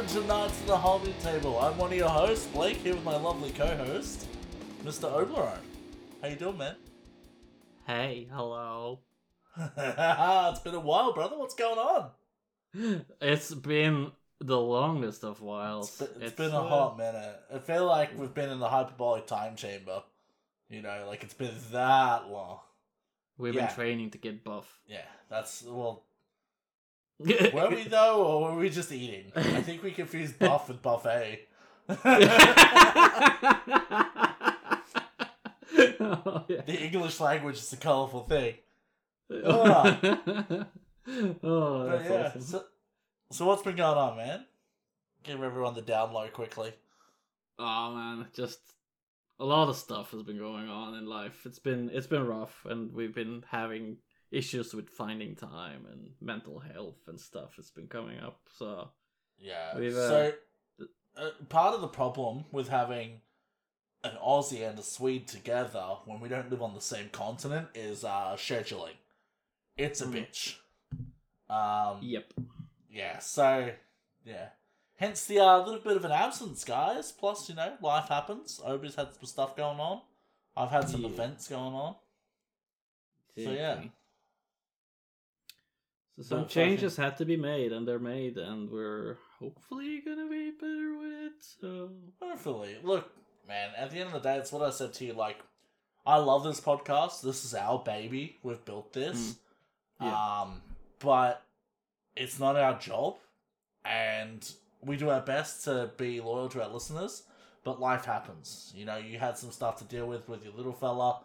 Welcome 0.00 0.22
to 0.22 0.28
Knights 0.28 0.60
at 0.62 0.66
the 0.66 0.78
Hobby 0.78 1.14
Table. 1.22 1.58
I'm 1.58 1.76
one 1.76 1.92
of 1.92 1.98
your 1.98 2.08
hosts, 2.08 2.46
Blake, 2.46 2.78
here 2.78 2.94
with 2.94 3.04
my 3.04 3.18
lovely 3.18 3.50
co-host, 3.50 4.26
Mr. 4.82 5.12
Oblerone. 5.12 5.58
How 6.22 6.28
you 6.28 6.36
doing, 6.36 6.56
man? 6.56 6.76
Hey, 7.86 8.26
hello. 8.32 9.00
it's 9.58 10.60
been 10.60 10.74
a 10.74 10.80
while, 10.80 11.12
brother. 11.12 11.36
What's 11.36 11.54
going 11.54 11.78
on? 11.78 13.02
It's 13.20 13.52
been 13.52 14.10
the 14.38 14.58
longest 14.58 15.22
of 15.22 15.42
whiles. 15.42 15.90
It's 16.00 16.10
been, 16.10 16.22
it's 16.22 16.34
been 16.34 16.52
a 16.52 16.62
uh, 16.62 16.68
hot 16.68 16.96
minute. 16.96 17.38
I 17.54 17.58
feel 17.58 17.84
like 17.84 18.18
we've 18.18 18.32
been 18.32 18.48
in 18.48 18.58
the 18.58 18.70
hyperbolic 18.70 19.26
time 19.26 19.54
chamber. 19.54 20.02
You 20.70 20.80
know, 20.80 21.04
like 21.08 21.24
it's 21.24 21.34
been 21.34 21.52
that 21.72 22.30
long. 22.30 22.60
We've 23.36 23.54
yeah. 23.54 23.66
been 23.66 23.74
training 23.74 24.10
to 24.12 24.18
get 24.18 24.44
buff. 24.44 24.80
Yeah, 24.88 25.04
that's 25.28 25.62
well. 25.62 26.04
Were 27.20 27.68
we 27.68 27.84
though, 27.88 28.24
or 28.24 28.52
were 28.52 28.58
we 28.58 28.70
just 28.70 28.90
eating? 28.90 29.30
I 29.36 29.60
think 29.62 29.82
we 29.82 29.90
confused 29.90 30.38
buff 30.38 30.68
with 30.68 30.80
buffet. 30.80 31.46
oh, 31.88 31.96
yeah. 36.48 36.62
the 36.66 36.78
English 36.80 37.20
language 37.20 37.56
is 37.56 37.72
a 37.72 37.76
colorful 37.76 38.24
thing. 38.24 38.54
Oh. 39.44 39.62
Ah. 39.66 40.00
oh, 41.42 41.88
But 41.88 41.98
that's 41.98 42.10
yeah, 42.10 42.26
awesome. 42.26 42.40
so, 42.40 42.64
so 43.30 43.46
what's 43.46 43.62
been 43.62 43.76
going 43.76 43.98
on, 43.98 44.16
man? 44.16 44.44
Give 45.22 45.42
everyone 45.42 45.74
the 45.74 45.82
down 45.82 46.12
low 46.12 46.28
quickly. 46.28 46.72
Oh 47.58 47.94
man, 47.94 48.26
just 48.34 48.60
a 49.38 49.44
lot 49.44 49.68
of 49.68 49.76
stuff 49.76 50.12
has 50.12 50.22
been 50.22 50.38
going 50.38 50.68
on 50.70 50.94
in 50.94 51.06
life. 51.06 51.42
It's 51.44 51.58
been 51.58 51.90
it's 51.92 52.06
been 52.06 52.26
rough, 52.26 52.64
and 52.64 52.92
we've 52.94 53.14
been 53.14 53.44
having 53.50 53.98
issues 54.30 54.74
with 54.74 54.88
finding 54.88 55.34
time 55.34 55.86
and 55.90 56.10
mental 56.20 56.60
health 56.60 56.98
and 57.08 57.18
stuff. 57.20 57.54
It's 57.58 57.70
been 57.70 57.88
coming 57.88 58.18
up. 58.20 58.40
So 58.56 58.90
Yeah. 59.38 59.72
Uh, 59.74 59.90
so 59.92 60.32
uh, 61.16 61.30
part 61.48 61.74
of 61.74 61.80
the 61.80 61.88
problem 61.88 62.44
with 62.52 62.68
having 62.68 63.20
an 64.04 64.12
Aussie 64.24 64.66
and 64.68 64.78
a 64.78 64.82
Swede 64.82 65.26
together 65.28 65.84
when 66.06 66.20
we 66.20 66.28
don't 66.28 66.50
live 66.50 66.62
on 66.62 66.74
the 66.74 66.80
same 66.80 67.08
continent 67.10 67.68
is 67.74 68.04
uh, 68.04 68.34
scheduling. 68.36 68.96
It's 69.76 70.00
a 70.00 70.06
Mm. 70.06 70.12
bitch. 70.26 70.56
Um, 71.48 71.98
yep. 72.02 72.32
Yeah, 72.90 73.18
so 73.18 73.72
yeah. 74.24 74.50
Hence 74.96 75.24
the 75.26 75.40
uh, 75.40 75.58
little 75.64 75.80
bit 75.80 75.96
of 75.96 76.04
an 76.04 76.12
absence, 76.12 76.64
guys. 76.64 77.10
Plus, 77.10 77.48
you 77.48 77.54
know, 77.54 77.74
life 77.80 78.08
happens. 78.08 78.60
Obi's 78.64 78.94
had 78.94 79.14
some 79.14 79.24
stuff 79.24 79.56
going 79.56 79.80
on. 79.80 80.02
I've 80.56 80.70
had 80.70 80.88
some 80.88 81.02
Yeah. 81.02 81.08
events 81.08 81.48
going 81.48 81.74
on. 81.74 81.94
So, 83.36 83.50
yeah. 83.50 83.82
So 86.22 86.36
some 86.36 86.48
changes 86.48 86.96
had 86.96 87.16
to 87.18 87.24
be 87.24 87.36
made, 87.36 87.72
and 87.72 87.86
they're 87.88 87.98
made, 87.98 88.36
and 88.36 88.70
we're 88.70 89.16
hopefully 89.38 90.00
gonna 90.04 90.28
be 90.28 90.50
better 90.50 90.98
with 90.98 91.12
it. 91.32 91.32
So 91.60 91.90
Hopefully. 92.20 92.76
Look, 92.82 93.10
man, 93.48 93.70
at 93.76 93.90
the 93.90 93.98
end 93.98 94.08
of 94.14 94.22
the 94.22 94.28
day, 94.28 94.36
it's 94.36 94.52
what 94.52 94.62
I 94.62 94.70
said 94.70 94.92
to 94.94 95.04
you. 95.06 95.12
Like, 95.14 95.38
I 96.06 96.16
love 96.16 96.44
this 96.44 96.60
podcast. 96.60 97.22
This 97.22 97.44
is 97.44 97.54
our 97.54 97.78
baby. 97.82 98.38
We've 98.42 98.64
built 98.64 98.92
this. 98.92 99.36
Mm. 100.00 100.06
Yeah. 100.06 100.40
Um, 100.42 100.62
but 100.98 101.42
it's 102.16 102.38
not 102.38 102.56
our 102.56 102.78
job. 102.78 103.16
And 103.84 104.50
we 104.82 104.96
do 104.96 105.10
our 105.10 105.20
best 105.20 105.64
to 105.64 105.90
be 105.96 106.20
loyal 106.20 106.48
to 106.50 106.62
our 106.62 106.68
listeners. 106.68 107.22
But 107.64 107.80
life 107.80 108.04
happens. 108.06 108.72
You 108.74 108.84
know, 108.86 108.96
you 108.96 109.18
had 109.18 109.36
some 109.36 109.50
stuff 109.50 109.76
to 109.78 109.84
deal 109.84 110.06
with 110.06 110.28
with 110.28 110.44
your 110.44 110.54
little 110.54 110.72
fella. 110.72 111.20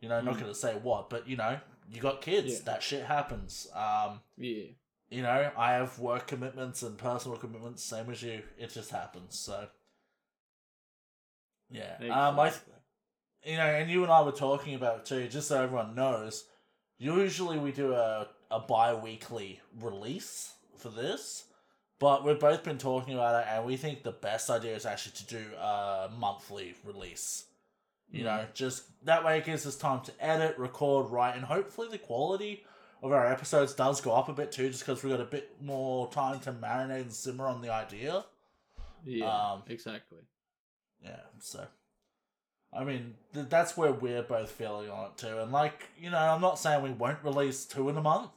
You 0.00 0.08
know, 0.08 0.20
not 0.20 0.34
Mm. 0.36 0.40
going 0.40 0.52
to 0.52 0.58
say 0.58 0.74
what, 0.74 1.08
but, 1.08 1.26
you 1.28 1.36
know, 1.36 1.58
you 1.90 2.00
got 2.00 2.20
kids. 2.22 2.52
Yeah. 2.52 2.58
That 2.66 2.82
shit 2.82 3.04
happens. 3.04 3.66
Um, 3.74 4.20
yeah, 4.36 4.64
you 5.10 5.22
know, 5.22 5.50
I 5.56 5.72
have 5.72 5.98
work 5.98 6.26
commitments 6.26 6.82
and 6.82 6.98
personal 6.98 7.36
commitments, 7.36 7.84
same 7.84 8.10
as 8.10 8.22
you. 8.22 8.42
It 8.58 8.72
just 8.72 8.90
happens. 8.90 9.38
So, 9.38 9.68
yeah. 11.70 11.96
Um, 12.10 12.38
I, 12.40 12.52
you 13.44 13.56
know, 13.56 13.64
and 13.64 13.90
you 13.90 14.02
and 14.02 14.12
I 14.12 14.22
were 14.22 14.32
talking 14.32 14.74
about 14.74 15.00
it 15.00 15.04
too, 15.06 15.28
just 15.28 15.48
so 15.48 15.62
everyone 15.62 15.94
knows. 15.94 16.46
Usually 16.98 17.58
we 17.58 17.72
do 17.72 17.92
a 17.92 18.28
a 18.50 18.60
bi-weekly 18.60 19.60
release 19.80 20.52
for 20.78 20.88
this, 20.88 21.44
but 21.98 22.24
we've 22.24 22.38
both 22.38 22.62
been 22.62 22.78
talking 22.78 23.14
about 23.14 23.42
it, 23.42 23.48
and 23.50 23.64
we 23.64 23.76
think 23.76 24.02
the 24.02 24.12
best 24.12 24.48
idea 24.50 24.74
is 24.74 24.86
actually 24.86 25.12
to 25.12 25.26
do 25.26 25.44
a 25.56 26.10
monthly 26.16 26.74
release. 26.84 27.44
You 28.14 28.24
know, 28.24 28.46
just 28.54 28.84
that 29.04 29.24
way 29.24 29.38
it 29.38 29.44
gives 29.44 29.66
us 29.66 29.76
time 29.76 30.00
to 30.02 30.12
edit, 30.24 30.56
record, 30.58 31.10
write, 31.10 31.36
and 31.36 31.44
hopefully 31.44 31.88
the 31.90 31.98
quality 31.98 32.64
of 33.02 33.12
our 33.12 33.26
episodes 33.26 33.74
does 33.74 34.00
go 34.00 34.12
up 34.12 34.28
a 34.28 34.32
bit 34.32 34.52
too, 34.52 34.68
just 34.68 34.86
because 34.86 35.02
we've 35.02 35.12
got 35.12 35.20
a 35.20 35.24
bit 35.24 35.60
more 35.60 36.08
time 36.10 36.40
to 36.40 36.52
marinate 36.52 37.02
and 37.02 37.12
simmer 37.12 37.46
on 37.46 37.60
the 37.60 37.72
idea. 37.72 38.24
yeah, 39.04 39.52
um, 39.52 39.62
exactly. 39.68 40.20
Yeah, 41.02 41.20
so. 41.38 41.66
I 42.72 42.82
mean, 42.82 43.14
th- 43.32 43.46
that's 43.48 43.76
where 43.76 43.92
we're 43.92 44.22
both 44.22 44.50
feeling 44.50 44.90
on 44.90 45.06
it 45.06 45.16
too. 45.16 45.38
And, 45.38 45.52
like, 45.52 45.88
you 46.00 46.10
know, 46.10 46.18
I'm 46.18 46.40
not 46.40 46.58
saying 46.58 46.82
we 46.82 46.90
won't 46.90 47.22
release 47.22 47.64
two 47.66 47.88
in 47.88 47.96
a 47.96 48.00
month. 48.00 48.30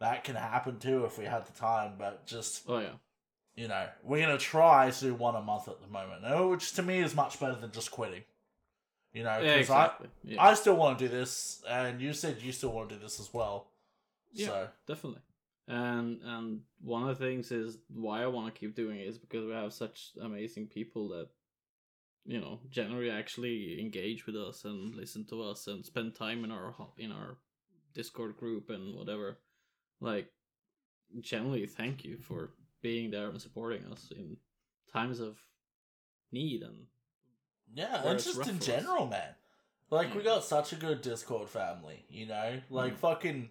That 0.00 0.24
can 0.24 0.34
happen 0.34 0.78
too 0.78 1.04
if 1.04 1.18
we 1.18 1.24
had 1.24 1.46
the 1.46 1.52
time, 1.52 1.92
but 1.98 2.26
just, 2.26 2.64
Oh 2.68 2.78
yeah, 2.78 2.94
you 3.54 3.68
know, 3.68 3.86
we're 4.02 4.24
going 4.24 4.36
to 4.36 4.44
try 4.44 4.90
to 4.90 5.00
do 5.00 5.14
one 5.14 5.34
a 5.34 5.40
month 5.40 5.68
at 5.68 5.80
the 5.80 5.88
moment, 5.88 6.50
which 6.50 6.72
to 6.74 6.82
me 6.82 6.98
is 6.98 7.14
much 7.14 7.40
better 7.40 7.54
than 7.54 7.70
just 7.70 7.90
quitting. 7.90 8.22
You 9.16 9.22
know, 9.22 9.40
yeah, 9.40 9.54
because 9.56 9.70
I, 9.70 9.90
yeah, 10.24 10.44
I 10.44 10.52
still 10.52 10.76
want 10.76 10.98
to 10.98 11.08
do 11.08 11.10
this, 11.10 11.62
and 11.66 12.02
you 12.02 12.12
said 12.12 12.36
you 12.42 12.52
still 12.52 12.70
want 12.72 12.90
to 12.90 12.96
do 12.96 13.00
this 13.00 13.18
as 13.18 13.32
well. 13.32 13.68
Yeah. 14.34 14.46
So, 14.46 14.68
definitely. 14.86 15.22
And 15.66 16.20
and 16.22 16.60
one 16.82 17.08
of 17.08 17.18
the 17.18 17.24
things 17.24 17.50
is 17.50 17.78
why 17.88 18.22
I 18.22 18.26
want 18.26 18.54
to 18.54 18.60
keep 18.60 18.76
doing 18.76 19.00
it 19.00 19.06
is 19.06 19.16
because 19.16 19.46
we 19.46 19.52
have 19.52 19.72
such 19.72 20.10
amazing 20.20 20.66
people 20.66 21.08
that 21.08 21.28
you 22.26 22.38
know 22.38 22.60
generally 22.68 23.08
actually 23.08 23.80
engage 23.80 24.26
with 24.26 24.36
us 24.36 24.66
and 24.66 24.94
listen 24.94 25.24
to 25.30 25.42
us 25.44 25.66
and 25.66 25.82
spend 25.82 26.14
time 26.14 26.44
in 26.44 26.52
our 26.52 26.74
in 26.98 27.10
our 27.10 27.38
Discord 27.94 28.36
group 28.36 28.68
and 28.68 28.94
whatever. 28.94 29.38
Like 29.98 30.28
generally, 31.20 31.64
thank 31.64 32.04
you 32.04 32.18
for 32.18 32.50
being 32.82 33.10
there 33.10 33.30
and 33.30 33.40
supporting 33.40 33.86
us 33.90 34.12
in 34.14 34.36
times 34.92 35.20
of 35.20 35.38
need 36.30 36.60
and 36.60 36.84
Yeah, 37.74 38.02
and 38.04 38.18
just 38.18 38.38
in 38.38 38.44
for 38.44 38.50
us. 38.50 38.66
general, 38.66 39.06
man. 39.06 39.34
Like 39.90 40.14
we 40.14 40.22
got 40.22 40.44
such 40.44 40.72
a 40.72 40.76
good 40.76 41.00
Discord 41.02 41.48
family, 41.48 42.04
you 42.08 42.26
know. 42.26 42.60
Like 42.70 42.94
Mm. 42.94 42.98
fucking 42.98 43.50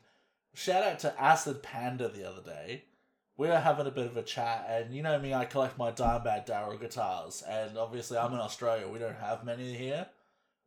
shout 0.53 0.83
out 0.83 0.99
to 0.99 1.21
Acid 1.21 1.63
Panda 1.63 2.09
the 2.09 2.27
other 2.29 2.41
day. 2.41 2.85
We 3.37 3.47
were 3.49 3.59
having 3.59 3.85
a 3.87 3.91
bit 3.91 4.05
of 4.05 4.15
a 4.17 4.23
chat, 4.23 4.65
and 4.69 4.93
you 4.95 5.03
know 5.03 5.19
me, 5.19 5.33
I 5.33 5.45
collect 5.45 5.77
my 5.77 5.91
Dimebag 5.91 6.45
Darrell 6.45 6.77
guitars, 6.77 7.41
and 7.47 7.77
obviously 7.77 8.17
I'm 8.17 8.33
in 8.33 8.39
Australia. 8.39 8.87
We 8.87 8.99
don't 8.99 9.17
have 9.17 9.43
many 9.43 9.73
here. 9.75 10.07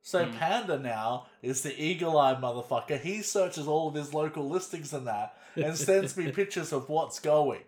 So 0.03 0.25
Mm. 0.26 0.38
Panda 0.38 0.78
now 0.78 1.26
is 1.42 1.62
the 1.62 1.78
eagle 1.82 2.19
eye 2.19 2.34
motherfucker. 2.34 3.00
He 3.00 3.20
searches 3.22 3.66
all 3.66 3.88
of 3.88 3.94
his 3.94 4.15
local 4.15 4.48
listings 4.48 4.92
and 4.92 5.06
that, 5.06 5.36
and 5.56 5.76
sends 5.76 6.16
me 6.16 6.30
pictures 6.41 6.72
of 6.72 6.88
what's 6.88 7.19
going. 7.20 7.62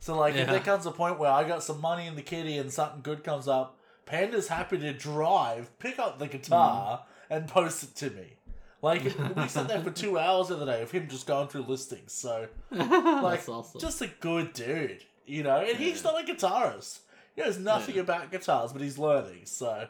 So 0.00 0.16
like, 0.18 0.34
if 0.34 0.48
there 0.48 0.60
comes 0.60 0.86
a 0.86 0.90
point 0.92 1.18
where 1.18 1.30
I 1.30 1.44
got 1.44 1.62
some 1.62 1.80
money 1.80 2.06
in 2.06 2.14
the 2.16 2.22
kitty 2.22 2.58
and 2.58 2.72
something 2.72 3.00
good 3.02 3.22
comes 3.24 3.46
up, 3.48 3.78
Panda's 4.06 4.48
happy 4.48 4.78
to 4.78 4.92
drive, 4.92 5.78
pick 5.78 5.98
up 5.98 6.18
the 6.18 6.26
guitar, 6.26 7.04
and 7.30 7.48
post 7.48 7.82
it 7.82 7.94
to 7.96 8.10
me. 8.10 8.36
Like 8.82 9.02
we 9.36 9.48
sat 9.48 9.68
there 9.68 9.80
for 9.80 9.90
two 9.90 10.18
hours 10.24 10.48
the 10.48 10.56
other 10.56 10.66
day 10.66 10.82
of 10.82 10.90
him 10.90 11.08
just 11.08 11.26
going 11.26 11.48
through 11.48 11.62
listings. 11.62 12.12
So 12.12 12.48
like, 12.70 13.48
awesome. 13.48 13.80
just 13.80 14.02
a 14.02 14.08
good 14.20 14.52
dude, 14.52 15.02
you 15.26 15.42
know. 15.42 15.56
And 15.56 15.78
he's 15.78 16.04
not 16.04 16.20
a 16.22 16.24
guitarist. 16.30 17.00
He 17.34 17.42
knows 17.42 17.58
nothing 17.58 17.94
Yeah. 17.96 18.02
about 18.02 18.30
guitars, 18.30 18.72
but 18.72 18.82
he's 18.82 18.98
learning. 18.98 19.46
So 19.46 19.88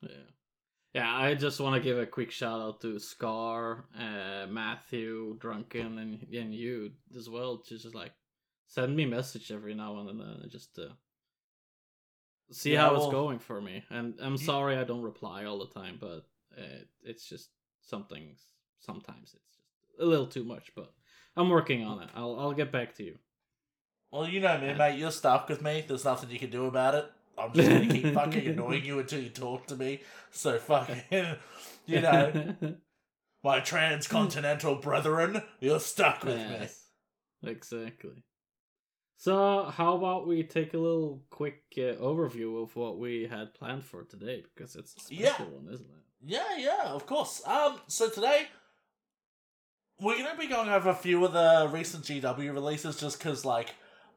Yeah. 0.00 0.10
Yeah, 0.94 1.14
I 1.14 1.34
just 1.34 1.60
want 1.60 1.74
to 1.74 1.80
give 1.80 1.98
a 1.98 2.06
quick 2.06 2.30
shout 2.30 2.58
out 2.60 2.80
to 2.80 2.98
Scar, 2.98 3.84
uh, 3.98 4.46
Matthew, 4.48 5.36
Drunken, 5.38 5.98
and 5.98 6.26
and 6.32 6.54
you 6.54 6.92
as 7.18 7.28
well. 7.28 7.58
To 7.58 7.76
just 7.78 7.94
like 7.94 8.12
send 8.68 8.96
me 8.96 9.04
message 9.06 9.50
every 9.52 9.74
now 9.74 9.98
and 9.98 10.08
then, 10.20 10.48
just 10.50 10.74
to 10.76 10.92
see 12.50 12.72
Yeah, 12.74 12.82
how 12.82 12.92
well, 12.94 13.04
it's 13.04 13.12
going 13.12 13.38
for 13.38 13.60
me. 13.60 13.84
And 13.90 14.14
I'm 14.20 14.32
you- 14.32 14.38
sorry 14.38 14.76
I 14.76 14.84
don't 14.84 15.02
reply 15.02 15.44
all 15.44 15.58
the 15.58 15.66
time, 15.80 15.98
but 16.00 16.26
uh, 16.56 16.84
it's 17.02 17.28
just 17.28 17.50
something. 17.82 18.36
Sometimes 18.80 19.34
it's 19.34 19.56
just 19.56 20.00
a 20.00 20.04
little 20.04 20.26
too 20.26 20.44
much, 20.44 20.72
but 20.74 20.92
I'm 21.36 21.48
working 21.50 21.84
on 21.84 22.02
it. 22.02 22.08
I'll 22.14 22.38
I'll 22.38 22.52
get 22.52 22.70
back 22.72 22.94
to 22.96 23.02
you. 23.04 23.18
well, 24.12 24.28
you 24.28 24.40
know 24.40 24.58
me, 24.58 24.68
Yeah. 24.68 24.74
mate. 24.76 24.98
You're 24.98 25.10
stuck 25.10 25.48
with 25.48 25.62
me. 25.62 25.84
There's 25.86 26.04
nothing 26.04 26.30
you 26.30 26.38
can 26.38 26.50
do 26.50 26.66
about 26.66 26.94
it. 26.94 27.10
I'm 27.38 27.52
just 27.52 27.68
gonna 27.68 27.86
keep 27.86 28.14
fucking 28.14 28.46
annoying 28.52 28.84
you 28.84 28.98
until 28.98 29.20
you 29.20 29.28
talk 29.30 29.66
to 29.66 29.76
me. 29.76 30.00
So 30.30 30.58
fucking, 30.58 31.02
you 31.86 32.00
know, 32.00 32.54
my 33.42 33.60
transcontinental 33.60 34.76
brethren, 34.76 35.42
you're 35.60 35.80
stuck 35.80 36.24
with 36.24 36.36
me. 36.36 36.42
Yes, 36.60 36.84
exactly. 37.44 38.22
So, 39.18 39.64
how 39.74 39.96
about 39.96 40.26
we 40.26 40.42
take 40.42 40.74
a 40.74 40.78
little 40.78 41.22
quick 41.30 41.62
uh, 41.78 41.96
overview 42.02 42.62
of 42.62 42.76
what 42.76 42.98
we 42.98 43.26
had 43.26 43.54
planned 43.54 43.84
for 43.84 44.04
today 44.04 44.44
because 44.54 44.76
it's 44.76 44.94
a 44.96 45.00
special 45.00 45.22
Yeah. 45.24 45.42
one, 45.42 45.68
isn't 45.72 45.86
it? 45.86 46.02
Yeah, 46.22 46.56
yeah, 46.58 46.82
of 46.84 47.06
course. 47.06 47.42
Um, 47.46 47.80
so 47.86 48.08
today 48.10 48.48
we're 50.00 50.18
gonna 50.18 50.38
be 50.38 50.46
going 50.46 50.68
over 50.68 50.90
a 50.90 50.94
few 50.94 51.24
of 51.24 51.32
the 51.32 51.68
recent 51.72 52.04
GW 52.04 52.52
releases, 52.52 52.96
just 53.00 53.18
because 53.18 53.44
like 53.44 53.74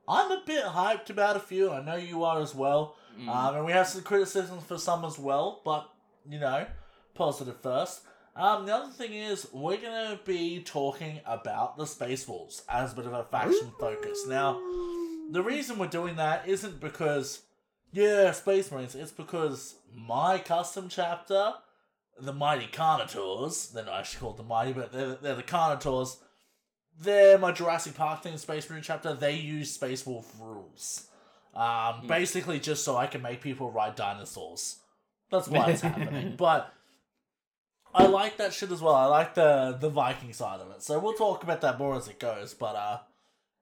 I'm 0.07 0.31
a 0.31 0.41
bit 0.45 0.65
hyped 0.65 1.09
about 1.09 1.35
a 1.37 1.39
few. 1.39 1.71
I 1.71 1.81
know 1.83 1.95
you 1.95 2.23
are 2.23 2.41
as 2.41 2.53
well. 2.53 2.95
Mm. 3.17 3.27
Um, 3.29 3.55
and 3.55 3.65
we 3.65 3.71
have 3.73 3.87
some 3.87 4.01
criticisms 4.01 4.63
for 4.63 4.77
some 4.77 5.05
as 5.05 5.17
well, 5.19 5.61
but 5.63 5.89
you 6.27 6.39
know, 6.39 6.65
positive 7.13 7.57
first. 7.61 8.01
Um, 8.35 8.65
the 8.65 8.75
other 8.75 8.91
thing 8.91 9.13
is 9.13 9.47
we're 9.51 9.77
gonna 9.77 10.19
be 10.25 10.61
talking 10.61 11.19
about 11.25 11.77
the 11.77 11.85
Space 11.85 12.27
Wolves 12.27 12.63
as 12.69 12.93
a 12.93 12.95
bit 12.95 13.05
of 13.05 13.13
a 13.13 13.23
faction 13.23 13.71
focus. 13.79 14.25
Now, 14.27 14.59
the 15.31 15.41
reason 15.43 15.77
we're 15.77 15.87
doing 15.87 16.15
that 16.15 16.47
isn't 16.47 16.79
because 16.79 17.41
yeah, 17.91 18.31
Space 18.31 18.71
Marines. 18.71 18.95
It's 18.95 19.11
because 19.11 19.75
my 19.95 20.37
custom 20.37 20.87
chapter, 20.89 21.53
the 22.19 22.33
Mighty 22.33 22.67
Carnotaurs, 22.67 23.71
they're 23.71 23.85
not 23.85 23.99
actually 23.99 24.19
called 24.19 24.37
the 24.37 24.43
Mighty, 24.43 24.73
but 24.73 24.91
they're, 24.91 25.15
they're 25.15 25.35
the 25.35 25.43
Carnotaurs. 25.43 26.17
They're 27.01 27.37
my 27.37 27.51
Jurassic 27.51 27.95
Park 27.95 28.23
thing, 28.23 28.37
Space 28.37 28.69
Marine 28.69 28.83
chapter. 28.83 29.13
They 29.13 29.35
use 29.35 29.73
Space 29.73 30.05
Wolf 30.05 30.31
rules. 30.39 31.07
Um, 31.55 32.05
basically 32.07 32.59
just 32.59 32.83
so 32.83 32.95
I 32.95 33.07
can 33.07 33.21
make 33.21 33.41
people 33.41 33.71
ride 33.71 33.95
dinosaurs. 33.95 34.77
That's 35.31 35.47
why 35.47 35.71
it's 35.71 35.81
happening. 35.81 36.35
But 36.37 36.71
I 37.93 38.05
like 38.07 38.37
that 38.37 38.53
shit 38.53 38.71
as 38.71 38.81
well. 38.81 38.95
I 38.95 39.05
like 39.05 39.33
the 39.33 39.77
the 39.79 39.89
Viking 39.89 40.33
side 40.33 40.59
of 40.61 40.71
it. 40.71 40.83
So 40.83 40.99
we'll 40.99 41.13
talk 41.13 41.43
about 41.43 41.61
that 41.61 41.79
more 41.79 41.95
as 41.95 42.07
it 42.07 42.19
goes. 42.19 42.53
But 42.53 42.75
uh 42.75 42.97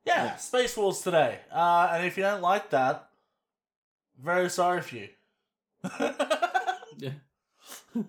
yeah, 0.06 0.26
Yeah. 0.26 0.36
Space 0.38 0.76
Wars 0.78 1.02
today. 1.02 1.40
Uh 1.52 1.90
and 1.92 2.06
if 2.06 2.18
you 2.18 2.24
don't 2.24 2.42
like 2.42 2.70
that, 2.72 3.10
very 4.22 4.50
sorry 4.50 4.82
for 4.82 4.96
you. 4.96 5.10
Yeah. 6.98 7.12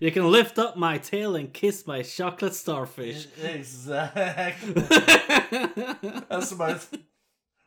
you 0.00 0.10
can 0.10 0.30
lift 0.30 0.58
up 0.58 0.76
my 0.76 0.98
tail 0.98 1.36
and 1.36 1.52
kiss 1.52 1.86
my 1.86 2.02
chocolate 2.02 2.54
starfish. 2.54 3.26
exactly. 3.42 4.72
That's 4.72 6.50
the 6.50 6.56
most 6.58 6.96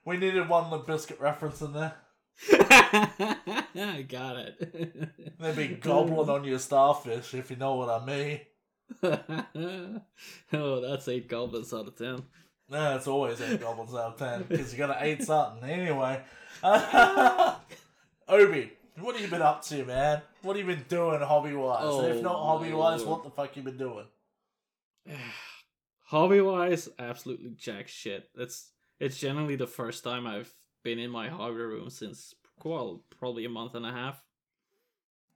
we 0.06 0.18
needed 0.18 0.50
one 0.50 0.70
Limp 0.70 0.86
Bizkit 0.86 1.20
reference 1.20 1.62
in 1.62 1.74
there. 1.74 1.94
I 2.52 4.06
got 4.10 4.38
it. 4.38 5.40
They'd 5.40 5.56
be 5.56 5.68
gobbling 5.76 6.30
on 6.30 6.44
your 6.44 6.60
starfish, 6.60 7.34
if 7.34 7.50
you 7.50 7.58
know 7.58 7.76
what 7.76 7.90
I 7.90 8.06
mean. 8.06 8.40
oh, 10.54 10.82
that's 10.82 11.08
eight 11.08 11.28
goblins 11.28 11.74
out 11.74 11.88
of 11.88 11.98
ten. 11.98 12.24
No, 12.70 12.96
it's 12.96 13.08
always 13.08 13.42
eight 13.42 13.62
goblins 13.62 13.94
out 13.94 14.14
of 14.14 14.18
ten 14.18 14.44
because 14.44 14.72
you 14.72 14.78
gotta 14.78 15.06
eat 15.08 15.24
something 15.24 15.70
anyway. 15.70 16.22
Obi, 18.28 18.72
what 19.00 19.16
have 19.16 19.22
you 19.22 19.28
been 19.30 19.42
up 19.42 19.64
to, 19.66 19.86
man? 19.86 20.22
What 20.42 20.56
have 20.56 20.68
you 20.68 20.76
been 20.76 20.86
doing 20.88 21.20
hobby 21.22 21.54
wise? 21.54 21.82
Oh, 21.84 22.06
if 22.06 22.22
not 22.22 22.36
oh, 22.36 22.44
hobby 22.44 22.72
wise, 22.74 23.04
what 23.04 23.24
the 23.24 23.30
fuck 23.30 23.56
you 23.56 23.64
been 23.64 23.78
doing? 23.78 24.06
Hobby 26.06 26.42
wise, 26.42 26.90
absolutely 27.00 27.52
jack 27.58 27.88
shit. 27.88 28.30
It's 28.36 28.72
it's 29.00 29.18
generally 29.18 29.56
the 29.56 29.68
first 29.68 30.04
time 30.04 30.28
I've 30.28 30.54
been 30.84 31.00
in 31.00 31.10
my 31.12 31.30
hobby 31.30 31.56
room 31.56 31.90
since 31.90 32.36
well, 32.64 33.02
probably 33.20 33.46
a 33.46 33.50
month 33.50 33.76
and 33.76 33.86
a 33.86 33.92
half. 33.92 34.22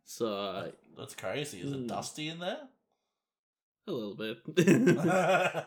So 0.06 0.72
That's 0.98 1.16
crazy. 1.16 1.60
Is 1.60 1.72
it 1.72 1.76
Hmm. 1.80 1.88
dusty 1.88 2.30
in 2.30 2.40
there? 2.40 2.60
a 3.88 3.92
little 3.92 4.16
bit, 4.16 4.40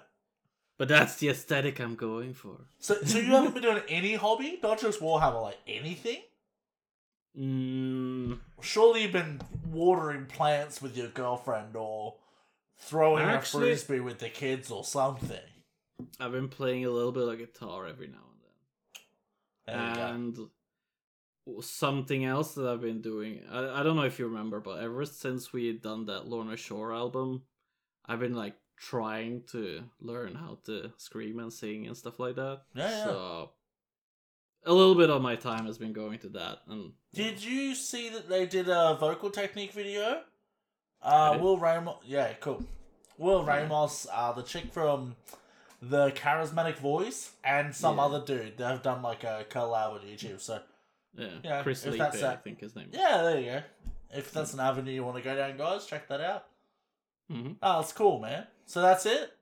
but 0.76 0.88
that's 0.88 1.16
the 1.16 1.30
aesthetic 1.30 1.80
I'm 1.80 1.94
going 1.94 2.34
for. 2.34 2.58
so, 2.78 2.96
so 3.02 3.18
you 3.18 3.30
haven't 3.30 3.54
been 3.54 3.62
doing 3.62 3.82
any 3.88 4.14
hobby, 4.14 4.58
not 4.62 4.78
just 4.78 5.00
Warhammer, 5.00 5.40
like 5.42 5.58
anything. 5.66 6.18
Mm, 7.38 8.38
Surely 8.60 9.02
you've 9.04 9.12
been 9.12 9.40
watering 9.66 10.26
plants 10.26 10.82
with 10.82 10.96
your 10.96 11.08
girlfriend 11.08 11.76
or 11.76 12.16
throwing 12.78 13.24
Actually- 13.24 13.64
a 13.72 13.76
frisbee 13.76 14.00
with 14.00 14.18
the 14.18 14.28
kids 14.28 14.70
or 14.70 14.84
something. 14.84 15.38
I've 16.18 16.32
been 16.32 16.48
playing 16.48 16.84
a 16.86 16.90
little 16.90 17.12
bit 17.12 17.26
of 17.28 17.38
guitar 17.38 17.86
every 17.86 18.08
now 18.08 18.18
and 19.72 19.88
you 19.88 20.02
then, 20.02 20.32
go. 20.34 20.42
and 21.56 21.64
something 21.64 22.24
else 22.24 22.54
that 22.54 22.66
I've 22.66 22.80
been 22.80 23.00
doing. 23.00 23.40
I, 23.50 23.80
I 23.80 23.82
don't 23.82 23.96
know 23.96 24.02
if 24.02 24.18
you 24.18 24.26
remember, 24.26 24.60
but 24.60 24.82
ever 24.82 25.04
since 25.04 25.52
we 25.52 25.66
had 25.66 25.82
done 25.82 26.06
that 26.06 26.26
Lorna 26.28 26.56
Shore 26.56 26.92
album, 26.92 27.42
I've 28.06 28.20
been 28.20 28.34
like 28.34 28.54
trying 28.76 29.42
to 29.52 29.82
learn 30.00 30.34
how 30.34 30.58
to 30.66 30.92
scream 30.96 31.38
and 31.38 31.52
sing 31.52 31.86
and 31.86 31.96
stuff 31.96 32.18
like 32.18 32.36
that. 32.36 32.62
Yeah, 32.74 32.90
yeah. 32.90 33.04
So 33.04 33.50
a 34.64 34.72
little 34.72 34.94
bit 34.94 35.10
of 35.10 35.22
my 35.22 35.36
time 35.36 35.66
has 35.66 35.78
been 35.78 35.92
going 35.92 36.18
to 36.20 36.28
that. 36.30 36.58
And 36.68 36.92
Did 37.14 37.42
you 37.42 37.74
see 37.74 38.08
that 38.10 38.28
they 38.28 38.46
did 38.46 38.68
a 38.68 38.96
vocal 38.98 39.30
technique 39.30 39.72
video? 39.72 40.22
Uh. 41.02 41.38
Will 41.40 41.58
Ramos, 41.58 41.96
yeah, 42.04 42.32
cool. 42.40 42.62
Will 43.18 43.44
Yeah. 43.44 43.62
Ramos, 43.62 44.06
uh, 44.12 44.32
the 44.32 44.42
chick 44.42 44.72
from 44.72 45.16
the 45.82 46.10
Charismatic 46.10 46.76
Voice, 46.76 47.32
and 47.42 47.74
some 47.74 47.96
Yeah. 47.96 48.04
other 48.04 48.24
dude. 48.24 48.56
They've 48.58 48.82
done 48.82 49.02
like 49.02 49.24
a 49.24 49.46
collab 49.48 49.94
with 49.94 50.02
YouTube. 50.02 50.40
So 50.40 50.60
yeah, 51.14 51.28
Yeah, 51.42 51.62
Chris 51.62 51.82
that's 51.82 52.22
I 52.22 52.36
think 52.36 52.60
his 52.60 52.76
name. 52.76 52.90
yeah, 52.92 53.22
there 53.22 53.40
you 53.40 53.46
go. 53.46 53.62
If 54.12 54.32
that's 54.32 54.52
an 54.54 54.60
avenue 54.60 54.92
you 54.92 55.04
want 55.04 55.16
to 55.16 55.22
go 55.22 55.34
down, 55.36 55.56
guys, 55.56 55.86
check 55.86 56.08
that 56.08 56.20
out. 56.20 56.46
hmm 57.28 57.52
Oh, 57.62 57.80
that's 57.80 57.92
cool, 57.92 58.18
man. 58.20 58.46
So 58.66 58.82
that's 58.82 59.06
it. 59.06 59.32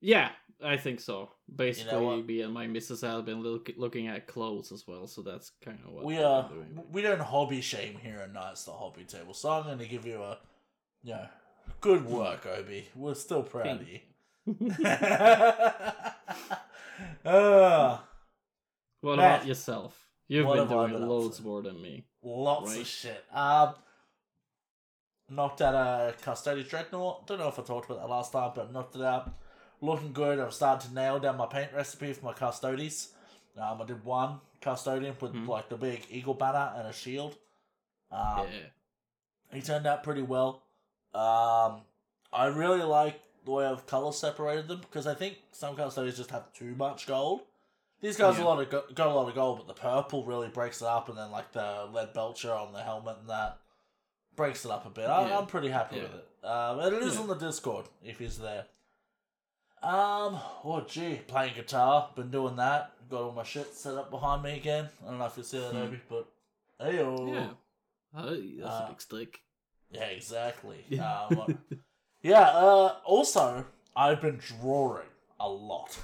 Yeah, 0.00 0.30
I 0.64 0.76
think 0.76 1.00
so. 1.00 1.30
Basically, 1.54 2.04
what? 2.04 2.24
me 2.26 2.40
and 2.42 2.52
my 2.54 2.66
missus 2.66 3.02
have 3.02 3.24
been 3.26 3.42
look- 3.42 3.70
looking 3.76 4.06
at 4.08 4.26
clothes 4.26 4.72
as 4.72 4.86
well, 4.86 5.06
so 5.06 5.20
that's 5.22 5.50
kind 5.62 5.78
of 5.86 5.92
what 5.92 6.04
we 6.04 6.16
been 6.16 6.48
doing. 6.48 6.84
we 6.92 7.02
don't 7.02 7.20
hobby 7.20 7.60
shame 7.60 7.96
here 7.98 8.18
at 8.20 8.32
Knights 8.32 8.64
the 8.64 8.72
Hobby 8.72 9.04
Table, 9.04 9.34
so 9.34 9.50
I'm 9.50 9.64
going 9.64 9.78
to 9.78 9.86
give 9.86 10.06
you 10.06 10.22
a, 10.22 10.38
you 11.02 11.12
know, 11.14 11.26
good 11.80 12.04
work, 12.06 12.46
Obi. 12.46 12.88
We're 12.94 13.14
still 13.14 13.42
proud 13.42 13.80
of 13.82 13.88
you. 13.88 14.00
Uh, 17.24 17.98
What 19.02 19.16
Matt, 19.16 19.36
about 19.36 19.46
yourself? 19.46 20.06
You've 20.28 20.46
been 20.46 20.68
doing 20.68 20.92
loads 21.08 21.38
to? 21.38 21.42
more 21.42 21.62
than 21.62 21.80
me. 21.80 22.04
lots 22.22 22.72
Right. 22.72 22.80
of 22.82 22.86
shit. 22.86 23.24
Um, 23.32 23.74
knocked 25.30 25.62
out 25.62 25.74
a 25.74 26.12
Custodes 26.20 26.68
Dreadnought. 26.68 27.26
Don't 27.26 27.38
know 27.38 27.48
if 27.48 27.58
I 27.58 27.62
talked 27.62 27.88
about 27.90 28.00
that 28.02 28.08
last 28.10 28.32
time, 28.32 28.52
but 28.54 28.70
knocked 28.72 28.96
it 28.96 29.02
out. 29.02 29.32
Looking 29.80 30.12
good. 30.12 30.38
I'm 30.38 30.50
starting 30.50 30.90
to 30.90 30.94
nail 30.94 31.18
down 31.18 31.38
my 31.38 31.46
paint 31.46 31.70
recipe 31.74 32.12
for 32.12 32.26
my 32.26 32.34
Custodes. 32.34 33.12
Um, 33.56 33.80
I 33.80 33.84
did 33.86 34.04
one 34.04 34.40
Custodian 34.60 35.16
with 35.20 35.32
Mhm. 35.32 35.48
like 35.48 35.70
the 35.70 35.76
big 35.76 36.06
eagle 36.10 36.34
banner 36.34 36.72
and 36.76 36.86
a 36.86 36.92
shield. 36.92 37.38
Um, 38.10 38.46
yeah. 38.52 38.66
he 39.54 39.62
turned 39.62 39.86
out 39.86 40.02
pretty 40.02 40.22
well. 40.22 40.62
Um, 41.14 41.82
I 42.32 42.46
really 42.52 42.82
like 42.82 43.20
the 43.44 43.50
way 43.50 43.64
I've 43.66 43.86
color 43.86 44.12
separated 44.12 44.68
them 44.68 44.80
because 44.80 45.06
I 45.06 45.14
think 45.14 45.38
some 45.52 45.76
custodians 45.76 46.16
just 46.18 46.30
have 46.30 46.52
too 46.52 46.74
much 46.76 47.06
gold. 47.06 47.42
These 48.00 48.16
guys 48.16 48.38
Yeah. 48.38 48.44
a 48.44 48.46
lot 48.46 48.60
of 48.62 48.70
go- 48.70 48.84
got 48.94 49.08
a 49.08 49.14
lot 49.14 49.28
of 49.28 49.34
gold, 49.34 49.58
but 49.58 49.66
the 49.66 49.74
purple 49.80 50.24
really 50.24 50.48
breaks 50.48 50.80
it 50.80 50.86
up, 50.88 51.08
and 51.08 51.18
then 51.18 51.30
like 51.30 51.52
the 51.52 51.86
lead 51.92 52.12
belcher 52.14 52.52
on 52.52 52.72
the 52.72 52.82
helmet 52.82 53.16
and 53.20 53.28
that 53.28 53.58
breaks 54.36 54.64
it 54.64 54.70
up 54.70 54.86
a 54.86 54.90
bit. 54.90 55.04
I, 55.06 55.28
Yeah. 55.28 55.38
I'm 55.38 55.46
pretty 55.46 55.68
happy 55.68 55.96
Yeah. 55.96 56.02
with 56.04 56.14
it. 56.14 56.26
Um, 56.46 56.78
and 56.80 56.96
it 56.96 57.02
is 57.02 57.18
on 57.18 57.26
the 57.28 57.34
Discord 57.34 57.86
if 58.02 58.18
he's 58.18 58.38
there. 58.38 58.66
Um, 59.82 60.38
oh 60.64 60.84
gee, 60.86 61.16
playing 61.26 61.54
guitar, 61.54 62.10
been 62.14 62.30
doing 62.30 62.56
that. 62.56 62.92
Got 63.08 63.22
all 63.22 63.32
my 63.32 63.42
shit 63.42 63.74
set 63.74 63.94
up 63.94 64.10
behind 64.10 64.42
me 64.42 64.56
again. 64.56 64.88
I 65.02 65.08
don't 65.10 65.18
know 65.18 65.26
if 65.26 65.36
you 65.36 65.42
see 65.42 65.58
that, 65.58 65.72
Hmm. 65.72 65.76
Obi, 65.78 66.00
but 66.08 66.26
hey 66.78 66.96
Yeah. 66.96 67.50
Oh, 68.14 68.22
that's 68.24 68.74
Uh, 68.74 68.84
a 68.84 68.88
big 68.88 69.00
stick. 69.00 69.40
yeah, 69.90 70.04
exactly. 70.04 70.84
Yeah. 70.88 71.24
Um, 71.26 71.58
yeah. 72.22 72.40
Uh, 72.42 72.94
also, 73.04 73.64
I've 73.96 74.20
been 74.20 74.38
drawing 74.60 75.06
a 75.38 75.48
lot. 75.48 75.98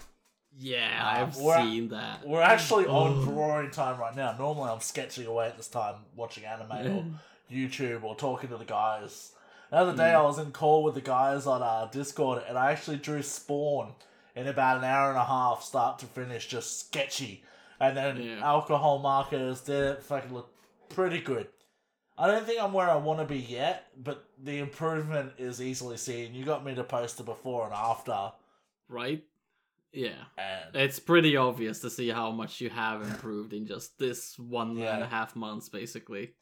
yeah, 0.58 1.02
uh, 1.02 1.22
I've 1.22 1.34
seen 1.34 1.88
that. 1.90 2.26
We're 2.26 2.42
actually 2.42 2.86
on 3.00 3.24
drawing 3.24 3.70
time 3.70 3.98
right 4.00 4.14
now. 4.16 4.34
Normally, 4.38 4.70
I'm 4.70 4.80
sketching 4.80 5.26
away 5.26 5.46
at 5.48 5.56
this 5.56 5.68
time, 5.68 5.96
watching 6.14 6.44
anime 6.44 6.72
or 6.72 7.04
YouTube 7.52 8.02
or 8.02 8.16
talking 8.16 8.50
to 8.50 8.56
the 8.56 8.64
guys. 8.64 9.32
The 9.70 9.76
other 9.78 9.96
day, 9.96 10.12
Mm. 10.12 10.16
I 10.16 10.22
was 10.22 10.38
in 10.38 10.52
call 10.52 10.84
with 10.84 10.94
the 10.94 11.00
guys 11.00 11.46
on 11.46 11.60
uh, 11.62 11.88
Discord, 11.90 12.42
and 12.48 12.56
I 12.56 12.70
actually 12.72 12.98
drew 12.98 13.22
Spawn 13.22 13.92
in 14.36 14.46
about 14.46 14.78
an 14.78 14.84
hour 14.84 15.08
and 15.10 15.18
a 15.18 15.24
half, 15.24 15.62
start 15.62 15.98
to 16.00 16.06
finish, 16.06 16.46
just 16.46 16.78
sketchy. 16.86 17.42
And 17.80 17.96
then 17.96 18.16
Yeah. 18.22 18.40
alcohol 18.46 19.00
markers 19.00 19.60
did 19.62 19.82
it. 19.84 20.02
Fucking 20.04 20.32
look 20.32 20.48
pretty 20.88 21.20
good. 21.20 21.48
I 22.18 22.26
don't 22.26 22.46
think 22.46 22.62
I'm 22.62 22.72
where 22.72 22.88
I 22.88 22.96
want 22.96 23.18
to 23.20 23.24
be 23.26 23.38
yet, 23.38 23.88
but 24.02 24.24
the 24.42 24.58
improvement 24.58 25.32
is 25.38 25.60
easily 25.60 25.96
seen. 25.96 26.34
You 26.34 26.44
got 26.44 26.64
me 26.64 26.74
to 26.74 26.84
post 26.84 27.20
a 27.20 27.22
before 27.22 27.66
and 27.66 27.74
after, 27.74 28.32
right? 28.88 29.22
Yeah. 29.92 30.24
and 30.38 30.76
It's 30.76 30.98
pretty 30.98 31.36
obvious 31.36 31.80
to 31.80 31.90
see 31.90 32.08
how 32.08 32.30
much 32.30 32.60
you 32.60 32.70
have 32.70 33.02
improved 33.02 33.52
in 33.52 33.66
just 33.66 33.98
this 33.98 34.38
one 34.38 34.78
and 34.78 35.02
a 35.02 35.06
half 35.06 35.36
months, 35.36 35.68
basically. 35.68 36.34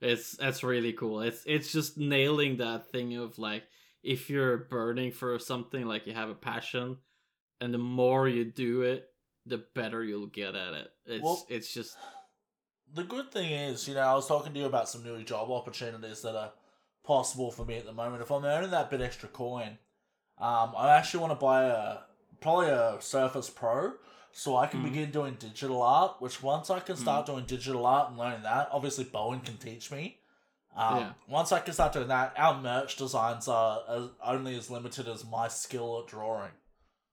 It's 0.00 0.32
that's 0.32 0.62
really 0.64 0.92
cool. 0.92 1.20
It's 1.20 1.42
it's 1.46 1.70
just 1.72 1.96
nailing 1.96 2.56
that 2.56 2.90
thing 2.90 3.16
of 3.16 3.38
like 3.38 3.62
if 4.02 4.28
you're 4.28 4.56
burning 4.56 5.12
for 5.12 5.38
something, 5.38 5.86
like 5.86 6.06
you 6.06 6.12
have 6.14 6.28
a 6.28 6.34
passion, 6.34 6.96
and 7.60 7.72
the 7.72 7.78
more 7.78 8.26
you 8.28 8.44
do 8.44 8.82
it, 8.82 9.08
the 9.46 9.58
better 9.74 10.02
you'll 10.02 10.26
get 10.26 10.56
at 10.56 10.74
it. 10.74 10.90
It's 11.06 11.22
Well- 11.22 11.46
it's 11.48 11.72
just 11.72 11.96
the 12.94 13.04
good 13.04 13.30
thing 13.32 13.50
is, 13.52 13.86
you 13.88 13.94
know, 13.94 14.00
I 14.00 14.14
was 14.14 14.26
talking 14.28 14.52
to 14.52 14.58
you 14.58 14.66
about 14.66 14.88
some 14.88 15.02
new 15.02 15.22
job 15.24 15.50
opportunities 15.50 16.22
that 16.22 16.34
are 16.36 16.52
possible 17.04 17.50
for 17.50 17.64
me 17.64 17.76
at 17.76 17.86
the 17.86 17.92
moment. 17.92 18.22
If 18.22 18.30
I'm 18.30 18.44
earning 18.44 18.70
that 18.70 18.90
bit 18.90 19.00
extra 19.00 19.28
coin, 19.28 19.78
um, 20.38 20.72
I 20.76 20.90
actually 20.96 21.20
want 21.20 21.32
to 21.32 21.44
buy 21.44 21.64
a 21.64 21.98
probably 22.40 22.68
a 22.68 22.96
Surface 23.00 23.48
Pro 23.50 23.94
so 24.32 24.56
I 24.56 24.66
can 24.66 24.80
Mhm. 24.80 24.84
begin 24.84 25.10
doing 25.10 25.34
digital 25.34 25.82
art. 25.82 26.20
Which 26.20 26.42
once 26.42 26.70
I 26.70 26.80
can 26.80 26.94
Mm-hmm. 26.94 27.02
start 27.02 27.26
doing 27.26 27.44
digital 27.44 27.86
art 27.86 28.10
and 28.10 28.18
learning 28.18 28.42
that, 28.42 28.68
obviously 28.72 29.04
Bowen 29.04 29.40
can 29.40 29.56
teach 29.58 29.90
me. 29.90 30.18
Um, 30.74 30.96
Yeah. 30.98 31.12
Once 31.28 31.52
I 31.52 31.60
can 31.60 31.74
start 31.74 31.92
doing 31.92 32.08
that, 32.08 32.32
our 32.36 32.60
merch 32.60 32.96
designs 32.96 33.46
are 33.46 33.82
as, 33.88 34.08
only 34.24 34.56
as 34.56 34.70
limited 34.70 35.06
as 35.06 35.24
my 35.24 35.48
skill 35.48 36.00
at 36.00 36.06
drawing. 36.08 36.52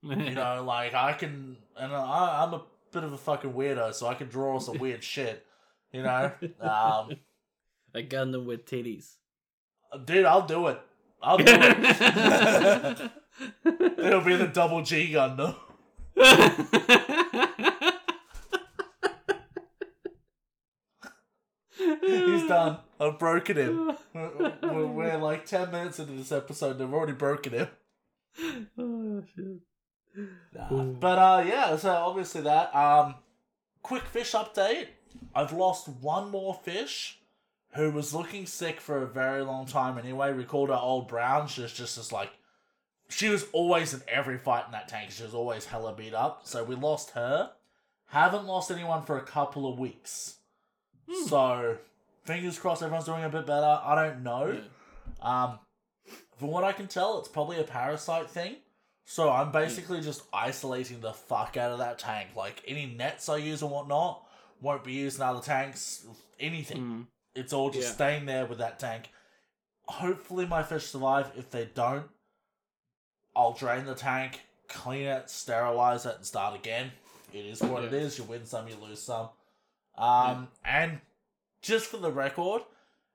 You 0.02 0.16
know, 0.36 0.64
like 0.64 0.94
I 0.94 1.14
can, 1.14 1.58
and 1.76 1.94
I, 1.94 2.44
I'm 2.44 2.54
a 2.54 2.64
bit 2.92 3.04
of 3.04 3.12
a 3.14 3.18
fucking 3.18 3.54
weirdo, 3.54 3.94
so 3.94 4.08
I 4.08 4.14
can 4.16 4.30
draw 4.30 4.60
some 4.60 4.78
weird 4.86 5.04
shit. 5.04 5.46
You 5.92 6.04
know, 6.04 6.32
um, 6.62 7.18
a 7.96 8.04
Gundam 8.04 8.46
with 8.46 8.66
titties. 8.66 9.16
dude, 10.06 10.26
I'll 10.26 10.46
do 10.46 10.68
it. 10.68 10.80
I'll 11.22 11.38
do 11.38 11.46
it. 11.48 13.12
It'll 13.98 14.22
be 14.22 14.36
the 14.36 14.48
double 14.48 14.82
G 14.84 15.12
Gundam. 15.12 15.56
He's 21.76 22.48
done. 22.48 22.78
I've 23.00 23.18
broken 23.18 23.58
him. 23.58 23.92
We're, 24.14 24.86
we're- 24.88 25.18
like 25.18 25.46
10 25.46 25.72
minutes 25.72 26.00
into 26.00 26.14
this 26.14 26.32
episode 26.32 26.76
and 26.76 26.84
I've 26.84 26.94
already 26.94 27.14
broken 27.14 27.54
him. 27.54 27.68
oh 28.78 29.24
shit. 29.36 29.62
Nah. 30.54 30.84
But 30.84 31.18
uh, 31.20 31.44
yeah, 31.48 31.76
so 31.78 31.92
obviously 31.92 32.42
that. 32.42 32.76
Um, 32.76 33.16
quick 33.82 34.04
fish 34.04 34.34
update. 34.34 34.88
I've 35.34 35.54
lost 35.54 35.88
one 35.88 36.30
more 36.32 36.54
fish 36.54 37.20
who 37.74 37.92
was 37.92 38.14
looking 38.14 38.46
sick 38.46 38.82
for 38.82 39.04
a 39.04 39.08
very 39.08 39.42
long 39.42 39.66
time 39.66 39.98
anyway. 39.98 40.34
We 40.34 40.44
called 40.44 40.70
her 40.70 40.76
Old 40.76 41.08
Brown. 41.08 41.48
She 41.48 41.62
was 41.62 41.74
just 41.74 41.98
as 41.98 42.12
like. 42.12 42.32
She 43.12 43.30
was 43.30 43.46
always 43.54 43.94
in 43.94 44.02
every 44.08 44.38
fight 44.38 44.66
in 44.68 44.72
that 44.74 44.88
tank. 44.88 45.12
She 45.12 45.24
was 45.24 45.34
always 45.34 45.66
hella 45.66 45.94
beat 45.94 46.14
up. 46.14 46.42
So 46.44 46.64
we 46.64 46.76
lost 46.76 47.12
her. 47.12 47.52
Haven't 48.08 48.46
lost 48.46 48.70
anyone 48.70 49.04
for 49.04 49.18
a 49.18 49.24
couple 49.24 49.72
of 49.72 49.80
weeks. 49.80 50.36
Hmm. 51.10 51.28
So 51.28 51.78
fingers 52.24 52.60
crossed 52.60 52.84
everyone's 52.84 53.06
doing 53.06 53.24
a 53.24 53.30
bit 53.30 53.48
better. 53.48 53.80
I 53.84 53.96
don't 53.96 54.24
know. 54.24 54.60
Yeah. 55.22 55.48
Um, 55.48 55.60
from 56.38 56.50
what 56.50 56.64
I 56.64 56.72
can 56.72 56.88
tell, 56.88 57.20
it's 57.20 57.28
probably 57.28 57.60
a 57.60 57.64
parasite 57.64 58.30
thing. 58.30 58.58
So 59.06 59.32
I'm 59.32 59.52
basically 59.52 60.02
just 60.02 60.22
isolating 60.32 61.02
the 61.02 61.14
fuck 61.14 61.58
out 61.58 61.72
of 61.72 61.80
that 61.80 61.98
tank. 61.98 62.30
Like 62.36 62.64
any 62.68 62.86
nets 62.86 63.28
I 63.28 63.38
use 63.38 63.64
and 63.64 63.72
whatnot 63.72 64.24
won't 64.62 64.84
be 64.84 64.94
used 64.94 65.18
in 65.18 65.24
other 65.24 65.42
tanks. 65.42 66.06
Anything. 66.40 66.78
Mm. 66.82 67.08
It's 67.36 67.54
all 67.54 67.70
just 67.70 67.90
Yeah. 67.90 67.94
staying 67.94 68.26
there 68.26 68.46
with 68.46 68.58
that 68.60 68.80
tank. 68.80 69.10
Hopefully 69.88 70.46
my 70.46 70.64
fish 70.64 70.86
survive. 70.86 71.32
If 71.36 71.50
they 71.52 71.66
don't, 71.66 72.10
I'll 73.36 73.54
drain 73.54 73.86
the 73.86 73.96
tank, 73.96 74.42
clean 74.68 75.06
it, 75.08 75.30
sterilize 75.30 76.06
it, 76.06 76.16
and 76.18 76.26
start 76.26 76.56
again. 76.56 76.92
It 77.34 77.46
is 77.46 77.62
what 77.62 77.84
it 77.84 77.92
Yeah. 77.92 78.00
is. 78.00 78.18
You 78.18 78.24
win 78.24 78.46
some, 78.46 78.68
you 78.68 78.76
lose 78.76 79.02
some. 79.02 79.30
Um, 79.96 80.50
and 80.64 81.02
just 81.62 81.88
for 81.88 81.98
the 81.98 82.12
record, 82.12 82.64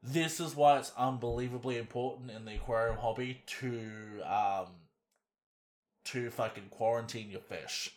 this 0.03 0.39
is 0.39 0.55
why 0.55 0.79
it's 0.79 0.93
unbelievably 0.97 1.79
important 1.79 2.31
in 2.31 2.45
the 2.45 2.55
aquarium 2.57 2.99
hobby 2.99 3.43
to 3.47 4.21
um 4.23 4.67
to 6.05 6.31
fucking 6.31 6.69
quarantine 6.69 7.31
your 7.31 7.41
fish. 7.41 7.97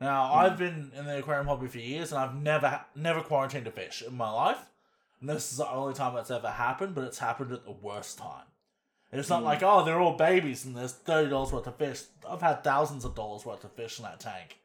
Now, 0.00 0.32
I've 0.34 0.58
been 0.58 0.90
in 0.96 1.06
the 1.06 1.18
aquarium 1.18 1.46
hobby 1.46 1.68
for 1.68 1.78
years, 1.78 2.12
and 2.12 2.20
I've 2.20 2.34
never 2.34 2.80
never 2.94 3.20
quarantined 3.22 3.66
a 3.66 3.70
fish 3.70 4.02
in 4.06 4.16
my 4.16 4.30
life. 4.30 4.70
And 5.20 5.28
this 5.30 5.52
is 5.52 5.58
the 5.58 5.70
only 5.70 5.94
time 5.94 6.14
that's 6.14 6.30
ever 6.30 6.50
happened, 6.50 6.94
but 6.94 7.04
it's 7.04 7.18
happened 7.20 7.52
at 7.52 7.64
the 7.64 7.70
worst 7.72 8.18
time. 8.18 8.44
It's 9.12 9.28
not 9.28 9.42
Mm. 9.42 9.44
like, 9.44 9.62
oh, 9.62 9.84
they're 9.84 10.00
all 10.00 10.16
babies 10.16 10.64
and 10.64 10.76
there's 10.76 10.92
thirty 10.92 11.30
dollars 11.30 11.52
worth 11.52 11.66
of 11.68 11.76
fish. 11.76 12.02
I've 12.28 12.42
had 12.42 12.64
thousands 12.64 13.04
of 13.04 13.14
dollars 13.14 13.46
worth 13.46 13.62
of 13.64 13.72
fish 13.72 13.98
in 13.98 14.04
that 14.04 14.18
tank. 14.20 14.58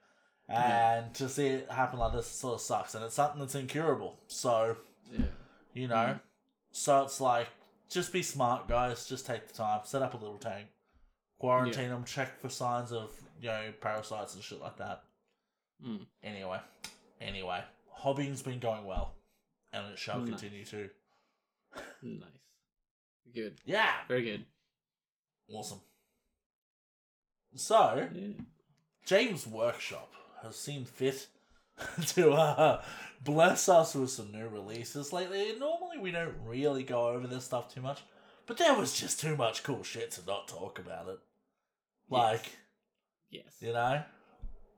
And 0.47 1.13
to 1.13 1.29
see 1.29 1.45
it 1.47 1.71
happen 1.71 1.99
like 1.99 2.13
this 2.13 2.25
sort 2.27 2.55
of 2.55 2.61
sucks, 2.61 2.95
and 2.95 3.05
it's 3.05 3.13
something 3.13 3.39
that's 3.39 3.53
incurable. 3.53 4.17
So, 4.27 4.77
Yeah. 5.11 5.25
you 5.73 5.87
know, 5.87 6.19
so 6.71 7.03
it's 7.03 7.21
like, 7.21 7.47
just 7.87 8.11
be 8.11 8.23
smart, 8.23 8.67
guys. 8.67 9.05
Just 9.07 9.27
take 9.27 9.47
the 9.47 9.53
time, 9.53 9.81
set 9.83 10.01
up 10.01 10.15
a 10.15 10.17
little 10.17 10.39
tank, 10.39 10.69
quarantine 11.37 11.89
them, 11.89 12.03
check 12.03 12.39
for 12.41 12.49
signs 12.49 12.91
of 12.91 13.11
you 13.39 13.49
know 13.49 13.71
parasites 13.79 14.33
and 14.33 14.43
shit 14.43 14.59
like 14.59 14.77
that. 14.77 15.03
Mm. 15.85 16.05
Anyway, 16.23 16.59
anyway, 17.21 17.63
hobbying's 17.91 18.41
been 18.41 18.59
going 18.59 18.85
well, 18.85 19.13
and 19.71 19.85
it 19.93 19.99
shall 19.99 20.19
Nice. 20.19 20.29
continue 20.29 20.65
to. 20.65 20.89
Nice. 22.01 22.23
Good. 23.33 23.59
Yeah, 23.65 23.91
Very 24.07 24.23
good. 24.23 24.45
awesome. 25.53 25.79
So, 27.55 28.09
Yeah. 28.13 28.43
Games 29.05 29.47
Workshop 29.47 30.13
has 30.43 30.55
seen 30.55 30.85
fit 30.85 31.27
to 32.07 32.31
uh, 32.31 32.83
bless 33.23 33.67
us 33.69 33.95
with 33.95 34.09
some 34.11 34.31
new 34.31 34.47
releases 34.47 35.11
lately. 35.13 35.55
Normally, 35.57 35.97
we 35.97 36.11
don't 36.11 36.35
really 36.45 36.83
go 36.83 37.07
over 37.09 37.25
this 37.27 37.45
stuff 37.45 37.73
too 37.73 37.81
much, 37.81 38.01
but 38.45 38.57
there 38.57 38.75
was 38.75 38.93
just 38.99 39.19
too 39.19 39.35
much 39.35 39.63
cool 39.63 39.83
shit 39.83 40.11
to 40.11 40.25
not 40.25 40.47
talk 40.47 40.77
about 40.79 41.07
it. 41.07 41.19
Like, 42.09 42.51
Yes. 43.29 43.57
you 43.61 43.73
know? 43.73 44.03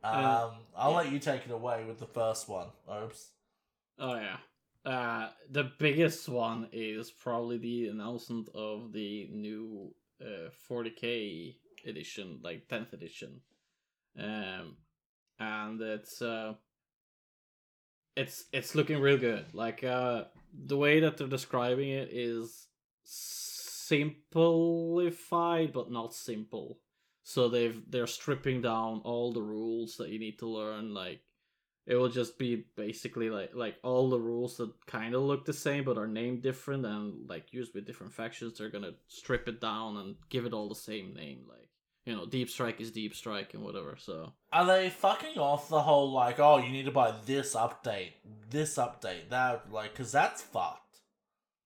Um, 0.03 0.13
Uh, 0.13 0.51
I'll 0.75 0.91
yeah. 0.91 0.97
let 0.97 1.11
you 1.11 1.19
take 1.19 1.45
it 1.45 1.51
away 1.51 1.85
with 1.85 1.99
the 1.99 2.07
first 2.07 2.47
one. 2.49 2.69
Oops. 2.91 3.31
Oh 3.99 4.15
yeah. 4.15 4.37
Uh, 4.83 5.29
the 5.49 5.63
biggest 5.77 6.27
one 6.27 6.67
is 6.71 7.11
probably 7.11 7.57
the 7.57 7.87
announcement 7.89 8.49
of 8.55 8.91
the 8.93 9.27
new 9.31 9.93
uh, 10.21 10.49
40k 10.69 11.55
edition, 11.85 12.39
like 12.43 12.67
10th 12.67 12.93
edition. 12.93 13.41
Um, 14.17 14.77
and 15.39 15.81
it's 15.81 16.21
uh, 16.21 16.55
it's 18.15 18.45
it's 18.51 18.75
looking 18.75 18.99
real 18.99 19.17
good. 19.17 19.45
Like 19.53 19.83
uh, 19.83 20.25
the 20.53 20.77
way 20.77 20.99
that 20.99 21.17
they're 21.17 21.27
describing 21.27 21.89
it 21.89 22.09
is 22.11 22.67
simplified, 23.03 24.33
but 25.73 25.91
not 25.91 26.13
simple. 26.13 26.79
So 27.31 27.47
they've 27.47 27.81
they're 27.89 28.07
stripping 28.07 28.61
down 28.61 29.01
all 29.03 29.31
the 29.31 29.41
rules 29.41 29.95
that 29.97 30.09
you 30.09 30.19
need 30.19 30.39
to 30.39 30.47
learn, 30.47 30.93
like 30.93 31.21
it 31.87 31.95
will 31.95 32.09
just 32.09 32.37
be 32.37 32.65
basically 32.75 33.29
like 33.29 33.51
like 33.53 33.75
all 33.83 34.09
the 34.09 34.19
rules 34.19 34.57
that 34.57 34.71
kind 34.85 35.15
of 35.15 35.21
look 35.21 35.45
the 35.45 35.53
same 35.53 35.83
but 35.83 35.97
are 35.97 36.07
named 36.07 36.41
different 36.41 36.85
and 36.85 37.29
like 37.29 37.53
used 37.53 37.73
with 37.73 37.85
different 37.85 38.13
factions 38.13 38.57
they're 38.57 38.69
gonna 38.69 38.93
strip 39.07 39.47
it 39.47 39.59
down 39.59 39.97
and 39.97 40.15
give 40.29 40.45
it 40.45 40.53
all 40.53 40.69
the 40.69 40.75
same 40.75 41.13
name 41.13 41.39
like 41.49 41.69
you 42.05 42.15
know 42.15 42.25
deep 42.25 42.49
strike 42.49 42.79
is 42.79 42.91
deep 42.91 43.15
strike 43.15 43.53
and 43.53 43.63
whatever 43.63 43.95
so 43.97 44.33
Are 44.51 44.65
they 44.65 44.89
fucking 44.89 45.37
off 45.37 45.69
the 45.69 45.81
whole, 45.81 46.11
like, 46.11 46.39
oh, 46.39 46.57
you 46.57 46.71
need 46.71 46.85
to 46.85 46.91
buy 46.91 47.13
this 47.25 47.55
update, 47.55 48.13
this 48.49 48.75
update, 48.75 49.29
that, 49.29 49.71
like, 49.71 49.91
because 49.91 50.11
that's 50.11 50.41
fucked. 50.41 50.99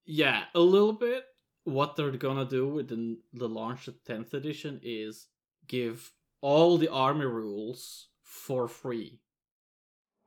yeah 0.06 0.44
a 0.54 0.60
little 0.60 0.94
bit 0.94 1.24
what 1.64 1.96
they're 1.96 2.12
gonna 2.12 2.46
do 2.46 2.68
with 2.68 2.90
the, 2.90 3.18
the 3.34 3.50
launch 3.50 3.88
of 3.88 4.04
10th 4.04 4.34
edition 4.34 4.80
is 4.84 5.28
give 5.68 6.12
all 6.42 6.78
the 6.78 6.90
army 6.90 7.26
rules 7.26 8.10
for 8.22 8.68
free 8.68 9.22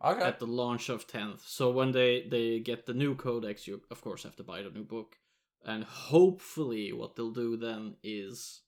Okay. 0.05 0.23
at 0.23 0.39
the 0.39 0.47
launch 0.47 0.89
of 0.89 1.07
10th. 1.09 1.41
So 1.47 1.71
when 1.71 1.91
they 1.93 2.27
they 2.29 2.61
get 2.61 2.87
the 2.87 2.95
new 2.95 3.15
codex, 3.17 3.67
you 3.67 3.83
of 3.91 4.01
course 4.01 4.23
have 4.23 4.37
to 4.37 4.45
buy 4.45 4.63
the 4.63 4.71
new 4.71 4.85
book. 4.85 5.17
And 5.65 5.83
hopefully 5.85 6.93
what 6.93 7.17
they'll 7.17 7.33
do 7.33 7.57
then 7.57 7.97
is 8.03 8.63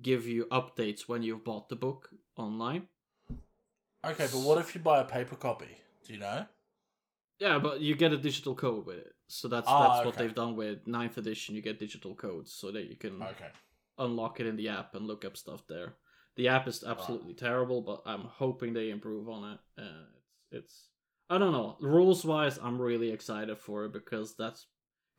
give 0.00 0.26
you 0.26 0.46
updates 0.46 1.02
when 1.08 1.22
you've 1.22 1.44
bought 1.44 1.68
the 1.68 1.76
book 1.76 2.08
online. 2.36 2.88
Okay, 4.04 4.26
but 4.32 4.40
what 4.40 4.58
if 4.58 4.74
you 4.74 4.80
buy 4.80 5.00
a 5.00 5.04
paper 5.04 5.36
copy? 5.36 5.76
Do 6.06 6.14
you 6.14 6.18
know? 6.20 6.46
Yeah, 7.38 7.58
but 7.58 7.80
you 7.80 7.94
get 7.94 8.12
a 8.12 8.16
digital 8.16 8.54
code 8.54 8.86
with 8.86 8.98
it. 8.98 9.14
So 9.28 9.48
that's 9.48 9.68
Ah, 9.68 9.88
that's 9.88 10.06
what 10.06 10.16
they've 10.16 10.34
done 10.34 10.56
with 10.56 10.86
9th 10.86 11.18
edition. 11.18 11.54
You 11.54 11.60
get 11.62 11.78
digital 11.78 12.14
codes 12.14 12.52
so 12.52 12.70
that 12.72 12.88
you 12.88 12.96
can 12.96 13.22
Okay. 13.22 13.48
Unlock 13.98 14.40
it 14.40 14.46
in 14.46 14.56
the 14.56 14.68
app 14.68 14.94
and 14.94 15.06
look 15.06 15.24
up 15.24 15.36
stuff 15.36 15.62
there. 15.68 15.94
The 16.36 16.48
app 16.48 16.66
is 16.66 16.82
absolutely 16.82 17.34
terrible, 17.34 17.82
but 17.82 18.02
I'm 18.06 18.22
hoping 18.22 18.72
they 18.72 18.90
improve 18.90 19.28
on 19.28 19.52
it. 19.52 19.58
Uh, 19.82 20.04
it's 20.50 20.64
it's 20.64 20.88
I 21.28 21.38
don't 21.38 21.52
know. 21.52 21.76
Rules 21.80 22.24
wise, 22.24 22.58
I'm 22.62 22.80
really 22.80 23.10
excited 23.10 23.58
for 23.58 23.84
it 23.86 23.92
because 23.92 24.34
that's 24.36 24.66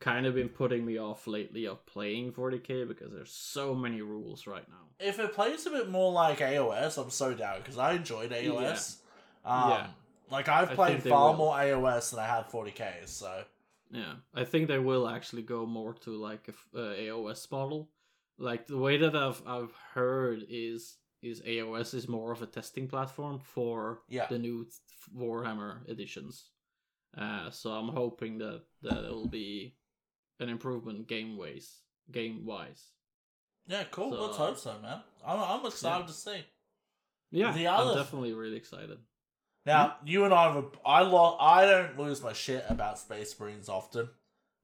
kind 0.00 0.26
of 0.26 0.34
been 0.34 0.48
putting 0.48 0.84
me 0.84 0.98
off 0.98 1.26
lately 1.26 1.66
of 1.66 1.84
playing 1.86 2.32
40k 2.32 2.86
because 2.86 3.10
there's 3.12 3.32
so 3.32 3.74
many 3.74 4.02
rules 4.02 4.46
right 4.46 4.68
now. 4.68 4.86
If 5.00 5.18
it 5.18 5.32
plays 5.32 5.66
a 5.66 5.70
bit 5.70 5.88
more 5.88 6.12
like 6.12 6.38
AOS, 6.38 7.02
I'm 7.02 7.10
so 7.10 7.34
down 7.34 7.58
because 7.58 7.78
I 7.78 7.94
enjoyed 7.94 8.30
AOS. 8.30 8.98
Um, 9.44 9.70
Yeah. 9.70 9.86
Like 10.30 10.48
I've 10.48 10.70
played 10.70 11.02
far 11.02 11.30
will. 11.30 11.36
more 11.38 11.54
AOS 11.56 12.10
than 12.10 12.20
I 12.20 12.26
have 12.26 12.48
40k. 12.48 13.06
So 13.06 13.44
Yeah, 13.90 14.14
I 14.34 14.44
think 14.44 14.68
they 14.68 14.78
will 14.78 15.08
actually 15.08 15.42
go 15.42 15.66
more 15.66 15.94
to 15.94 16.10
like 16.10 16.48
a 16.48 16.52
f- 16.52 16.68
uh, 16.74 17.00
AOS 17.00 17.50
model. 17.50 17.88
Like 18.38 18.66
the 18.66 18.78
way 18.78 18.96
that 18.98 19.14
I've 19.16 19.42
I've 19.46 19.72
heard 19.94 20.44
is 20.48 20.96
is 21.22 21.40
AOS 21.42 21.94
is 21.94 22.08
more 22.08 22.32
of 22.32 22.42
a 22.42 22.46
testing 22.46 22.86
platform 22.88 23.38
for 23.38 24.02
Yeah. 24.08 24.26
the 24.26 24.38
new 24.38 24.66
Warhammer 25.16 25.88
editions. 25.88 26.50
Uh, 27.16 27.50
so 27.50 27.70
I'm 27.70 27.88
hoping 27.88 28.38
that 28.38 28.62
that 28.82 29.04
it'll 29.04 29.28
be 29.28 29.76
an 30.40 30.48
improvement 30.48 31.06
game 31.08 31.36
ways 31.36 31.80
game 32.10 32.44
wise. 32.44 32.90
yeah, 33.66 33.84
cool. 33.90 34.10
So- 34.12 34.22
Let's 34.24 34.36
hope 34.36 34.58
so, 34.58 34.78
man. 34.80 35.02
I'm 35.24 35.38
I'm 35.40 35.66
excited 35.66 36.00
Yeah. 36.02 36.06
to 36.06 36.12
see. 36.12 36.44
Yeah, 37.30 37.52
The 37.52 37.66
other- 37.68 37.90
I'm 37.92 37.96
definitely 37.96 38.32
really 38.34 38.56
excited. 38.56 38.98
Now, 39.66 39.96
you 40.04 40.24
and 40.24 40.34
I 40.34 40.54
were. 40.54 40.70
I 40.84 41.02
lo- 41.02 41.38
I 41.40 41.64
don't 41.64 41.98
lose 41.98 42.22
my 42.22 42.34
shit 42.34 42.64
about 42.68 42.98
Space 42.98 43.38
Marines 43.40 43.68
often. 43.70 44.10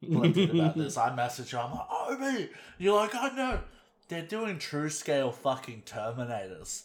About 0.03 0.35
this. 0.77 0.97
I 0.97 1.15
message 1.15 1.53
you. 1.53 1.59
I'm 1.59 1.73
like, 1.73 1.87
oh, 1.91 2.17
mate. 2.19 2.51
You're 2.79 2.97
like, 2.97 3.15
I 3.15 3.31
know. 3.31 3.61
They're 4.09 4.23
doing 4.23 4.59
true 4.59 4.91
scale 4.91 5.31
fucking 5.31 5.83
Terminators. 5.87 6.85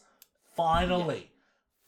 Finally. 0.55 1.29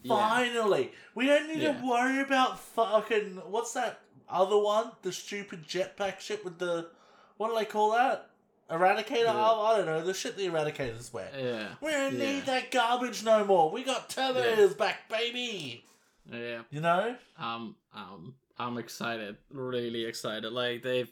Yeah. 0.01 0.15
Finally. 0.15 0.91
We 1.15 1.25
don't 1.27 1.47
need 1.47 1.61
Yeah. 1.61 1.73
to 1.79 1.85
worry 1.87 2.21
about 2.21 2.59
fucking. 2.59 3.41
What's 3.49 3.73
that 3.73 3.99
other 4.29 4.57
one? 4.57 4.91
The 5.01 5.11
stupid 5.11 5.67
jetpack 5.67 6.19
shit 6.19 6.43
with 6.43 6.57
the. 6.59 6.89
What 7.37 7.49
do 7.49 7.55
they 7.55 7.65
call 7.65 7.91
that? 7.91 8.29
Eradicator? 8.69 9.25
Oh, 9.27 9.65
I 9.65 9.77
don't 9.77 9.85
know. 9.85 10.03
The 10.03 10.13
shit 10.13 10.35
the 10.37 10.47
Eradicators 10.47 11.13
wear. 11.13 11.29
Yeah. 11.37 11.67
We 11.81 11.91
don't 11.91 12.15
Yeah. 12.17 12.25
need 12.33 12.45
that 12.47 12.71
garbage 12.71 13.23
no 13.23 13.45
more. 13.45 13.71
We 13.71 13.83
got 13.83 14.09
Terminators 14.09 14.77
back, 14.77 15.07
baby. 15.09 15.85
Yeah. 16.31 16.63
You 16.69 16.81
know? 16.81 17.15
Um, 17.37 17.75
um, 17.95 18.33
I'm 18.59 18.77
excited, 18.77 19.37
really 19.51 20.03
excited. 20.05 20.51
Like 20.51 20.83
they've 20.83 21.11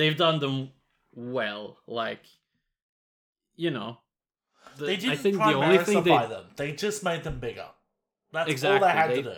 they've 0.00 0.16
done 0.16 0.40
them 0.40 0.70
well. 1.12 1.78
Like, 1.86 2.20
you 3.56 3.70
know, 3.70 3.98
the, 4.78 4.86
They 4.86 4.96
didn't 4.96 5.12
I 5.12 5.16
think 5.16 5.36
the 5.36 5.42
only 5.54 5.78
thing 5.78 6.02
they 6.02 6.10
them. 6.10 6.44
They 6.56 6.72
just 6.72 7.04
made 7.04 7.24
them 7.24 7.38
bigger. 7.40 7.66
That's 8.32 8.50
Exactly, 8.50 8.88
all 8.88 8.92
they 8.94 8.98
had 9.00 9.10
they- 9.10 9.22
to 9.22 9.22
do. 9.22 9.36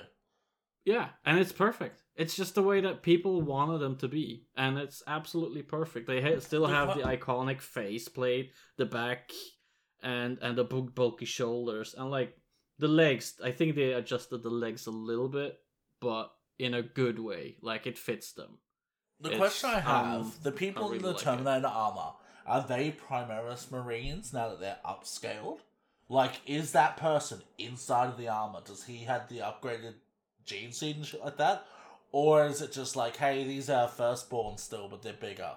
yeah, 0.84 1.08
and 1.24 1.38
it's 1.38 1.52
perfect. 1.52 2.02
It's 2.14 2.36
just 2.36 2.54
the 2.54 2.62
way 2.62 2.82
that 2.82 3.02
people 3.02 3.40
wanted 3.40 3.78
them 3.78 3.96
to 3.96 4.08
be, 4.08 4.46
and 4.54 4.76
it's 4.78 5.02
absolutely 5.06 5.62
perfect. 5.62 6.06
They 6.06 6.20
ha- 6.20 6.40
still 6.40 6.66
have 6.66 6.94
the 6.94 7.02
iconic 7.04 7.62
face 7.62 8.06
plate, 8.08 8.52
the 8.76 8.84
back, 8.84 9.30
and 10.02 10.38
and 10.42 10.56
the 10.58 10.64
big 10.64 10.94
bulky 10.94 11.24
shoulders, 11.24 11.94
and 11.96 12.10
like 12.10 12.36
the 12.78 12.88
legs. 12.88 13.40
I 13.42 13.50
think 13.50 13.74
they 13.76 13.92
adjusted 13.94 14.42
the 14.42 14.50
legs 14.50 14.86
a 14.86 14.90
little 14.90 15.28
bit, 15.30 15.58
but 16.00 16.30
in 16.58 16.74
a 16.74 16.82
good 16.82 17.18
way. 17.18 17.56
Like 17.62 17.86
it 17.86 17.96
fits 17.96 18.32
them. 18.34 18.58
The 19.22 19.30
It's, 19.30 19.38
question 19.38 19.70
I 19.70 19.80
have: 19.80 20.20
um, 20.20 20.32
the 20.42 20.52
people 20.52 20.84
really 20.84 20.96
in 20.96 21.02
the 21.02 21.08
like 21.12 21.20
it. 21.20 21.24
Terminator 21.24 21.66
armor 21.68 22.12
are 22.46 22.66
they 22.66 22.90
Primaris 22.92 23.70
Marines 23.70 24.32
now 24.32 24.48
that 24.48 24.60
they're 24.60 24.78
upscaled? 24.84 25.60
Like, 26.08 26.40
is 26.46 26.72
that 26.72 26.96
person 26.96 27.40
inside 27.56 28.08
of 28.08 28.18
the 28.18 28.28
armor? 28.28 28.60
Does 28.64 28.84
he 28.84 29.04
have 29.04 29.28
the 29.28 29.38
upgraded 29.38 29.94
gene 30.44 30.72
seed 30.72 30.96
and 30.96 31.06
shit 31.06 31.24
like 31.24 31.36
that, 31.38 31.64
or 32.10 32.44
is 32.46 32.60
it 32.60 32.72
just 32.72 32.96
like, 32.96 33.16
hey, 33.16 33.44
these 33.44 33.70
are 33.70 33.86
firstborn 33.88 34.58
still, 34.58 34.88
but 34.88 35.02
they're 35.02 35.12
bigger? 35.12 35.52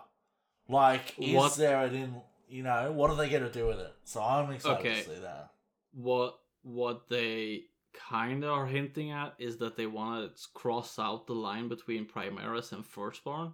Like, 0.70 1.16
is 1.18 1.36
What- 1.36 1.56
there 1.56 1.84
an 1.86 1.96
in? 1.96 2.22
You 2.48 2.62
know, 2.62 2.92
what 2.92 3.10
are 3.10 3.16
they 3.16 3.28
gonna 3.30 3.50
do 3.52 3.66
with 3.66 3.80
it? 3.80 3.94
So 4.04 4.22
I'm 4.22 4.52
excited 4.52 4.80
Okay. 4.80 5.02
to 5.04 5.10
see 5.16 5.20
that. 5.22 5.52
what 5.94 6.40
what 6.62 7.10
they 7.10 7.64
kind 8.10 8.44
of 8.44 8.52
are 8.52 8.66
hinting 8.66 9.12
at 9.12 9.34
is 9.40 9.58
that 9.58 9.76
they 9.78 9.88
want 9.88 10.36
to 10.36 10.42
cross 10.54 11.00
out 11.00 11.28
the 11.28 11.34
line 11.34 11.68
between 11.68 12.06
Primaris 12.06 12.72
and 12.72 12.86
Firstborn 12.86 13.54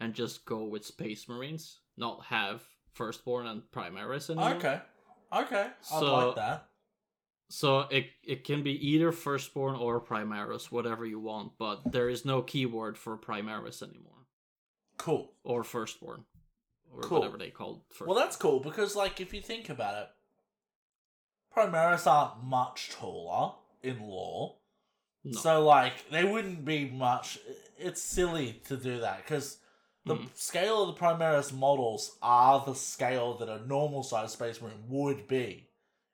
and 0.00 0.14
just 0.14 0.44
go 0.44 0.64
with 0.64 0.84
Space 0.84 1.28
Marines, 1.28 1.80
not 1.96 2.24
have 2.26 2.62
Firstborn 2.92 3.46
and 3.46 3.62
Primaris 3.72 4.30
anymore. 4.30 4.54
Okay, 4.54 4.80
okay, 5.32 5.70
I 5.70 5.84
So- 6.00 6.26
like 6.28 6.36
that. 6.36 6.68
So 7.48 7.80
it 7.80 8.06
it 8.22 8.44
can 8.44 8.62
be 8.62 8.72
either 8.88 9.12
Firstborn 9.12 9.74
or 9.76 10.00
Primaris, 10.00 10.70
whatever 10.72 11.04
you 11.04 11.20
want, 11.20 11.58
but 11.58 11.92
there 11.92 12.08
is 12.08 12.24
no 12.24 12.40
keyword 12.40 12.96
for 12.96 13.18
Primaris 13.18 13.82
anymore 13.82 14.26
Cool. 14.96 15.34
or 15.44 15.62
Firstborn 15.62 16.24
or 16.90 17.02
Cool. 17.02 17.18
whatever 17.18 17.36
they 17.36 17.50
called 17.50 17.82
first. 17.90 18.08
Well, 18.08 18.16
that's 18.16 18.36
cool 18.36 18.60
because, 18.60 18.96
like, 18.96 19.20
if 19.20 19.34
you 19.34 19.42
think 19.42 19.68
about 19.68 20.02
it, 20.02 20.08
Primaris 21.54 22.06
aren't 22.10 22.42
much 22.42 22.88
taller 22.90 23.56
in 23.82 24.00
lore. 24.00 24.56
No. 25.24 25.38
So, 25.40 25.64
like, 25.64 26.10
they 26.10 26.24
wouldn't 26.24 26.64
be 26.64 26.90
much. 26.90 27.38
It's 27.78 28.02
silly 28.02 28.60
to 28.66 28.76
do 28.76 29.00
that 29.00 29.18
because 29.18 29.58
the 30.04 30.16
Mhm. 30.16 30.36
scale 30.36 30.82
of 30.82 30.94
the 30.94 31.00
Primaris 31.00 31.52
models 31.52 32.16
are 32.22 32.64
the 32.64 32.74
scale 32.74 33.34
that 33.38 33.48
a 33.48 33.64
normal 33.66 34.02
size 34.02 34.32
Space 34.32 34.60
Marine 34.60 34.88
would 34.88 35.28
be 35.28 35.68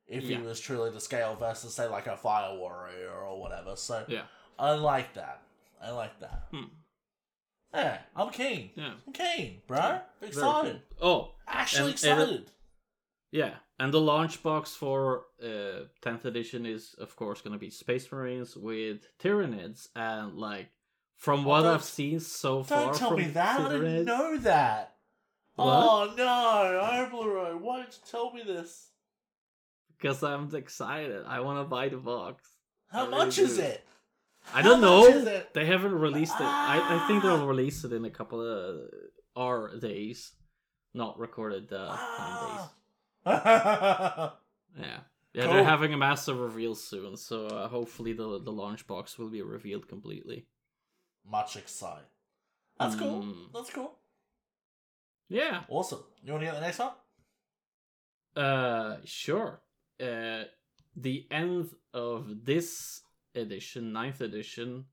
if 0.06 0.24
Yeah. 0.24 0.38
he 0.38 0.42
was 0.42 0.60
truly 0.60 0.90
the 0.90 1.00
scale 1.00 1.36
versus, 1.36 1.74
say, 1.74 1.86
like 1.86 2.06
a 2.06 2.16
Fire 2.18 2.56
Warrior 2.58 3.10
or 3.12 3.40
whatever. 3.40 3.76
So, 3.76 4.04
Yeah. 4.08 4.26
I 4.58 4.72
like 4.72 5.14
that. 5.14 5.42
I 5.80 5.90
like 5.90 6.18
that. 6.20 6.48
Hmm. 6.50 6.64
Yeah, 7.72 8.02
I'm 8.16 8.30
keen. 8.30 8.72
Yeah. 8.76 8.94
I'm 9.06 9.12
keen, 9.12 9.62
bro. 9.66 10.00
Very 10.20 10.28
Excited. 10.32 10.82
cool. 11.00 11.08
Oh, 11.08 11.34
Actually 11.46 11.92
And- 11.92 12.04
and 12.04 12.20
it- 12.20 12.24
excited. 12.40 12.52
Yeah, 13.30 13.58
and 13.78 13.92
the 13.94 14.00
launch 14.00 14.42
box 14.42 14.74
for 14.74 15.24
uh 15.42 15.84
10th 16.02 16.24
edition 16.24 16.66
is 16.66 16.94
of 16.98 17.14
course 17.16 17.40
going 17.40 17.52
to 17.52 17.58
be 17.58 17.70
Space 17.70 18.10
Marines 18.12 18.56
with 18.56 19.06
Tyranids 19.18 19.88
and 19.96 20.34
like 20.34 20.68
from 21.16 21.44
what 21.44 21.62
don't- 21.62 21.74
I've 21.74 21.84
seen 21.84 22.20
so 22.20 22.62
far 22.62 22.86
Don't 22.86 22.94
tell 22.96 23.16
me 23.16 23.24
that. 23.28 23.60
I 23.60 23.68
didn't 23.72 24.04
know 24.04 24.36
that. 24.38 24.94
What? 25.56 25.66
Oh 25.66 26.14
no, 26.16 27.16
Oblero, 27.18 27.60
why 27.60 27.80
didn't 27.80 27.94
you 27.98 28.10
tell 28.10 28.32
me 28.32 28.42
this? 28.46 28.84
because 29.98 30.22
I'm 30.22 30.54
excited. 30.54 31.24
I 31.26 31.40
want 31.40 31.58
to 31.58 31.64
buy 31.68 31.88
the 31.88 31.96
box. 31.96 32.44
How 32.88 33.06
really 33.06 33.18
much 33.18 33.38
is 33.38 33.58
it? 33.58 33.82
I 34.54 34.62
don't 34.62 34.80
much 34.80 34.88
know. 34.88 35.06
is 35.08 35.26
it? 35.26 35.52
They 35.54 35.66
haven't 35.66 35.92
released 35.92 36.36
it. 36.36 36.44
I, 36.44 36.76
I 37.02 37.08
think 37.08 37.24
Ah. 37.24 37.36
they'll 37.36 37.46
release 37.48 37.82
it 37.82 37.92
in 37.92 38.04
a 38.04 38.10
couple 38.10 38.40
of 38.40 38.88
our 39.36 39.76
days, 39.76 40.32
not 40.94 41.18
recorded 41.18 41.72
uh, 41.72 41.96
time 41.96 42.48
days. 42.56 42.66
Ah. 43.26 44.38
Yeah. 44.78 45.00
Yeah, 45.32 45.44
Cool. 45.44 45.52
they're 45.54 45.64
having 45.64 45.92
a 45.92 45.96
massive 45.98 46.38
reveal 46.38 46.74
soon, 46.74 47.16
so 47.16 47.46
uh, 47.46 47.68
hopefully 47.68 48.12
the 48.12 48.40
the 48.40 48.52
launch 48.52 48.86
box 48.86 49.18
will 49.18 49.28
be 49.30 49.42
revealed 49.42 49.88
completely. 49.88 50.46
Much 51.26 51.56
excited. 51.56 52.06
That's 52.78 52.94
cool. 52.94 53.22
Mm. 53.22 53.52
That's 53.52 53.70
cool. 53.70 53.98
Yeah. 55.28 55.64
Awesome. 55.68 56.04
You 56.22 56.32
want 56.32 56.42
to 56.42 56.46
get 56.46 56.54
the 56.54 56.60
next 56.60 56.78
one? 56.78 56.92
Uh, 58.36 58.96
sure. 59.04 59.60
Uh, 60.00 60.44
the 60.96 61.26
end 61.30 61.70
of 61.92 62.44
this 62.44 63.02
edition, 63.34 63.92
ninth 63.92 64.20
edition, 64.20 64.84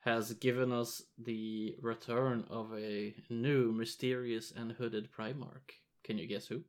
has 0.00 0.32
given 0.34 0.72
us 0.72 1.02
the 1.18 1.76
return 1.82 2.44
of 2.50 2.72
a 2.76 3.14
new 3.30 3.72
mysterious 3.72 4.52
and 4.56 4.72
hooded 4.72 5.10
Primarch. 5.12 5.82
Can 6.02 6.18
you 6.18 6.26
guess 6.26 6.46
who? 6.46 6.62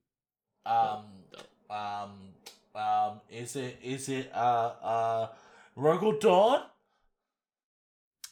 Um, 0.65 1.05
um, 1.69 2.11
um, 2.75 3.21
is 3.29 3.55
it 3.55 3.77
is 3.83 4.09
it 4.09 4.31
uh 4.33 4.73
uh 4.81 5.27
Rogal 5.77 6.19
Dorn? 6.19 6.61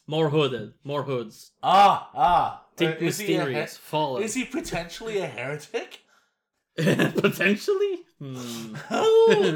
More 0.08 0.30
hooded, 0.30 0.74
more 0.84 1.04
hoods. 1.04 1.52
Ah 1.62 2.10
ah. 2.13 2.65
Think 2.76 3.02
Uh, 3.02 3.06
is 3.06 3.19
a 3.19 3.24
he- 3.24 3.38
mysterious, 3.38 3.78
fallen. 3.78 4.24
Is 4.24 4.34
he 4.34 4.46
potentially 4.46 5.19
a 5.19 5.28
heretic? 5.28 6.00
Potentially. 6.76 8.00
Hmm. 8.19 8.74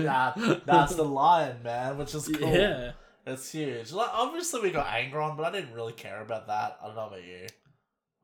nah, 0.04 0.34
that's 0.66 0.96
the 0.96 1.04
lion, 1.04 1.64
man, 1.64 1.98
which 1.98 2.14
is 2.14 2.28
cool. 2.28 2.54
Yeah. 2.54 2.92
That's 3.26 3.52
huge. 3.52 3.92
Like, 3.92 4.10
obviously, 4.14 4.62
we 4.62 4.72
got 4.72 4.86
Angron, 4.88 5.36
but 5.36 5.46
I 5.46 5.52
didn't 5.52 5.74
really 5.74 5.94
care 5.94 6.22
about 6.22 6.48
that. 6.48 6.78
I 6.82 6.86
don't 6.88 6.96
know 6.96 7.08
about 7.08 7.24
you. 7.24 7.48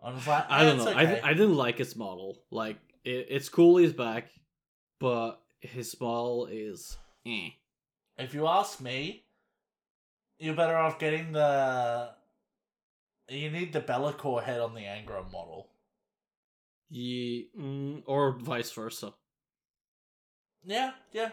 I 0.02 0.12
like, 0.12 0.28
I 0.28 0.62
eh, 0.62 0.64
don't 0.64 0.78
know. 0.78 0.88
Okay. 0.92 1.22
I 1.22 1.30
I 1.30 1.34
didn't 1.34 1.56
like 1.56 1.80
its 1.80 1.96
model. 1.96 2.38
Like 2.52 2.78
it, 3.04 3.28
it's 3.30 3.50
cool 3.50 3.78
he's 3.78 3.94
back, 3.94 4.30
but 5.00 5.42
his 5.60 6.00
model 6.00 6.48
is. 6.52 6.98
Eh. 7.26 7.50
if 8.18 8.34
you 8.34 8.48
ask 8.48 8.82
me, 8.82 9.24
you're 10.40 10.56
better 10.56 10.76
off 10.78 11.00
getting 11.00 11.32
the. 11.32 12.10
You 13.30 13.50
need 13.50 13.72
the 13.72 13.80
Be'lakor 13.80 14.44
head 14.44 14.60
on 14.60 14.74
the 14.74 14.82
Angron 14.82 15.32
model. 15.32 15.70
Ye, 16.90 17.50
mm, 17.58 18.04
or 18.06 18.34
vice 18.34 18.72
versa. 18.72 19.14
Yeah, 20.66 20.92
yeah. 21.12 21.30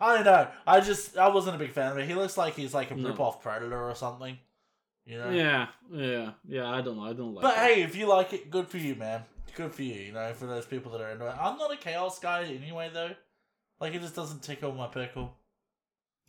I 0.00 0.16
don't 0.16 0.24
know. 0.24 0.48
I 0.66 0.80
just 0.80 1.16
I 1.16 1.28
wasn't 1.28 1.56
a 1.56 1.58
big 1.58 1.72
fan 1.72 1.92
of 1.92 1.98
it. 1.98 2.06
He 2.06 2.14
looks 2.14 2.36
like 2.36 2.54
he's 2.54 2.74
like 2.74 2.90
a 2.90 2.96
No. 2.96 3.10
rip-off 3.10 3.40
Predator 3.42 3.88
or 3.88 3.94
something. 3.94 4.38
You 5.04 5.18
know. 5.18 5.30
Yeah, 5.30 5.66
yeah, 5.90 6.30
yeah. 6.46 6.70
I 6.70 6.80
don't 6.80 6.96
know. 6.96 7.04
I 7.04 7.12
don't 7.12 7.34
like. 7.34 7.44
It. 7.44 7.48
But 7.48 7.54
that. 7.56 7.66
hey, 7.70 7.82
if 7.82 7.96
you 7.96 8.06
like 8.06 8.32
it, 8.32 8.50
good 8.50 8.68
for 8.68 8.78
you, 8.78 8.94
man. 8.94 9.22
Good 9.54 9.72
for 9.74 9.82
you. 9.82 9.94
You 9.94 10.12
know, 10.12 10.32
for 10.34 10.46
those 10.46 10.66
people 10.66 10.92
that 10.92 11.00
are 11.00 11.10
into 11.10 11.26
it. 11.26 11.34
I'm 11.38 11.58
not 11.58 11.72
a 11.72 11.76
chaos 11.76 12.18
guy 12.18 12.44
anyway, 12.44 12.90
though. 12.92 13.10
Like 13.80 13.94
it 13.94 14.00
just 14.00 14.14
doesn't 14.16 14.42
tickle 14.42 14.72
my 14.72 14.86
pickle. 14.86 15.36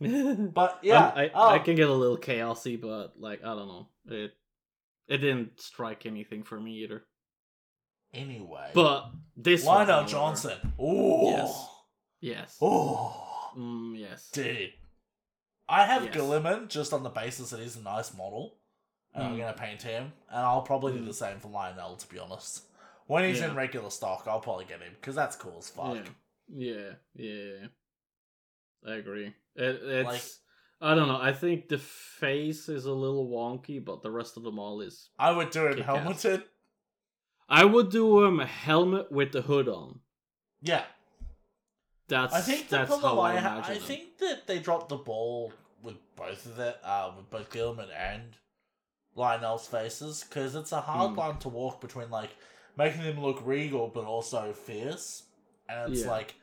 But 0.00 0.80
yeah, 0.82 1.12
I, 1.14 1.22
I, 1.24 1.30
oh, 1.34 1.48
I 1.50 1.58
can 1.60 1.76
get 1.76 1.88
a 1.88 1.92
little 1.94 2.18
chaosy, 2.18 2.80
but 2.80 3.14
like 3.18 3.40
I 3.42 3.54
don't 3.54 3.68
know. 3.68 3.88
It 4.06 4.32
it 5.08 5.18
didn't 5.18 5.60
strike 5.60 6.04
anything 6.06 6.42
for 6.42 6.58
me 6.60 6.82
either. 6.82 7.04
anyway. 8.12 8.70
But 8.74 9.10
this 9.36 9.64
one, 9.64 9.76
Lionel 9.78 9.94
however- 9.94 10.08
Johnson. 10.10 10.72
Ooh. 10.80 11.22
Yes. 11.30 11.68
Yes. 12.20 12.58
Oh, 12.60 13.52
Mm, 13.56 13.98
yes. 13.98 14.30
dude. 14.32 14.72
I 15.68 15.84
have 15.86 16.04
Yes. 16.04 16.14
Guilliman 16.16 16.68
just 16.68 16.92
on 16.92 17.02
the 17.04 17.08
basis 17.10 17.50
that 17.50 17.60
he's 17.60 17.76
a 17.76 17.82
nice 17.82 18.12
model, 18.14 18.58
and 19.14 19.22
I'm 19.24 19.34
Mm. 19.34 19.38
gonna 19.38 19.52
paint 19.56 19.82
him, 19.82 20.12
and 20.28 20.40
I'll 20.40 20.62
probably 20.62 20.92
do 20.92 21.00
Mm. 21.02 21.06
the 21.06 21.14
same 21.14 21.38
for 21.40 21.48
Lionel. 21.48 21.96
To 21.96 22.08
be 22.08 22.18
honest, 22.18 22.62
when 23.06 23.24
he's 23.24 23.40
in 23.40 23.54
regular 23.54 23.90
stock, 23.90 24.24
I'll 24.26 24.40
probably 24.40 24.64
get 24.64 24.80
him 24.80 24.92
because 25.00 25.14
that's 25.14 25.36
cool 25.36 25.56
as 25.58 25.68
fuck. 25.70 25.96
Yeah. 26.48 26.92
Yeah. 27.16 27.26
Yeah. 27.26 27.66
I 28.86 28.94
agree. 28.96 29.26
It, 29.56 29.80
it's 29.82 30.06
Like- 30.06 30.22
I 30.80 30.94
don't 30.94 31.08
know. 31.08 31.20
I 31.20 31.32
think 31.32 31.68
the 31.68 31.78
face 31.78 32.68
is 32.68 32.84
a 32.84 32.92
little 32.92 33.26
wonky, 33.28 33.82
but 33.82 34.02
the 34.02 34.10
rest 34.10 34.36
of 34.36 34.42
them 34.42 34.58
all 34.58 34.80
is. 34.82 35.08
I 35.18 35.30
would 35.30 35.50
do 35.50 35.66
him 35.68 35.78
helmeted. 35.78 36.42
I 37.48 37.64
would 37.64 37.90
do 37.90 38.24
um, 38.26 38.40
a 38.40 38.46
helmet 38.46 39.10
with 39.10 39.32
the 39.32 39.40
hood 39.42 39.68
on. 39.68 40.00
Yeah, 40.60 40.84
That's 42.08 42.34
I 42.34 42.40
think 42.40 42.68
the 42.68 42.78
that's 42.78 42.88
problem 42.88 43.14
how 43.16 43.20
I, 43.22 43.34
I 43.34 43.36
ha- 43.36 43.62
I 43.66 43.78
think 43.78 44.18
that 44.18 44.46
they 44.46 44.58
dropped 44.58 44.88
the 44.90 44.96
ball 44.96 45.52
with 45.82 45.96
both 46.16 46.44
of 46.46 46.58
it, 46.58 46.76
uh, 46.82 47.12
with 47.16 47.30
both 47.30 47.50
Guilliman 47.50 47.88
and 47.96 48.36
Lionel's 49.14 49.66
faces, 49.66 50.24
because 50.26 50.54
it's 50.54 50.72
a 50.72 50.80
hard 50.80 51.12
Hmm. 51.12 51.18
line 51.18 51.38
to 51.38 51.48
walk 51.48 51.80
between 51.80 52.10
like 52.10 52.30
making 52.76 53.02
them 53.02 53.20
look 53.22 53.40
regal 53.44 53.88
but 53.88 54.04
also 54.04 54.52
fierce, 54.52 55.24
and 55.68 55.92
it's 55.92 56.04
Yeah. 56.04 56.10
like 56.10 56.34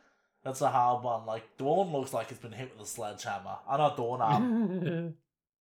that's 0.43 0.61
a 0.61 0.69
hard 0.69 1.03
one. 1.03 1.25
Like 1.25 1.43
Dorn 1.57 1.91
looks 1.91 2.13
like 2.13 2.31
it's 2.31 2.39
been 2.41 2.51
hit 2.51 2.71
with 2.73 2.87
a 2.87 2.89
sledgehammer. 2.89 3.57
I 3.67 3.77
not 3.77 3.95
Dorn, 3.97 4.21
um, 4.21 5.13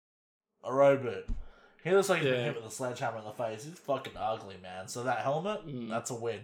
a 0.63 0.73
robot. 0.73 1.23
He 1.83 1.91
looks 1.91 2.09
like 2.09 2.21
he's 2.21 2.31
been 2.31 2.43
hit 2.43 2.55
with 2.55 2.65
a 2.65 2.71
sledgehammer 2.71 3.19
in 3.19 3.23
the 3.23 3.31
face. 3.31 3.63
He's 3.63 3.79
fucking 3.79 4.13
ugly, 4.17 4.57
man. 4.61 4.87
So 4.89 5.03
that 5.03 5.19
helmet, 5.19 5.65
Mm. 5.65 5.89
that's 5.89 6.11
a 6.11 6.15
win. 6.15 6.41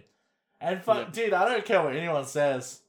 And 0.60 0.82
fuck, 0.82 0.98
Yep. 0.98 1.12
dude, 1.12 1.32
I 1.34 1.46
don't 1.46 1.64
care 1.66 1.82
what 1.82 1.94
anyone 1.94 2.24
says. 2.24 2.80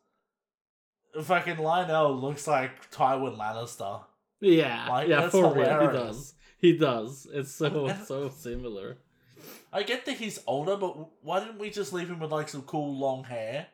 Fucking 1.21 1.57
Lionel 1.57 2.13
looks 2.15 2.47
like 2.47 2.89
Tywin 2.91 3.37
Lannister. 3.37 4.03
yeah, 4.39 4.87
Like, 4.89 5.07
yeah, 5.07 5.29
for 5.29 5.53
real, 5.53 5.81
he 5.81 5.87
does. 5.87 6.33
He 6.57 6.77
does. 6.77 7.27
It's 7.33 7.51
so 7.51 7.93
so 8.05 8.29
similar. 8.29 8.97
I 9.73 9.83
get 9.83 10.05
that 10.05 10.17
he's 10.17 10.39
older, 10.47 10.75
but 10.77 10.95
why 11.21 11.39
didn't 11.39 11.59
we 11.59 11.69
just 11.69 11.93
leave 11.93 12.09
him 12.09 12.19
with 12.19 12.31
like 12.31 12.49
some 12.49 12.63
cool 12.63 12.97
long 12.97 13.23
hair? 13.23 13.67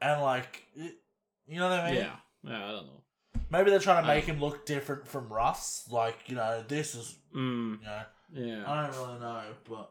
And 0.00 0.20
like, 0.22 0.62
you 0.74 1.58
know 1.58 1.68
what 1.70 1.80
I 1.80 1.90
mean? 1.90 2.00
Yeah, 2.00 2.16
yeah. 2.44 2.68
I 2.68 2.70
don't 2.72 2.86
know. 2.86 3.02
Maybe 3.50 3.70
they're 3.70 3.78
trying 3.80 4.02
to 4.02 4.08
make 4.08 4.24
him 4.24 4.40
look 4.40 4.64
different 4.66 5.06
from 5.06 5.28
Russ. 5.28 5.86
Like, 5.90 6.18
you 6.26 6.34
know, 6.36 6.64
this 6.66 6.94
is, 6.94 7.16
Mm, 7.34 7.78
you 7.80 7.86
know, 7.86 8.02
yeah. 8.32 8.64
I 8.66 8.86
don't 8.86 8.96
really 8.96 9.20
know, 9.20 9.42
but 9.68 9.90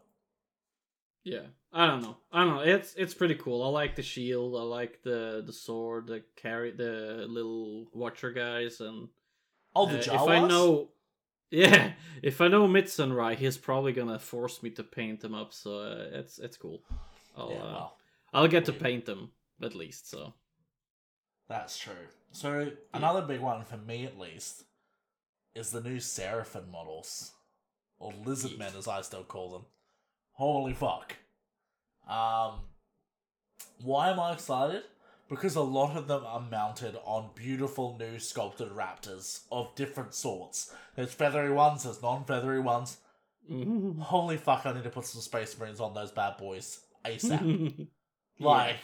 Yeah, 1.24 1.44
I 1.72 1.86
don't 1.88 2.02
know. 2.02 2.18
I 2.32 2.44
don't 2.44 2.56
know. 2.56 2.62
It's 2.62 2.94
it's 2.96 3.14
pretty 3.14 3.36
cool. 3.36 3.64
I 3.64 3.68
like 3.68 3.96
the 3.96 4.02
shield. 4.04 4.56
I 4.56 4.64
like 4.64 5.04
the 5.04 5.44
the 5.46 5.54
sword, 5.54 6.08
the 6.08 6.24
carry, 6.36 6.72
the 6.72 7.26
little 7.30 7.88
watcher 7.94 8.32
guys, 8.32 8.82
and 8.82 9.08
all 9.76 9.86
the 9.88 10.00
uh, 10.00 10.02
Jawas. 10.02 10.24
if 10.24 10.30
I 10.30 10.48
know, 10.48 10.90
yeah, 11.52 11.92
if 12.24 12.42
I 12.42 12.48
know 12.48 12.68
Mitsun 12.68 13.16
right, 13.16 13.38
he's 13.38 13.58
probably 13.58 13.94
gonna 13.94 14.20
force 14.20 14.64
me 14.64 14.70
to 14.72 14.84
paint 14.84 15.20
them 15.22 15.36
up. 15.36 15.54
So 15.54 15.80
uh, 15.80 16.08
it's 16.14 16.40
it's 16.40 16.58
cool. 16.58 16.84
I'll 17.38 17.52
yeah, 17.52 17.58
uh, 17.58 17.72
well, 17.74 17.98
I'll 18.34 18.48
get 18.48 18.66
to 18.66 18.74
paint 18.74 19.06
them 19.06 19.32
at 19.62 19.76
least. 19.76 20.10
So 20.10 20.34
That's 21.50 21.78
true. 21.78 22.08
So 22.32 22.72
another 22.94 23.22
big 23.22 23.42
one 23.42 23.66
for 23.66 23.78
me, 23.78 24.06
at 24.06 24.18
least, 24.18 24.64
is 25.54 25.72
the 25.72 25.82
new 25.82 25.98
Seraphon 25.98 26.72
models, 26.72 27.34
or 28.00 28.14
lizard 28.26 28.58
men, 28.58 28.72
as 28.78 28.88
I 28.88 29.02
still 29.02 29.24
call 29.24 29.50
them. 29.52 29.66
Holy 30.34 30.74
fuck! 30.74 31.18
Um, 32.08 32.62
why 33.84 34.10
am 34.10 34.20
I 34.20 34.34
excited? 34.34 34.84
Because 35.32 35.56
a 35.56 35.62
lot 35.62 35.96
of 35.96 36.08
them 36.08 36.24
are 36.26 36.42
mounted 36.42 36.98
on 37.06 37.30
beautiful 37.34 37.96
new 37.98 38.20
sculpted 38.20 38.70
raptors 38.72 39.44
of 39.50 39.74
different 39.76 40.14
sorts. 40.14 40.74
There's 40.96 41.14
feathery 41.14 41.52
ones, 41.52 41.84
there's 41.84 42.02
non-feathery 42.04 42.60
ones. 42.60 42.98
Holy 43.50 44.36
fuck! 44.38 44.66
I 44.66 44.74
need 44.74 44.84
to 44.84 44.90
put 44.90 45.06
some 45.06 45.22
Space 45.22 45.58
Marines 45.58 45.80
on 45.80 45.94
those 45.94 46.12
bad 46.12 46.38
boys 46.38 46.82
asap. 47.06 47.88
Like, 48.40 48.78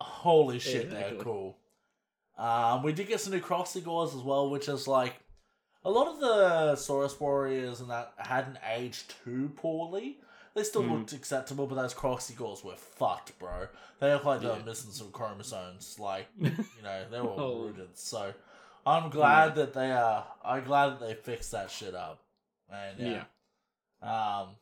holy 0.00 0.58
shit, 0.58 0.90
they're 0.90 1.14
cool. 1.20 1.56
Um, 2.36 2.82
we 2.82 2.92
did 2.92 3.06
get 3.06 3.20
some 3.20 3.32
new 3.32 3.40
Kroxigors 3.40 4.16
as 4.16 4.22
well, 4.22 4.50
which 4.50 4.68
is 4.68 4.88
like 4.88 5.14
a 5.84 5.90
lot 5.90 6.08
of 6.08 6.18
the 6.20 6.72
Saurus 6.74 7.20
Warriors 7.20 7.80
and 7.80 7.90
that 7.90 8.12
hadn't 8.18 8.58
aged 8.68 9.14
too 9.24 9.52
poorly. 9.56 10.18
They 10.54 10.64
still 10.64 10.82
Mm. 10.82 10.98
looked 10.98 11.12
acceptable, 11.12 11.66
but 11.66 11.76
those 11.76 11.94
Kroxigors 11.94 12.64
were 12.64 12.74
fucked, 12.76 13.38
bro. 13.38 13.68
They 14.00 14.12
look 14.12 14.24
like 14.24 14.40
they 14.40 14.48
were 14.48 14.56
missing 14.64 14.90
some 14.90 15.12
chromosomes. 15.12 15.96
Like, 15.98 16.26
you 16.38 16.50
know, 16.82 17.08
they 17.08 17.20
were 17.20 17.30
Oh. 17.36 17.60
rooted. 17.62 17.96
So 17.96 18.34
I'm 18.84 19.10
glad 19.10 19.54
that 19.54 19.74
they 19.74 19.92
are. 19.92 20.26
I'm 20.44 20.64
glad 20.64 20.90
that 20.90 21.00
they 21.00 21.14
fixed 21.14 21.52
that 21.52 21.70
shit 21.70 21.94
up. 21.94 22.22
And 22.68 22.98
yeah. 22.98 23.24
Um, 24.02 24.56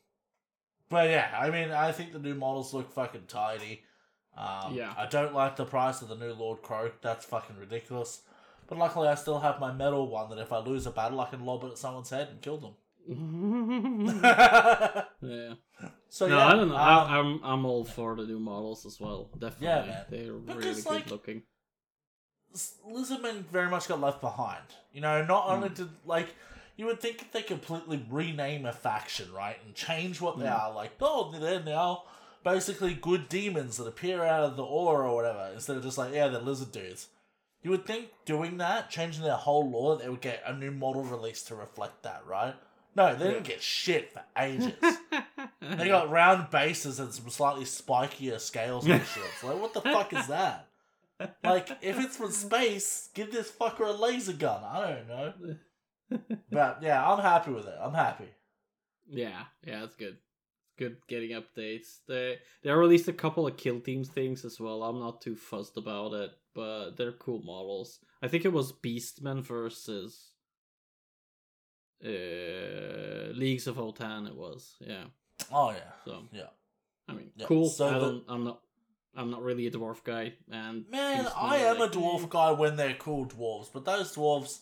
but 0.90 1.08
yeah, 1.10 1.34
I 1.38 1.50
mean, 1.50 1.70
I 1.70 1.92
think 1.92 2.12
the 2.12 2.18
new 2.18 2.34
models 2.34 2.74
look 2.74 2.90
fucking 2.92 3.26
tidy. 3.26 3.84
Um, 4.36 4.74
Yeah. 4.74 4.92
I 4.96 5.06
don't 5.06 5.34
like 5.34 5.56
the 5.56 5.64
price 5.64 6.02
of 6.02 6.08
the 6.08 6.14
new 6.16 6.32
Lord 6.32 6.62
Kroak. 6.62 7.00
That's 7.00 7.24
fucking 7.24 7.56
ridiculous. 7.56 8.22
But 8.66 8.78
luckily, 8.78 9.08
I 9.08 9.14
still 9.14 9.40
have 9.40 9.58
my 9.60 9.72
metal 9.72 10.06
one 10.08 10.28
that 10.30 10.38
if 10.38 10.52
I 10.52 10.58
lose 10.58 10.86
a 10.86 10.90
battle, 10.90 11.20
I 11.20 11.30
can 11.30 11.44
lob 11.46 11.64
it 11.64 11.72
at 11.72 11.78
someone's 11.78 12.10
head 12.10 12.28
and 12.28 12.42
kill 12.42 12.58
them. 12.58 12.74
Yeah. 15.22 15.54
so 16.08 16.26
no, 16.28 16.36
yeah, 16.38 16.46
I 16.46 16.52
don't 16.54 16.68
know. 16.68 16.76
um, 16.76 16.80
I, 16.80 17.18
I'm 17.18 17.40
I'm 17.44 17.64
all 17.66 17.84
for 17.84 18.14
the 18.16 18.24
new 18.24 18.38
models 18.38 18.84
as 18.86 19.00
well. 19.00 19.30
Definitely, 19.38 19.90
man. 19.90 20.04
they're 20.10 20.32
Because, 20.34 20.64
really 20.66 20.82
like, 20.96 21.04
good 21.04 21.12
looking. 21.12 21.42
s- 22.54 22.74
Lizardmen 22.88 23.44
very 23.46 23.68
much 23.70 23.88
got 23.88 24.00
left 24.00 24.20
behind. 24.20 24.64
You 24.92 25.00
know, 25.00 25.24
not 25.24 25.44
Hmm. 25.44 25.50
only 25.52 25.68
did 25.70 25.88
like 26.04 26.34
you 26.76 26.86
would 26.86 27.00
think 27.00 27.22
if 27.22 27.32
they 27.32 27.42
completely 27.42 28.04
rename 28.10 28.64
a 28.66 28.72
faction, 28.72 29.32
right, 29.32 29.56
and 29.64 29.74
change 29.74 30.20
what 30.20 30.38
they 30.38 30.44
Mm. 30.46 30.58
are, 30.60 30.72
like 30.74 30.92
oh, 31.00 31.30
they're 31.32 31.62
now 31.62 32.04
basically 32.44 32.94
good 32.94 33.28
demons 33.28 33.76
that 33.78 33.86
appear 33.86 34.22
out 34.24 34.44
of 34.44 34.56
the 34.56 34.64
aura 34.64 35.10
or 35.10 35.14
whatever, 35.16 35.50
instead 35.54 35.76
of 35.76 35.82
just 35.82 35.98
like 35.98 36.12
yeah, 36.14 36.28
they're 36.28 36.40
lizard 36.40 36.72
dudes. 36.72 37.08
You 37.62 37.70
would 37.72 37.84
think 37.86 38.10
doing 38.24 38.58
that, 38.58 38.88
changing 38.88 39.24
their 39.24 39.34
whole 39.34 39.68
lore, 39.68 39.96
they 39.98 40.08
would 40.08 40.20
get 40.20 40.42
a 40.46 40.54
new 40.54 40.70
model 40.70 41.02
released 41.02 41.48
to 41.48 41.56
reflect 41.56 42.04
that, 42.04 42.22
right? 42.24 42.54
No, 42.98 43.14
they 43.14 43.28
didn't 43.28 43.44
get 43.44 43.62
shit 43.62 44.12
for 44.12 44.24
ages. 44.36 44.72
they 45.60 45.86
got 45.86 46.10
round 46.10 46.50
bases 46.50 46.98
and 46.98 47.14
some 47.14 47.30
slightly 47.30 47.62
spikier 47.62 48.40
scales 48.40 48.88
and 48.88 49.00
shit. 49.14 49.22
It's 49.32 49.44
like, 49.44 49.60
what 49.60 49.72
the 49.72 49.82
fuck 49.82 50.12
is 50.12 50.26
that? 50.26 50.66
Like, 51.44 51.70
if 51.80 52.00
it's 52.00 52.16
from 52.16 52.32
space, 52.32 53.08
give 53.14 53.30
this 53.30 53.52
fucker 53.52 53.86
a 53.86 53.92
laser 53.92 54.32
gun. 54.32 54.64
I 54.64 54.80
don't 54.80 55.08
know. 55.08 55.56
But 56.50 56.78
yeah, 56.80 57.06
I'm 57.06 57.20
happy 57.20 57.52
with 57.52 57.66
it. 57.66 57.74
I'm 57.78 57.92
happy. 57.92 58.30
Yeah, 59.10 59.42
yeah, 59.62 59.84
it's 59.84 59.94
good. 59.94 60.16
Good 60.78 60.96
getting 61.06 61.32
updates. 61.32 61.98
They 62.08 62.38
they 62.62 62.70
released 62.70 63.08
a 63.08 63.12
couple 63.12 63.46
of 63.46 63.58
kill 63.58 63.78
teams 63.78 64.08
things 64.08 64.42
as 64.46 64.58
well. 64.58 64.82
I'm 64.82 65.00
not 65.00 65.20
too 65.20 65.36
fussed 65.36 65.76
about 65.76 66.14
it, 66.14 66.30
but 66.54 66.92
they're 66.96 67.12
cool 67.12 67.42
models. 67.42 67.98
I 68.22 68.28
think 68.28 68.46
it 68.46 68.54
was 68.54 68.72
Beastmen 68.72 69.42
versus 69.42 70.30
uh 72.04 73.32
Leagues 73.34 73.66
of 73.66 73.76
Votann 73.76 74.26
it 74.28 74.34
was. 74.34 74.76
Yeah. 74.80 75.04
Oh 75.52 75.70
yeah, 75.70 75.92
So 76.04 76.22
yeah. 76.32 76.42
I 77.08 77.12
mean 77.12 77.30
Yeah, 77.36 77.46
cool. 77.46 77.68
so 77.68 77.86
I 77.86 77.98
the- 77.98 78.24
I'm 78.28 78.44
not 78.44 78.60
I'm 79.16 79.30
not 79.30 79.42
really 79.42 79.66
a 79.66 79.70
dwarf 79.70 80.04
guy 80.04 80.34
and 80.50 80.84
Man, 80.90 81.26
I 81.36 81.56
am 81.58 81.80
a 81.80 81.88
dwarf 81.88 82.28
guy 82.28 82.52
when 82.52 82.76
they're 82.76 82.94
cool 82.94 83.26
dwarves, 83.26 83.68
but 83.72 83.84
those 83.84 84.14
dwarves, 84.14 84.58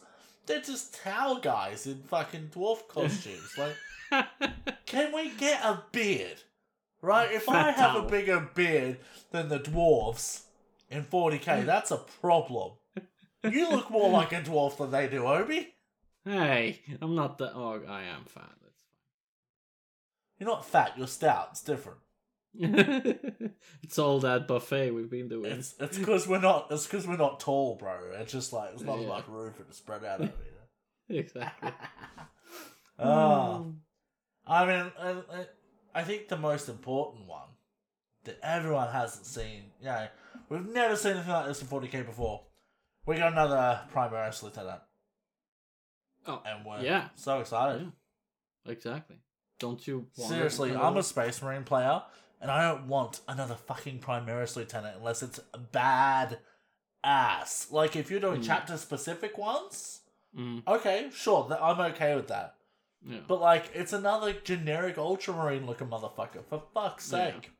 they're 0.46 0.60
just 0.62 0.94
towel 1.02 1.38
guys 1.40 1.86
in 1.86 2.02
fucking 2.04 2.50
dwarf 2.54 2.86
costumes. 2.88 3.52
like, 3.58 4.26
can 4.86 5.12
we 5.12 5.30
get 5.30 5.62
a 5.64 5.82
beard? 5.92 6.42
Right? 7.02 7.30
If 7.32 7.48
I 7.48 7.70
have 7.72 7.96
a 7.96 8.02
bigger 8.08 8.48
beard 8.54 8.98
than 9.30 9.48
the 9.48 9.60
dwarves 9.60 10.42
in 10.90 11.04
40k, 11.04 11.64
that's 11.72 11.90
a 11.90 11.98
problem. 11.98 12.72
You 13.44 13.70
look 13.70 13.90
more 13.90 14.08
like 14.10 14.32
a 14.32 14.40
dwarf 14.40 14.78
than 14.78 14.90
they 14.90 15.06
do, 15.08 15.26
Obi. 15.26 15.74
Hey, 16.26 16.80
I'm 17.00 17.14
not 17.14 17.38
that 17.38 17.52
oh 17.54 17.80
I 17.88 18.02
am 18.02 18.24
fat. 18.24 18.50
That's 18.62 18.82
fine. 18.82 18.98
You're 20.40 20.48
not 20.48 20.66
fat, 20.66 20.92
you're 20.98 21.06
stout. 21.06 21.48
It's 21.52 21.62
different. 21.62 21.98
it's 23.82 23.98
all 23.98 24.18
that 24.20 24.48
buffet 24.48 24.90
we've 24.90 25.10
been 25.10 25.28
doing. 25.28 25.52
It's 25.52 25.74
it's 25.78 25.98
because 25.98 26.26
we're 26.26 26.40
not 26.40 26.66
it's 26.70 26.84
because 26.86 27.06
we're 27.06 27.16
not 27.16 27.38
tall, 27.40 27.76
bro. 27.76 27.96
It's 28.14 28.32
just 28.32 28.52
like 28.52 28.70
there's 28.70 28.82
not 28.82 28.98
Yeah. 28.98 29.04
enough 29.06 29.28
room 29.28 29.52
for 29.52 29.62
it 29.62 29.68
to 29.68 29.74
spread 29.74 30.04
out 30.04 30.20
over 30.20 30.32
here. 31.08 31.18
exactly. 31.20 31.70
Oh. 32.98 33.72
I 34.48 34.64
mean, 34.66 34.92
I, 35.00 35.16
I- 35.94 36.04
think 36.04 36.28
the 36.28 36.36
most 36.36 36.68
important 36.68 37.26
one 37.26 37.48
that 38.24 38.38
everyone 38.42 38.92
hasn't 38.92 39.26
seen, 39.26 39.64
you 39.80 39.86
know, 39.86 40.06
we've 40.48 40.64
never 40.68 40.94
seen 40.94 41.12
anything 41.14 41.32
like 41.32 41.46
this 41.46 41.60
in 41.62 41.66
40k 41.68 42.06
before. 42.06 42.42
We 43.06 43.16
got 43.16 43.32
another 43.32 43.80
Primaris 43.92 44.42
Lieutenant, 44.44 44.82
Oh, 46.28 46.42
and 46.44 46.64
we're 46.64 46.80
yeah. 46.80 47.08
so 47.14 47.40
excited. 47.40 47.82
Yeah. 48.64 48.72
Exactly. 48.72 49.16
Don't 49.58 49.86
you 49.86 50.06
want 50.16 50.30
Seriously, 50.32 50.74
I'm 50.74 50.96
a 50.96 51.02
Space 51.02 51.40
Marine 51.40 51.64
player, 51.64 52.02
and 52.40 52.50
I 52.50 52.68
don't 52.70 52.88
want 52.88 53.20
another 53.28 53.54
fucking 53.54 54.00
Primaris 54.00 54.56
Lieutenant 54.56 54.96
unless 54.98 55.22
it's 55.22 55.38
bad 55.72 56.38
ass. 57.04 57.68
Like, 57.70 57.96
if 57.96 58.10
you're 58.10 58.20
doing 58.20 58.40
Mm. 58.40 58.46
chapter 58.46 58.76
specific 58.76 59.38
ones, 59.38 60.00
Mm, 60.36 60.66
okay, 60.66 61.08
sure, 61.14 61.46
th- 61.48 61.60
I'm 61.62 61.80
okay 61.92 62.14
with 62.14 62.28
that. 62.28 62.56
yeah. 63.02 63.20
But, 63.26 63.40
like, 63.40 63.70
it's 63.74 63.92
another 63.94 64.32
generic 64.34 64.98
Ultramarine 64.98 65.64
looking 65.64 65.88
motherfucker, 65.88 66.44
for 66.44 66.62
fuck's 66.74 67.10
Yeah. 67.10 67.32
sake. 67.32 67.52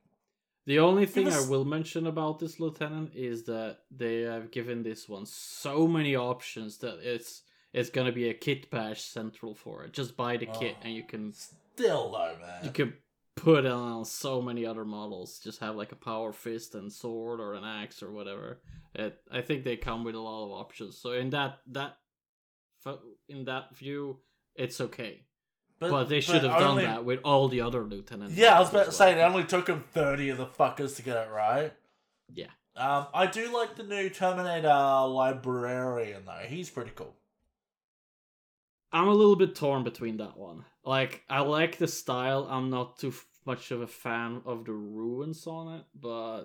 The 0.66 0.80
only 0.80 1.06
thing 1.06 1.28
us- 1.28 1.46
I 1.46 1.48
will 1.50 1.64
mention 1.64 2.06
about 2.06 2.40
this 2.40 2.58
lieutenant 2.60 3.14
is 3.14 3.44
that 3.44 3.84
they 3.90 4.22
have 4.22 4.50
given 4.50 4.82
this 4.82 5.08
one 5.08 5.24
so 5.24 5.86
many 5.86 6.16
options 6.16 6.78
that 6.78 6.98
it's 6.98 7.44
it's 7.76 7.90
gonna 7.90 8.10
be 8.12 8.28
a 8.28 8.34
kit 8.34 8.70
bash 8.70 9.02
central 9.02 9.54
for 9.54 9.84
it. 9.84 9.92
Just 9.92 10.16
buy 10.16 10.36
the 10.36 10.46
kit 10.46 10.74
Oh. 10.78 10.82
and 10.84 10.94
you 10.94 11.04
can 11.04 11.32
Still 11.32 12.10
though, 12.10 12.36
man. 12.40 12.64
you 12.64 12.70
can 12.70 12.94
put 13.36 13.64
it 13.66 13.70
on 13.70 14.04
so 14.04 14.40
many 14.42 14.64
other 14.66 14.84
models. 14.84 15.38
Just 15.38 15.60
have 15.60 15.76
like 15.76 15.92
a 15.92 15.96
power 15.96 16.32
fist 16.32 16.74
and 16.74 16.90
sword 16.92 17.38
or 17.38 17.54
an 17.54 17.64
axe 17.64 18.02
or 18.02 18.10
whatever. 18.10 18.60
It, 18.94 19.20
I 19.30 19.42
think 19.42 19.62
they 19.62 19.76
come 19.76 20.04
with 20.04 20.14
a 20.14 20.18
lot 20.20 20.46
of 20.46 20.52
options. 20.52 20.96
So 20.96 21.12
in 21.12 21.30
that 21.30 21.60
that 21.68 21.98
in 23.28 23.44
that 23.44 23.76
view, 23.76 24.18
it's 24.54 24.80
okay. 24.80 25.22
But, 25.78 26.04
they 26.08 26.20
should 26.22 26.42
have 26.44 26.62
only- 26.62 26.84
done 26.84 26.94
that 26.94 27.04
with 27.04 27.20
all 27.22 27.48
the 27.48 27.60
other 27.60 27.82
lieutenants. 27.84 28.34
Yeah, 28.34 28.56
I 28.56 28.60
was 28.60 28.70
about 28.70 28.84
to 28.84 28.86
well. 28.86 28.92
say 28.92 29.12
it 29.12 29.22
only 29.22 29.44
took 29.44 29.68
him 29.68 29.84
thirty 29.92 30.30
of 30.30 30.38
the 30.38 30.46
fuckers 30.46 30.96
to 30.96 31.02
get 31.02 31.16
it 31.18 31.30
right. 31.30 31.74
Yeah. 32.32 32.46
Um, 32.74 33.08
I 33.12 33.26
do 33.26 33.52
like 33.54 33.76
the 33.76 33.82
new 33.82 34.08
Terminator 34.08 34.68
librarian 35.08 36.24
though. 36.24 36.44
He's 36.46 36.70
pretty 36.70 36.92
cool. 36.94 37.14
I'm 38.92 39.08
a 39.08 39.12
little 39.14 39.36
bit 39.36 39.54
torn 39.54 39.84
between 39.84 40.16
that 40.18 40.36
one. 40.36 40.64
Like, 40.84 41.22
I 41.28 41.40
like 41.40 41.78
the 41.78 41.88
style. 41.88 42.46
I'm 42.50 42.70
not 42.70 42.98
too 42.98 43.08
f- 43.08 43.26
much 43.44 43.70
of 43.70 43.80
a 43.82 43.86
fan 43.86 44.42
of 44.46 44.64
the 44.64 44.72
ruins 44.72 45.46
on 45.46 45.74
it, 45.80 45.84
but 45.94 46.44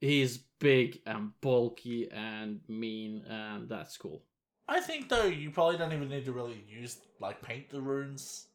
he's 0.00 0.38
big 0.58 1.00
and 1.06 1.30
bulky 1.40 2.10
and 2.10 2.60
mean, 2.68 3.24
and 3.28 3.68
that's 3.68 3.96
cool. 3.96 4.22
I 4.68 4.80
think 4.80 5.08
though 5.08 5.24
you 5.24 5.50
probably 5.50 5.76
don't 5.78 5.92
even 5.92 6.08
need 6.08 6.24
to 6.26 6.32
really 6.32 6.64
use 6.68 6.98
like 7.20 7.42
paint 7.42 7.70
the 7.70 7.80
runes. 7.80 8.46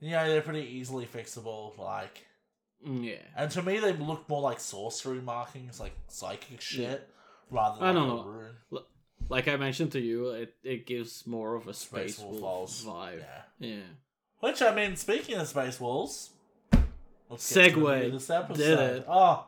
You 0.00 0.10
know, 0.12 0.26
they're 0.28 0.42
pretty 0.42 0.66
easily 0.68 1.06
fixable. 1.06 1.76
Like, 1.78 2.26
Mm, 2.86 3.04
Yeah. 3.04 3.22
and 3.36 3.48
to 3.52 3.62
me, 3.62 3.78
they 3.78 3.92
look 3.92 4.28
more 4.28 4.40
like 4.40 4.58
sorcery 4.58 5.20
markings, 5.20 5.78
like 5.78 5.94
psychic 6.08 6.60
shit, 6.60 7.08
rather 7.48 7.80
I 7.80 7.86
than 7.92 7.94
don't 7.94 8.08
like 8.08 8.26
a 8.26 8.28
know. 8.74 8.82
Like 9.28 9.48
I 9.48 9.56
mentioned 9.56 9.92
to 9.92 10.00
you, 10.00 10.30
it, 10.30 10.54
it 10.62 10.86
gives 10.86 11.26
more 11.26 11.54
of 11.54 11.66
a 11.68 11.74
Space 11.74 12.16
space 12.16 12.24
Wolf 12.26 12.70
vibe. 12.70 13.20
Yeah. 13.20 13.68
Yeah. 13.68 13.80
Which 14.40 14.60
I 14.60 14.74
mean, 14.74 14.96
speaking 14.96 15.36
of 15.38 15.46
space 15.48 15.80
wolves, 15.80 16.30
let's 17.30 17.48
the 17.48 17.60
Segue. 17.60 18.12
this 18.12 18.28
episode. 18.28 18.56
Did 18.58 18.78
it. 18.78 19.04
Oh, 19.08 19.46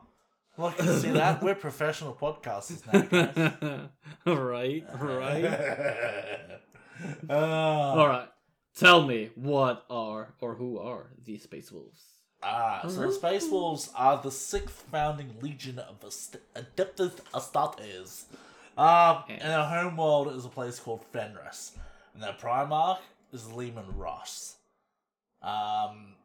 look, 0.57 0.79
see 0.79 1.11
that? 1.11 1.43
We're 1.43 1.55
professional 1.55 2.13
podcasters 2.13 2.81
now, 2.91 3.01
guys. 3.01 3.89
right, 4.25 4.85
right. 4.99 5.45
uh, 7.29 7.33
All 7.33 8.07
right. 8.07 8.29
Tell 8.77 9.05
me 9.05 9.31
what 9.35 9.85
are 9.89 10.33
or 10.41 10.55
who 10.55 10.79
are 10.79 11.07
these 11.23 11.43
space 11.43 11.71
wolves? 11.71 12.01
Ah, 12.43 12.81
so 12.87 13.01
the 13.07 13.11
Space 13.11 13.49
Wolves 13.49 13.89
are 13.95 14.21
the 14.21 14.29
sixth 14.29 14.83
founding 14.91 15.33
legion 15.41 15.79
of 15.79 15.95
Ast- 16.05 16.37
Adeptus 16.55 17.13
Astartes. 17.33 18.25
Um, 18.77 19.23
and 19.29 19.41
their 19.41 19.63
home 19.63 19.95
world 19.97 20.33
is 20.35 20.43
a 20.45 20.49
place 20.49 20.79
called 20.79 21.03
Fenris, 21.13 21.77
and 22.13 22.21
their 22.21 22.33
Primarch 22.33 22.99
is 23.31 23.51
Leman 23.51 23.95
Russ. 23.97 24.57
Um, 25.41 26.15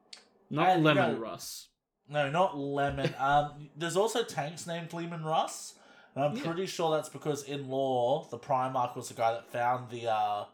Not 0.51 0.69
And, 0.71 0.85
Lemon 0.85 1.13
no. 1.15 1.19
Russ. 1.19 1.69
no, 2.09 2.29
not 2.31 2.57
Lemon. 2.59 3.15
um, 3.19 3.71
there's 3.77 3.97
also 3.97 4.25
tanks 4.25 4.67
named 4.67 4.93
Leman 4.93 5.23
Russ, 5.25 5.75
and 6.15 6.25
I'm 6.25 6.37
Yeah. 6.37 6.43
pretty 6.45 6.67
sure 6.67 6.91
that's 6.91 7.09
because 7.09 7.45
in 7.45 7.69
lore, 7.69 8.27
the 8.31 8.39
Primarch 8.39 8.97
was 8.97 9.09
the 9.09 9.15
guy 9.15 9.33
that 9.33 9.47
found 9.47 9.91
the 9.91 10.09
uh, 10.11 10.45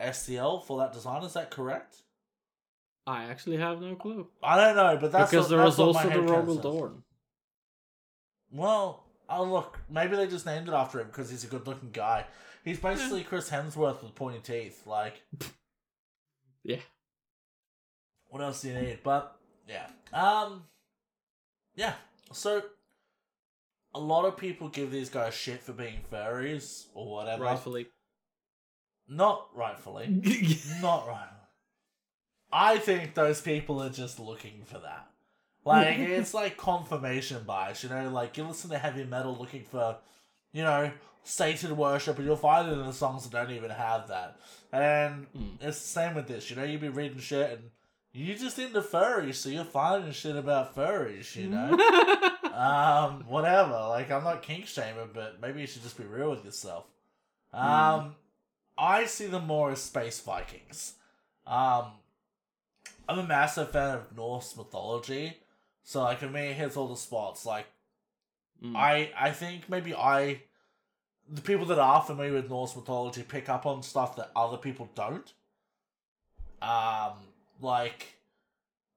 STL 0.00 0.64
for 0.64 0.78
that 0.78 0.92
design. 0.94 1.22
Is 1.24 1.34
that 1.34 1.50
correct? 1.50 1.96
I 3.06 3.24
actually 3.24 3.58
have 3.58 3.82
no 3.82 3.96
clue. 3.96 4.28
I 4.42 4.56
don't 4.56 4.76
know, 4.76 4.96
but 4.98 5.12
that's 5.12 5.30
because 5.30 5.50
what, 5.50 5.56
there 5.56 5.64
was 5.64 5.78
also 5.78 6.08
the 6.08 6.14
Rogal. 6.20 6.62
Dorn. 6.62 7.02
Well, 8.50 9.03
oh 9.28 9.44
look, 9.44 9.78
maybe 9.90 10.16
they 10.16 10.26
just 10.26 10.46
named 10.46 10.68
it 10.68 10.74
after 10.74 11.00
him 11.00 11.06
because 11.08 11.30
he's 11.30 11.44
a 11.44 11.48
good-looking 11.48 11.90
guy. 11.92 12.26
He's 12.64 12.78
basically 12.78 13.22
Chris 13.24 13.50
Hemsworth 13.50 14.02
with 14.02 14.14
pointy 14.14 14.40
teeth. 14.42 14.86
Like, 14.86 15.22
Yeah. 16.64 16.78
what 18.28 18.42
else 18.42 18.62
do 18.62 18.68
you 18.68 18.74
need? 18.74 19.00
But 19.02 19.36
yeah, 19.68 19.86
um, 20.12 20.64
yeah. 21.74 21.94
So 22.32 22.62
a 23.94 24.00
lot 24.00 24.24
of 24.24 24.36
people 24.36 24.68
give 24.68 24.90
these 24.90 25.10
guys 25.10 25.34
shit 25.34 25.62
for 25.62 25.72
being 25.72 26.00
furries 26.10 26.86
or 26.94 27.12
whatever. 27.12 27.44
Rightfully. 27.44 27.86
Not 29.06 29.48
rightfully. 29.54 30.06
Not 30.80 31.06
rightfully. 31.06 31.30
I 32.50 32.78
think 32.78 33.14
those 33.14 33.40
people 33.42 33.82
are 33.82 33.90
just 33.90 34.18
looking 34.18 34.62
for 34.64 34.78
that. 34.78 35.06
Like 35.64 35.98
it's 35.98 36.34
like 36.34 36.56
confirmation 36.56 37.42
bias, 37.44 37.82
you 37.82 37.88
know. 37.88 38.10
Like 38.10 38.36
you 38.36 38.44
listen 38.44 38.70
to 38.70 38.78
heavy 38.78 39.04
metal 39.04 39.36
looking 39.38 39.64
for, 39.64 39.96
you 40.52 40.62
know, 40.62 40.90
Satan 41.22 41.76
worship, 41.76 42.18
and 42.18 42.26
you'll 42.26 42.36
find 42.36 42.68
it 42.68 42.72
in 42.72 42.84
the 42.86 42.92
songs 42.92 43.24
that 43.24 43.32
don't 43.32 43.54
even 43.56 43.70
have 43.70 44.08
that. 44.08 44.36
And 44.72 45.26
Mm. 45.32 45.54
it's 45.62 45.80
the 45.80 45.88
same 45.88 46.14
with 46.14 46.28
this. 46.28 46.50
You 46.50 46.56
know, 46.56 46.64
You'd 46.64 46.80
be 46.82 46.88
reading 46.90 47.18
shit, 47.18 47.50
and 47.52 47.70
you 48.12 48.34
just 48.34 48.58
into 48.58 48.82
furries, 48.82 49.36
so 49.36 49.48
you're 49.48 49.64
finding 49.64 50.12
shit 50.12 50.36
about 50.36 50.76
furries. 50.76 51.34
You 51.34 51.48
know, 51.48 51.72
um, 52.54 53.24
whatever. 53.26 53.72
Like 53.88 54.10
I'm 54.10 54.24
not 54.24 54.42
kink 54.42 54.66
shaming, 54.66 55.10
but 55.14 55.40
maybe 55.40 55.60
you 55.62 55.66
should 55.66 55.82
just 55.82 55.96
be 55.96 56.04
real 56.04 56.30
with 56.30 56.44
yourself. 56.44 56.84
Um, 57.52 58.16
I 58.76 59.06
see 59.06 59.26
them 59.26 59.46
more 59.46 59.70
as 59.70 59.80
space 59.80 60.20
Vikings. 60.20 60.94
Um, 61.46 61.92
I'm 63.08 63.18
a 63.20 63.26
massive 63.26 63.70
fan 63.70 63.94
of 63.96 64.16
Norse 64.16 64.56
mythology, 64.56 65.36
so 65.84 66.02
like 66.02 66.18
for 66.18 66.28
me, 66.28 66.48
it 66.48 66.54
hits 66.54 66.76
all 66.76 66.88
the 66.88 66.96
spots. 66.96 67.46
Like 67.46 67.66
Mm. 68.64 68.76
I, 68.76 69.10
I 69.18 69.30
think 69.30 69.68
maybe 69.68 69.94
I, 69.94 70.40
the 71.28 71.42
people 71.42 71.66
that 71.66 71.78
are 71.78 72.02
familiar 72.02 72.32
with 72.32 72.48
Norse 72.48 72.74
mythology 72.74 73.22
pick 73.22 73.48
up 73.48 73.66
on 73.66 73.82
stuff 73.82 74.16
that 74.16 74.30
other 74.34 74.56
people 74.56 74.88
don't. 74.94 75.32
Um, 76.62 77.12
like, 77.60 78.16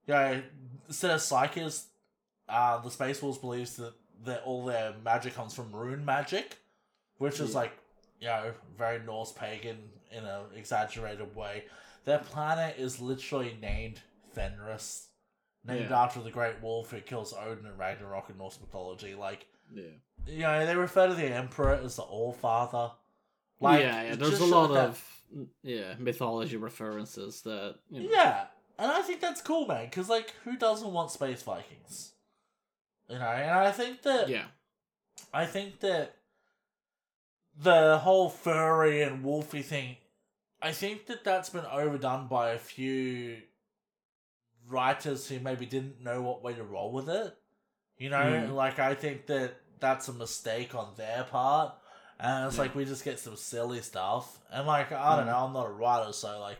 you 0.05 0.13
know, 0.13 0.41
instead 0.87 1.11
of 1.11 1.19
psykers, 1.19 1.85
uh, 2.47 2.77
the 2.79 2.89
Space 2.89 3.21
Wolves 3.21 3.37
believes 3.37 3.75
that 3.77 3.93
that 4.25 4.41
all 4.45 4.65
their 4.65 4.95
magic 5.05 5.35
comes 5.35 5.53
from 5.53 5.71
rune 5.71 6.03
magic, 6.03 6.57
which 7.19 7.39
is 7.39 7.53
like, 7.53 7.71
you 8.19 8.27
know, 8.27 8.51
very 8.75 8.99
Norse 9.05 9.31
pagan 9.31 9.77
in 10.11 10.23
an 10.23 10.41
exaggerated 10.55 11.35
way. 11.35 11.65
Their 12.05 12.17
planet 12.17 12.77
is 12.79 12.99
literally 12.99 13.55
named 13.61 13.99
Fenris, 14.33 15.06
named 15.67 15.89
Yeah. 15.89 16.01
after 16.03 16.21
the 16.21 16.31
Great 16.31 16.61
Wolf 16.61 16.91
who 16.91 17.01
kills 17.01 17.33
Odin 17.33 17.65
and 17.65 17.77
Ragnarok 17.77 18.29
in 18.29 18.37
Norse 18.37 18.59
mythology. 18.59 19.15
Like, 19.15 19.47
yeah. 19.73 19.83
you 20.25 20.39
know, 20.39 20.65
they 20.65 20.75
refer 20.75 21.07
to 21.07 21.13
the 21.13 21.25
Emperor 21.25 21.73
as 21.73 21.95
the 21.97 22.03
All 22.03 22.31
Father. 22.31 22.91
Like, 23.59 23.81
yeah, 23.81 24.03
yeah. 24.03 24.15
There's 24.15 24.39
a 24.39 24.45
lot 24.45 24.67
that- 24.73 24.89
of 24.89 25.21
mm, 25.35 25.47
yeah 25.63 25.95
mythology 25.97 26.57
references 26.57 27.41
that 27.41 27.75
you 27.89 28.03
know, 28.03 28.09
Yeah, 28.11 28.45
and 28.77 28.91
I 28.91 29.01
think 29.01 29.19
that's 29.19 29.41
cool, 29.41 29.65
man. 29.67 29.85
Because 29.85 30.09
like, 30.09 30.33
who 30.43 30.57
doesn't 30.57 30.93
want 30.93 31.11
space 31.11 31.41
Vikings? 31.41 32.13
You 33.09 33.17
know, 33.19 33.25
and 33.25 33.51
I 33.51 33.71
think 33.71 34.03
that 34.03 34.29
yeah. 34.29 34.45
I 35.33 35.45
think 35.45 35.79
that 35.79 36.15
the 37.59 37.97
whole 37.97 38.29
furry 38.29 39.01
and 39.01 39.25
wolfy 39.25 39.63
thing, 39.63 39.97
I 40.61 40.71
think 40.71 41.07
that 41.07 41.23
that's 41.23 41.49
been 41.49 41.65
overdone 41.65 42.27
by 42.27 42.51
a 42.51 42.59
few 42.59 43.37
writers 44.67 45.27
who 45.27 45.39
maybe 45.39 45.65
didn't 45.65 46.01
know 46.01 46.21
what 46.21 46.43
way 46.43 46.53
to 46.53 46.63
roll 46.63 46.91
with 46.91 47.09
it. 47.09 47.35
You 47.97 48.09
know, 48.09 48.17
Mm. 48.21 48.53
like 48.53 48.79
I 48.79 48.93
think 48.95 49.25
that 49.27 49.55
that's 49.79 50.07
a 50.07 50.13
mistake 50.13 50.75
on 50.75 50.93
their 50.97 51.23
part, 51.23 51.75
and 52.19 52.47
it's 52.47 52.55
Yeah. 52.55 52.63
like 52.63 52.75
we 52.75 52.85
just 52.85 53.03
get 53.03 53.19
some 53.19 53.35
silly 53.35 53.81
stuff. 53.81 54.39
And 54.49 54.67
like 54.67 54.91
I 54.91 55.15
don't 55.15 55.25
Mm. 55.25 55.31
know, 55.31 55.45
I'm 55.45 55.53
not 55.53 55.67
a 55.67 55.71
writer, 55.71 56.13
so 56.13 56.39
like 56.39 56.57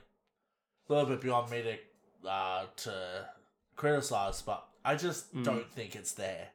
a 0.90 0.94
little 0.94 1.10
bit 1.10 1.22
beyond 1.22 1.50
me 1.52 1.62
to 1.64 2.28
uh 2.30 2.66
to 2.78 3.30
criticize, 3.76 4.42
but 4.42 4.68
I 4.84 4.96
just 4.96 5.34
Mm. 5.36 5.44
don't 5.44 5.72
think 5.72 5.96
it's 5.96 6.14
there. 6.14 6.50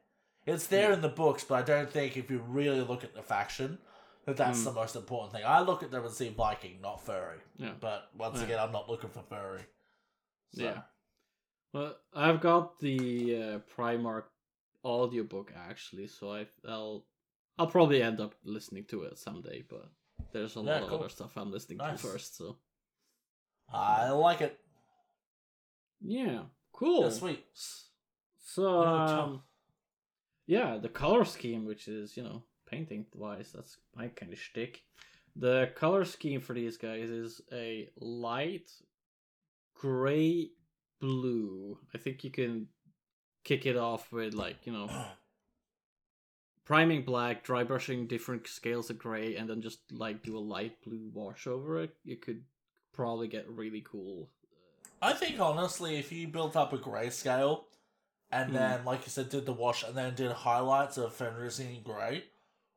It's 0.47 0.67
there 0.67 0.89
Yeah. 0.89 0.95
in 0.95 1.01
the 1.03 1.09
books, 1.09 1.45
but 1.45 1.55
I 1.57 1.63
don't 1.63 1.91
think 1.91 2.17
if 2.17 2.31
you 2.31 2.41
really 2.41 2.81
look 2.81 3.05
at 3.05 3.15
the 3.15 3.23
faction, 3.23 3.79
that 4.25 4.37
that's 4.37 4.61
Mm. 4.61 4.65
the 4.65 4.73
most 4.73 4.97
important 4.97 5.33
thing. 5.33 5.45
I 5.45 5.61
look 5.61 5.83
at 5.83 5.91
them 5.93 6.05
and 6.05 6.13
see 6.15 6.29
Viking, 6.31 6.81
not 6.81 7.01
furry. 7.05 7.41
Yeah. 7.57 7.73
But 7.79 8.11
once 8.17 8.39
Yeah. 8.39 8.45
again, 8.45 8.59
I'm 8.59 8.73
not 8.73 8.89
looking 8.89 9.11
for 9.11 9.23
furry. 9.23 9.67
So, 10.55 10.63
Yeah. 10.63 10.83
Well, 11.73 11.97
I've 12.15 12.41
got 12.41 12.79
the 12.81 13.37
uh, 13.37 13.59
Primarch 13.75 14.25
audiobook 14.85 15.53
actually, 15.57 16.07
so 16.07 16.33
I, 16.33 16.47
I'll 16.69 17.05
I'll 17.59 17.67
probably 17.67 18.03
end 18.03 18.21
up 18.21 18.35
listening 18.45 18.85
to 18.87 19.03
it 19.05 19.19
someday. 19.19 19.65
But 19.69 19.89
there's 20.33 20.57
a 20.57 20.61
Yeah, 20.61 20.81
lot 20.81 20.83
of 20.85 20.93
other 21.01 21.09
stuff 21.09 21.37
I'm 21.37 21.51
listening 21.51 21.79
Nice. 21.79 22.01
to 22.03 22.09
first. 22.09 22.37
So 22.37 22.57
I 23.73 24.11
like 24.11 24.41
it. 24.43 24.59
yeah, 26.01 26.43
cool. 26.73 27.05
Yeah, 27.05 27.09
sweet. 27.11 27.45
So 28.39 28.83
Yeah, 28.83 29.23
um, 29.23 29.43
yeah, 30.47 30.79
the 30.79 30.89
color 30.89 31.25
scheme, 31.25 31.65
which 31.65 31.89
is 31.89 32.17
you 32.17 32.23
know 32.23 32.43
painting 32.67 33.07
wise, 33.15 33.53
that's 33.53 33.79
my 33.97 34.09
kind 34.09 34.33
of 34.33 34.39
shtick. 34.39 34.83
The 35.37 35.71
color 35.75 36.05
scheme 36.05 36.41
for 36.43 36.53
these 36.53 36.77
guys 36.77 37.09
is 37.09 37.41
a 37.53 37.89
light 37.99 38.71
gray 39.75 40.51
blue. 41.03 41.79
I 41.95 41.99
think 41.99 42.25
you 42.25 42.31
can 42.31 42.69
kick 43.45 43.67
it 43.67 43.77
off 43.77 44.11
with 44.13 44.33
like 44.35 44.57
you 44.65 44.73
know 44.73 44.89
priming 46.65 47.03
black, 47.05 47.45
dry 47.45 47.65
brushing 47.65 48.07
different 48.07 48.47
scales 48.47 48.89
of 48.89 48.99
gray, 48.99 49.37
and 49.37 49.51
then 49.51 49.61
just 49.61 49.81
like 49.91 50.23
do 50.23 50.37
a 50.37 50.41
light 50.41 50.81
blue 50.83 51.11
wash 51.13 51.47
over 51.47 51.83
it, 51.83 51.95
you 52.05 52.17
could 52.17 52.43
probably 52.95 53.29
get 53.29 53.49
really 53.51 53.85
cool. 53.85 54.31
I 55.01 55.13
think 55.13 55.41
honestly, 55.41 55.97
if 55.99 56.13
you 56.13 56.29
built 56.29 56.55
up 56.57 56.73
a 56.73 56.79
grayscale 56.79 57.65
and 58.31 58.51
Hmm. 58.51 58.55
then, 58.55 58.85
like 58.85 59.05
you 59.05 59.11
said, 59.11 59.29
did 59.31 59.45
the 59.47 59.53
wash 59.53 59.83
and 59.83 59.97
then 59.97 60.15
did 60.15 60.31
highlights 60.31 60.97
of 60.97 61.13
Fenris 61.13 61.59
in 61.59 61.83
grey, 61.83 62.25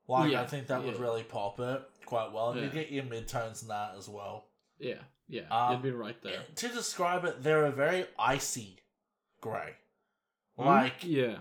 like 0.08 0.32
Yeah, 0.32 0.42
I 0.42 0.46
think 0.48 0.68
that 0.68 0.84
would 0.84 1.00
really 1.00 1.24
pop 1.24 1.60
it 1.60 1.82
quite 2.06 2.32
well. 2.34 2.52
And 2.52 2.62
you 2.62 2.70
get 2.70 2.92
your 2.92 3.04
midtones 3.04 3.62
in 3.62 3.68
that 3.68 3.94
as 3.98 4.10
well. 4.10 4.48
Yeah, 4.78 5.02
yeah, 5.28 5.48
Um, 5.50 5.74
you'd 5.74 5.84
be 5.84 5.92
right 5.92 6.22
there. 6.22 6.44
To 6.56 6.68
describe 6.70 7.24
it, 7.26 7.42
they're 7.44 7.66
a 7.66 7.72
very 7.72 8.06
icy 8.20 8.80
grey. 9.42 9.76
Mhm. 10.58 10.66
Like 10.66 11.04
yeah, 11.04 11.40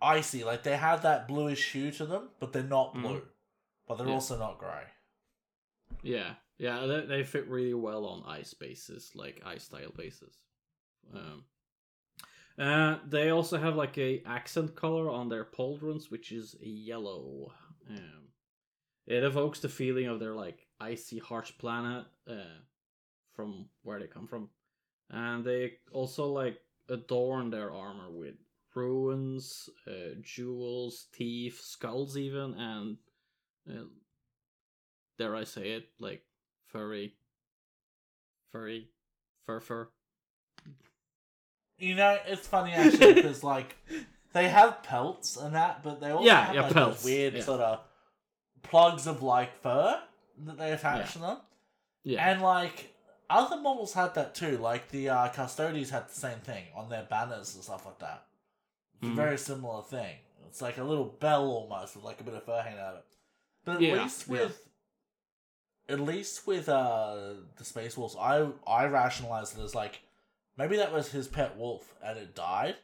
icy, 0.00 0.44
like 0.44 0.62
they 0.62 0.76
have 0.76 1.02
that 1.02 1.28
bluish 1.28 1.72
hue 1.72 1.90
to 1.92 2.06
them, 2.06 2.30
but 2.40 2.52
they're 2.52 2.62
not 2.62 2.94
Mhm. 2.94 3.02
blue. 3.02 3.28
But 3.86 3.96
they're 3.96 4.06
Yeah. 4.08 4.14
also 4.14 4.38
not 4.38 4.58
grey. 4.58 4.86
yeah, 6.02 6.34
yeah. 6.58 6.86
They, 6.86 7.06
they 7.06 7.24
fit 7.24 7.46
really 7.48 7.74
well 7.74 8.04
on 8.06 8.22
ice 8.24 8.52
bases, 8.54 9.12
like 9.14 9.42
ice 9.44 9.64
style 9.64 9.92
bases. 9.92 10.38
Um, 11.12 11.44
uh, 12.58 12.98
they 13.06 13.30
also 13.30 13.58
have 13.58 13.76
like 13.76 13.96
a 13.98 14.22
accent 14.24 14.74
color 14.74 15.08
on 15.10 15.28
their 15.28 15.44
pauldrons, 15.44 16.10
which 16.10 16.32
is 16.32 16.56
yellow. 16.60 17.52
Um, 17.88 18.28
it 19.06 19.22
evokes 19.24 19.60
the 19.60 19.68
feeling 19.68 20.06
of 20.06 20.18
their 20.20 20.34
like 20.34 20.63
icy, 20.84 21.18
harsh 21.18 21.52
planet 21.58 22.04
uh, 22.28 22.58
from 23.34 23.66
where 23.82 23.98
they 23.98 24.06
come 24.06 24.26
from, 24.26 24.48
and 25.10 25.44
they 25.44 25.74
also 25.92 26.26
like 26.26 26.58
adorn 26.88 27.50
their 27.50 27.72
armor 27.72 28.10
with 28.10 28.34
ruins, 28.74 29.68
uh, 29.86 30.14
jewels, 30.22 31.06
teeth, 31.12 31.60
skulls, 31.60 32.16
even, 32.18 32.54
and 32.54 32.98
uh, 33.70 33.84
dare 35.18 35.34
I 35.36 35.44
say 35.44 35.72
it, 35.72 35.88
like 35.98 36.22
furry, 36.66 37.14
furry, 38.52 38.88
fur 39.44 39.60
fur. 39.60 39.88
You 41.78 41.94
know, 41.94 42.18
it's 42.26 42.46
funny 42.46 42.72
actually 42.72 43.14
because 43.14 43.42
like 43.44 43.76
they 44.32 44.48
have 44.48 44.82
pelts 44.82 45.36
and 45.36 45.54
that, 45.54 45.82
but 45.82 46.00
they 46.00 46.10
also 46.10 46.34
Yeah, 46.34 46.46
have 46.46 46.56
yeah, 46.56 46.62
like 46.62 46.74
pelts, 46.74 47.04
weird 47.04 47.34
yeah. 47.34 47.42
sort 47.42 47.60
of 47.60 47.80
plugs 48.62 49.06
of 49.06 49.22
like 49.22 49.60
fur 49.62 50.00
that 50.38 50.58
they 50.58 50.72
attach 50.72 50.98
Yeah. 50.98 51.12
to 51.12 51.18
them. 51.18 51.36
Yeah, 52.02 52.28
And 52.30 52.42
like 52.42 52.94
other 53.30 53.56
models 53.56 53.94
had 53.94 54.14
that 54.14 54.34
too. 54.34 54.58
Like 54.58 54.88
the 54.90 55.08
uh, 55.08 55.28
Custodes 55.30 55.90
had 55.90 56.08
the 56.08 56.14
same 56.14 56.38
thing 56.40 56.64
on 56.74 56.88
their 56.88 57.04
banners 57.04 57.54
and 57.54 57.64
stuff 57.64 57.86
like 57.86 57.98
that. 58.00 58.26
It's 59.00 59.10
a 59.10 59.14
very 59.14 59.38
similar 59.38 59.82
thing. 59.82 60.16
It's 60.46 60.62
like 60.62 60.78
a 60.78 60.84
little 60.84 61.06
bell 61.06 61.44
almost 61.46 61.96
with 61.96 62.04
like 62.04 62.20
a 62.20 62.24
bit 62.24 62.34
of 62.34 62.44
fur 62.44 62.62
hanging 62.62 62.78
out 62.78 62.94
of 62.94 62.98
it. 62.98 63.04
But 63.64 63.76
at 63.76 63.80
Yeah, 63.82 64.02
least 64.02 64.26
yeah. 64.28 64.32
with 64.32 64.68
at 65.88 66.00
least 66.00 66.46
with 66.46 66.68
uh 66.68 67.34
the 67.56 67.64
space 67.64 67.96
wolves, 67.96 68.16
I 68.18 68.48
I 68.66 68.86
rationalized 68.86 69.58
it 69.58 69.62
as 69.62 69.74
like 69.74 70.00
maybe 70.56 70.76
that 70.76 70.92
was 70.92 71.10
his 71.10 71.28
pet 71.28 71.56
wolf 71.56 71.94
and 72.02 72.18
it 72.18 72.34
died, 72.34 72.76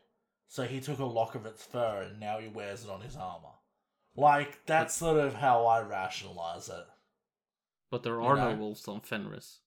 so 0.48 0.64
he 0.64 0.80
took 0.80 0.98
a 0.98 1.04
lock 1.04 1.34
of 1.34 1.46
its 1.46 1.62
fur 1.62 2.02
and 2.02 2.18
now 2.20 2.38
he 2.38 2.48
wears 2.48 2.84
it 2.84 2.90
on 2.90 3.00
his 3.02 3.16
armor. 3.16 3.48
Like 4.16 4.64
that's 4.66 4.94
sort 4.96 5.18
of 5.18 5.34
how 5.34 5.66
I 5.66 5.80
rationalize 5.82 6.68
it. 6.68 6.86
But 7.90 8.02
there 8.02 8.14
you 8.20 8.22
are 8.26 8.36
no 8.36 8.52
know. 8.52 8.56
wolves 8.58 8.86
on 8.88 9.00
Fenris. 9.00 9.58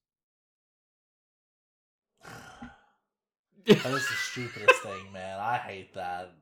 That 3.66 3.86
is 3.86 4.08
the 4.08 4.16
stupidest 4.32 4.82
thing, 4.82 5.12
man. 5.14 5.40
I 5.40 5.58
hate 5.58 5.94
that. 5.94 6.34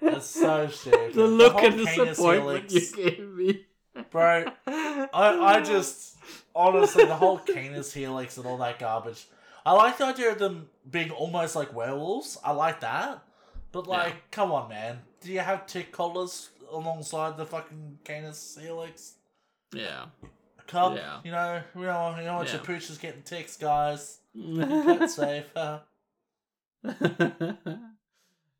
That's 0.00 0.26
so 0.26 0.68
stupid. 0.72 1.14
the 1.14 1.26
look 1.26 1.52
whole 1.54 1.66
of 1.66 1.74
disappointment 1.76 2.72
you 2.72 2.80
helix- 2.80 2.92
gave 2.94 3.28
me, 3.28 3.66
Bro, 4.10 4.46
I, 4.66 5.08
I 5.12 5.60
just 5.64 6.16
honestly 6.54 7.04
the 7.04 7.16
whole 7.16 7.38
Canis 7.38 7.92
helix 7.92 8.38
and 8.38 8.46
all 8.46 8.56
that 8.58 8.78
garbage. 8.78 9.26
I 9.64 9.72
like 9.72 9.98
the 9.98 10.06
idea 10.06 10.32
of 10.32 10.38
them 10.38 10.68
being 10.90 11.10
almost 11.10 11.54
like 11.54 11.74
werewolves. 11.74 12.38
I 12.42 12.52
like 12.52 12.80
that. 12.80 13.22
But 13.70 13.84
Yeah. 13.86 13.90
like, 13.90 14.30
come 14.30 14.50
on, 14.52 14.68
man. 14.70 15.00
Do 15.20 15.30
you 15.32 15.40
have 15.40 15.66
tick 15.66 15.92
collars 15.92 16.48
alongside 16.70 17.36
the 17.36 17.46
fucking 17.46 17.98
Canis 18.04 18.58
helix? 18.60 19.14
Yeah. 19.72 20.06
Cub, 20.66 20.94
Yeah. 20.96 21.20
you 21.24 21.30
know, 21.32 21.62
you 21.74 21.82
know, 21.82 22.16
you 22.18 22.24
know 22.24 22.36
what 22.38 22.48
your 22.48 22.56
Yeah. 22.56 22.66
pooch 22.66 22.88
is 22.90 22.98
getting 22.98 23.22
ticks, 23.22 23.56
guys. 23.56 24.20
Pet 24.56 25.10
safe. 25.10 25.46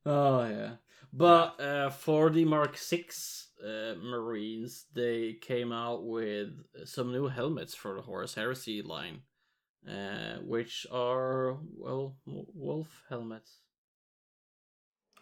Oh 0.04 0.44
yeah, 0.44 0.70
but 1.12 1.60
uh, 1.60 1.90
for 1.90 2.28
the 2.28 2.44
Mark 2.44 2.76
Six 2.76 3.50
uh, 3.64 3.94
Marines, 4.02 4.86
they 4.92 5.34
came 5.40 5.70
out 5.72 6.04
with 6.04 6.48
some 6.86 7.12
new 7.12 7.28
helmets 7.28 7.72
for 7.76 7.94
the 7.94 8.02
Horus 8.02 8.34
Heresy 8.34 8.82
line, 8.82 9.20
uh, 9.88 10.38
which 10.44 10.88
are 10.90 11.56
well 11.78 12.16
wolf 12.26 13.04
helmets. 13.08 13.58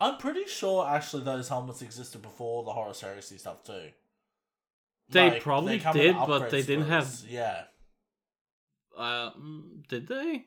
I'm 0.01 0.17
pretty 0.17 0.47
sure 0.47 0.89
actually 0.89 1.25
those 1.25 1.51
helmets 1.51 1.83
existed 1.83 2.23
before 2.23 2.65
the 2.65 2.73
Horus 2.73 3.03
Heresy 3.03 3.37
stuff 3.37 3.63
too. 3.63 3.91
They 5.11 5.41
probably 5.41 5.79
come 5.81 5.95
with 5.97 6.03
did, 6.03 6.17
but 6.27 6.51
they 6.51 6.63
didn't 6.63 6.87
have- 6.89 7.25
Yeah, 7.29 7.65
Uh, 8.97 9.31
mm, 9.33 9.87
did 9.89 10.07
they? 10.09 10.47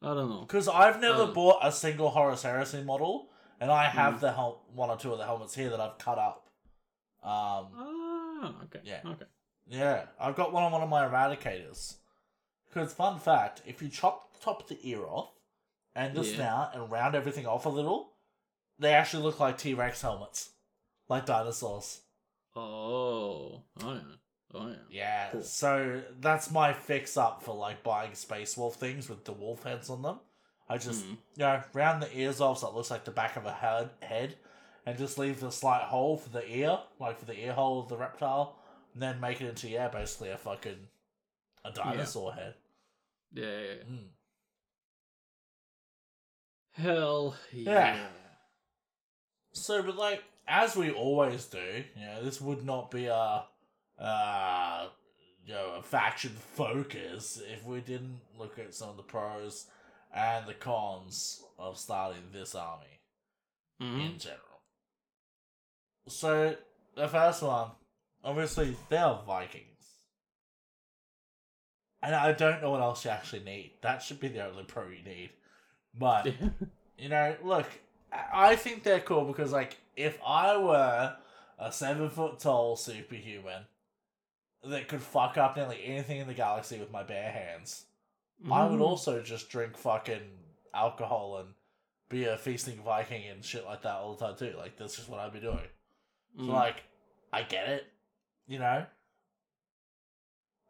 I 0.00 0.14
don't 0.14 0.30
know. 0.30 0.40
because 0.42 0.68
I've 0.68 1.00
never 1.00 1.22
Oh. 1.22 1.32
bought 1.32 1.58
a 1.62 1.72
single 1.72 2.10
Horus 2.10 2.42
Heresy 2.42 2.82
model, 2.84 3.30
and 3.60 3.70
I 3.70 3.84
have 3.86 4.14
Mm. 4.14 4.20
the 4.20 4.32
hel- 4.32 4.62
one 4.72 4.90
or 4.90 4.96
two 4.96 5.12
of 5.12 5.18
the 5.18 5.24
helmets 5.26 5.54
here 5.54 5.70
that 5.70 5.80
I've 5.80 5.98
cut 5.98 6.18
up. 6.18 6.46
Um, 7.22 7.72
Ah, 7.76 8.62
okay. 8.64 8.80
Yeah. 8.84 9.00
Okay. 9.04 9.26
yeah, 9.66 10.06
I've 10.20 10.36
got 10.36 10.52
one 10.52 10.62
on 10.62 10.70
one 10.72 10.82
of 10.82 10.88
my 10.88 11.04
Eradicators. 11.06 11.96
Because 12.68 12.92
fun 12.94 13.18
fact, 13.18 13.62
if 13.66 13.82
you 13.82 13.88
chop 13.88 14.32
the 14.34 14.38
top 14.38 14.62
of 14.62 14.68
the 14.68 14.78
ear 14.88 15.04
off 15.04 15.32
and 15.96 16.14
the 16.16 16.22
Yeah. 16.24 16.36
snout 16.36 16.74
and 16.76 16.90
round 16.92 17.16
everything 17.16 17.46
off 17.46 17.66
a 17.66 17.70
little, 17.70 18.14
they 18.78 18.94
actually 18.94 19.24
look 19.24 19.40
like 19.40 19.58
T 19.58 19.74
Rex 19.74 20.00
helmets, 20.02 20.50
like 21.08 21.26
dinosaurs. 21.26 22.02
Oh. 22.58 23.62
Oh 23.82 23.92
yeah. 23.94 24.00
Oh 24.54 24.68
yeah. 24.68 24.74
Yeah, 24.90 25.28
Cool. 25.32 25.42
so 25.42 26.02
that's 26.20 26.50
my 26.50 26.72
fix 26.72 27.16
up 27.16 27.42
for 27.42 27.54
like 27.54 27.82
buying 27.82 28.14
Space 28.14 28.56
Wolf 28.56 28.76
things 28.76 29.08
with 29.08 29.24
the 29.24 29.32
wolf 29.32 29.62
heads 29.62 29.90
on 29.90 30.02
them. 30.02 30.20
I 30.68 30.78
just, 30.78 31.04
Mm. 31.04 31.10
you 31.10 31.16
know, 31.38 31.62
round 31.72 32.02
the 32.02 32.18
ears 32.18 32.40
off 32.40 32.58
so 32.58 32.68
it 32.68 32.74
looks 32.74 32.90
like 32.90 33.04
the 33.04 33.10
back 33.10 33.36
of 33.36 33.46
a 33.46 33.52
head, 33.52 33.90
head 34.02 34.36
and 34.86 34.98
just 34.98 35.18
leave 35.18 35.42
a 35.42 35.50
slight 35.52 35.82
hole 35.82 36.16
for 36.16 36.30
the 36.30 36.46
ear, 36.50 36.78
like 36.98 37.18
for 37.18 37.24
the 37.26 37.38
ear 37.38 37.52
hole 37.52 37.80
of 37.80 37.88
the 37.88 37.96
reptile, 37.96 38.58
and 38.94 39.02
then 39.02 39.20
make 39.20 39.40
it 39.40 39.48
into, 39.48 39.68
yeah, 39.68 39.88
basically 39.88 40.30
a 40.30 40.36
fucking 40.38 40.88
a 41.64 41.70
dinosaur 41.70 42.32
head. 42.32 42.54
Yeah. 43.32 43.44
yeah, 43.44 43.60
yeah. 43.60 43.82
Mm. 43.90 44.08
Hell 46.72 47.36
Yeah. 47.52 47.72
yeah. 47.96 48.06
So, 49.52 49.82
but 49.82 49.96
like, 49.96 50.22
as 50.48 50.76
we 50.76 50.90
always 50.90 51.44
do, 51.46 51.84
you 51.96 52.06
know, 52.06 52.22
this 52.24 52.40
would 52.40 52.64
not 52.64 52.90
be 52.90 53.06
a, 53.06 53.44
uh, 53.98 54.86
you 55.44 55.52
know, 55.54 55.74
a 55.78 55.82
faction 55.82 56.30
focus 56.54 57.40
if 57.52 57.64
we 57.64 57.80
didn't 57.80 58.20
look 58.38 58.58
at 58.58 58.74
some 58.74 58.88
of 58.88 58.96
the 58.96 59.02
pros 59.02 59.66
and 60.14 60.46
the 60.46 60.54
cons 60.54 61.42
of 61.58 61.76
starting 61.78 62.22
this 62.32 62.54
army 62.54 63.00
Mhm. 63.80 64.12
in 64.12 64.18
general. 64.18 64.62
So, 66.08 66.56
the 66.94 67.08
first 67.08 67.42
one, 67.42 67.72
obviously, 68.24 68.76
they're 68.88 69.14
Vikings. 69.26 69.64
And 72.02 72.14
I 72.14 72.32
don't 72.32 72.62
know 72.62 72.70
what 72.70 72.80
else 72.80 73.04
you 73.04 73.10
actually 73.10 73.42
need. 73.44 73.72
That 73.82 74.02
should 74.02 74.20
be 74.20 74.28
the 74.28 74.46
only 74.46 74.64
pro 74.64 74.88
you 74.88 75.02
need. 75.02 75.30
But 75.94 76.26
you 76.98 77.08
know, 77.08 77.36
look, 77.42 77.66
I 78.12 78.56
think 78.56 78.82
they're 78.84 79.00
cool 79.00 79.24
because, 79.24 79.52
like, 79.52 79.76
if 79.98 80.18
I 80.24 80.56
were 80.56 81.16
a 81.58 81.72
seven 81.72 82.08
foot 82.08 82.38
tall 82.38 82.76
superhuman 82.76 83.64
that 84.62 84.88
could 84.88 85.02
fuck 85.02 85.36
up 85.36 85.56
nearly 85.56 85.82
anything 85.84 86.18
in 86.18 86.28
the 86.28 86.34
galaxy 86.34 86.78
with 86.78 86.90
my 86.92 87.02
bare 87.02 87.32
hands, 87.32 87.86
I 88.50 88.64
would 88.66 88.78
Mm. 88.78 88.82
also 88.86 89.20
just 89.22 89.50
drink 89.50 89.76
fucking 89.76 90.38
alcohol 90.72 91.38
and 91.38 91.54
be 92.08 92.24
a 92.24 92.38
feasting 92.38 92.80
Viking 92.82 93.26
and 93.26 93.44
shit 93.44 93.64
like 93.64 93.82
that 93.82 93.96
all 93.96 94.14
the 94.14 94.24
time 94.24 94.36
too. 94.36 94.56
Like, 94.56 94.76
that's 94.76 94.96
just 94.96 95.08
what 95.08 95.18
I'd 95.20 95.32
be 95.32 95.40
doing. 95.40 95.68
So, 96.36 96.44
Mm. 96.44 96.48
like, 96.48 96.84
I 97.32 97.42
get 97.42 97.68
it, 97.68 97.92
you 98.46 98.58
know? 98.60 98.86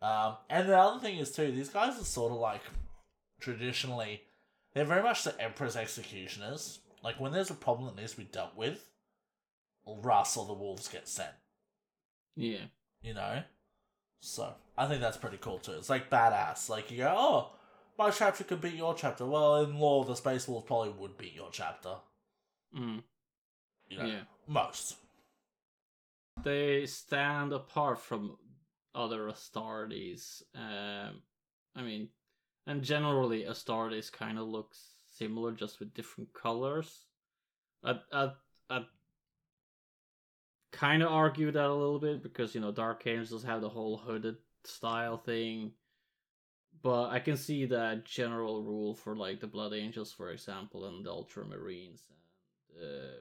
Um, 0.00 0.36
and 0.48 0.68
the 0.68 0.78
other 0.78 1.00
thing 1.00 1.18
is, 1.18 1.32
too, 1.32 1.50
these 1.52 1.68
guys 1.68 2.00
are 2.00 2.04
sort 2.04 2.32
of 2.32 2.38
like 2.38 2.62
traditionally, 3.40 4.22
they're 4.72 4.84
very 4.84 5.02
much 5.02 5.24
the 5.24 5.38
Emperor's 5.40 5.76
executioners. 5.76 6.80
Like, 7.02 7.20
when 7.20 7.32
there's 7.32 7.50
a 7.50 7.54
problem 7.54 7.86
that 7.88 8.00
needs 8.00 8.12
to 8.12 8.18
be 8.18 8.24
dealt 8.24 8.56
with, 8.56 8.88
Russ 10.02 10.36
or 10.36 10.46
the 10.46 10.52
Wolves 10.52 10.88
get 10.88 11.08
sent, 11.08 11.30
yeah. 12.36 12.66
you 13.02 13.14
know? 13.14 13.42
So, 14.20 14.54
I 14.76 14.86
think 14.86 15.00
that's 15.00 15.16
pretty 15.16 15.38
cool, 15.38 15.58
too. 15.58 15.72
It's 15.72 15.90
like 15.90 16.10
badass. 16.10 16.68
Like, 16.68 16.90
you 16.90 16.98
go, 16.98 17.14
oh, 17.16 17.50
my 17.98 18.10
chapter 18.10 18.44
could 18.44 18.60
beat 18.60 18.74
your 18.74 18.94
chapter. 18.94 19.24
Well, 19.26 19.62
in 19.62 19.78
lore, 19.78 20.04
the 20.04 20.14
Space 20.14 20.46
Wolves 20.48 20.66
probably 20.66 20.90
would 20.90 21.16
beat 21.18 21.34
your 21.34 21.50
chapter. 21.52 21.94
Mm. 22.76 23.02
You 23.88 23.98
know? 23.98 24.04
Yeah. 24.06 24.20
Most. 24.46 24.96
they 26.42 26.86
stand 26.86 27.52
apart 27.52 28.00
from 28.00 28.36
other 28.94 29.28
Astartes. 29.28 30.42
Um, 30.54 31.22
I 31.76 31.82
mean, 31.82 32.08
and 32.66 32.82
generally 32.82 33.44
Astartes 33.44 34.10
kind 34.10 34.38
of 34.38 34.46
looks 34.46 34.78
similar, 35.16 35.52
just 35.52 35.80
with 35.80 35.94
different 35.94 36.32
colors. 36.32 37.04
I 37.84 37.98
I 38.12 38.30
I 38.70 38.84
kind 40.72 41.02
of 41.02 41.10
argue 41.10 41.50
that 41.50 41.64
a 41.64 41.72
little 41.74 41.98
bit 41.98 42.22
because 42.22 42.54
you 42.54 42.60
know 42.60 42.72
Dark 42.72 43.06
Angels 43.06 43.44
have 43.44 43.60
the 43.60 43.68
whole 43.68 43.96
hooded 43.96 44.36
style 44.64 45.16
thing, 45.16 45.72
but 46.82 47.10
I 47.10 47.20
can 47.20 47.36
see 47.36 47.66
that 47.66 48.04
general 48.04 48.62
rule 48.62 48.94
for 48.94 49.16
like 49.16 49.40
the 49.40 49.46
Blood 49.46 49.72
Angels, 49.72 50.12
for 50.12 50.30
example, 50.30 50.86
and 50.86 51.04
the 51.04 51.10
Ultramarines 51.10 52.02
and 52.10 52.84
uh, 52.84 53.20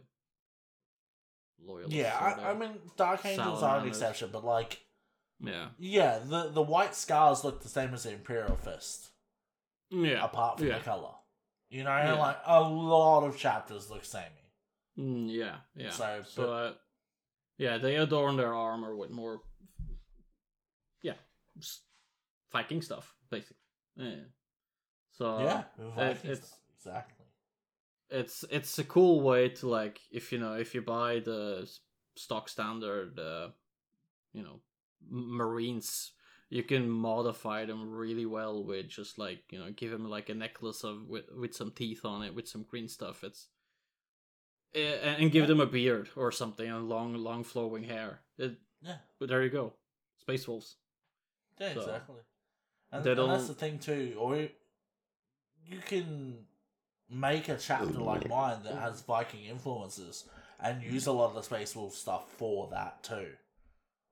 Loyalists. 1.66 1.96
Yeah, 1.96 2.16
I, 2.20 2.52
I 2.52 2.54
mean, 2.54 2.78
Dark 2.98 3.26
Angels 3.26 3.64
are 3.64 3.80
an 3.80 3.88
exception, 3.88 4.30
but 4.32 4.46
like, 4.46 4.80
yeah, 5.40 5.70
yeah, 5.80 6.20
the 6.24 6.50
the 6.50 6.62
white 6.62 6.96
scars 6.96 7.44
look 7.44 7.62
the 7.64 7.70
same 7.70 7.94
as 7.94 8.04
the 8.04 8.12
Imperial 8.14 8.56
Fist, 8.56 9.10
yeah, 9.90 10.24
apart 10.24 10.60
from 10.60 10.68
yeah. 10.68 10.78
the 10.78 10.84
color. 10.84 11.14
You 11.70 11.84
know, 11.84 11.90
Yeah. 11.90 12.14
like 12.14 12.38
a 12.46 12.62
lot 12.62 13.26
of 13.26 13.38
chapters 13.38 13.90
look 13.90 14.06
samey. 14.06 14.26
Mm, 14.98 15.28
yeah, 15.30 15.58
yeah. 15.76 15.90
So, 15.90 16.24
So, 16.26 16.54
uh, 16.54 16.74
yeah, 17.58 17.78
they 17.78 17.96
adorn 17.96 18.38
their 18.38 18.54
armor 18.54 18.96
with 18.96 19.10
more, 19.12 19.42
yeah, 21.02 21.14
Viking 22.52 22.82
stuff, 22.82 23.14
basically. 23.30 23.58
Yeah. 23.96 24.16
So 25.14 25.40
yeah, 25.40 25.64
it- 26.12 26.26
it's- 26.26 26.56
exactly. 26.78 27.26
it's 28.10 28.46
it's 28.50 28.78
a 28.80 28.84
cool 28.84 29.22
way 29.22 29.50
to 29.50 29.68
like 29.68 30.00
if 30.12 30.32
you 30.32 30.38
know 30.40 30.54
if 30.54 30.74
you 30.76 30.82
buy 30.82 31.20
the 31.20 31.70
stock 32.16 32.48
standard, 32.50 33.20
uh, 33.20 33.50
you 34.34 34.44
know, 34.44 34.62
Marines. 35.10 36.12
You 36.50 36.64
can 36.64 36.90
modify 36.90 37.66
them 37.66 37.90
really 37.94 38.26
well 38.26 38.64
with 38.64 38.88
just 38.88 39.18
like 39.18 39.44
you 39.52 39.60
know, 39.60 39.70
give 39.76 39.92
them 39.92 40.10
like 40.10 40.30
a 40.30 40.34
necklace 40.34 40.86
of 40.86 41.06
with 41.10 41.26
with 41.36 41.54
some 41.54 41.72
teeth 41.72 42.06
on 42.06 42.24
it 42.24 42.34
with 42.34 42.48
some 42.48 42.64
green 42.64 42.88
stuff. 42.88 43.26
It's 43.26 43.50
and 44.76 45.22
and 45.22 45.32
give 45.32 45.48
them 45.48 45.60
a 45.60 45.66
beard 45.66 46.10
or 46.16 46.32
something 46.32 46.70
and 46.70 46.90
long 46.90 47.16
long 47.16 47.44
flowing 47.44 47.84
hair. 47.84 48.22
It, 48.38 48.56
Yeah, 48.82 48.98
but 49.20 49.30
there 49.30 49.44
you 49.44 49.50
go, 49.50 49.74
Space 50.18 50.48
Wolves. 50.48 50.76
yeah, 51.60 51.74
So, 51.74 51.82
exactly. 51.82 52.22
And, 52.92 53.06
and 53.06 53.30
that's 53.32 53.48
the 53.48 53.54
thing 53.54 53.80
too. 53.80 54.16
Or 54.18 54.38
you, 54.38 54.50
you 55.66 55.80
can 55.86 56.46
make 57.10 57.50
a 57.50 57.58
chapter 57.58 58.00
like 58.00 58.30
mine 58.30 58.60
that 58.64 58.76
has 58.76 59.02
Viking 59.02 59.46
influences 59.46 60.26
and 60.60 60.82
use 60.82 61.08
a 61.08 61.12
lot 61.12 61.30
of 61.30 61.36
the 61.36 61.42
Space 61.44 61.76
Wolf 61.76 61.94
stuff 61.94 62.30
for 62.38 62.70
that 62.72 63.04
too, 63.04 63.28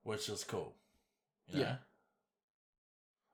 which 0.04 0.30
is 0.30 0.44
cool. 0.44 0.76
You 1.48 1.60
know? 1.60 1.62
Yeah. 1.62 1.76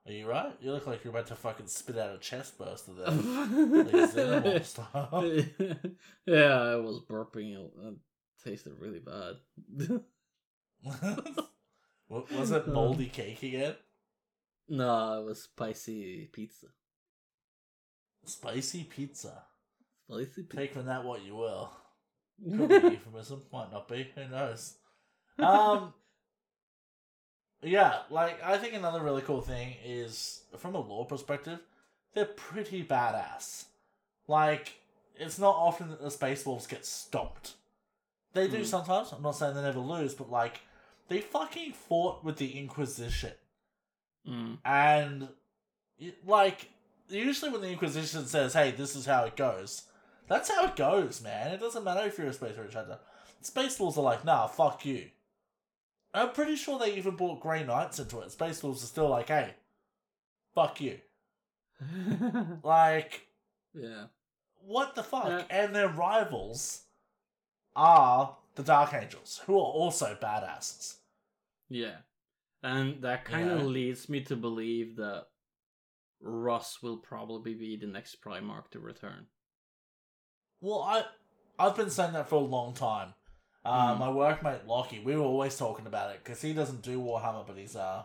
Are 0.05 0.11
you 0.11 0.27
right? 0.27 0.51
You 0.61 0.71
look 0.71 0.87
like 0.87 1.03
you're 1.03 1.13
about 1.13 1.27
to 1.27 1.35
fucking 1.35 1.67
spit 1.67 1.97
out 1.97 2.15
a 2.15 2.17
chest 2.17 2.57
there. 2.57 3.11
like 4.41 4.65
style. 4.65 5.23
yeah, 6.25 6.59
I 6.59 6.75
was 6.77 7.01
burping. 7.07 7.53
It 7.53 7.71
it 7.83 7.95
tasted 8.43 8.73
really 8.79 8.99
bad. 8.99 9.35
Wa- 12.09 12.23
was 12.35 12.51
it 12.51 12.67
moldy 12.67 13.07
cake 13.07 13.43
again? 13.43 13.75
no, 14.67 15.21
it 15.21 15.25
was 15.25 15.43
spicy 15.43 16.29
pizza. 16.33 16.67
Spicy 18.25 18.83
pizza. 18.85 19.43
Spicy 20.09 20.43
pizza. 20.43 20.57
Take 20.57 20.73
from 20.73 20.85
that 20.87 21.03
what 21.03 21.23
you 21.23 21.35
will. 21.35 21.71
Could 22.43 22.69
be 22.69 22.75
a 22.75 22.89
euphemism, 22.91 23.43
might 23.53 23.71
not 23.71 23.87
be. 23.87 24.07
Who 24.15 24.27
knows? 24.29 24.77
Um. 25.37 25.93
Yeah, 27.63 27.99
like 28.09 28.41
I 28.43 28.57
think 28.57 28.73
another 28.73 29.01
really 29.01 29.21
cool 29.21 29.41
thing 29.41 29.75
is 29.85 30.41
from 30.57 30.75
a 30.75 30.79
lore 30.79 31.05
perspective, 31.05 31.59
they're 32.13 32.25
pretty 32.25 32.83
badass. 32.83 33.65
Like 34.27 34.73
it's 35.15 35.37
not 35.37 35.55
often 35.55 35.89
that 35.89 36.01
the 36.01 36.09
space 36.11 36.45
wolves 36.45 36.65
get 36.67 36.85
stomped. 36.85 37.53
They 38.33 38.47
do 38.47 38.59
Mm. 38.61 38.65
sometimes. 38.65 39.11
I'm 39.11 39.21
not 39.21 39.35
saying 39.35 39.53
they 39.55 39.61
never 39.61 39.79
lose, 39.79 40.13
but 40.15 40.31
like 40.31 40.61
they 41.09 41.21
fucking 41.21 41.73
fought 41.73 42.23
with 42.23 42.37
the 42.37 42.57
Inquisition, 42.57 43.33
Mm. 44.27 44.57
and 44.65 45.29
like 46.25 46.69
usually 47.09 47.51
when 47.51 47.61
the 47.61 47.67
Inquisition 47.69 48.25
says, 48.25 48.53
"Hey, 48.53 48.71
this 48.71 48.95
is 48.95 49.05
how 49.05 49.25
it 49.25 49.35
goes," 49.35 49.83
that's 50.27 50.49
how 50.49 50.65
it 50.65 50.75
goes, 50.75 51.21
man. 51.21 51.51
It 51.51 51.59
doesn't 51.59 51.83
matter 51.83 52.07
if 52.07 52.17
you're 52.17 52.27
a 52.27 52.33
space 52.33 52.55
hunter. 52.55 52.99
Space 53.41 53.79
Wolves 53.79 53.97
are 53.97 54.03
like, 54.03 54.23
nah, 54.23 54.45
fuck 54.47 54.85
you. 54.85 55.09
I'm 56.13 56.31
pretty 56.31 56.55
sure 56.55 56.77
they 56.77 56.95
even 56.95 57.15
brought 57.15 57.39
Grey 57.39 57.63
Knights 57.63 57.99
into 57.99 58.19
it. 58.19 58.31
Space 58.31 58.61
Wolves 58.63 58.83
are 58.83 58.87
still 58.87 59.09
like, 59.09 59.29
hey, 59.29 59.53
fuck 60.53 60.81
you. 60.81 60.97
Like, 62.63 63.27
yeah. 63.73 64.05
what 64.59 64.95
the 64.95 65.03
fuck? 65.03 65.27
Yeah. 65.27 65.43
And 65.49 65.75
their 65.75 65.87
rivals 65.89 66.83
are 67.75 68.37
the 68.55 68.63
Dark 68.63 68.93
Angels, 68.93 69.41
who 69.45 69.53
are 69.55 69.63
also 69.71 70.17
badasses. 70.21 70.95
Yeah. 71.69 71.97
And 72.63 73.01
that 73.01 73.25
kind 73.25 73.49
of 73.49 73.59
Yeah. 73.61 73.65
leads 73.65 74.09
me 74.09 74.21
to 74.25 74.35
believe 74.35 74.97
that 74.97 75.27
Russ 76.19 76.83
will 76.83 76.97
probably 76.97 77.55
be 77.55 77.77
the 77.77 77.87
next 77.87 78.21
Primarch 78.21 78.69
to 78.71 78.79
return. 78.79 79.25
Well, 80.59 80.81
I 80.83 81.05
I've 81.57 81.75
been 81.75 81.89
saying 81.89 82.13
that 82.13 82.29
for 82.29 82.35
a 82.35 82.39
long 82.39 82.73
time. 82.73 83.13
Uh, 83.63 83.93
Mhm. 83.95 83.99
My 83.99 84.07
workmate 84.07 84.65
Lockie, 84.65 84.99
we 84.99 85.15
were 85.15 85.23
always 85.23 85.57
talking 85.57 85.85
about 85.85 86.11
it 86.15 86.23
because 86.23 86.41
he 86.41 86.53
doesn't 86.53 86.81
do 86.81 86.99
Warhammer, 86.99 87.45
but 87.45 87.57
he's 87.57 87.75
uh 87.75 88.03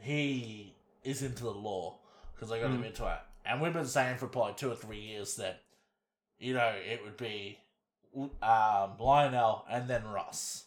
he 0.00 0.74
is 1.04 1.22
into 1.22 1.44
the 1.44 1.50
lore 1.50 1.98
because 2.34 2.50
I 2.50 2.60
got 2.60 2.70
him 2.70 2.82
Mhm. 2.82 2.86
into 2.86 3.06
it, 3.06 3.20
and 3.44 3.60
we've 3.60 3.72
been 3.72 3.86
saying 3.86 4.18
for 4.18 4.26
probably 4.28 4.54
two 4.54 4.70
or 4.70 4.76
three 4.76 5.00
years 5.00 5.36
that 5.36 5.62
you 6.38 6.54
know 6.54 6.68
it 6.68 7.02
would 7.02 7.16
be 7.16 7.58
um, 8.42 8.98
Lionel 8.98 9.64
and 9.70 9.88
then 9.88 10.06
Russ, 10.06 10.66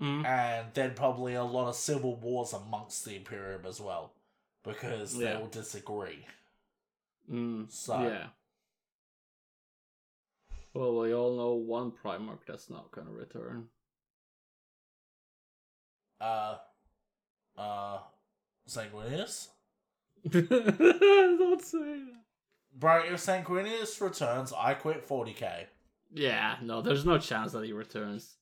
Mm. 0.00 0.24
and 0.24 0.72
then 0.72 0.94
probably 0.94 1.34
a 1.34 1.44
lot 1.44 1.68
of 1.68 1.74
civil 1.76 2.16
wars 2.16 2.54
amongst 2.54 3.04
the 3.04 3.14
Imperium 3.16 3.66
as 3.66 3.78
well 3.78 4.14
because 4.62 5.16
they 5.18 5.24
Yeah. 5.26 5.38
will 5.38 5.48
disagree. 5.48 6.26
Mm. 7.30 7.70
So- 7.70 8.00
Yeah. 8.08 8.28
Well, 10.78 10.96
we 11.00 11.12
all 11.12 11.36
know 11.36 11.54
one 11.54 11.90
Primarch 11.90 12.44
that's 12.46 12.70
not 12.70 12.92
gonna 12.92 13.10
return. 13.10 13.64
Uh, 16.20 16.56
uh, 17.56 17.98
Sanguinius. 18.68 19.48
Don't 20.30 21.62
say 21.62 21.78
that. 21.78 22.22
Bro, 22.78 23.06
if 23.06 23.14
Sanguinius 23.14 24.00
returns, 24.00 24.52
I 24.56 24.74
quit 24.74 25.08
40k. 25.08 25.64
Yeah, 26.14 26.56
no, 26.62 26.80
there's 26.80 27.04
no 27.04 27.18
chance 27.18 27.50
that 27.52 27.64
he 27.64 27.72
returns. 27.72 28.36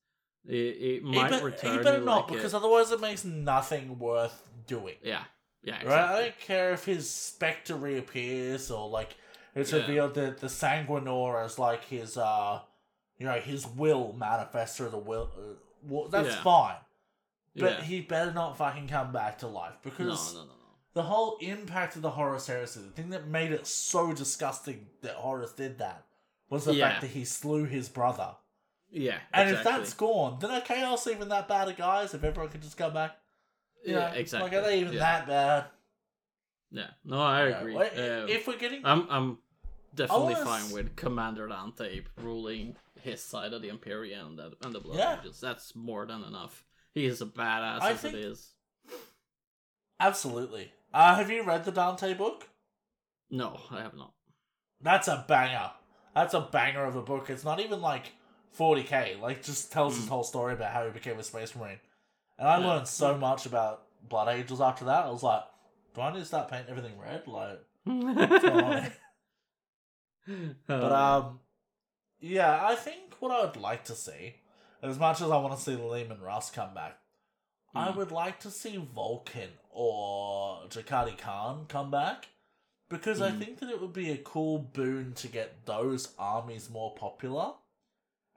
It, 0.47 0.55
it 0.55 1.03
He, 1.05 1.11
might 1.11 1.31
be- 1.31 1.43
return. 1.43 1.79
he 1.79 1.83
better 1.85 2.05
not, 2.05 2.29
like 2.31 2.37
because 2.37 2.53
otherwise 2.53 2.91
it 2.93 3.01
makes 3.01 3.25
nothing 3.25 3.99
worth 3.99 4.43
doing. 4.67 4.97
yeah, 5.03 5.25
yeah, 5.63 5.83
Right? 5.85 5.99
I 6.17 6.21
don't 6.21 6.41
care 6.41 6.73
if 6.73 6.85
his 6.85 7.09
spectre 7.09 7.77
reappears 7.77 8.71
or 8.71 8.89
like 8.91 9.17
it's 9.57 9.73
Yeah. 9.73 9.81
revealed 9.81 10.15
that 10.15 10.39
the 10.39 10.47
Sanguinor 10.47 11.45
is 11.45 11.59
like 11.59 11.85
his 11.85 12.17
uh, 12.17 12.61
you 13.19 13.27
know, 13.27 13.41
his 13.41 13.67
will 13.67 14.13
manifest 14.13 14.77
through 14.77 14.91
the 14.91 14.99
will. 14.99 15.31
Uh, 15.37 15.55
well, 15.83 16.09
that's 16.09 16.37
Yeah. 16.37 16.43
fine, 16.43 16.77
but 17.57 17.79
yeah. 17.79 17.83
he 17.83 18.01
better 18.03 18.33
not 18.33 18.57
fucking 18.59 18.89
come 18.89 19.11
back 19.13 19.39
to 19.39 19.47
life 19.49 19.79
because 19.83 20.35
no, 20.35 20.41
no, 20.43 20.47
no. 20.47 20.53
the 20.93 21.03
whole 21.05 21.39
impact 21.41 21.97
of 21.97 22.03
the 22.03 22.11
Horus 22.11 22.47
heresy, 22.47 22.81
the 22.81 22.91
thing 22.91 23.11
that 23.11 23.27
made 23.27 23.53
it 23.53 23.67
so 23.67 24.13
disgusting 24.13 24.89
that 25.03 25.15
Horus 25.15 25.53
did 25.53 25.79
that, 25.79 26.05
was 26.51 26.65
the 26.67 26.75
fact 26.75 27.01
that 27.01 27.09
he 27.11 27.25
slew 27.25 27.65
his 27.65 27.89
brother. 27.89 28.37
Yeah, 28.89 29.19
And 29.33 29.49
exactly. 29.51 29.73
if 29.73 29.79
that's 29.79 29.95
gone, 29.95 30.39
then 30.41 30.51
okay, 30.63 30.75
are 30.83 30.87
Chaos 30.87 31.07
even 31.09 31.29
that 31.31 31.49
bad 31.49 31.69
of 31.69 31.77
guys? 31.77 32.15
If 32.15 32.23
everyone 32.23 32.53
could 32.53 32.63
just 32.63 32.77
come 32.77 32.95
back, 32.95 33.17
You 33.85 33.95
yeah, 33.95 33.99
know, 34.11 34.17
exactly. 34.17 34.51
Like, 34.51 34.59
are 34.59 34.63
they 34.69 34.81
even 34.81 34.95
that 34.97 35.27
bad? 35.27 35.65
Yeah, 36.71 36.91
no, 37.05 37.21
I 37.21 37.41
agree. 37.43 37.77
Um, 37.77 38.29
if 38.29 38.47
we're 38.47 38.59
getting, 38.59 38.85
I'm 38.85 39.07
I'm 39.11 39.39
definitely 39.97 40.35
fine 40.37 40.71
with 40.71 40.95
Commander 40.97 41.49
Dante 41.49 42.03
ruling 42.23 42.77
his 43.01 43.23
side 43.23 43.53
of 43.53 43.63
the 43.63 43.69
Imperium 43.69 44.27
and 44.29 44.39
the, 44.39 44.53
and 44.65 44.75
the 44.75 44.81
Blood 44.81 44.99
Yeah. 44.99 45.17
Angels. 45.17 45.41
That's 45.41 45.75
more 45.75 46.07
than 46.07 46.23
enough. 46.25 46.65
He 46.95 47.07
is 47.07 47.21
a 47.21 47.27
badass 47.27 47.81
I 47.83 47.91
as 47.93 48.01
think- 48.01 48.15
it 48.15 48.21
is. 48.21 48.53
absolutely. 50.01 50.73
Uh, 50.95 51.15
have 51.17 51.31
you 51.31 51.43
read 51.43 51.65
the 51.65 51.73
Dante 51.73 52.15
book? 52.15 52.49
No, 53.31 53.61
I 53.71 53.81
have 53.83 53.95
not. 53.95 54.13
That's 54.81 55.09
a 55.09 55.25
banger. 55.29 55.73
That's 56.15 56.35
a 56.35 56.41
banger 56.41 56.85
of 56.85 56.97
a 56.97 57.03
book. 57.03 57.29
It's 57.29 57.45
not 57.45 57.61
even 57.61 57.81
like 57.83 58.13
40k. 58.57 59.21
Like, 59.21 59.43
just 59.43 59.73
tells 59.73 59.97
his 59.97 60.07
Mm. 60.07 60.11
whole 60.11 60.25
story 60.25 60.55
about 60.55 60.73
how 60.73 60.85
he 60.85 60.91
became 60.91 61.19
a 61.19 61.23
space 61.23 61.55
marine. 61.55 61.81
And 62.39 62.49
I 62.49 62.59
Yeah. 62.61 62.67
learned 62.67 62.89
so 62.89 63.17
much 63.19 63.47
about 63.47 63.83
Blood 64.09 64.29
Angels 64.29 64.61
after 64.61 64.85
that. 64.87 65.05
I 65.07 65.11
was 65.11 65.23
like, 65.23 65.45
do 65.95 66.01
I 66.03 66.13
need 66.13 66.21
to 66.21 66.25
start 66.25 66.49
painting 66.49 66.71
everything 66.71 66.99
red? 66.99 67.27
Like, 67.27 67.59
what's 67.85 68.45
going 68.45 68.65
on 68.65 68.83
here? 68.83 68.97
But 70.67 70.93
Uh, 70.93 71.19
um, 71.21 71.41
yeah, 72.21 72.65
I 72.65 72.75
think 72.75 73.15
what 73.21 73.31
I 73.31 73.45
would 73.45 73.57
like 73.57 73.85
to 73.85 73.95
see 73.95 74.37
as 74.83 74.99
much 74.99 75.21
as 75.21 75.31
I 75.31 75.37
want 75.39 75.57
to 75.57 75.63
see 75.63 75.77
Leman 75.77 76.21
Russ 76.21 76.51
come 76.51 76.75
back, 76.75 76.99
I 77.75 77.89
Mm. 77.89 77.97
would 77.97 78.13
like 78.13 78.41
to 78.41 78.51
see 78.51 78.77
Vulcan 78.77 79.51
or 79.71 80.67
Jaghatai 80.69 81.19
Khan 81.19 81.67
come 81.69 81.91
back 81.91 82.29
because 82.89 83.21
I 83.21 83.31
Mm. 83.33 83.39
think 83.39 83.59
that 83.61 83.71
it 83.71 83.81
would 83.81 83.93
be 83.93 84.11
a 84.11 84.19
cool 84.19 84.59
boon 84.59 85.15
to 85.15 85.29
get 85.29 85.67
those 85.67 86.15
armies 86.19 86.71
more 86.71 86.95
popular 86.95 87.55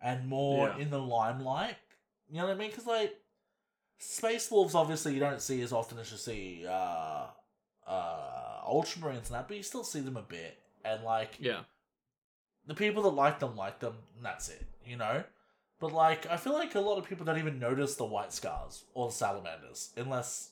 and 0.01 0.27
more 0.27 0.69
Yeah. 0.69 0.77
in 0.77 0.89
the 0.89 0.99
limelight. 1.01 1.77
You 2.29 2.37
know 2.37 2.47
what 2.47 2.55
I 2.55 2.57
mean? 2.57 2.69
Because 2.69 2.85
like 2.87 3.21
Space 3.97 4.49
Wolves, 4.49 4.75
obviously 4.75 5.13
you 5.13 5.19
don't 5.19 5.41
see 5.41 5.61
as 5.61 5.73
often 5.73 5.97
as 5.99 6.11
you 6.11 6.17
see 6.17 6.65
uh, 6.67 7.27
uh, 7.85 8.61
Ultramarines 8.65 9.27
and 9.27 9.35
that, 9.35 9.47
but 9.47 9.57
you 9.57 9.63
still 9.63 9.83
see 9.83 9.99
them 9.99 10.17
a 10.17 10.21
bit. 10.21 10.57
And 10.85 11.03
like 11.03 11.35
Yeah. 11.39 11.63
The 12.69 12.75
people 12.75 13.01
that 13.01 13.09
like 13.09 13.39
them 13.39 13.55
like 13.57 13.79
them, 13.79 13.95
and 14.15 14.23
that's 14.23 14.47
it, 14.47 14.63
you 14.85 14.95
know? 14.95 15.23
But 15.79 15.91
like, 15.91 16.27
I 16.29 16.37
feel 16.37 16.53
like 16.53 16.75
a 16.75 16.79
lot 16.79 16.99
of 16.99 17.09
people 17.09 17.25
don't 17.25 17.39
even 17.39 17.57
notice 17.57 17.95
the 17.95 18.05
white 18.05 18.31
scars 18.31 18.83
or 18.93 19.07
the 19.07 19.13
salamanders 19.13 19.89
unless 19.97 20.51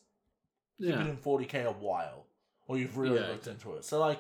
you've 0.80 0.98
been 0.98 1.08
in 1.08 1.18
40k 1.18 1.66
a 1.66 1.72
while 1.72 2.26
or 2.68 2.78
you've 2.78 2.98
really 2.98 3.20
Yeah, 3.20 3.28
looked 3.28 3.46
into 3.46 3.74
it. 3.76 3.86
So 3.86 4.00
like, 4.00 4.20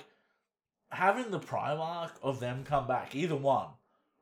having 0.91 1.32
the 1.32 1.39
Primarch 1.39 2.12
of 2.22 2.39
them 2.39 2.64
come 2.64 2.86
back, 2.88 3.16
either 3.16 3.36
one, 3.36 3.70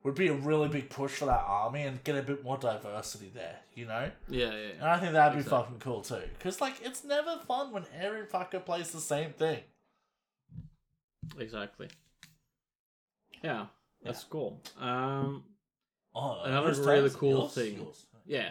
would 0.04 0.14
be 0.14 0.28
a 0.28 0.32
really 0.32 0.68
big 0.68 0.88
push 0.88 1.12
for 1.12 1.26
that 1.26 1.44
army 1.46 1.82
and 1.82 2.02
get 2.04 2.16
a 2.16 2.22
bit 2.22 2.42
more 2.44 2.56
diversity 2.56 3.30
there, 3.34 3.58
you 3.74 3.84
know? 3.84 4.10
Yeah, 4.28 4.52
yeah, 4.52 4.68
And. 4.78 4.84
I 4.84 4.98
think 4.98 5.12
that'd 5.12 5.34
be 5.34 5.40
Exactly. 5.42 5.64
fucking 5.64 5.78
cool 5.80 6.00
too. 6.00 6.22
Because 6.38 6.62
like, 6.62 6.76
it's 6.82 7.04
never 7.04 7.38
fun 7.46 7.72
when 7.72 7.84
every 8.00 8.22
fucker 8.22 8.64
plays 8.64 8.90
the 8.92 9.00
same 9.00 9.32
thing. 9.32 9.58
Exactly. 11.38 11.88
Yeah, 13.46 13.66
that's 14.02 14.24
cool. 14.24 14.60
Um, 14.78 15.44
Oh, 16.18 16.40
Another 16.44 16.72
really 16.82 17.10
cool 17.10 17.30
Yours? 17.42 17.52
thing. 17.54 17.76
Yours. 17.76 18.06
yeah. 18.24 18.50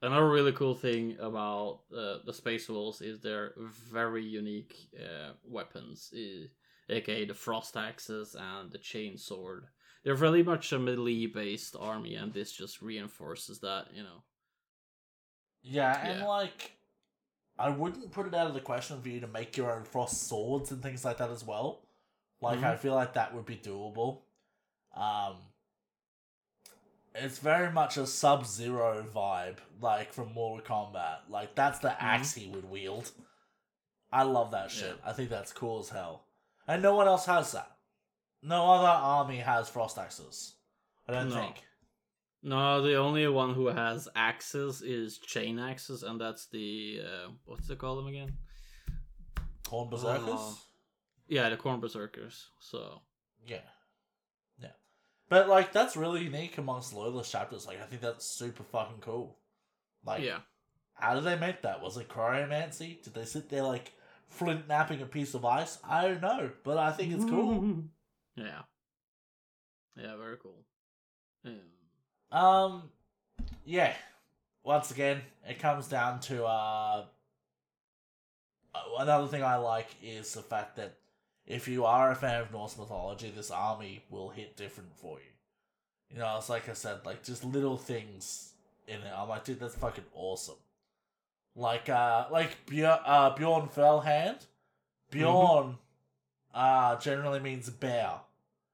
Another 0.00 0.28
really 0.30 0.52
cool 0.52 0.74
thing 0.74 1.16
about 1.20 1.80
uh, 1.94 2.18
the 2.24 2.32
Space 2.32 2.68
Wolves 2.68 3.02
is 3.02 3.20
their 3.20 3.52
very 3.90 4.24
unique 4.24 4.74
uh, 4.98 5.32
weapons, 5.44 6.12
aka 6.88 7.24
the 7.26 7.34
Frost 7.34 7.76
Axes 7.76 8.34
and 8.38 8.72
the 8.72 8.78
Chain 8.78 9.18
Sword. 9.18 9.66
They're 10.04 10.14
very 10.14 10.42
much 10.42 10.72
a 10.72 10.78
melee 10.78 11.26
based 11.26 11.76
army, 11.78 12.14
and 12.14 12.32
this 12.32 12.52
just 12.52 12.80
reinforces 12.82 13.60
that, 13.60 13.88
you 13.94 14.02
know. 14.02 14.22
Yeah, 15.62 15.98
and 16.08 16.20
Yeah. 16.20 16.26
like, 16.26 16.72
I 17.58 17.68
wouldn't 17.70 18.12
put 18.12 18.26
it 18.26 18.34
out 18.34 18.46
of 18.46 18.54
the 18.54 18.60
question 18.60 19.00
for 19.02 19.08
you 19.08 19.20
to 19.20 19.26
make 19.26 19.56
your 19.56 19.70
own 19.72 19.84
frost 19.84 20.28
swords 20.28 20.70
and 20.70 20.82
things 20.82 21.04
like 21.04 21.18
that 21.18 21.30
as 21.30 21.44
well. 21.44 21.85
Like, 22.40 22.62
I 22.62 22.74
Mhm. 22.74 22.78
feel 22.78 22.94
like 22.94 23.14
that 23.14 23.34
would 23.34 23.46
be 23.46 23.56
doable. 23.56 24.22
Um, 24.94 25.36
it's 27.14 27.38
very 27.38 27.70
much 27.72 27.96
a 27.96 28.06
Sub 28.06 28.44
Zero 28.46 29.02
vibe, 29.02 29.58
like 29.80 30.12
from 30.12 30.32
Mortal 30.34 30.64
Kombat. 30.66 31.28
Like, 31.28 31.54
that's 31.54 31.78
the 31.78 32.00
axe 32.02 32.34
he 32.34 32.48
would 32.48 32.68
wield. 32.68 33.12
I 34.12 34.22
love 34.22 34.50
that 34.52 34.70
shit. 34.70 34.98
I 35.04 35.12
think 35.12 35.30
that's 35.30 35.52
cool 35.52 35.80
as 35.80 35.88
hell. 35.90 36.26
And 36.68 36.82
no 36.82 36.94
one 36.94 37.06
else 37.08 37.26
has 37.26 37.52
that. 37.52 37.78
No 38.42 38.70
other 38.72 38.86
army 38.88 39.38
has 39.38 39.68
frost 39.68 39.98
axes. 39.98 40.56
I 41.08 41.12
don't 41.12 41.28
No. 41.30 41.34
think. 41.34 41.62
No, 42.42 42.80
the 42.82 42.94
only 42.96 43.26
one 43.26 43.54
who 43.54 43.66
has 43.66 44.08
axes 44.14 44.82
is 44.82 45.18
Chain 45.18 45.58
Axes, 45.58 46.02
and 46.02 46.20
that's 46.20 46.46
the. 46.46 47.00
Uh, 47.02 47.30
what's 47.44 47.66
they 47.66 47.74
call 47.76 47.96
them 47.96 48.06
again? 48.06 48.38
Khorne 49.64 49.90
Berzerkers? 49.90 50.28
Oh. 50.28 50.58
Yeah, 51.28 51.48
the 51.48 51.56
Khorne 51.56 51.80
Berzerkers. 51.80 52.46
So. 52.60 53.00
Yeah. 53.46 53.58
Yeah. 54.60 54.70
But 55.28 55.48
like 55.48 55.72
that's 55.72 55.96
really 55.96 56.22
unique 56.24 56.58
amongst 56.58 56.92
Loyalist 56.92 57.32
chapters. 57.32 57.66
Like 57.66 57.80
I 57.80 57.86
think 57.86 58.02
that's 58.02 58.26
super 58.26 58.62
fucking 58.64 59.00
cool. 59.00 59.36
Like 60.04 60.22
yeah. 60.22 60.38
how 60.94 61.14
did 61.14 61.24
they 61.24 61.36
make 61.36 61.62
that? 61.62 61.82
Was 61.82 61.96
it 61.96 62.08
cryomancy? 62.08 63.02
Did 63.02 63.14
they 63.14 63.24
sit 63.24 63.48
there 63.48 63.62
like 63.62 63.92
flint 64.28 64.68
knapping 64.68 65.02
a 65.02 65.06
piece 65.06 65.34
of 65.34 65.44
ice? 65.44 65.78
I 65.88 66.02
don't 66.02 66.22
know, 66.22 66.50
but 66.64 66.78
I 66.78 66.92
think 66.92 67.12
it's 67.12 67.24
cool. 67.24 67.84
Yeah. 68.38 68.64
Yeah, 69.98 70.14
very 70.16 70.36
cool. 70.36 70.62
Um, 71.46 72.38
Um 72.38 72.82
yeah. 73.64 73.94
Once 74.62 74.90
again, 74.90 75.22
it 75.48 75.58
comes 75.58 75.88
down 75.88 76.20
to 76.20 76.44
uh, 76.44 77.04
another 78.98 79.26
thing 79.26 79.42
I 79.42 79.56
like 79.56 79.88
is 80.02 80.34
the 80.34 80.42
fact 80.42 80.76
that 80.76 80.96
if 81.46 81.68
you 81.68 81.84
are 81.84 82.10
a 82.10 82.14
fan 82.14 82.40
of 82.40 82.50
Norse 82.52 82.76
mythology, 82.78 83.30
this 83.34 83.50
army 83.50 84.02
will 84.10 84.30
hit 84.30 84.56
different 84.56 84.96
for 84.96 85.18
you. 85.18 86.14
You 86.14 86.18
know, 86.20 86.36
it's 86.38 86.48
like 86.48 86.68
I 86.68 86.72
said, 86.72 87.04
like 87.04 87.22
just 87.24 87.44
little 87.44 87.76
things 87.76 88.52
in 88.86 88.96
it. 89.00 89.12
I'm 89.16 89.28
like, 89.28 89.44
dude, 89.44 89.60
that's 89.60 89.74
fucking 89.74 90.04
awesome. 90.14 90.56
Like, 91.54 91.88
uh, 91.88 92.26
like 92.30 92.66
Bjorn, 92.66 92.98
uh, 93.04 93.30
Bjorn 93.34 93.68
Fellhand. 93.68 94.38
Bjorn, 95.10 95.78
uh, 96.54 96.96
generally 96.96 97.40
means 97.40 97.70
bear, 97.70 98.12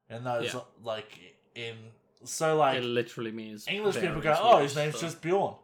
and 0.09 0.25
those 0.27 0.55
Yeah. 0.55 0.61
like 0.83 1.19
in 1.55 1.77
so 2.25 2.57
like 2.57 2.79
it 2.79 2.85
literally 2.85 3.33
means 3.33 3.67
English 3.69 3.97
bear 3.97 4.07
people 4.07 4.23
go, 4.23 4.37
oh, 4.41 4.59
his 4.59 4.75
name's 4.77 4.95
so- 4.95 5.01
just 5.03 5.21
Bjorn. 5.21 5.57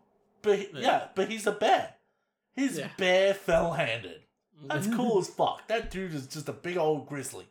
But 0.43 0.59
he- 0.59 0.69
yeah. 0.75 0.81
Yeah. 0.81 1.09
but 1.15 1.31
he's 1.31 1.47
a 1.47 1.53
bear. 1.53 1.95
He's 2.55 2.79
Yeah. 2.79 2.91
bare 2.99 3.33
fell 3.35 3.73
handed. 3.73 4.23
That's 4.67 4.87
cool 4.89 5.19
as 5.21 5.29
fuck. 5.29 5.67
That 5.69 5.91
dude 5.91 6.15
is 6.15 6.27
just 6.27 6.49
a 6.49 6.53
big 6.53 6.77
old 6.77 7.07
grizzly. 7.09 7.47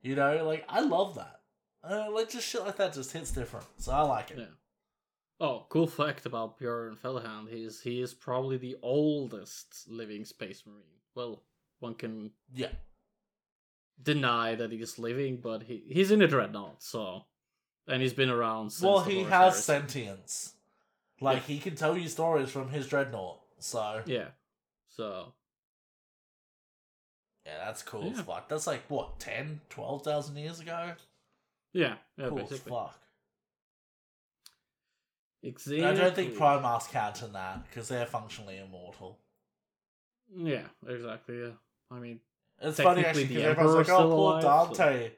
You 0.00 0.14
know, 0.16 0.44
like 0.44 0.64
I 0.68 0.80
love 0.80 1.14
that. 1.16 1.40
Uh, 1.84 2.10
like 2.10 2.30
just 2.30 2.48
shit 2.48 2.62
like 2.64 2.76
that 2.76 2.92
just 2.94 3.12
hits 3.12 3.30
different. 3.32 3.66
So 3.78 3.92
I 3.92 4.02
like 4.02 4.30
it. 4.30 4.38
Yeah. 4.38 4.44
Oh, 5.40 5.66
cool 5.68 5.86
fact 5.88 6.24
about 6.26 6.58
Björn 6.60 6.96
Fellhand. 6.96 7.48
He's 7.48 7.80
he 7.80 8.00
is 8.00 8.14
probably 8.14 8.56
the 8.56 8.76
oldest 8.82 9.88
living 9.88 10.24
space 10.24 10.62
marine. 10.66 11.00
Well, 11.14 11.42
one 11.80 11.94
can 11.94 12.30
Yeah. 12.54 12.70
deny 14.02 14.54
that 14.54 14.72
he's 14.72 14.98
living, 14.98 15.38
but 15.38 15.64
he 15.64 15.84
he's 15.88 16.10
in 16.10 16.22
a 16.22 16.28
dreadnought, 16.28 16.82
so 16.82 17.26
and 17.86 18.00
he's 18.00 18.12
been 18.14 18.30
around 18.30 18.70
since 18.70 18.82
Well, 18.82 19.00
he 19.00 19.24
has 19.24 19.62
sentience. 19.64 20.54
Like 21.20 21.38
Yeah. 21.38 21.42
he 21.42 21.58
can 21.58 21.74
tell 21.76 21.96
you 21.96 22.08
stories 22.08 22.50
from 22.50 22.68
his 22.70 22.86
dreadnought. 22.88 23.40
So 23.58 24.02
Yeah. 24.06 24.28
So 24.88 25.34
yeah, 27.46 27.64
that's 27.64 27.82
cool 27.82 28.12
as 28.12 28.20
fuck. 28.20 28.48
That's 28.48 28.66
like 28.66 28.82
what 28.88 29.18
10, 29.20 29.60
12,000 29.70 30.36
years 30.36 30.60
ago. 30.60 30.92
yeah, 31.72 31.94
yeah, 32.16 32.28
cool 32.28 32.48
as 32.50 32.58
fuck. 32.58 32.98
Exactly. 35.42 35.84
I 35.84 35.94
don't 35.94 36.14
think 36.14 36.34
Primarchs 36.34 36.88
count 36.88 37.22
in 37.22 37.32
that 37.32 37.66
because 37.68 37.88
they're 37.88 38.06
functionally 38.06 38.58
immortal. 38.58 39.18
Yeah, 40.34 40.62
exactly. 40.88 41.40
Yeah. 41.40 41.50
I 41.90 41.98
mean, 41.98 42.20
It's 42.60 42.80
funny 42.80 43.04
actually 43.04 43.26
because 43.26 43.42
everyone's 43.44 43.88
like, 43.88 43.98
"Oh, 43.98 44.08
poor 44.08 44.38
alive, 44.38 44.42
so- 44.42 44.48
Dante." 44.48 45.10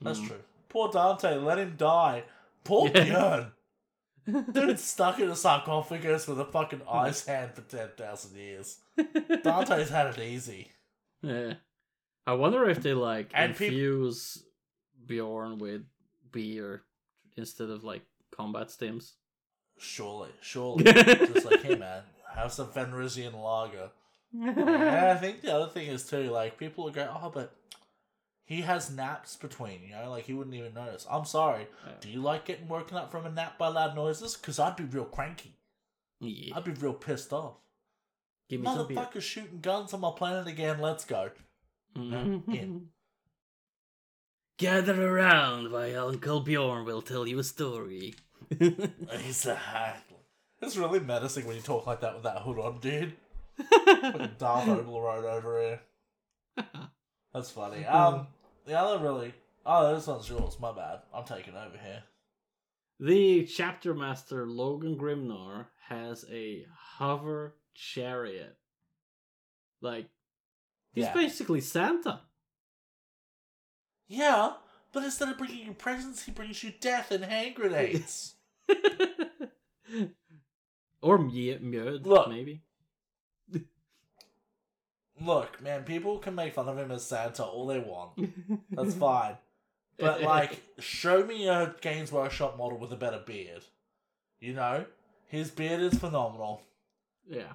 That's 0.00 0.18
mm. 0.20 0.28
true. 0.28 0.40
Poor 0.68 0.90
Dante, 0.90 1.36
let 1.36 1.58
him 1.58 1.74
die. 1.76 2.24
Poor 2.64 2.88
Yeah. 2.88 3.04
Björn. 3.04 3.52
Dude's 4.52 4.84
stuck 4.84 5.18
in 5.18 5.28
a 5.28 5.36
sarcophagus 5.36 6.28
with 6.28 6.40
a 6.40 6.44
fucking 6.44 6.82
ice 6.88 7.26
hand 7.26 7.52
for 7.54 7.62
10,000 7.62 8.36
years. 8.36 8.78
Dante's 9.42 9.90
had 9.90 10.06
it 10.06 10.18
easy. 10.20 10.70
Yeah. 11.22 11.54
I 12.26 12.34
wonder 12.34 12.68
if 12.68 12.82
they 12.82 12.94
like 12.94 13.30
And 13.34 13.56
peop- 13.56 13.68
infuse 13.68 14.44
Bjorn 15.06 15.58
with 15.58 15.82
beer 16.30 16.82
instead 17.36 17.70
of 17.70 17.84
like 17.84 18.02
combat 18.36 18.68
stims. 18.68 19.12
Surely, 19.78 20.30
surely. 20.40 20.84
Just 20.92 21.44
like, 21.50 21.62
hey 21.62 21.74
man, 21.76 22.02
have 22.34 22.52
some 22.52 22.68
Fenrisian 22.68 23.34
lager. 23.34 23.90
And 24.34 24.60
I 24.60 25.14
think 25.16 25.42
the 25.42 25.54
other 25.54 25.70
thing 25.70 25.88
is 25.88 26.08
too, 26.08 26.30
like, 26.30 26.56
people 26.58 26.88
are 26.88 26.92
going, 26.92 27.08
oh, 27.10 27.30
but 27.34 27.54
he 28.44 28.62
has 28.62 28.90
naps 28.90 29.36
between, 29.36 29.82
you 29.82 29.94
know, 29.94 30.08
like 30.10 30.24
he 30.24 30.32
wouldn't 30.32 30.56
even 30.56 30.72
notice. 30.74 31.06
I'm 31.10 31.24
sorry. 31.26 31.66
Yeah. 31.86 31.92
Do 32.00 32.08
you 32.08 32.20
like 32.22 32.46
getting 32.46 32.66
woken 32.68 32.96
up 32.96 33.10
from 33.10 33.26
a 33.26 33.30
nap 33.30 33.58
by 33.58 33.68
loud 33.68 33.94
noises? 33.94 34.34
Because 34.36 34.58
I'd 34.58 34.76
be 34.76 34.84
real 34.84 35.04
cranky. 35.04 35.52
Yeah. 36.20 36.56
I'd 36.56 36.64
be 36.64 36.70
real 36.72 36.94
pissed 36.94 37.32
off. 37.32 37.56
Give 38.52 38.60
me 38.60 38.66
some 38.66 38.86
beer. 38.86 38.98
Motherfuckers 38.98 39.22
shooting 39.22 39.60
guns 39.62 39.94
on 39.94 40.00
my 40.02 40.12
planet 40.14 40.46
again. 40.46 40.78
Let's 40.78 41.06
go. 41.06 41.30
In. 41.96 42.88
Gather 44.58 45.08
around, 45.08 45.70
my 45.70 45.94
Uncle 45.94 46.40
Bjorn 46.40 46.84
will 46.84 47.00
tell 47.00 47.26
you 47.26 47.38
a 47.38 47.44
story. 47.44 48.14
Exactly. 48.60 50.18
It's 50.60 50.76
really 50.76 51.00
menacing 51.00 51.46
when 51.46 51.56
you 51.56 51.62
talk 51.62 51.86
like 51.86 52.00
that 52.02 52.14
with 52.14 52.24
that 52.24 52.42
hood 52.42 52.58
on, 52.58 52.78
dude. 52.80 53.14
Fucking 53.70 54.30
Darth 54.38 54.68
Overlord 54.68 55.24
over 55.24 55.60
here. 55.60 55.80
That's 57.32 57.50
funny. 57.50 57.86
Um, 57.86 58.26
the 58.66 58.78
other 58.78 59.02
really. 59.02 59.32
Oh, 59.64 59.94
this 59.94 60.06
one's 60.06 60.28
yours. 60.28 60.58
My 60.60 60.72
bad. 60.72 61.00
I'm 61.14 61.24
taking 61.24 61.54
over 61.56 61.78
here. 61.82 62.02
the 63.00 63.46
chapter 63.46 63.94
master 63.94 64.46
Logan 64.46 64.96
Grimnar 64.98 65.66
has 65.88 66.24
a 66.30 66.66
hover 66.98 67.54
chariot. 67.74 68.56
Like 69.80 70.06
he's 70.92 71.04
Yeah. 71.04 71.14
basically 71.14 71.60
Santa. 71.60 72.20
Yeah, 74.08 74.52
but 74.92 75.04
instead 75.04 75.28
of 75.30 75.38
bringing 75.38 75.66
you 75.66 75.72
presents, 75.72 76.24
he 76.24 76.32
brings 76.32 76.62
you 76.62 76.72
death 76.80 77.10
and 77.10 77.24
hand 77.24 77.54
grenades. 77.54 78.34
or 81.00 81.18
mjöd, 81.18 82.04
Look. 82.06 82.28
maybe. 82.28 82.62
Look, 85.20 85.62
man, 85.62 85.84
people 85.84 86.18
can 86.18 86.34
make 86.34 86.54
fun 86.54 86.68
of 86.68 86.78
him 86.78 86.90
as 86.90 87.06
Santa 87.06 87.44
all 87.44 87.66
they 87.66 87.78
want. 87.78 88.12
That's 88.70 88.94
fine. 88.94 89.36
But 89.98 90.22
like, 90.22 90.60
show 90.78 91.24
me 91.24 91.48
a 91.48 91.74
Games 91.80 92.10
Workshop 92.10 92.56
model 92.58 92.78
with 92.78 92.92
a 92.92 92.96
better 92.96 93.22
beard. 93.24 93.62
You 94.40 94.54
know, 94.54 94.86
his 95.26 95.50
beard 95.50 95.80
is 95.80 95.98
phenomenal. 95.98 96.62
Yeah. 97.28 97.52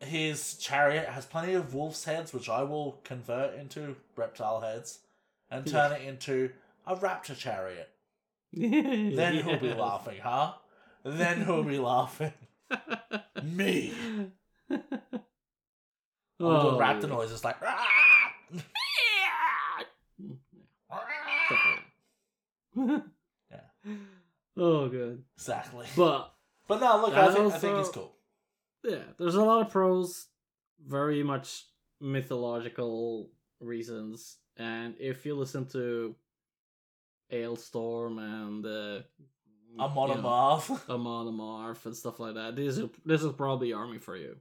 His 0.00 0.54
chariot 0.56 1.08
has 1.10 1.26
plenty 1.26 1.52
of 1.52 1.74
wolf's 1.74 2.04
heads, 2.04 2.32
which 2.32 2.48
I 2.48 2.62
will 2.62 3.00
convert 3.04 3.54
into 3.54 3.96
reptile 4.16 4.60
heads, 4.62 5.00
and 5.50 5.66
turn 5.66 5.92
it 5.92 6.02
into 6.02 6.50
a 6.86 6.96
raptor 6.96 7.36
chariot. 7.36 7.90
Then 8.52 9.36
who'll 9.36 9.58
be 9.58 9.72
laughing, 9.74 10.18
huh? 10.22 10.54
Then 11.04 11.42
who'll 11.42 11.62
be 11.64 11.78
laughing? 11.78 12.32
Me. 13.42 13.92
All 14.70 14.78
the 14.78 14.86
Oh, 16.40 16.78
raptor 16.80 17.02
yeah. 17.02 17.08
noises 17.08 17.44
like. 17.44 17.56
Stuff 17.58 17.68
ah! 17.78 18.32
like. 22.76 23.02
Yeah. 23.50 23.60
Oh, 24.56 24.88
good. 24.88 25.22
exactly. 25.36 25.86
But 25.96 26.32
But 26.68 26.80
no, 26.80 27.00
look, 27.02 27.14
I 27.14 27.26
And 27.26 27.34
think, 27.34 27.52
I 27.52 27.58
think 27.58 27.76
he's 27.78 27.88
cool. 27.88 28.14
Yeah, 28.84 29.02
there's 29.18 29.34
a 29.34 29.44
lot 29.44 29.66
of 29.66 29.72
pros, 29.72 30.26
very 30.86 31.22
much 31.22 31.64
mythological 32.00 33.30
reasons, 33.60 34.38
and 34.56 34.94
if 34.98 35.26
you 35.26 35.34
listen 35.34 35.66
to 35.66 36.14
Alestorm 37.32 38.18
and 38.18 38.64
uh, 38.66 39.02
I'm 39.78 39.90
you 40.08 40.14
know, 40.22 40.22
and 41.84 41.96
stuff 41.96 42.18
like 42.20 42.34
that, 42.34 42.56
this 42.56 42.78
is 42.78 42.88
this 43.04 43.22
is 43.22 43.32
probably 43.32 43.72
army 43.72 43.98
for 43.98 44.16
you. 44.16 44.36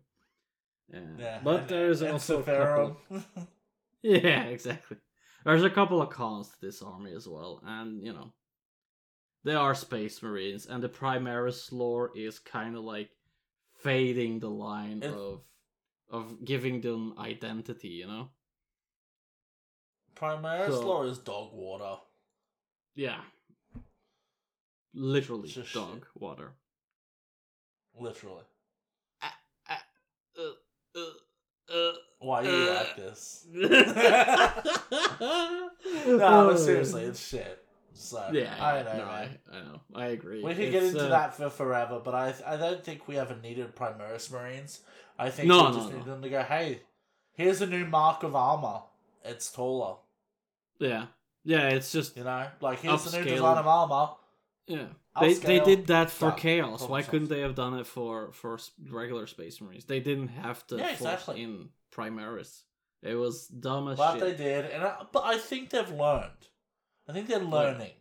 Yeah, 0.91 0.99
Yeah, 1.17 1.39
but 1.43 1.61
and- 1.61 1.69
there's 1.69 2.01
and 2.01 2.13
also 2.13 2.39
a 2.39 2.43
couple. 2.43 2.97
Yeah, 4.01 4.43
exactly. 4.45 4.95
There's 5.43 5.63
a 5.65 5.69
couple 5.69 6.01
of 6.01 6.09
cons 6.09 6.47
to 6.47 6.55
this 6.61 6.81
army 6.81 7.13
as 7.13 7.27
well, 7.27 7.61
and 7.65 8.01
you 8.01 8.13
know, 8.13 8.31
they 9.43 9.55
are 9.55 9.75
space 9.75 10.23
marines, 10.23 10.65
and 10.67 10.81
the 10.81 10.87
Primaris 10.87 11.71
lore 11.73 12.11
is 12.15 12.39
kind 12.39 12.77
of 12.77 12.83
like 12.85 13.09
fading 13.83 14.39
the 14.39 14.49
line 14.49 15.03
It- 15.03 15.13
of 15.13 15.41
of 16.09 16.43
giving 16.43 16.81
them 16.81 17.13
identity. 17.19 17.89
You 17.89 18.07
know? 18.07 18.29
Primaris 20.15 20.69
So- 20.69 20.85
lore 20.87 21.05
is 21.05 21.19
dog 21.19 21.53
water. 21.53 22.01
Yeah. 22.95 23.21
Literally, 24.93 25.49
just 25.49 25.71
dog 25.73 25.99
shit. 25.99 26.07
water. 26.21 26.53
Literally. 27.93 28.43
Uh, 29.21 29.29
uh, 30.37 30.53
uh, 31.71 31.93
Why 32.19 32.39
are 32.39 32.43
you 32.45 32.71
Uh, 32.71 32.73
like 32.73 32.95
this? 32.97 33.45
no, 33.53 33.69
No, 36.17 36.47
but 36.49 36.57
seriously, 36.57 37.03
it's 37.03 37.19
shit. 37.25 37.63
So, 37.93 38.29
Yeah, 38.31 38.55
I 38.59 38.83
know, 38.83 38.97
no. 38.97 39.03
I, 39.03 39.29
I 39.51 39.59
know. 39.61 39.81
I 39.93 40.05
agree. 40.07 40.41
We 40.43 40.53
could 40.55 40.71
get 40.71 40.83
into 40.83 41.05
uh, 41.05 41.09
that 41.09 41.35
for 41.35 41.49
forever, 41.49 41.99
but 42.03 42.15
I 42.15 42.33
I 42.45 42.55
don't 42.57 42.83
think 42.83 43.07
we 43.07 43.17
ever 43.17 43.35
needed 43.41 43.75
Primaris 43.75 44.31
Marines. 44.31 44.81
I 45.17 45.29
think 45.29 45.47
No, 45.49 45.65
we 45.65 45.69
no, 45.71 45.75
just 45.75 45.89
no. 45.91 45.97
need 45.97 46.05
them 46.05 46.21
to 46.21 46.29
go, 46.29 46.41
hey, 46.43 46.81
here's 47.33 47.61
a 47.61 47.67
new 47.67 47.85
mark 47.85 48.23
of 48.23 48.35
armor. 48.35 48.81
It's 49.25 49.51
taller. 49.51 49.97
Yeah, 50.79 51.07
yeah. 51.43 51.69
It's 51.69 51.91
just 51.91 52.15
You 52.15 52.23
know? 52.23 52.47
Like, 52.61 52.79
here's 52.81 53.03
the 53.03 53.17
new 53.17 53.25
design 53.25 53.57
of 53.57 53.67
armor. 53.67 54.13
yeah. 54.67 54.85
They 55.19 55.33
they 55.33 55.59
did 55.59 55.87
that 55.87 56.09
for 56.09 56.31
chaos. 56.31 56.87
Why 56.87 57.01
couldn't 57.01 57.27
they 57.27 57.41
have 57.41 57.55
done 57.55 57.77
it 57.77 57.87
for 57.87 58.31
for 58.31 58.57
regular 58.89 59.27
Space 59.27 59.59
Marines? 59.59 59.83
They 59.85 59.99
didn't 59.99 60.29
have 60.29 60.65
to 60.67 60.77
Yeah, 60.77 60.87
force 60.95 60.99
exactly. 61.01 61.41
in 61.43 61.69
Primaris. 61.93 62.61
It 63.01 63.15
was 63.15 63.47
dumb 63.47 63.89
as 63.89 63.97
But 63.97 64.13
shit. 64.13 64.19
But 64.21 64.37
they 64.37 64.43
did, 64.43 64.65
and 64.71 64.83
I, 64.83 65.03
but 65.11 65.23
I 65.25 65.37
think 65.37 65.69
they've 65.71 65.89
learned. 65.91 66.47
I 67.09 67.13
think 67.13 67.27
they're 67.27 67.39
learning. 67.39 67.91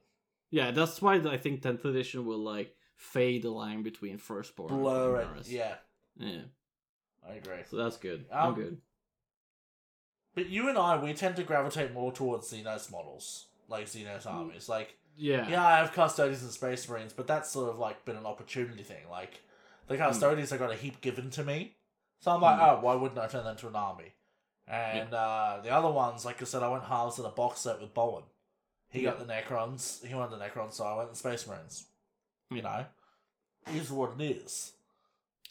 Yeah, 0.51 0.71
that's 0.71 1.01
why 1.03 1.15
I 1.15 1.37
think 1.39 1.63
10th 1.63 1.85
edition 1.85 2.27
will 2.27 2.39
like 2.39 2.75
fade 2.97 3.43
the 3.43 3.51
line 3.51 3.83
between 3.83 4.19
firstborn 4.19 4.69
Blur 4.69 5.21
and 5.21 5.37
it. 5.39 5.43
Primaris. 5.43 5.51
Yeah, 5.51 5.75
yeah. 6.17 6.41
I 7.29 7.35
agree. 7.35 7.59
So 7.71 7.77
that's 7.77 7.97
good. 7.97 8.27
Um, 8.31 8.49
I'm 8.49 8.55
good. 8.55 8.79
But 10.35 10.49
you 10.49 10.69
and 10.69 10.79
I, 10.79 11.03
we 11.03 11.13
tend 11.15 11.37
to 11.37 11.43
gravitate 11.43 11.93
more 11.93 12.13
towards 12.13 12.53
Xenos 12.53 12.91
models, 12.93 13.47
like 13.69 13.87
Xenos 13.87 14.23
Mm. 14.23 14.33
armies. 14.35 14.69
Like, 14.69 14.97
Yeah. 15.17 15.49
yeah, 15.49 15.67
I 15.67 15.79
have 15.79 15.93
Custodians 15.93 16.43
and 16.43 16.53
Space 16.53 16.89
Marines, 16.89 17.13
but 17.13 17.27
that's 17.27 17.51
sort 17.51 17.71
of 17.71 17.79
like 17.79 18.05
been 18.05 18.17
an 18.17 18.27
opportunity 18.27 18.83
thing. 18.83 19.09
Like, 19.11 19.41
the 19.89 19.97
Custodians, 19.97 20.53
I 20.53 20.59
got 20.59 20.71
a 20.71 20.77
heap 20.77 21.01
given 21.01 21.31
to 21.31 21.43
me. 21.45 21.77
So 22.21 22.31
I'm 22.31 22.41
like, 22.41 22.59
Mm. 22.59 22.69
oh, 22.79 22.81
why 22.83 22.95
wouldn't 22.95 23.19
I 23.19 23.27
turn 23.27 23.45
that 23.45 23.51
into 23.53 23.69
an 23.69 23.77
army? 23.77 24.13
And 24.67 25.15
uh, 25.15 25.61
the 25.63 25.71
other 25.71 25.91
ones, 25.91 26.25
like 26.27 26.43
I 26.43 26.45
said, 26.45 26.63
I 26.63 26.69
went 26.69 26.85
halves 26.85 27.19
in 27.19 27.25
a 27.25 27.31
box 27.31 27.61
set 27.61 27.81
with 27.81 27.95
Bowen. 27.95 28.25
He 28.91 29.03
got 29.03 29.18
the 29.18 29.24
Necrons, 29.26 30.05
he 30.05 30.14
wanted 30.14 30.39
the 30.39 30.45
Necrons, 30.45 30.74
so 30.74 30.84
I 30.84 30.97
went 30.97 31.11
the 31.11 31.16
Space 31.16 31.47
Marines. 31.47 31.84
You 32.51 32.62
know, 32.62 32.86
is 33.74 33.91
what 33.91 34.12
it 34.18 34.24
is. 34.24 34.72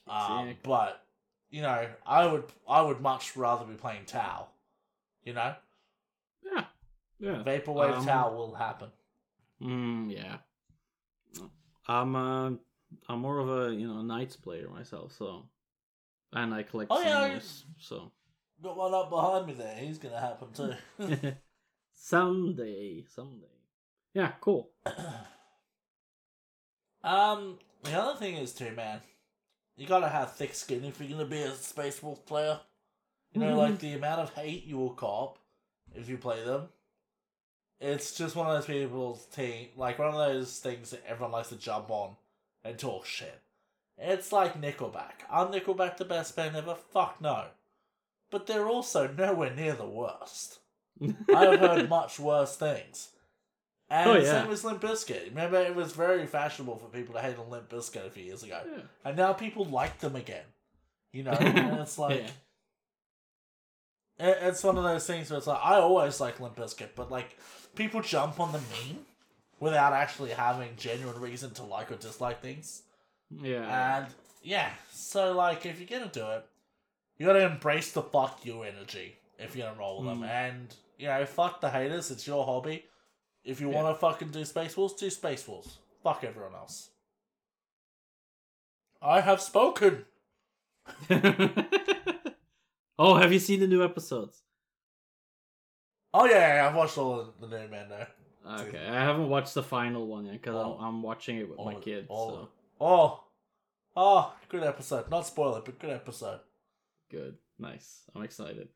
Um, 0.08 0.56
but 0.64 1.04
you 1.52 1.62
know, 1.62 1.88
I 2.06 2.26
would 2.26 2.46
I 2.68 2.82
would 2.82 3.02
much 3.02 3.38
rather 3.38 3.66
be 3.66 3.76
playing 3.76 4.06
Tau. 4.06 4.48
You 5.24 5.34
know, 5.34 5.54
Yeah. 6.44 6.66
Yeah. 7.20 7.44
Vaporwave 7.44 7.98
Um, 7.98 8.06
Tau 8.06 8.34
will 8.34 8.56
happen. 8.56 8.90
Mm, 9.62 10.12
yeah. 10.12 10.38
I'm 11.88 12.16
uh, 12.16 12.52
I'm 13.08 13.20
more 13.20 13.40
of 13.40 13.50
a 13.50 13.74
you 13.74 13.88
know 13.88 14.02
Knights 14.02 14.36
player 14.36 14.70
myself, 14.70 15.14
so 15.18 15.44
and 16.34 16.54
I 16.54 16.64
collect 16.64 16.92
Oh, 16.92 17.02
yeah, 17.02 17.40
so 17.80 18.12
Got 18.62 18.76
one 18.76 18.94
up 18.94 19.10
behind 19.12 19.46
me 19.46 19.54
there. 19.54 19.76
He's 19.76 20.00
gonna 20.00 20.20
happen 20.20 20.48
too. 20.52 20.74
someday, 21.98 23.04
someday. 23.14 23.48
Yeah, 24.14 24.32
cool. 24.40 24.70
um, 27.04 27.60
the 27.84 27.94
other 27.94 28.20
thing 28.20 28.36
is 28.36 28.54
too, 28.54 28.72
man. 28.72 29.02
You 29.76 29.88
gotta 29.88 30.10
have 30.10 30.34
thick 30.34 30.54
skin 30.56 30.86
if 30.86 31.00
you're 31.00 31.10
gonna 31.10 31.26
be 31.26 31.42
a 31.42 31.54
Space 31.54 32.02
Wolf 32.02 32.26
player. 32.26 32.60
You 33.34 33.42
know, 33.42 33.58
like 33.58 33.80
the 33.80 33.94
amount 33.94 34.22
of 34.22 34.34
hate 34.34 34.66
you 34.66 34.78
will 34.78 34.94
cop 34.94 35.38
if 35.94 36.08
you 36.08 36.18
play 36.18 36.44
them. 36.44 36.70
It's 37.80 38.18
just 38.18 38.36
one 38.36 38.48
of 38.48 38.56
those 38.56 38.66
people's 38.66 39.26
team, 39.26 39.68
like 39.76 40.00
one 40.00 40.08
of 40.08 40.16
those 40.16 40.58
things 40.60 40.92
that 40.92 41.04
everyone 41.08 41.34
likes 41.34 41.50
to 41.50 41.58
jump 41.58 41.92
on 41.92 42.16
and 42.64 42.78
talk 42.78 43.06
shit. 43.06 43.42
It's 44.00 44.32
like 44.32 44.60
Nickelback. 44.60 45.26
Are 45.30 45.48
Nickelback 45.48 45.98
the 45.98 46.06
best 46.06 46.36
band 46.36 46.56
ever? 46.56 46.76
Fuck 46.76 47.22
no. 47.22 47.46
But 48.32 48.48
they're 48.48 48.68
also 48.68 49.08
nowhere 49.08 49.54
near 49.54 49.74
the 49.74 49.88
worst. 49.88 50.60
I've 51.34 51.60
heard 51.60 51.90
much 51.90 52.20
worse 52.20 52.56
things. 52.56 53.10
And 53.90 54.10
Oh, 54.10 54.14
yeah. 54.16 54.44
same 54.44 54.52
as 54.52 54.64
Limp 54.66 54.82
Bizkit. 54.82 55.30
Remember, 55.30 55.58
it 55.62 55.74
was 55.74 55.94
very 55.94 56.26
fashionable 56.28 56.78
for 56.78 56.88
people 56.88 57.14
to 57.16 57.22
hate 57.22 57.38
on 57.38 57.50
Limp 57.50 57.70
Bizkit 57.70 58.06
a 58.06 58.10
few 58.10 58.24
years 58.24 58.44
ago. 58.44 58.60
Yeah. 58.70 58.82
And 59.06 59.16
now 59.16 59.32
people 59.34 59.64
like 59.66 60.00
them 60.00 60.16
again. 60.16 60.44
You 61.14 61.24
know? 61.24 61.32
and 61.40 61.80
it's 61.80 61.98
like... 61.98 62.18
Yeah. 62.20 62.28
It- 64.20 64.38
It's 64.42 64.64
one 64.64 64.78
of 64.78 64.84
those 64.84 65.06
things 65.06 65.30
where 65.30 65.38
it's 65.38 65.48
like 65.48 65.62
I 65.64 65.76
always 65.76 66.20
like 66.20 66.40
Limp 66.40 66.56
Bizkit, 66.56 66.90
but 66.96 67.12
like 67.12 67.38
people 67.76 68.02
jump 68.02 68.40
on 68.40 68.52
the 68.52 68.58
meme 68.60 69.06
without 69.60 69.94
actually 69.94 70.32
having 70.32 70.70
genuine 70.78 71.20
reason 71.22 71.52
to 71.52 71.64
like 71.64 71.92
or 71.92 71.96
dislike 71.96 72.42
things. 72.42 72.82
Yeah. 73.42 73.98
And 74.00 74.08
yeah, 74.44 74.72
so 74.92 75.34
like 75.34 75.66
if 75.66 75.80
you're 75.80 76.00
gonna 76.00 76.12
do 76.12 76.28
it, 76.32 76.46
you 77.18 77.26
gotta 77.28 77.46
embrace 77.46 77.92
the 77.92 78.02
fuck 78.02 78.44
you 78.46 78.64
energy 78.64 79.16
if 79.38 79.56
you're 79.56 79.68
gonna 79.68 79.80
roll 79.80 80.00
with 80.02 80.08
them. 80.10 80.22
Mm. 80.22 80.30
And 80.30 80.76
you 80.98 81.08
know, 81.08 81.26
fuck 81.26 81.62
the 81.62 81.70
haters. 81.70 82.12
It's 82.12 82.26
your 82.28 82.46
hobby. 82.46 82.86
If 83.44 83.62
you 83.62 83.70
Yeah. 83.72 83.82
want 83.82 83.96
to 83.96 84.00
fucking 84.00 84.30
do 84.30 84.44
Space 84.46 84.76
Wars, 84.76 84.94
do 84.94 85.10
Space 85.10 85.48
Wars. 85.48 85.78
Fuck 86.04 86.24
everyone 86.24 86.54
else. 86.56 86.90
I 89.02 89.22
have 89.22 89.42
spoken. 89.42 90.06
oh, 93.00 93.16
have 93.16 93.32
you 93.34 93.40
seen 93.40 93.60
the 93.60 93.68
new 93.68 93.84
episodes? 93.84 94.42
Oh 96.14 96.26
yeah, 96.26 96.56
yeah, 96.56 96.68
I've 96.68 96.76
watched 96.76 96.98
all 96.98 97.34
the 97.40 97.48
new 97.48 97.68
men 97.68 97.90
now. 97.90 98.08
Okay, 98.62 98.80
I 98.88 98.94
haven't 99.04 99.28
watched 99.30 99.54
the 99.54 99.64
final 99.64 100.08
one 100.08 100.26
yet 100.26 100.34
because 100.42 100.56
Oh. 100.56 100.78
I'm, 100.80 100.86
I'm 100.86 101.04
watching 101.04 101.38
it 101.38 101.50
with 101.50 101.58
my 101.58 101.74
All- 101.74 101.80
kid. 101.82 102.06
all- 102.10 102.30
So 102.32 102.50
Oh, 102.80 103.24
oh, 103.96 104.36
good 104.50 104.64
episode. 104.64 105.10
Not 105.10 105.26
spoiler, 105.28 105.62
but 105.62 105.80
good 105.80 105.90
episode. 105.90 106.40
good, 107.12 107.38
nice. 107.60 108.04
I'm 108.16 108.24
excited. 108.24 108.70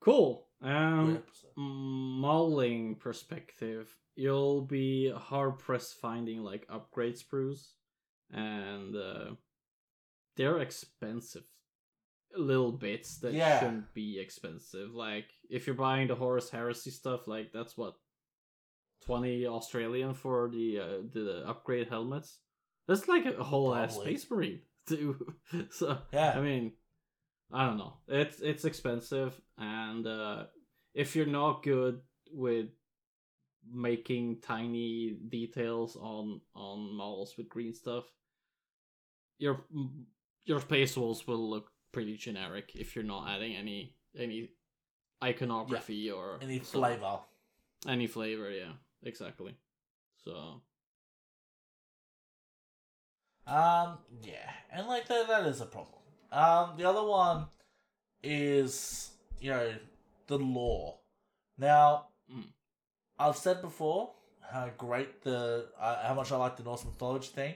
Cool. 0.00 0.46
Um, 0.62 1.16
episode. 1.16 1.50
modeling 1.56 2.96
perspective, 2.96 3.94
you'll 4.16 4.62
be 4.62 5.12
hard 5.16 5.58
pressed 5.58 5.94
finding 6.00 6.42
like 6.42 6.66
upgrade 6.68 7.16
sprues, 7.16 7.72
and 8.32 8.94
uh, 8.96 9.34
they're 10.36 10.58
expensive. 10.58 11.44
Little 12.36 12.72
bits 12.72 13.18
that 13.20 13.32
Yeah. 13.32 13.58
shouldn't 13.60 13.94
be 13.94 14.18
expensive. 14.20 14.90
Like 14.94 15.26
if 15.48 15.66
you're 15.66 15.76
buying 15.76 16.08
the 16.08 16.14
Horus 16.14 16.50
Heresy 16.50 16.90
stuff, 16.90 17.26
like 17.26 17.52
that's 17.52 17.76
what 17.76 17.94
twenty 19.06 19.46
Australian 19.46 20.14
for 20.14 20.50
the 20.50 20.78
uh, 20.78 20.98
the 21.12 21.44
upgrade 21.46 21.88
helmets, 21.88 22.40
That's 22.86 23.08
like 23.08 23.24
a 23.26 23.42
whole 23.42 23.74
ass 23.74 23.96
space 23.96 24.30
marine 24.30 24.60
too. 24.88 25.34
so 25.70 25.98
Yeah. 26.12 26.34
I 26.36 26.40
mean, 26.42 26.72
I 27.52 27.66
don't 27.66 27.78
know. 27.78 27.94
It's 28.08 28.40
it's 28.40 28.64
expensive, 28.64 29.40
and 29.56 30.06
uh, 30.06 30.44
if 30.94 31.16
you're 31.16 31.26
not 31.26 31.62
good 31.62 32.00
with 32.30 32.66
making 33.70 34.40
tiny 34.40 35.16
details 35.28 35.96
on 35.96 36.40
on 36.54 36.94
models 36.94 37.36
with 37.38 37.48
green 37.48 37.72
stuff, 37.74 38.04
your 39.38 39.60
your 40.44 40.60
space 40.60 40.96
wolves 40.96 41.26
will 41.26 41.48
look 41.50 41.70
pretty 41.92 42.16
generic 42.16 42.72
if 42.74 42.94
you're 42.94 43.04
not 43.04 43.28
adding 43.28 43.54
any 43.56 43.94
any 44.18 44.50
iconography 45.22 46.10
or 46.10 46.38
Any 46.42 46.58
flavor. 46.58 47.20
any 47.86 48.06
flavor. 48.06 48.50
Yeah, 48.50 48.72
exactly. 49.02 49.56
So 50.24 50.62
Um, 53.46 53.98
yeah, 54.22 54.52
and 54.70 54.86
like 54.86 55.08
that, 55.08 55.26
that 55.28 55.46
is 55.46 55.60
a 55.60 55.66
problem. 55.66 55.97
Um, 56.30 56.74
the 56.76 56.84
other 56.88 57.02
one 57.02 57.46
is 58.22 59.10
you 59.40 59.50
know 59.50 59.74
the 60.26 60.38
lore. 60.38 60.96
Now, 61.56 62.06
Mm. 62.30 62.44
I've 63.18 63.36
said 63.36 63.62
before 63.62 64.10
how 64.50 64.70
great 64.76 65.22
the 65.22 65.68
uh, 65.78 66.06
how 66.06 66.14
much 66.14 66.30
I 66.32 66.36
like 66.36 66.56
the 66.56 66.62
Norse 66.62 66.84
mythology 66.84 67.28
thing, 67.28 67.54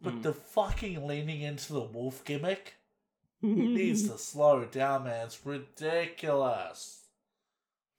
but 0.00 0.14
Mm. 0.14 0.22
the 0.22 0.32
fucking 0.32 1.06
leaning 1.06 1.42
into 1.42 1.72
the 1.74 1.80
wolf 1.82 2.24
gimmick 2.24 2.74
needs 3.42 4.08
to 4.08 4.16
slow 4.18 4.64
down, 4.64 5.04
man. 5.04 5.26
It's 5.26 5.44
ridiculous. 5.44 7.04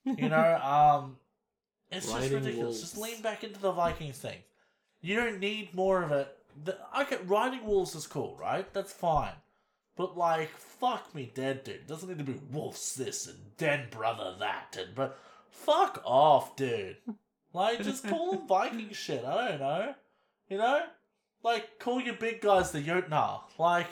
You 0.04 0.28
know, 0.28 0.56
um, 0.62 1.18
it's 1.90 2.10
just 2.10 2.30
ridiculous. 2.32 2.80
Just 2.80 2.98
lean 2.98 3.22
back 3.22 3.44
into 3.44 3.60
the 3.60 3.72
Viking 3.72 4.12
thing. 4.12 4.38
You 5.00 5.16
don't 5.16 5.38
need 5.38 5.72
more 5.74 6.02
of 6.02 6.12
it. 6.12 6.36
The, 6.64 6.76
okay, 7.02 7.18
riding 7.24 7.64
wolves 7.64 7.94
is 7.94 8.06
cool, 8.06 8.36
right? 8.40 8.70
That's 8.74 8.92
fine. 8.92 9.32
But 10.00 10.16
like, 10.16 10.48
fuck 10.56 11.14
me 11.14 11.30
dead, 11.34 11.62
dude. 11.64 11.74
It 11.74 11.86
doesn't 11.86 12.08
need 12.08 12.16
to 12.16 12.24
be 12.24 12.40
wolves 12.50 12.94
this 12.94 13.26
and 13.26 13.36
den 13.58 13.88
brother 13.90 14.34
that 14.38 14.74
and 14.80 14.94
but 14.94 15.18
fuck 15.50 16.00
off, 16.06 16.56
dude. 16.56 16.96
Like, 17.52 17.82
just 17.82 18.08
call 18.08 18.32
them 18.32 18.46
Viking 18.48 18.92
shit. 18.92 19.22
I 19.26 19.48
don't 19.48 19.60
know. 19.60 19.94
You 20.48 20.56
know, 20.56 20.80
like 21.42 21.78
call 21.78 22.00
your 22.00 22.14
big 22.14 22.40
guys 22.40 22.70
the 22.70 22.80
Jotnar. 22.80 23.40
Like, 23.58 23.88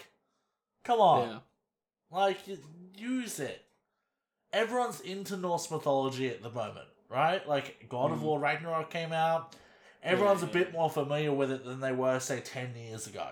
come 0.83 0.99
on. 0.99 1.29
yeah. 1.29 1.39
Like, 2.11 2.39
use 2.97 3.39
it. 3.39 3.67
Everyone's 4.51 5.01
into 5.01 5.37
Norse 5.37 5.71
mythology 5.71 6.31
at 6.31 6.43
the 6.43 6.49
moment, 6.51 6.89
right? 7.11 7.47
Like, 7.47 7.85
God 7.91 8.13
of 8.13 8.21
Mm. 8.21 8.23
War 8.23 8.41
Ragnarok 8.41 8.89
came 8.89 9.13
out. 9.13 9.55
Everyone's 10.03 10.41
Yeah, 10.43 10.49
a 10.49 10.53
bit 10.53 10.73
more 10.73 10.89
familiar 10.89 11.33
with 11.35 11.53
it 11.53 11.67
than 11.67 11.81
they 11.81 11.93
were, 11.93 12.19
say, 12.19 12.41
10 12.41 12.75
years 12.77 13.07
ago, 13.07 13.29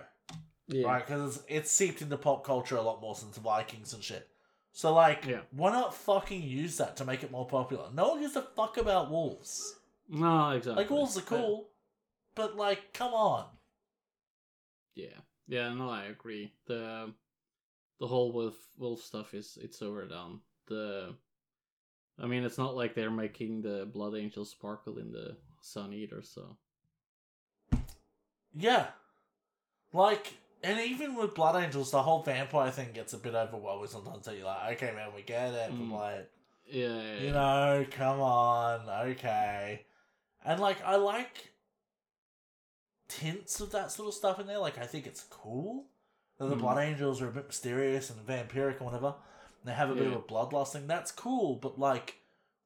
Yeah. 0.68 0.86
right? 0.86 1.06
Because 1.06 1.36
it's, 1.36 1.44
it's 1.48 1.70
seeped 1.70 2.02
into 2.02 2.16
pop 2.16 2.44
culture 2.44 2.76
a 2.76 2.82
lot 2.82 3.00
more 3.00 3.14
since 3.14 3.36
Vikings 3.38 3.92
and 3.92 4.02
shit. 4.02 4.28
So, 4.72 4.92
like, 4.92 5.24
Yeah. 5.26 5.40
why 5.52 5.72
not 5.72 5.94
fucking 5.94 6.42
use 6.42 6.76
that 6.78 6.96
to 6.98 7.04
make 7.04 7.22
it 7.22 7.30
more 7.30 7.46
popular? 7.46 7.88
No 7.94 8.08
one 8.10 8.20
gives 8.20 8.36
a 8.36 8.42
fuck 8.42 8.76
about 8.76 9.10
wolves. 9.10 9.76
No, 10.08 10.50
exactly. 10.50 10.82
Like, 10.82 10.90
wolves 10.90 11.16
are 11.16 11.22
cool, 11.22 11.68
but, 12.34 12.56
like, 12.56 12.92
come 12.92 13.14
on. 13.14 13.46
Yeah, 14.94 15.18
yeah, 15.46 15.72
no, 15.72 15.88
I 15.90 16.04
agree. 16.04 16.52
The 16.66 17.12
the 17.98 18.06
whole 18.06 18.32
wolf 18.32 18.54
wolf 18.76 19.00
stuff 19.02 19.32
is 19.34 19.58
it's 19.60 19.80
overdone. 19.82 20.40
The 20.66 21.14
I 22.18 22.26
mean, 22.26 22.44
it's 22.44 22.58
not 22.58 22.74
like 22.76 22.94
they're 22.94 23.10
making 23.10 23.62
the 23.62 23.86
blood 23.92 24.14
angel 24.14 24.44
sparkle 24.44 24.98
in 24.98 25.12
the 25.12 25.36
sun 25.60 25.92
either. 25.92 26.22
So 26.22 26.56
Yeah. 28.54 28.88
Like, 29.92 30.34
and 30.66 30.80
even 30.80 31.14
with 31.14 31.34
Blood 31.34 31.62
Angels, 31.62 31.90
the 31.90 32.02
whole 32.02 32.22
vampire 32.22 32.70
thing 32.70 32.88
gets 32.92 33.12
a 33.12 33.18
bit 33.18 33.34
overwhelming 33.34 33.88
sometimes. 33.88 34.24
That 34.26 34.36
you're 34.36 34.46
like, 34.46 34.72
okay, 34.82 34.92
man, 34.94 35.08
we 35.14 35.22
get 35.22 35.54
it, 35.54 35.70
Mm. 35.72 35.90
but 35.90 35.96
like, 35.96 36.30
yeah, 36.66 36.86
yeah, 36.88 37.18
you 37.20 37.26
yeah. 37.26 37.32
know, 37.32 37.86
come 37.90 38.20
on, 38.20 38.88
okay. 39.10 39.84
And 40.44 40.60
like, 40.60 40.82
I 40.84 40.96
like 40.96 41.52
tints 43.08 43.60
of 43.60 43.72
that 43.72 43.92
sort 43.92 44.08
of 44.08 44.14
stuff 44.14 44.40
in 44.40 44.46
there. 44.46 44.58
Like, 44.58 44.78
I 44.78 44.86
think 44.86 45.06
it's 45.06 45.24
cool 45.30 45.86
that 46.38 46.46
the 46.46 46.56
Mm. 46.56 46.60
Blood 46.60 46.78
Angels 46.78 47.22
are 47.22 47.28
a 47.28 47.32
bit 47.32 47.46
mysterious 47.46 48.10
and 48.10 48.26
vampiric 48.26 48.76
and 48.78 48.86
whatever. 48.86 49.14
And 49.60 49.70
they 49.70 49.72
have 49.72 49.90
a 49.90 49.94
bit 49.94 50.06
of 50.06 50.12
a 50.14 50.20
bloodlust 50.20 50.72
thing. 50.72 50.86
That's 50.86 51.12
cool, 51.12 51.56
but 51.56 51.78
like, 51.78 52.16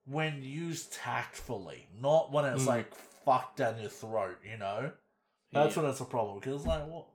when 0.07 0.43
used 0.43 0.93
tactfully, 0.93 1.87
not 1.95 2.33
when 2.33 2.45
it's 2.47 2.65
Mm. 2.65 2.69
like 2.69 2.95
fucked 3.25 3.59
down 3.59 3.79
your 3.81 3.91
throat, 3.91 4.39
you 4.45 4.57
know? 4.57 4.93
That's 5.53 5.77
Yeah. 5.77 5.83
when 5.83 5.91
it's 5.91 6.01
a 6.01 6.05
problem 6.05 6.39
because 6.41 6.65
like 6.67 6.87
what, 6.87 7.07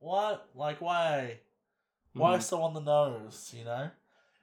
what, 0.00 0.48
like 0.54 0.80
why, 0.80 1.38
why 2.12 2.36
Mhm. 2.38 2.42
so 2.42 2.62
on 2.62 2.74
the 2.74 2.80
nose? 2.80 3.52
You 3.56 3.64
know, 3.64 3.90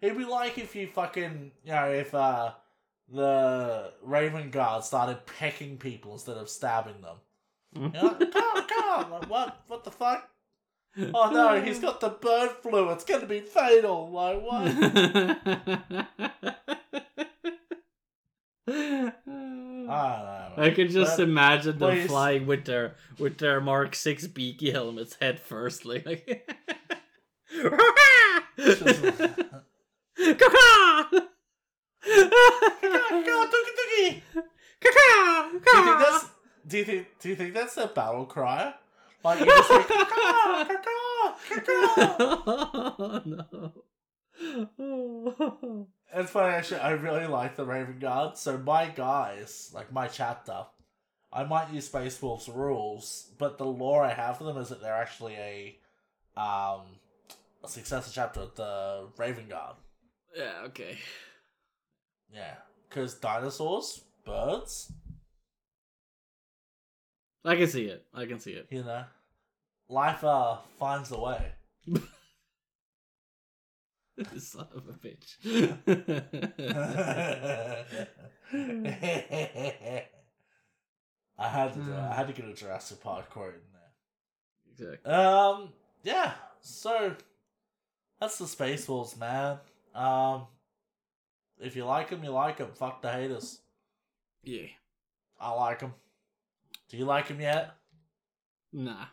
it'd 0.01 0.17
be 0.17 0.25
like 0.25 0.57
if 0.57 0.75
you 0.75 0.87
fucking, 0.87 1.51
you 1.63 1.71
know, 1.71 1.89
if 1.91 2.13
uh 2.13 2.53
the 3.07 3.93
Raven 4.01 4.49
Guard 4.49 4.83
started 4.83 5.25
pecking 5.25 5.77
people 5.77 6.13
instead 6.13 6.37
of 6.37 6.49
stabbing 6.49 7.01
them. 7.01 7.17
Mhm. 7.75 7.93
You're 7.93 8.03
like, 8.11 8.31
come 8.31 8.43
on, 8.55 8.67
come 8.67 8.89
on, 8.89 9.11
like 9.11 9.29
what, 9.29 9.57
what 9.67 9.83
the 9.83 9.91
fuck? 9.91 10.29
Oh 10.97 11.29
no, 11.29 11.61
he's 11.61 11.79
got 11.79 11.99
the 11.99 12.07
bird 12.09 12.51
flu. 12.61 12.89
It's 12.91 13.03
gonna 13.03 13.25
be 13.25 13.41
fatal. 13.41 14.09
Like 14.11 14.41
what? 14.41 14.65
I 18.67 19.11
don't 19.27 19.87
know. 19.87 20.44
I 20.57 20.69
can 20.71 20.89
just 20.89 21.19
imagine 21.19 21.77
them 21.77 21.91
please. 21.91 22.07
flying 22.07 22.45
with 22.47 22.65
their 22.65 22.95
with 23.19 23.37
their 23.37 23.61
Mark 23.61 23.95
Six 23.95 24.27
beaky 24.27 24.71
helmets 24.71 25.17
head 25.21 25.39
first, 25.39 25.85
like. 25.85 26.47
Caca! 30.17 31.21
Go, 32.05 33.45
Doogie 33.51 33.75
Doogie! 33.79 34.21
Do 34.83 34.89
you 34.89 35.83
think 35.83 35.99
that's 35.99 36.25
do 36.67 36.77
you 36.77 36.85
think 36.85 37.07
do 37.19 37.29
you 37.29 37.35
think 37.35 37.53
that's 37.53 37.75
their 37.75 37.87
battle 37.87 38.25
cry? 38.25 38.73
Like 39.23 39.39
you 39.41 39.45
just 39.45 39.69
like 39.69 39.87
caw, 39.87 40.65
caw, 40.83 41.35
caw. 41.65 43.21
no. 43.25 43.73
It's 46.13 46.31
funny 46.31 46.53
actually. 46.53 46.79
I 46.79 46.91
really 46.91 47.27
like 47.27 47.57
the 47.57 47.65
Raven 47.65 47.99
Guard. 47.99 48.37
So 48.37 48.57
my 48.57 48.87
guys, 48.87 49.71
like 49.73 49.91
my 49.91 50.07
chapter, 50.07 50.65
I 51.33 51.43
might 51.43 51.73
use 51.73 51.87
Space 51.87 52.21
Wolf's 52.21 52.47
rules, 52.47 53.31
but 53.37 53.57
the 53.57 53.65
lore 53.65 54.03
I 54.03 54.13
have 54.13 54.37
for 54.37 54.45
them 54.45 54.57
is 54.57 54.69
that 54.69 54.81
they're 54.81 54.93
actually 54.95 55.33
a 55.35 55.77
um 56.39 56.83
a 57.63 57.67
successor 57.67 58.11
chapter 58.13 58.41
of 58.41 58.55
the 58.55 59.07
Raven 59.17 59.49
Guard. 59.49 59.75
yeah, 60.35 60.61
okay. 60.67 60.97
Yeah, 62.33 62.55
because 62.87 63.15
dinosaurs, 63.15 64.01
birds, 64.25 64.91
I 67.43 67.55
can 67.55 67.67
see 67.67 67.85
it. 67.85 68.05
I 68.13 68.25
can 68.25 68.39
see 68.39 68.51
it. 68.51 68.67
you 68.69 68.83
know, 68.83 69.03
life 69.89 70.23
uh 70.23 70.57
finds 70.79 71.11
a 71.11 71.19
way. 71.19 71.51
Son 74.39 74.67
of 74.73 74.87
a 74.87 74.93
bitch. 74.93 75.35
I 81.37 81.49
had 81.49 81.73
to 81.73 81.79
do. 81.79 81.93
I 81.93 82.13
had 82.13 82.27
to 82.27 82.33
get 82.33 82.45
a 82.45 82.53
Jurassic 82.53 83.01
Park 83.01 83.29
quote 83.29 83.55
in 83.55 83.61
there. 83.73 84.87
exactly. 84.89 85.11
Um, 85.11 85.69
yeah. 86.03 86.33
So 86.61 87.15
that's 88.19 88.37
the 88.37 88.47
Space 88.47 88.87
Wolves, 88.87 89.17
man. 89.17 89.59
Um, 89.93 90.47
if 91.59 91.75
you 91.75 91.85
like 91.85 92.09
them, 92.09 92.23
you 92.23 92.31
like 92.31 92.57
them. 92.57 92.69
Fuck 92.73 93.01
the 93.01 93.11
haters. 93.11 93.59
Yeah. 94.43 94.67
I 95.39 95.51
like 95.51 95.79
them. 95.79 95.93
Do 96.89 96.97
you 96.97 97.05
like 97.05 97.27
them 97.27 97.41
yet? 97.41 97.71
Nah. 98.71 99.05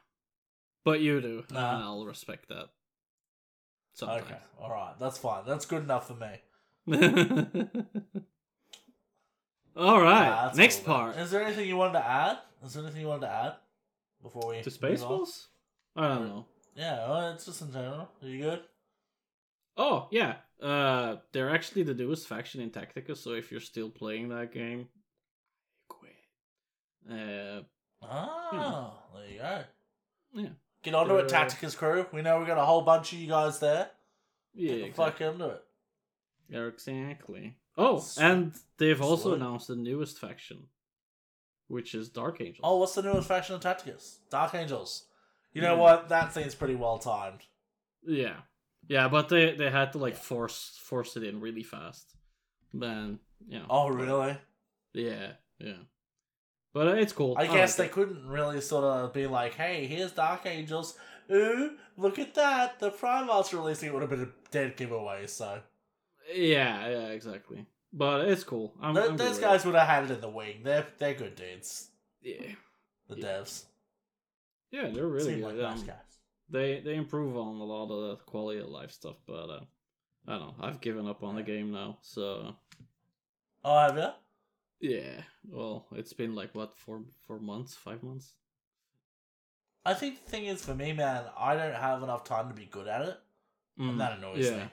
But 0.85 1.01
you 1.01 1.21
do. 1.21 1.45
Nah. 1.51 1.75
And 1.75 1.85
I'll 1.85 2.07
respect 2.07 2.49
that. 2.49 2.69
Sometimes. 3.95 4.25
Okay, 4.25 4.39
all 4.61 4.71
right. 4.71 4.95
That's 4.99 5.19
fine. 5.19 5.45
That's 5.47 5.67
good 5.67 5.83
enough 5.83 6.09
for 6.09 6.15
me. 6.15 6.41
All 9.75 10.01
right. 10.03 10.29
Ah, 10.29 10.45
that's 10.47 10.59
Next 10.59 10.85
cool, 10.85 10.95
part. 10.95 11.17
Is 11.17 11.31
there 11.31 11.43
anything 11.43 11.67
you 11.67 11.77
wanted 11.77 11.95
to 11.95 12.07
add? 12.07 12.39
Is 12.65 12.75
there 12.75 12.83
anything 12.83 13.01
you 13.01 13.09
wanted 13.09 13.27
to 13.27 13.33
add 13.33 13.55
before 14.23 14.51
we 14.51 14.61
To 14.63 14.71
Space 14.71 15.03
move? 15.03 15.29
I 15.97 16.09
don't 16.09 16.29
know. 16.29 16.47
Yeah, 16.77 17.09
well, 17.09 17.33
it's 17.33 17.47
just 17.47 17.63
in 17.63 17.73
general. 17.73 18.09
Are 18.23 18.29
you 18.29 18.43
good? 18.43 18.61
Oh, 19.77 20.09
yeah. 20.11 20.37
Uh, 20.61 21.17
they're 21.33 21.51
actually 21.51 21.83
the 21.85 21.95
newest 21.95 22.29
faction 22.29 22.61
in 22.61 22.71
Tacticus, 22.71 23.19
so 23.23 23.33
if 23.33 23.51
you're 23.51 23.61
still 23.61 23.89
playing 23.89 24.29
that 24.29 24.53
game, 24.53 24.89
quit. 25.89 26.13
Uh, 27.11 27.63
Ah, 28.03 28.95
there 29.15 29.31
you 29.31 29.39
go. 29.39 29.63
Yeah. 30.35 30.49
Get 30.83 30.95
onto 30.95 31.17
it, 31.17 31.29
Tacticus 31.29 31.77
crew. 31.77 32.07
We 32.13 32.23
know 32.23 32.41
we 32.41 32.47
got 32.47 32.59
a 32.59 32.65
whole 32.65 32.83
bunch 32.83 33.13
of 33.13 33.19
you 33.19 33.29
guys 33.29 33.61
there. 33.61 33.91
yeah, 34.55 34.69
Get 34.69 34.77
the 34.79 34.85
exactly. 34.87 35.05
fuck 35.27 35.33
into 35.35 35.47
it. 35.51 35.63
Yeah, 36.49 36.67
exactly. 36.67 37.57
Oh, 37.79 38.05
and 38.19 38.53
they've 38.79 39.01
also 39.01 39.33
announced 39.35 39.69
the 39.69 39.77
newest 39.77 40.19
faction, 40.19 40.65
which 41.69 41.95
is 41.95 42.09
Dark 42.11 42.41
Angels. 42.41 42.61
Oh, 42.63 42.79
what's 42.79 42.95
the 42.95 43.03
newest 43.03 43.29
faction 43.29 43.55
of 43.55 43.61
Tacticus? 43.63 44.19
Dark 44.31 44.55
Angels. 44.55 45.05
You 45.55 45.63
know 45.63 45.77
what? 45.77 46.09
That 46.09 46.35
seems 46.35 46.55
pretty 46.55 46.75
well 46.75 46.99
timed. 46.99 47.41
Yeah, 48.05 48.37
yeah, 48.89 49.09
but 49.09 49.29
they 49.29 49.55
they 49.55 49.71
had 49.71 49.93
to 49.93 49.99
like 49.99 50.15
Yeah. 50.15 50.21
force 50.21 50.79
force 50.83 51.17
it 51.17 51.23
in 51.23 51.41
really 51.41 51.63
fast. 51.63 52.15
Then 52.75 53.21
you 53.47 53.59
know. 53.61 53.67
Oh, 53.71 53.89
really? 53.89 54.37
Yeah, 54.93 55.33
yeah. 55.59 55.85
But 56.75 56.89
uh, 56.89 56.93
it's 56.93 57.13
cool. 57.13 57.35
I 57.39 57.47
guess 57.47 57.77
they 57.77 57.87
it. 57.87 57.93
couldn't 57.93 58.27
really 58.27 58.61
sort 58.61 58.85
of 58.85 59.13
be 59.13 59.27
like, 59.27 59.55
"Hey, 59.55 59.87
here's 59.87 60.13
Dark 60.13 60.47
Angels. 60.47 60.97
Ooh, 61.31 61.77
look 61.97 62.19
at 62.19 62.35
that! 62.35 62.79
The 62.81 62.91
Primarch's 62.91 63.53
releasing 63.55 63.89
it 63.89 63.93
would 63.93 64.03
have 64.03 64.11
been 64.11 64.23
a 64.23 64.51
dead 64.51 64.77
giveaway." 64.77 65.27
So 65.27 65.61
Yeah, 66.35 66.89
yeah, 66.89 67.07
exactly. 67.09 67.67
But 67.93 68.27
it's 68.29 68.43
cool. 68.45 68.75
I'm, 68.81 68.95
Th- 68.95 69.11
I'm 69.11 69.17
those 69.19 69.39
guys 69.39 69.67
would 69.67 69.75
have 69.75 69.87
had 69.87 70.05
it 70.05 70.11
in 70.15 70.21
the 70.23 70.31
wing. 70.31 70.63
They're 70.65 70.87
they're 70.99 71.15
good 71.15 71.35
dudes. 71.37 71.91
Yeah, 72.23 72.53
The 73.09 73.17
Yeah. 73.19 73.27
devs 73.27 73.65
yeah, 74.71 74.89
they're 74.89 75.07
really 75.07 75.25
seem 75.35 75.41
good. 75.41 75.49
like 75.49 75.57
nice 75.57 75.81
Um, 75.81 75.87
guys. 75.87 76.19
they 76.49 76.81
they 76.81 76.95
improve 76.95 77.37
on 77.37 77.57
a 77.57 77.65
lot 77.65 77.91
of 77.91 78.09
the 78.19 78.25
quality 78.25 78.61
of 78.61 78.69
life 78.69 78.91
stuff, 78.93 79.17
but 79.27 79.51
uh, 79.51 79.61
I 80.27 80.39
don't 80.39 80.41
know. 80.59 80.65
I've 80.65 80.81
given 80.81 81.07
up 81.07 81.23
on 81.23 81.35
the 81.37 81.43
game 81.43 81.71
now, 81.73 81.99
so 82.01 82.55
Oh, 83.65 83.79
have 83.79 83.97
you? 83.99 84.09
Yeah. 84.83 85.23
Well, 85.49 85.87
it's 85.93 86.13
been 86.13 86.35
like 86.35 86.55
what 86.55 86.77
four 86.77 87.03
four 87.27 87.39
months, 87.39 87.75
five 87.75 88.03
months. 88.03 88.33
I 89.85 89.95
think 89.95 90.25
the 90.25 90.31
thing 90.31 90.45
is 90.47 90.65
for 90.65 90.75
me, 90.75 90.93
man, 90.93 91.25
I 91.37 91.55
don't 91.57 91.75
have 91.75 92.03
enough 92.03 92.25
time 92.25 92.49
to 92.49 92.55
be 92.55 92.67
good 92.67 92.87
at 92.89 93.03
it, 93.03 93.19
Mm, 93.81 93.91
and 93.91 94.01
that 94.01 94.19
annoys 94.19 94.51
yeah. 94.51 94.57
me. 94.57 94.71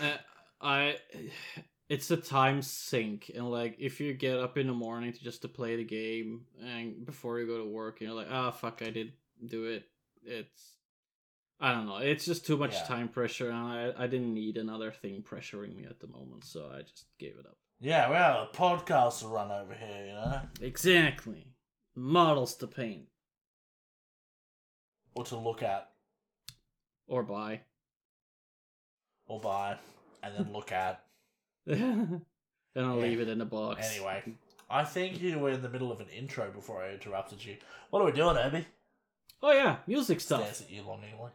Uh, 0.00 0.16
I 0.60 0.96
it's 1.88 2.10
a 2.10 2.16
time 2.16 2.62
sink 2.62 3.30
and 3.34 3.50
like 3.50 3.76
if 3.78 4.00
you 4.00 4.14
get 4.14 4.38
up 4.38 4.56
in 4.56 4.66
the 4.66 4.72
morning 4.72 5.12
to 5.12 5.20
just 5.22 5.42
to 5.42 5.48
play 5.48 5.76
the 5.76 5.84
game 5.84 6.42
and 6.64 7.04
before 7.04 7.38
you 7.38 7.46
go 7.46 7.58
to 7.58 7.68
work 7.68 8.00
and 8.00 8.08
you're 8.08 8.16
like 8.16 8.28
ah 8.30 8.50
fuck 8.50 8.80
I 8.80 8.90
did 8.90 9.12
do 9.46 9.64
it 9.64 9.84
it's 10.24 10.76
I 11.60 11.72
don't 11.72 11.86
know 11.86 11.98
it's 11.98 12.24
just 12.24 12.46
too 12.46 12.56
much 12.56 12.72
Yeah. 12.74 12.84
time 12.84 13.08
pressure 13.08 13.50
and 13.50 13.58
I 13.58 13.92
I 13.98 14.06
didn't 14.06 14.32
need 14.32 14.56
another 14.56 14.90
thing 14.90 15.22
pressuring 15.22 15.76
me 15.76 15.84
at 15.84 16.00
the 16.00 16.06
moment 16.06 16.44
so 16.44 16.70
I 16.74 16.82
just 16.82 17.04
gave 17.18 17.36
it 17.38 17.46
up 17.46 17.58
yeah, 17.82 18.08
we 18.08 18.14
have 18.16 18.36
a 18.36 18.48
podcast 18.56 19.20
to 19.20 19.26
run 19.26 19.50
over 19.50 19.74
here, 19.74 20.06
you 20.06 20.12
know, 20.12 20.40
exactly 20.60 21.46
models 21.94 22.54
to 22.56 22.66
paint 22.66 23.06
or 25.14 25.24
to 25.24 25.36
look 25.36 25.62
at, 25.62 25.90
or 27.06 27.22
buy 27.22 27.60
or 29.26 29.40
buy, 29.40 29.76
and 30.22 30.34
then 30.36 30.52
look 30.52 30.72
at. 30.72 31.04
and 31.66 32.22
I'll 32.76 32.96
Yeah. 32.96 33.02
leave 33.02 33.20
it 33.20 33.28
in 33.28 33.38
the 33.38 33.44
box 33.44 33.90
Anyway, 33.94 34.22
I 34.70 34.84
think 34.84 35.20
you 35.20 35.38
were 35.38 35.50
in 35.50 35.62
the 35.62 35.68
middle 35.68 35.92
of 35.92 36.00
an 36.00 36.08
intro 36.08 36.50
before 36.50 36.82
I 36.82 36.92
interrupted 36.92 37.44
you. 37.44 37.56
What 37.90 38.00
are 38.02 38.06
we 38.06 38.12
doing, 38.12 38.36
Abby? 38.36 38.66
oh 39.44 39.50
yeah 39.52 39.78
music 39.88 40.20
stuff 40.20 40.40
Stares 40.42 40.60
at 40.62 40.70
you 40.70 40.82
longingly. 40.82 41.30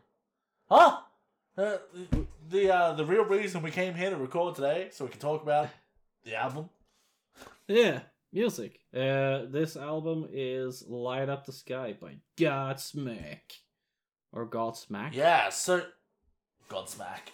Huh? 0.70 0.98
Uh, 1.58 1.78
the 1.96 2.26
the, 2.50 2.74
uh, 2.74 2.94
the 2.94 3.04
real 3.06 3.26
reason 3.26 3.62
we 3.62 3.72
came 3.72 3.94
here 3.96 4.10
to 4.10 4.16
record 4.16 4.56
today, 4.56 4.88
so 4.92 5.04
we 5.06 5.12
can 5.12 5.20
talk 5.20 5.44
about 5.44 5.68
the 6.28 6.36
album. 6.36 6.70
Yeah, 7.68 8.02
music. 8.32 8.80
Uh, 8.94 9.46
this 9.50 9.76
album 9.76 10.28
is 10.32 10.84
"Light 10.88 11.30
Up 11.30 11.46
the 11.46 11.52
Sky" 11.52 11.96
by 12.00 12.18
Godsmack, 12.38 13.40
or 14.32 14.46
Godsmack. 14.48 15.14
Yeah, 15.14 15.50
so 15.50 15.84
Godsmack. 16.70 17.32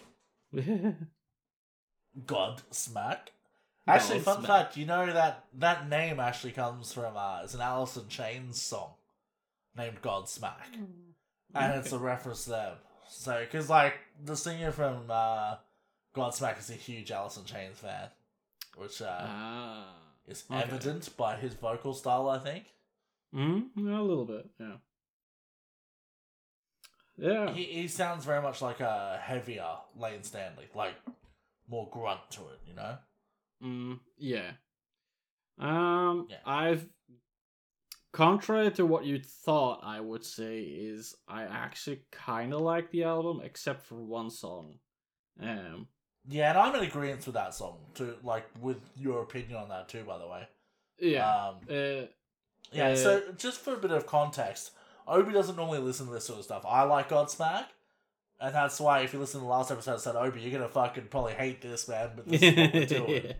Godsmack. 2.26 3.18
Actually, 3.86 4.20
fun 4.20 4.42
Godsmack. 4.42 4.46
fact, 4.46 4.76
you 4.76 4.86
know 4.86 5.12
that 5.12 5.44
that 5.54 5.88
name 5.88 6.20
actually 6.20 6.52
comes 6.52 6.92
from 6.92 7.16
uh, 7.16 7.40
it's 7.44 7.54
an 7.54 7.60
Alice 7.60 7.96
in 7.96 8.08
Chains 8.08 8.60
song 8.62 8.92
named 9.76 10.00
Godsmack, 10.02 10.74
and 11.54 11.74
it's 11.74 11.92
a 11.92 11.98
reference 11.98 12.44
to 12.44 12.50
them. 12.50 12.76
So, 13.08 13.40
because 13.40 13.68
like 13.68 13.94
the 14.24 14.36
singer 14.36 14.70
from 14.72 15.04
uh, 15.10 15.56
Godsmack 16.16 16.58
is 16.58 16.70
a 16.70 16.74
huge 16.74 17.10
Alice 17.10 17.36
in 17.36 17.44
Chains 17.44 17.78
fan, 17.78 18.08
which 18.76 19.02
uh, 19.02 19.16
ah, 19.20 19.94
is 20.26 20.44
okay. 20.50 20.62
evident 20.62 21.16
by 21.16 21.36
his 21.36 21.54
vocal 21.54 21.94
style, 21.94 22.28
I 22.28 22.38
think. 22.38 22.64
mm, 23.34 23.68
yeah, 23.76 24.00
a 24.00 24.02
little 24.02 24.24
bit. 24.26 24.46
Yeah, 24.58 24.76
yeah. 27.16 27.52
He 27.52 27.64
he 27.64 27.88
sounds 27.88 28.24
very 28.24 28.42
much 28.42 28.60
like 28.62 28.80
a 28.80 29.18
heavier 29.22 29.76
Layne 29.96 30.22
Staley, 30.22 30.68
like 30.74 30.94
more 31.68 31.88
grunt 31.90 32.20
to 32.30 32.40
it, 32.42 32.60
you 32.66 32.74
know. 32.74 32.98
Mm, 33.62 34.00
yeah. 34.18 34.52
Um, 35.58 36.26
Yeah. 36.28 36.38
I've 36.44 36.88
contrary 38.12 38.70
to 38.72 38.86
what 38.86 39.04
you 39.04 39.20
thought, 39.20 39.80
I 39.82 40.00
would 40.00 40.24
say 40.24 40.60
is 40.60 41.14
I 41.28 41.44
actually 41.44 42.04
kind 42.12 42.54
of 42.54 42.60
like 42.60 42.90
the 42.90 43.04
album, 43.04 43.40
except 43.44 43.82
for 43.82 43.96
one 43.96 44.30
song. 44.30 44.78
Um, 45.40 45.88
Yeah, 46.28 46.50
and 46.50 46.58
I'm 46.58 46.74
in 46.74 46.82
agreement 46.84 47.24
with 47.26 47.34
that 47.34 47.54
song 47.54 47.76
too. 47.94 48.14
Like 48.22 48.46
with 48.60 48.80
your 48.96 49.22
opinion 49.22 49.56
on 49.56 49.68
that 49.68 49.88
too, 49.88 50.04
by 50.04 50.18
the 50.18 50.26
way. 50.26 50.48
yeah. 50.98 51.48
Um, 51.48 51.56
uh, 51.70 52.06
yeah. 52.72 52.88
uh, 52.88 52.96
so 52.96 53.22
just 53.36 53.60
for 53.60 53.74
a 53.74 53.78
bit 53.78 53.90
of 53.90 54.06
context, 54.06 54.70
Obi 55.06 55.32
doesn't 55.32 55.56
normally 55.56 55.80
listen 55.80 56.06
to 56.06 56.12
this 56.12 56.24
sort 56.24 56.38
of 56.38 56.44
stuff. 56.44 56.64
I 56.66 56.82
like 56.84 57.10
Godsmack, 57.10 57.66
and 58.40 58.54
that's 58.54 58.80
why 58.80 59.00
if 59.00 59.12
you 59.12 59.18
listen 59.18 59.40
to 59.40 59.44
the 59.44 59.50
last 59.50 59.70
episode, 59.70 59.94
I 59.94 59.98
said 59.98 60.16
Obi, 60.16 60.40
you're 60.40 60.50
gonna 60.52 60.68
fucking 60.68 61.08
probably 61.10 61.34
hate 61.34 61.60
this 61.60 61.86
man, 61.88 62.10
but 62.16 62.26
this 62.26 62.42
is 62.42 62.56
what 62.56 62.72
we're 62.74 62.86
doing. 63.06 63.34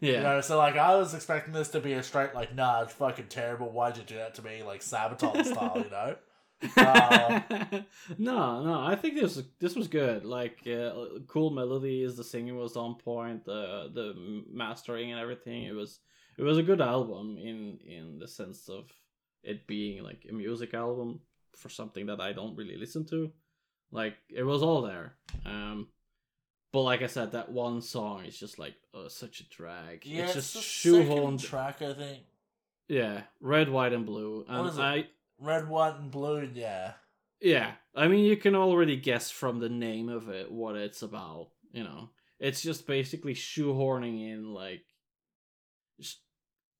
yeah. 0.00 0.12
You 0.12 0.20
know, 0.20 0.40
so 0.40 0.58
like 0.58 0.76
I 0.76 0.96
was 0.96 1.14
expecting 1.14 1.54
this 1.54 1.68
to 1.68 1.80
be 1.80 1.92
a 1.92 2.02
straight 2.02 2.34
like, 2.34 2.54
nah, 2.56 2.82
it's 2.82 2.92
fucking 2.94 3.26
terrible. 3.28 3.70
Why'd 3.70 3.96
you 3.98 4.02
do 4.02 4.16
that 4.16 4.34
to 4.34 4.42
me? 4.42 4.64
Like 4.64 4.80
Sabaton 4.80 5.44
style, 5.44 5.74
you 5.76 5.90
know? 5.90 6.16
Uh, 6.76 7.40
no, 8.18 8.64
no, 8.64 8.80
I 8.82 8.96
think 8.96 9.14
this 9.14 9.42
this 9.58 9.76
was 9.76 9.88
good. 9.88 10.24
Like, 10.24 10.66
uh, 10.66 10.92
cool 11.26 11.50
melodies, 11.50 12.16
the 12.16 12.24
singing 12.24 12.56
was 12.56 12.76
on 12.76 12.94
point, 12.96 13.44
the 13.44 13.90
the 13.92 14.42
mastering 14.50 15.12
and 15.12 15.20
everything. 15.20 15.64
It 15.64 15.74
was 15.74 16.00
it 16.38 16.42
was 16.42 16.58
a 16.58 16.62
good 16.62 16.80
album 16.80 17.38
in 17.38 17.78
in 17.86 18.18
the 18.18 18.28
sense 18.28 18.68
of 18.68 18.90
it 19.42 19.66
being 19.66 20.02
like 20.02 20.26
a 20.28 20.32
music 20.32 20.74
album 20.74 21.20
for 21.56 21.68
something 21.68 22.06
that 22.06 22.20
I 22.20 22.32
don't 22.32 22.56
really 22.56 22.76
listen 22.76 23.04
to. 23.06 23.32
Like, 23.92 24.16
it 24.28 24.42
was 24.42 24.62
all 24.62 24.82
there. 24.82 25.14
Um, 25.44 25.88
but 26.72 26.82
like 26.82 27.02
I 27.02 27.06
said, 27.06 27.32
that 27.32 27.50
one 27.50 27.80
song 27.80 28.24
is 28.24 28.38
just 28.38 28.58
like 28.58 28.74
oh, 28.92 29.08
such 29.08 29.40
a 29.40 29.48
drag. 29.48 30.04
Yeah, 30.04 30.24
it's 30.24 30.36
it's, 30.36 30.52
just 30.52 30.66
shoehorned. 30.66 31.42
track, 31.42 31.80
I 31.80 31.94
think. 31.94 32.24
Yeah, 32.88 33.22
red, 33.40 33.68
white, 33.68 33.92
and 33.92 34.04
blue. 34.04 34.44
And? 34.48 34.80
I 34.80 35.06
Red, 35.38 35.68
white, 35.68 35.96
and 35.96 36.10
blue. 36.10 36.48
Yeah. 36.54 36.92
Yeah, 37.40 37.72
I 37.94 38.08
mean, 38.08 38.24
you 38.24 38.36
can 38.36 38.54
already 38.54 38.96
guess 38.96 39.30
from 39.30 39.58
the 39.60 39.68
name 39.68 40.08
of 40.08 40.28
it 40.28 40.50
what 40.50 40.76
it's 40.76 41.02
about. 41.02 41.50
You 41.70 41.84
know, 41.84 42.10
it's 42.40 42.62
just 42.62 42.86
basically 42.86 43.34
shoehorning 43.34 44.32
in 44.32 44.54
like 44.54 44.82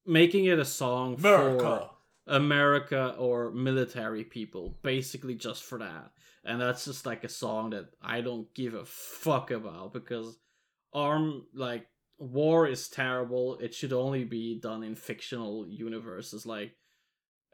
making 0.07 0.47
it 0.47 0.59
a 0.59 0.65
song 0.65 1.17
America. 1.19 1.59
for 1.59 2.35
America 2.35 3.15
or 3.19 3.51
military 3.51 4.25
people, 4.25 4.79
basically 4.83 5.35
just 5.35 5.65
for 5.65 5.79
that. 5.79 6.13
And 6.45 6.61
that's 6.61 6.85
just 6.85 7.05
like 7.05 7.25
a 7.25 7.29
song 7.29 7.71
that 7.71 7.91
I 8.01 8.21
don't 8.21 8.53
give 8.55 8.75
a 8.75 8.85
fuck 8.85 9.51
about 9.51 9.93
because 9.93 10.39
arm 10.93 11.45
like 11.55 11.87
war 12.19 12.67
is 12.67 12.89
terrible. 12.89 13.59
It 13.59 13.75
should 13.75 13.93
only 13.93 14.25
be 14.25 14.59
done 14.59 14.83
in 14.83 14.95
fictional 14.95 15.67
universes 15.69 16.47
like 16.47 16.73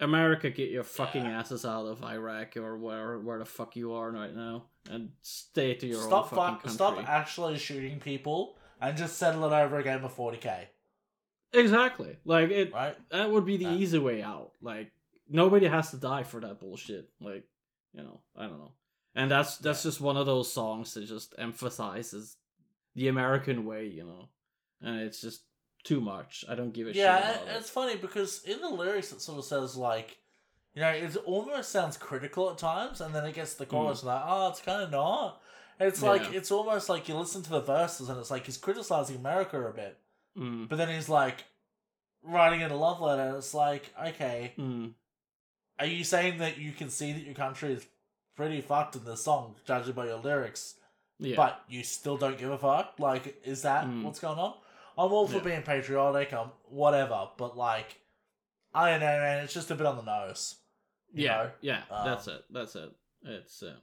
America, 0.03 0.51
get 0.51 0.71
your 0.71 0.85
fucking 0.85 1.25
Yeah. 1.25 1.39
asses 1.39 1.65
out 1.65 1.87
of 1.87 2.03
Iraq 2.03 2.57
or 2.57 2.77
where 2.77 3.19
where 3.19 3.39
the 3.39 3.45
fuck 3.47 3.77
you 3.77 3.93
are 3.95 4.11
right 4.11 4.35
now, 4.35 4.67
and 4.91 5.13
stay 5.23 5.75
to 5.75 5.87
your 5.87 6.03
Stop, 6.03 6.33
own 6.33 6.39
fucking 6.39 6.55
fu- 6.57 6.79
country. 6.79 7.05
stop 7.05 7.09
actually 7.09 7.57
shooting 7.59 8.01
people 8.01 8.57
and 8.81 8.97
just 8.97 9.17
settle 9.17 9.45
it 9.47 9.53
over 9.53 9.79
a 9.79 9.83
game 9.83 10.05
of 10.05 10.13
40k, 10.15 10.67
exactly, 11.53 12.17
like 12.25 12.51
it. 12.51 12.73
right? 12.73 12.97
That 13.11 13.31
would 13.31 13.45
be 13.45 13.57
the 13.57 13.65
Yeah. 13.65 13.75
easy 13.75 13.99
way 13.99 14.23
out. 14.23 14.53
Like 14.61 14.93
nobody 15.29 15.67
has 15.67 15.91
to 15.91 15.97
die 15.97 16.23
for 16.25 16.41
that 16.41 16.59
bullshit. 16.61 17.09
Like 17.21 17.45
you 17.95 18.03
know, 18.03 18.21
I 18.37 18.47
don't 18.47 18.59
know. 18.59 18.73
And 19.15 19.31
that's 19.31 19.59
that's 19.59 19.83
just 19.83 20.01
one 20.01 20.17
of 20.17 20.27
those 20.27 20.51
songs 20.53 20.95
that 20.95 21.05
just 21.07 21.35
emphasizes 21.39 22.37
the 22.95 23.09
American 23.09 23.65
way, 23.65 23.87
you 23.87 24.05
know, 24.05 24.29
and 24.81 25.01
it's 25.01 25.21
just 25.21 25.45
too 25.85 26.01
much. 26.01 26.45
I 26.49 26.55
don't 26.55 26.73
give 26.73 26.87
a 26.87 26.93
Yeah, 26.95 27.21
shit 27.33 27.37
about 27.43 27.49
it. 27.55 27.59
it's 27.59 27.71
funny 27.71 27.97
because 27.97 28.43
in 28.45 28.61
the 28.61 28.69
lyrics 28.69 29.13
it 29.13 29.21
sort 29.21 29.39
of 29.39 29.45
says 29.45 29.77
like, 29.77 30.19
you 30.75 30.81
know, 30.83 30.89
it 30.91 31.17
almost 31.25 31.71
sounds 31.71 31.97
critical 31.97 32.51
at 32.51 32.59
times, 32.59 33.01
and 33.01 33.15
then 33.15 33.25
it 33.27 33.35
gets 33.35 33.53
to 33.55 33.59
the 33.61 33.67
chorus 33.67 34.01
and 34.01 34.09
like, 34.09 34.23
oh, 34.25 34.49
it's 34.49 34.61
kind 34.61 34.83
of 34.83 34.91
not. 34.91 35.41
And 35.79 35.89
it's 35.89 36.03
like 36.03 36.27
Hmm. 36.27 36.35
It's 36.35 36.51
almost 36.51 36.89
like 36.89 37.09
you 37.09 37.17
listen 37.17 37.43
to 37.43 37.51
the 37.51 37.61
verses 37.61 38.09
and 38.09 38.19
it's 38.19 38.31
like 38.31 38.47
he's 38.47 38.57
criticizing 38.59 39.17
America 39.17 39.61
a 39.61 39.73
bit, 39.73 39.99
Mm, 40.39 40.69
but 40.69 40.77
then 40.77 40.89
he's 40.89 41.09
like 41.09 41.45
writing 42.23 42.61
in 42.61 42.71
a 42.71 42.77
love 42.77 43.01
letter. 43.01 43.23
And 43.23 43.37
it's 43.37 43.53
like, 43.55 43.93
okay, 44.09 44.53
mm. 44.59 44.93
are 45.79 45.87
you 45.87 46.05
saying 46.05 46.39
that 46.39 46.59
you 46.59 46.73
can 46.73 46.89
see 46.91 47.13
that 47.13 47.23
your 47.25 47.35
country 47.35 47.73
is 47.73 47.85
pretty 48.37 48.61
fucked 48.61 48.97
in 48.97 49.05
this 49.05 49.23
song, 49.25 49.57
judging 49.67 49.93
by 49.95 50.07
your 50.07 50.19
lyrics? 50.21 50.75
Yeah. 51.19 51.37
but 51.37 51.63
you 51.69 51.85
still 51.85 52.17
don't 52.17 52.37
give 52.37 52.51
a 52.51 52.59
fuck. 52.59 52.95
Like, 52.99 53.41
is 53.45 53.63
that 53.63 53.85
Mm. 53.87 54.03
what's 54.03 54.19
going 54.19 54.39
on? 54.41 54.55
I'm 54.99 55.13
all 55.13 55.27
for 55.27 55.37
Yeah. 55.39 55.43
being 55.43 55.63
patriotic. 55.63 56.33
I'm 56.33 56.51
whatever, 56.69 57.29
but 57.37 57.57
like, 57.57 57.99
I 58.75 58.91
don't 58.91 59.01
know, 59.01 59.07
man. 59.19 59.45
It's 59.45 59.55
just 59.55 59.71
a 59.71 59.75
bit 59.75 59.87
on 59.87 59.97
the 59.97 60.03
nose. 60.03 60.57
yeah, 61.13 61.29
know? 61.37 61.51
yeah, 61.61 61.83
that's 62.05 62.29
Um, 62.29 62.35
it. 62.35 62.45
That's 62.51 62.77
it. 62.77 62.91
It's 63.25 63.63
uh, 63.63 63.75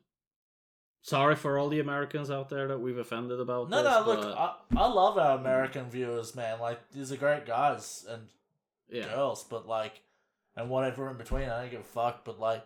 sorry 1.01 1.36
for 1.36 1.57
all 1.57 1.70
the 1.70 1.80
Americans 1.80 2.30
out 2.32 2.49
there 2.49 2.68
that 2.68 2.80
we've 2.80 2.97
offended 2.97 3.39
about. 3.39 3.70
No, 3.70 3.84
this, 3.84 3.91
no, 3.91 4.01
look, 4.05 4.36
I, 4.38 4.55
I 4.76 4.88
love 4.88 5.18
our 5.18 5.38
American 5.38 5.89
viewers, 5.89 6.36
man. 6.36 6.60
Like, 6.60 6.91
these 6.91 7.12
are 7.12 7.18
great 7.18 7.45
guys 7.45 8.05
and 8.10 8.28
yeah, 8.89 9.05
girls, 9.05 9.43
but 9.43 9.68
like, 9.68 10.01
and 10.55 10.70
whatever 10.70 11.10
in 11.10 11.18
between, 11.18 11.49
I 11.49 11.62
don't 11.62 11.72
give 11.72 11.82
a 11.82 11.84
fuck. 11.84 12.26
But 12.26 12.39
like, 12.39 12.64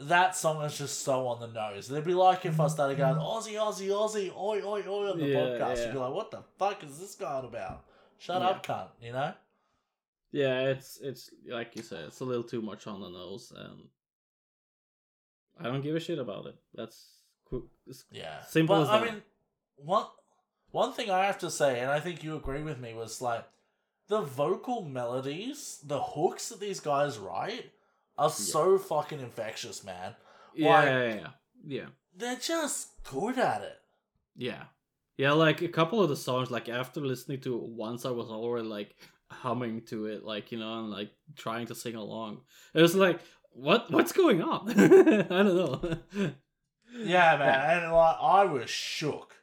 that 0.00 0.34
song 0.34 0.64
is 0.64 0.76
just 0.78 1.02
so 1.02 1.26
on 1.26 1.40
the 1.40 1.46
nose. 1.46 1.90
It'd 1.90 2.04
be 2.04 2.14
like 2.14 2.46
if 2.46 2.58
I 2.58 2.64
mm-hmm. 2.64 2.72
started 2.72 2.98
going 2.98 3.16
mm-hmm. 3.16 3.22
Aussie, 3.22 3.54
Aussie, 3.54 3.88
Aussie, 3.88 4.34
oi, 4.34 4.62
oi, 4.64 4.82
oi 4.88 5.10
on 5.10 5.18
the 5.18 5.26
Yeah, 5.26 5.36
podcast. 5.36 5.76
yeah. 5.76 5.84
You'd 5.84 5.92
be 5.92 5.98
like, 5.98 6.14
what 6.14 6.30
the 6.30 6.42
fuck 6.58 6.82
is 6.84 6.98
this 6.98 7.14
going 7.14 7.44
about? 7.44 7.84
Shut 8.18 8.40
Yeah. 8.40 8.48
up, 8.48 8.66
cunt. 8.66 8.88
You 9.02 9.12
know? 9.12 9.34
yeah. 10.32 10.68
It's 10.68 10.98
it's 11.02 11.30
like 11.46 11.76
you 11.76 11.82
said, 11.82 12.06
it's 12.06 12.20
a 12.20 12.24
little 12.24 12.42
too 12.44 12.62
much 12.62 12.86
on 12.86 13.00
the 13.00 13.08
nose, 13.10 13.52
and 13.54 13.88
I 15.58 15.64
don't 15.64 15.82
give 15.82 15.94
a 15.96 16.00
shit 16.00 16.18
about 16.18 16.46
it. 16.46 16.56
That's 16.74 17.16
it's 17.86 18.04
Yeah. 18.10 18.42
Simple 18.44 18.76
but, 18.76 18.82
as 18.82 18.88
I 18.88 18.98
that. 19.00 19.12
mean, 19.12 19.22
one 19.76 20.06
one 20.70 20.92
thing 20.92 21.10
I 21.10 21.26
have 21.26 21.38
to 21.38 21.50
say, 21.50 21.80
and 21.80 21.90
I 21.90 22.00
think 22.00 22.22
you 22.22 22.36
agree 22.36 22.62
with 22.62 22.78
me, 22.78 22.94
was 22.94 23.20
like 23.20 23.44
the 24.08 24.22
vocal 24.22 24.82
melodies, 24.82 25.80
the 25.84 26.00
hooks 26.00 26.48
that 26.48 26.60
these 26.60 26.80
guys 26.80 27.18
write 27.18 27.72
are 28.20 28.30
so 28.30 28.78
fucking 28.78 29.20
infectious, 29.20 29.82
man. 29.84 30.14
yeah, 30.54 30.68
Like- 30.72 30.84
yeah, 30.86 31.04
yeah, 31.14 31.28
yeah. 31.66 31.86
They're 32.16 32.36
just 32.36 32.88
good 33.04 33.38
at 33.38 33.62
it. 33.62 33.78
Yeah. 34.36 34.64
Yeah, 35.16 35.32
like 35.32 35.60
a 35.62 35.68
couple 35.68 36.02
of 36.02 36.08
the 36.08 36.16
songs, 36.16 36.50
like 36.50 36.68
after 36.68 37.00
listening 37.00 37.40
to 37.42 37.54
it 37.56 37.62
once, 37.62 38.04
I 38.06 38.10
was 38.10 38.28
already 38.30 38.66
like 38.66 38.96
humming 39.30 39.82
to 39.86 40.06
it, 40.06 40.24
like, 40.24 40.50
you 40.50 40.58
know, 40.58 40.78
and 40.80 40.90
like 40.90 41.10
trying 41.36 41.66
to 41.66 41.74
sing 41.74 41.94
along. 41.94 42.40
It 42.74 42.80
was 42.82 42.94
like, 42.94 43.20
what 43.52 43.90
what's 43.90 44.12
going 44.12 44.42
on? 44.42 44.70
I 44.70 45.42
don't 45.42 45.56
know. 45.56 45.98
Yeah, 46.96 47.36
man. 47.36 47.82
And 47.84 47.92
like, 47.92 48.16
I 48.20 48.44
was 48.46 48.68
shook 48.70 49.34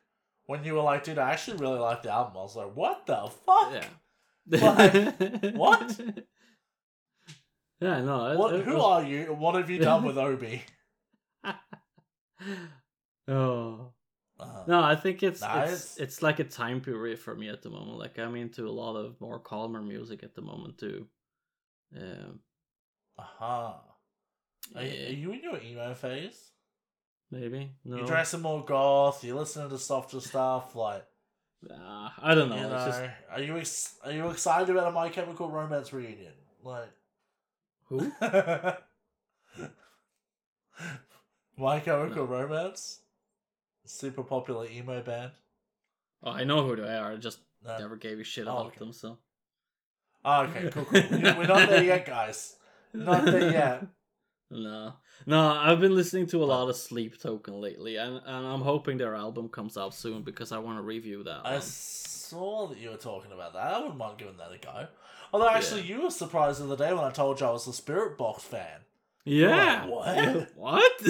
when 0.48 0.64
you 0.64 0.74
were 0.74 0.82
like, 0.82 1.04
dude, 1.04 1.18
I 1.20 1.32
actually 1.32 1.58
really 1.58 1.80
like 1.80 2.04
the 2.04 2.12
album. 2.12 2.38
I 2.38 2.42
was 2.42 2.56
like, 2.56 2.76
what 2.76 3.06
the 3.06 3.30
fuck? 3.46 3.74
yeah. 3.74 3.86
Like, 4.50 5.54
what? 5.56 6.00
Yeah, 7.80 8.02
no. 8.02 8.32
It, 8.32 8.38
What, 8.38 8.56
it 8.56 8.66
who 8.66 8.76
was- 8.76 8.84
are 8.84 9.04
you? 9.08 9.34
What 9.34 9.56
have 9.56 9.70
you 9.70 9.80
done 9.80 10.04
with 10.04 10.18
Obi? 10.18 10.64
oh. 13.28 13.92
Uh, 14.40 14.64
No, 14.68 14.82
I 14.84 14.96
think 14.96 15.24
it's 15.24 15.42
Nah, 15.42 15.64
it's 15.64 15.98
it's- 15.98 16.22
like 16.22 16.40
a 16.40 16.44
time 16.44 16.82
period 16.82 17.18
for 17.20 17.36
me 17.36 17.50
at 17.50 17.62
the 17.64 17.70
moment. 17.70 17.98
Like 17.98 18.20
I'm 18.20 18.36
into 18.36 18.68
a 18.68 18.72
lot 18.72 18.96
of 18.96 19.20
more 19.20 19.40
calmer 19.40 19.82
music 19.82 20.24
at 20.24 20.36
the 20.36 20.42
moment 20.42 20.78
too. 20.78 21.08
Um, 21.96 22.40
uh-huh. 23.18 23.46
Are, 24.76 24.84
yeah, 24.84 25.08
are 25.08 25.12
you 25.14 25.32
in 25.32 25.42
your 25.42 25.60
emo 25.62 25.94
phase? 25.94 26.52
maybe 27.32 27.72
no. 27.84 27.98
You 27.98 28.06
dressing 28.06 28.42
more 28.42 28.64
goth? 28.64 29.24
You're 29.24 29.38
listening 29.38 29.70
to 29.70 29.78
softer 29.78 30.20
stuff? 30.22 30.76
Like, 30.76 31.06
Nah, 31.64 32.12
I 32.22 32.36
don't 32.36 32.50
know. 32.50 32.56
you 32.56 32.62
know, 32.62 32.86
just 32.86 33.02
are 33.32 33.42
you 33.42 33.58
ex- 33.58 33.98
are 34.06 34.12
you 34.12 34.30
excited 34.30 34.70
about 34.70 34.88
a 34.90 34.92
My 34.92 35.10
Chemical 35.10 35.50
Romance 35.50 35.92
reunion? 35.92 36.34
Like, 36.64 36.90
who? 37.90 38.12
My 41.58 41.80
Chemical 41.80 42.28
Romance, 42.28 43.00
super 43.86 44.24
popular 44.24 44.68
emo 44.68 45.02
band. 45.02 45.32
Oh, 46.24 46.32
I 46.32 46.44
know 46.44 46.66
who 46.68 46.76
they 46.76 46.84
are. 46.84 47.14
I 47.14 47.16
just 47.18 47.40
No. 47.64 47.78
never 47.80 47.96
gave 47.96 48.20
a 48.20 48.24
shit 48.24 48.48
Oh, 48.48 48.52
about 48.52 48.66
okay. 48.68 48.80
them. 48.80 48.94
So 48.94 49.18
Oh, 50.26 50.42
okay, 50.44 50.70
cool, 50.70 50.86
cool. 50.86 51.02
We're 51.12 51.48
not 51.48 51.68
there 51.70 51.84
yet, 51.84 52.06
guys. 52.06 52.58
Not 52.94 53.26
there 53.26 53.52
yet. 53.52 53.86
no, 54.52 54.94
no. 55.26 55.48
I've 55.50 55.80
been 55.80 55.96
listening 55.96 56.28
to 56.28 56.44
a 56.44 56.46
lot 56.46 56.70
of 56.70 56.76
Sleep 56.76 57.20
Token 57.20 57.60
lately, 57.62 57.96
and 57.96 58.22
and 58.26 58.46
I'm 58.46 58.62
hoping 58.62 58.98
their 58.98 59.16
album 59.16 59.50
comes 59.50 59.78
out 59.78 59.94
soon 59.94 60.24
because 60.24 60.52
I 60.52 60.58
want 60.60 60.78
to 60.80 60.84
review 60.84 61.24
that. 61.24 61.46
I 61.46 61.54
one. 61.54 61.62
saw 61.62 62.68
that 62.68 62.78
you 62.78 62.90
were 62.92 62.98
talking 62.98 63.32
about 63.32 63.54
that. 63.54 63.74
I 63.74 63.80
wouldn't 63.80 63.98
mind 63.98 64.18
giving 64.18 64.38
that 64.38 64.52
a 64.52 64.58
go. 64.58 64.88
Although, 65.34 65.50
actually, 65.50 65.84
you 65.84 66.04
were 66.04 66.10
surprised 66.10 66.62
the 66.62 66.66
other 66.66 66.78
day 66.78 66.94
when 66.94 67.04
I 67.04 67.12
told 67.12 67.40
you 67.40 67.48
I 67.48 67.52
was 67.52 67.68
a 67.68 67.72
Spiritbox 67.72 68.42
fan. 68.42 68.82
Yeah. 69.28 69.86
like, 69.90 69.90
what? 69.90 70.48
What? 70.56 71.02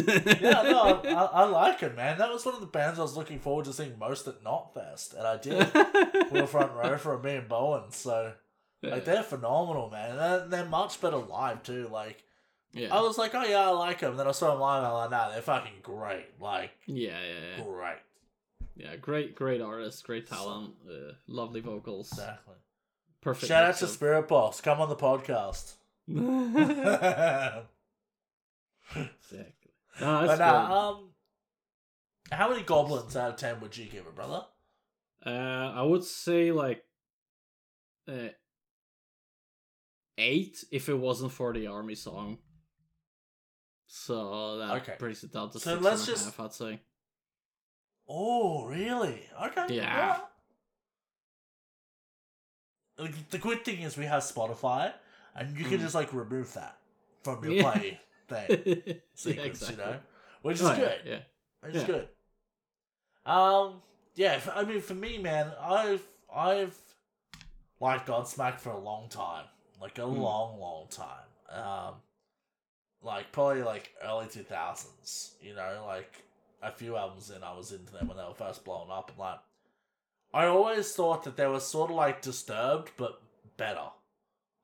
Yeah, 0.41 0.63
no, 0.63 1.01
I, 1.05 1.41
I, 1.41 1.43
like 1.45 1.84
it, 1.84 1.95
man. 1.95 2.18
That 2.18 2.32
was 2.32 2.45
one 2.45 2.55
of 2.55 2.61
the 2.61 2.68
bands 2.68 2.97
I 2.97 3.03
was 3.03 3.15
looking 3.15 3.39
forward 3.39 3.65
to 3.65 3.74
seeing 3.74 3.97
most 3.99 4.28
at 4.28 4.43
Knotfest, 4.43 5.13
and 5.15 5.28
I 5.28 5.38
did. 6.18 6.32
we 6.32 6.41
were 6.41 6.47
front 6.47 6.74
row 6.74 6.97
for 6.97 7.20
me 7.20 7.36
and 7.36 7.47
Bowen, 7.47 7.91
so 7.91 8.34
like 8.82 9.05
they're 9.05 9.24
phenomenal, 9.24 9.89
man. 9.89 10.15
They're, 10.15 10.47
they're 10.47 10.65
much 10.65 10.99
better 10.99 11.18
live 11.18 11.61
too. 11.61 11.89
Like 11.91 12.24
yeah. 12.74 12.95
I 12.95 13.01
was 13.01 13.18
like, 13.18 13.36
oh 13.36 13.43
yeah, 13.43 13.68
I 13.68 13.70
like 13.70 13.99
them. 13.99 14.11
And 14.11 14.20
Then 14.20 14.28
I 14.28 14.32
saw 14.32 14.51
them 14.51 14.61
live, 14.61 14.84
and 14.84 14.88
I'm 14.88 14.93
like, 14.93 15.11
nah, 15.11 15.30
they're 15.30 15.41
fucking 15.41 15.82
great. 15.84 16.41
Like 16.41 16.72
yeah, 16.88 17.20
yeah, 17.22 17.57
yeah. 17.57 17.63
great, 17.63 17.97
Yeah, 18.76 18.95
great, 18.95 19.36
great 19.36 19.61
artist, 19.61 20.03
great 20.03 20.28
talent, 20.28 20.74
uh, 20.89 21.13
lovely 21.28 21.61
vocals, 21.61 22.11
exactly. 22.11 22.55
Perfect. 23.28 23.49
Shout 23.49 23.65
out 23.65 23.75
to 23.75 23.84
of- 23.84 23.91
Spiritbox. 23.91 24.63
Come 24.63 24.80
on 24.80 24.88
the 24.88 24.95
podcast. 24.95 25.73
exactly. 28.95 29.71
No, 29.99 30.21
but 30.21 30.28
that's 30.28 30.39
nah, 30.39 30.67
good. 30.67 30.73
um, 30.73 31.09
how 32.32 32.49
many 32.49 32.63
goblins 32.63 33.17
out 33.17 33.32
of 33.32 33.36
ten 33.36 33.59
would 33.59 33.75
you 33.75 33.84
give 33.86 34.05
it, 34.05 34.15
brother? 34.15 34.45
Uh, 35.25 35.30
I 35.30 35.82
would 35.82 36.05
say 36.05 36.53
like 36.53 36.86
uh, 38.09 38.30
eight 40.17 40.63
if 40.71 40.88
it 40.88 40.97
wasn't 40.97 41.34
for 41.34 41.51
the 41.51 41.67
army 41.67 41.95
song. 41.95 42.38
So 43.88 44.57
that 44.59 44.82
Okay. 44.84 44.95
brings 44.99 45.21
it 45.25 45.34
down 45.34 45.49
to 45.49 45.59
So 45.59 45.71
six 45.73 45.84
let's 45.84 45.99
and 46.01 46.09
a 46.09 46.11
just- 46.13 46.25
half, 46.25 46.39
I'd 46.39 46.53
say. 46.53 46.80
Oh, 48.07 48.63
really? 48.67 49.21
Okay. 49.47 49.75
Yeah. 49.75 50.11
well. 50.17 50.30
The- 52.97 53.13
The 53.29 53.37
good 53.37 53.63
thing 53.63 53.81
is 53.81 53.95
we 53.97 54.05
have 54.05 54.23
Spotify, 54.23 54.93
and 55.35 55.57
you 55.57 55.65
can 55.65 55.77
Mm. 55.77 55.81
just 55.81 55.95
like 55.95 56.13
remove 56.13 56.53
that 56.53 56.77
from 57.23 57.43
your 57.43 57.53
Yeah. 57.53 57.71
play 57.71 58.01
thing 58.27 58.47
yeah, 59.25 59.41
exactly. 59.43 59.71
you 59.71 59.77
know, 59.77 59.99
which 60.41 60.55
is 60.55 60.63
Oh, 60.63 60.75
good. 60.75 61.01
Yeah. 61.05 61.19
Which 61.61 61.75
is 61.75 61.81
Yeah. 61.83 61.87
good. 61.87 62.09
Um, 63.25 63.81
yeah. 64.15 64.39
I 64.53 64.63
mean, 64.63 64.81
for 64.81 64.93
me, 64.95 65.17
man, 65.17 65.53
I've 65.59 66.05
I've 66.33 66.77
liked 67.79 68.07
Godsmack 68.07 68.59
for 68.59 68.71
a 68.71 68.79
long 68.79 69.09
time, 69.09 69.45
like 69.79 69.97
a 69.97 70.01
Mm. 70.01 70.17
long, 70.17 70.59
long 70.59 70.87
time. 70.89 71.27
Um, 71.49 72.01
like 73.01 73.31
probably 73.31 73.63
like 73.63 73.93
early 74.03 74.27
two 74.27 74.43
thousands. 74.43 75.35
You 75.41 75.53
know, 75.55 75.83
like 75.85 76.23
a 76.61 76.71
few 76.71 76.97
albums 76.97 77.29
in, 77.29 77.43
I 77.43 77.53
was 77.53 77.71
into 77.71 77.93
them 77.93 78.07
when 78.07 78.17
they 78.17 78.23
were 78.23 78.33
first 78.33 78.63
blowing 78.65 78.89
up, 78.91 79.09
and 79.11 79.19
like 79.19 79.39
I 80.34 80.45
always 80.45 80.93
thought 80.93 81.23
that 81.23 81.36
they 81.38 81.47
were 81.47 81.59
sort 81.59 81.89
of 81.89 81.95
like 81.95 82.21
Disturbed, 82.21 82.91
but 82.97 83.21
better. 83.57 83.89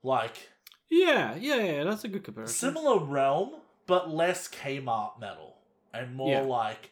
Like 0.03 0.49
Yeah, 0.89 1.35
yeah, 1.35 1.55
yeah, 1.55 1.83
that's 1.83 2.03
a 2.03 2.07
good 2.09 2.23
comparison. 2.23 2.53
similar 2.55 2.99
realm, 3.03 3.51
but 3.87 4.09
less 4.11 4.47
Kmart 4.47 5.19
metal 5.19 5.55
and 5.93 6.15
more 6.15 6.31
Yeah. 6.31 6.41
like 6.41 6.91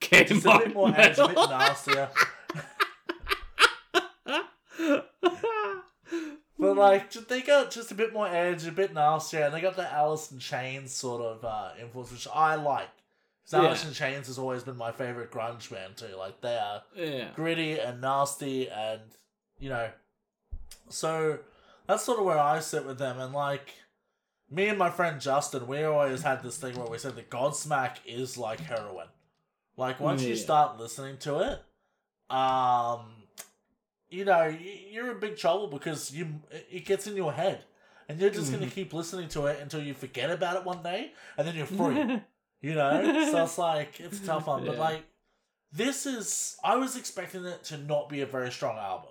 just 0.00 0.46
a 0.46 0.58
bit 0.58 0.74
more 0.74 0.92
edge, 0.96 1.18
a 1.18 1.26
bit 1.28 1.36
nastier. 1.36 2.10
But 6.58 6.76
like, 6.76 7.10
ju- 7.10 7.24
they 7.26 7.40
got 7.40 7.70
just 7.70 7.90
a 7.90 7.94
bit 7.94 8.12
more 8.12 8.28
edge, 8.28 8.66
a 8.66 8.72
bit 8.72 8.92
nastier, 8.92 9.44
and 9.44 9.54
they 9.54 9.62
got 9.62 9.76
the 9.76 9.90
Alice 9.90 10.30
in 10.30 10.38
Chains 10.38 10.92
sort 10.94 11.22
of 11.22 11.42
uh, 11.42 11.70
influence, 11.80 12.12
which 12.12 12.28
I 12.34 12.56
like. 12.56 12.90
Alice 13.52 13.82
Yeah. 13.82 13.88
in 13.88 13.94
Chains 13.94 14.26
has 14.28 14.38
always 14.38 14.62
been 14.62 14.76
my 14.76 14.92
favorite 14.92 15.30
grunge 15.30 15.70
band 15.70 15.96
too. 15.96 16.14
Like 16.16 16.40
they 16.40 16.56
are 16.56 16.82
yeah. 16.94 17.28
gritty 17.34 17.78
and 17.78 18.00
nasty, 18.00 18.68
and 18.70 19.00
you 19.58 19.68
know, 19.70 19.90
so 20.88 21.38
that's 21.86 22.04
sort 22.04 22.18
of 22.18 22.24
where 22.24 22.38
I 22.38 22.60
sit 22.60 22.84
with 22.86 22.98
them. 22.98 23.18
And 23.20 23.32
like, 23.32 23.74
me 24.50 24.68
and 24.68 24.78
my 24.78 24.90
friend 24.90 25.20
Justin, 25.20 25.66
we 25.66 25.82
always 25.84 26.22
had 26.22 26.42
this 26.42 26.56
thing 26.58 26.76
where 26.78 26.88
we 26.88 26.98
said 26.98 27.16
that 27.16 27.30
Godsmack 27.30 27.96
is 28.06 28.36
like 28.38 28.60
heroin. 28.60 29.08
Like 29.76 29.98
once 30.00 30.22
you 30.22 30.36
start 30.36 30.78
listening 30.78 31.16
to 31.18 31.38
it, 31.40 32.34
um, 32.34 33.06
you 34.10 34.24
know, 34.24 34.44
you're 34.90 35.12
in 35.12 35.20
big 35.20 35.36
trouble 35.36 35.68
because 35.68 36.12
you 36.12 36.40
it 36.70 36.84
gets 36.84 37.06
in 37.06 37.16
your 37.16 37.32
head, 37.32 37.64
and 38.08 38.20
you're 38.20 38.30
just 38.30 38.52
gonna 38.52 38.66
Mhm. 38.66 38.72
keep 38.72 38.92
listening 38.92 39.28
to 39.30 39.46
it 39.46 39.58
until 39.60 39.82
you 39.82 39.94
forget 39.94 40.30
about 40.30 40.56
it 40.56 40.64
one 40.64 40.82
day, 40.82 41.12
and 41.36 41.46
then 41.48 41.54
you're 41.56 41.66
free. 41.66 42.20
You 42.60 42.74
know? 42.74 43.02
so 43.30 43.42
it's 43.44 43.58
like 43.58 44.00
it's 44.00 44.20
a 44.22 44.26
tough 44.26 44.46
one. 44.46 44.64
But 44.66 44.76
like 44.78 45.04
this 45.72 46.06
is 46.06 46.56
I 46.64 46.76
was 46.76 46.96
expecting 46.96 47.44
it 47.44 47.64
to 47.64 47.78
not 47.78 48.08
be 48.08 48.20
a 48.20 48.26
very 48.26 48.50
strong 48.50 48.76
album. 48.76 49.10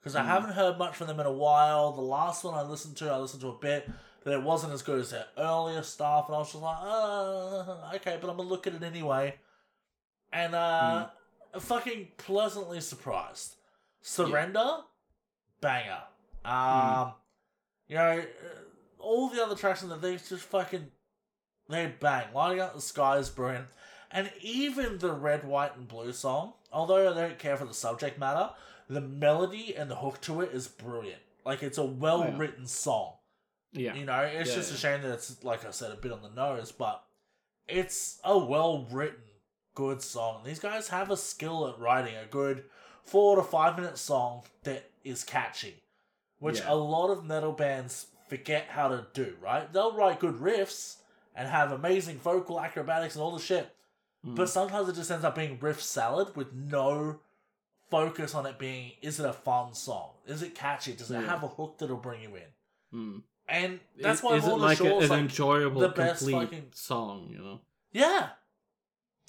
Because 0.00 0.16
I 0.16 0.22
Mm. 0.22 0.26
haven't 0.26 0.52
heard 0.52 0.76
much 0.78 0.96
from 0.96 1.06
them 1.06 1.18
in 1.20 1.24
a 1.26 1.32
while. 1.32 1.92
The 1.92 2.02
last 2.02 2.44
one 2.44 2.52
I 2.54 2.62
listened 2.62 2.96
to, 2.98 3.10
I 3.10 3.16
listened 3.16 3.40
to 3.40 3.48
a 3.48 3.58
bit, 3.58 3.88
but 4.22 4.34
it 4.34 4.42
wasn't 4.42 4.74
as 4.74 4.82
good 4.82 5.00
as 5.00 5.10
their 5.10 5.24
earlier 5.38 5.82
stuff, 5.82 6.26
and 6.28 6.36
I 6.36 6.38
was 6.40 6.52
just 6.52 6.62
like, 6.62 6.76
uh, 6.82 7.96
okay, 7.96 8.18
but 8.20 8.28
I'm 8.28 8.36
gonna 8.36 8.48
look 8.48 8.66
at 8.66 8.74
it 8.74 8.82
anyway. 8.82 9.36
And 10.32 10.54
uh 10.54 11.06
fucking 11.58 12.08
pleasantly 12.18 12.80
surprised. 12.82 13.54
Surrender, 14.02 14.80
banger. 15.62 16.02
Um 16.44 17.12
you 17.88 17.96
know, 17.96 18.22
all 18.98 19.28
the 19.30 19.42
other 19.42 19.54
tracks 19.54 19.82
in 19.82 19.88
the 19.88 19.96
things 19.96 20.28
just 20.28 20.42
fucking 20.44 20.90
they 21.68 21.92
bang. 21.98 22.26
Lighting 22.34 22.60
Up 22.60 22.74
the 22.74 22.80
Sky 22.80 23.18
is 23.18 23.30
brilliant. 23.30 23.66
And 24.10 24.30
even 24.40 24.98
the 24.98 25.12
Red, 25.12 25.44
White, 25.44 25.76
and 25.76 25.88
Blue 25.88 26.12
song, 26.12 26.52
although 26.72 27.10
I 27.10 27.14
don't 27.14 27.38
care 27.38 27.56
for 27.56 27.64
the 27.64 27.74
subject 27.74 28.18
matter, 28.18 28.50
the 28.88 29.00
melody 29.00 29.74
and 29.76 29.90
the 29.90 29.96
hook 29.96 30.20
to 30.22 30.40
it 30.40 30.52
is 30.52 30.68
brilliant. 30.68 31.20
Like, 31.44 31.62
it's 31.62 31.78
a 31.78 31.82
oh, 31.82 31.86
well 31.86 32.32
written 32.32 32.66
song. 32.66 33.14
Yeah. 33.72 33.94
You 33.94 34.04
know, 34.04 34.20
it's 34.20 34.50
Yeah, 34.50 34.56
just 34.56 34.72
a 34.72 34.76
shame 34.76 35.02
that 35.02 35.12
it's, 35.12 35.42
like 35.42 35.66
I 35.66 35.70
said, 35.72 35.90
a 35.90 35.96
bit 35.96 36.12
on 36.12 36.22
the 36.22 36.30
nose, 36.30 36.70
but 36.70 37.02
it's 37.66 38.20
a 38.24 38.38
well 38.38 38.86
written, 38.90 39.18
good 39.74 40.00
song. 40.00 40.42
These 40.44 40.60
guys 40.60 40.88
have 40.88 41.10
a 41.10 41.16
skill 41.16 41.66
at 41.68 41.78
writing 41.78 42.14
a 42.14 42.26
good 42.26 42.64
four 43.02 43.36
to 43.36 43.42
five 43.42 43.76
minute 43.76 43.98
song 43.98 44.42
that 44.62 44.90
is 45.02 45.24
catchy, 45.24 45.82
which 46.38 46.60
Yeah. 46.60 46.72
a 46.72 46.76
lot 46.76 47.10
of 47.10 47.24
metal 47.24 47.52
bands 47.52 48.06
forget 48.28 48.66
how 48.68 48.88
to 48.88 49.06
do, 49.12 49.36
right? 49.40 49.70
They'll 49.72 49.96
write 49.96 50.20
good 50.20 50.36
riffs 50.36 50.96
and 51.34 51.48
have 51.48 51.72
amazing 51.72 52.18
vocal 52.18 52.60
acrobatics 52.60 53.14
and 53.14 53.22
all 53.22 53.32
the 53.32 53.40
shit, 53.42 53.74
Mm. 54.24 54.36
but 54.36 54.48
sometimes 54.48 54.88
it 54.88 54.94
just 54.94 55.10
ends 55.10 55.24
up 55.24 55.34
being 55.34 55.58
riff 55.60 55.82
salad 55.82 56.34
with 56.36 56.52
no 56.52 57.20
focus 57.90 58.34
on 58.34 58.46
it 58.46 58.58
being 58.58 58.92
is 59.02 59.20
it 59.20 59.26
a 59.26 59.32
fun 59.32 59.74
song? 59.74 60.10
Is 60.26 60.42
it 60.42 60.54
catchy? 60.54 60.94
Does 60.94 61.10
it 61.10 61.20
Yeah. 61.20 61.26
have 61.26 61.42
a 61.42 61.48
hook 61.48 61.76
that'll 61.78 61.96
bring 61.98 62.22
you 62.22 62.34
in? 62.36 62.48
Mm. 62.92 63.22
And 63.48 63.80
that's 64.00 64.20
Is- 64.20 64.24
why 64.24 64.36
is 64.36 64.44
it 64.44 64.48
Lorna 64.48 64.62
like 64.64 64.80
a- 64.80 64.96
an 64.98 65.08
like 65.08 65.18
enjoyable, 65.20 65.80
the 65.82 65.88
best 65.90 66.20
complete 66.20 66.44
fucking- 66.46 66.72
song, 66.74 67.28
you 67.30 67.38
know? 67.38 67.60
Yeah. 67.92 68.30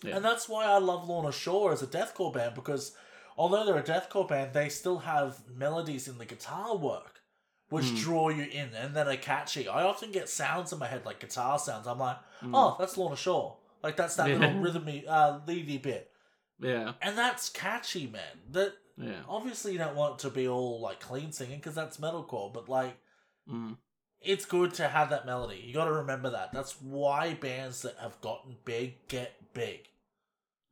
Yeah. 0.03 0.16
And 0.18 0.26
that's 0.26 0.47
why 0.47 0.66
I 0.66 0.78
love 0.78 1.08
Lorna 1.10 1.32
Shore 1.34 1.74
as 1.74 1.82
a 1.82 1.88
deathcore 1.88 2.32
band 2.34 2.56
because 2.56 2.95
although 3.38 3.66
they're 3.66 3.78
a 3.78 3.84
deathcore 3.84 4.28
band, 4.28 4.53
they 4.53 4.70
still 4.70 4.99
have 4.99 5.45
melodies 5.49 6.08
in 6.08 6.18
the 6.18 6.26
guitar 6.26 6.76
work 6.78 7.22
which 7.70 7.86
Mm. 7.86 7.99
draw 8.01 8.30
you 8.30 8.43
in 8.43 8.74
and 8.76 8.95
then 8.95 9.07
are 9.07 9.18
catchy. 9.18 9.68
I 9.68 9.84
often 9.84 10.11
get 10.11 10.30
sounds 10.30 10.72
in 10.72 10.80
my 10.80 10.88
head 10.88 11.05
like 11.05 11.20
guitar 11.20 11.57
sounds. 11.59 11.88
I'm 11.88 11.99
like, 11.99 12.18
Mm. 12.41 12.51
oh, 12.53 12.76
that's 12.80 12.97
Lorna 12.97 13.16
Shore. 13.16 13.57
Like 13.84 13.95
that's 13.97 14.16
that 14.16 14.30
Yeah. 14.30 14.38
little 14.38 14.61
rhythmy, 14.61 15.05
uh, 15.07 15.39
leady 15.47 15.78
bit, 15.78 16.11
Yeah, 16.59 16.93
and 17.01 17.18
that's 17.18 17.49
catchy, 17.49 18.07
man. 18.07 18.41
That 18.51 18.74
yeah. 18.97 19.24
obviously 19.28 19.74
you 19.74 19.78
don't 19.78 19.95
want 19.95 20.20
to 20.20 20.30
be 20.30 20.47
all 20.47 20.80
like 20.80 20.99
clean 20.99 21.32
singing 21.32 21.57
because 21.59 21.76
that's 21.76 21.97
metalcore, 21.97 22.51
but 22.53 22.70
like 22.70 22.97
Mm. 23.49 23.78
it's 24.22 24.45
good 24.45 24.74
to 24.76 24.88
have 24.88 25.09
that 25.11 25.26
melody. 25.26 25.57
You 25.57 25.74
got 25.74 25.86
to 25.86 25.91
remember 25.91 26.30
that. 26.32 26.51
That's 26.51 26.80
why 26.82 27.34
bands 27.36 27.82
that 27.84 27.95
have 27.97 28.20
gotten 28.22 28.57
big 28.66 29.07
get 29.07 29.53
big. 29.53 29.88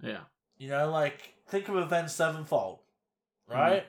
Yeah. 0.01 0.21
You 0.57 0.69
know, 0.69 0.89
like 0.89 1.35
think 1.47 1.67
of 1.69 1.75
Avenged 1.75 2.11
Sevenfold, 2.11 2.79
right? 3.47 3.85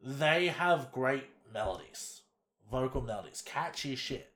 They 0.00 0.48
have 0.48 0.90
great 0.92 1.28
melodies, 1.52 2.21
vocal 2.72 3.02
melodies, 3.02 3.42
catchy 3.42 3.94
shit. 3.94 4.32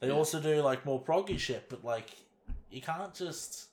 They 0.00 0.08
Yeah. 0.08 0.14
also 0.14 0.40
do 0.40 0.60
like 0.62 0.84
more 0.84 1.02
proggy 1.02 1.38
shit, 1.38 1.68
but 1.70 1.82
like 1.84 2.10
you 2.70 2.82
can't 2.82 3.14
just 3.14 3.68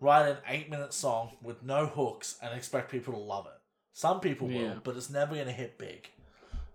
write 0.00 0.28
an 0.28 0.38
eight-minute 0.46 0.94
song 0.94 1.36
with 1.42 1.62
no 1.62 1.84
hooks 1.86 2.38
and 2.40 2.54
expect 2.56 2.90
people 2.90 3.12
to 3.12 3.18
love 3.20 3.46
it. 3.46 3.60
Some 3.92 4.20
people 4.20 4.50
Yeah. 4.50 4.74
will, 4.74 4.80
but 4.80 4.96
it's 4.96 5.10
never 5.10 5.34
gonna 5.36 5.52
hit 5.52 5.76
big. 5.76 6.08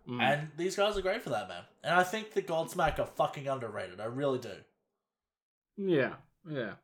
Mm. 0.08 0.22
And 0.22 0.52
these 0.58 0.76
guys 0.76 0.98
are 0.98 1.02
great 1.02 1.22
for 1.24 1.30
that, 1.30 1.48
man. 1.48 1.64
And 1.82 1.96
I 1.96 2.04
think 2.04 2.34
the 2.34 2.42
Godsmack 2.42 3.00
are 3.00 3.08
fucking 3.08 3.48
underrated. 3.48 4.00
I 4.02 4.06
really 4.06 4.40
do. 4.40 4.64
yeah, 5.78 6.18
yeah. 6.48 6.76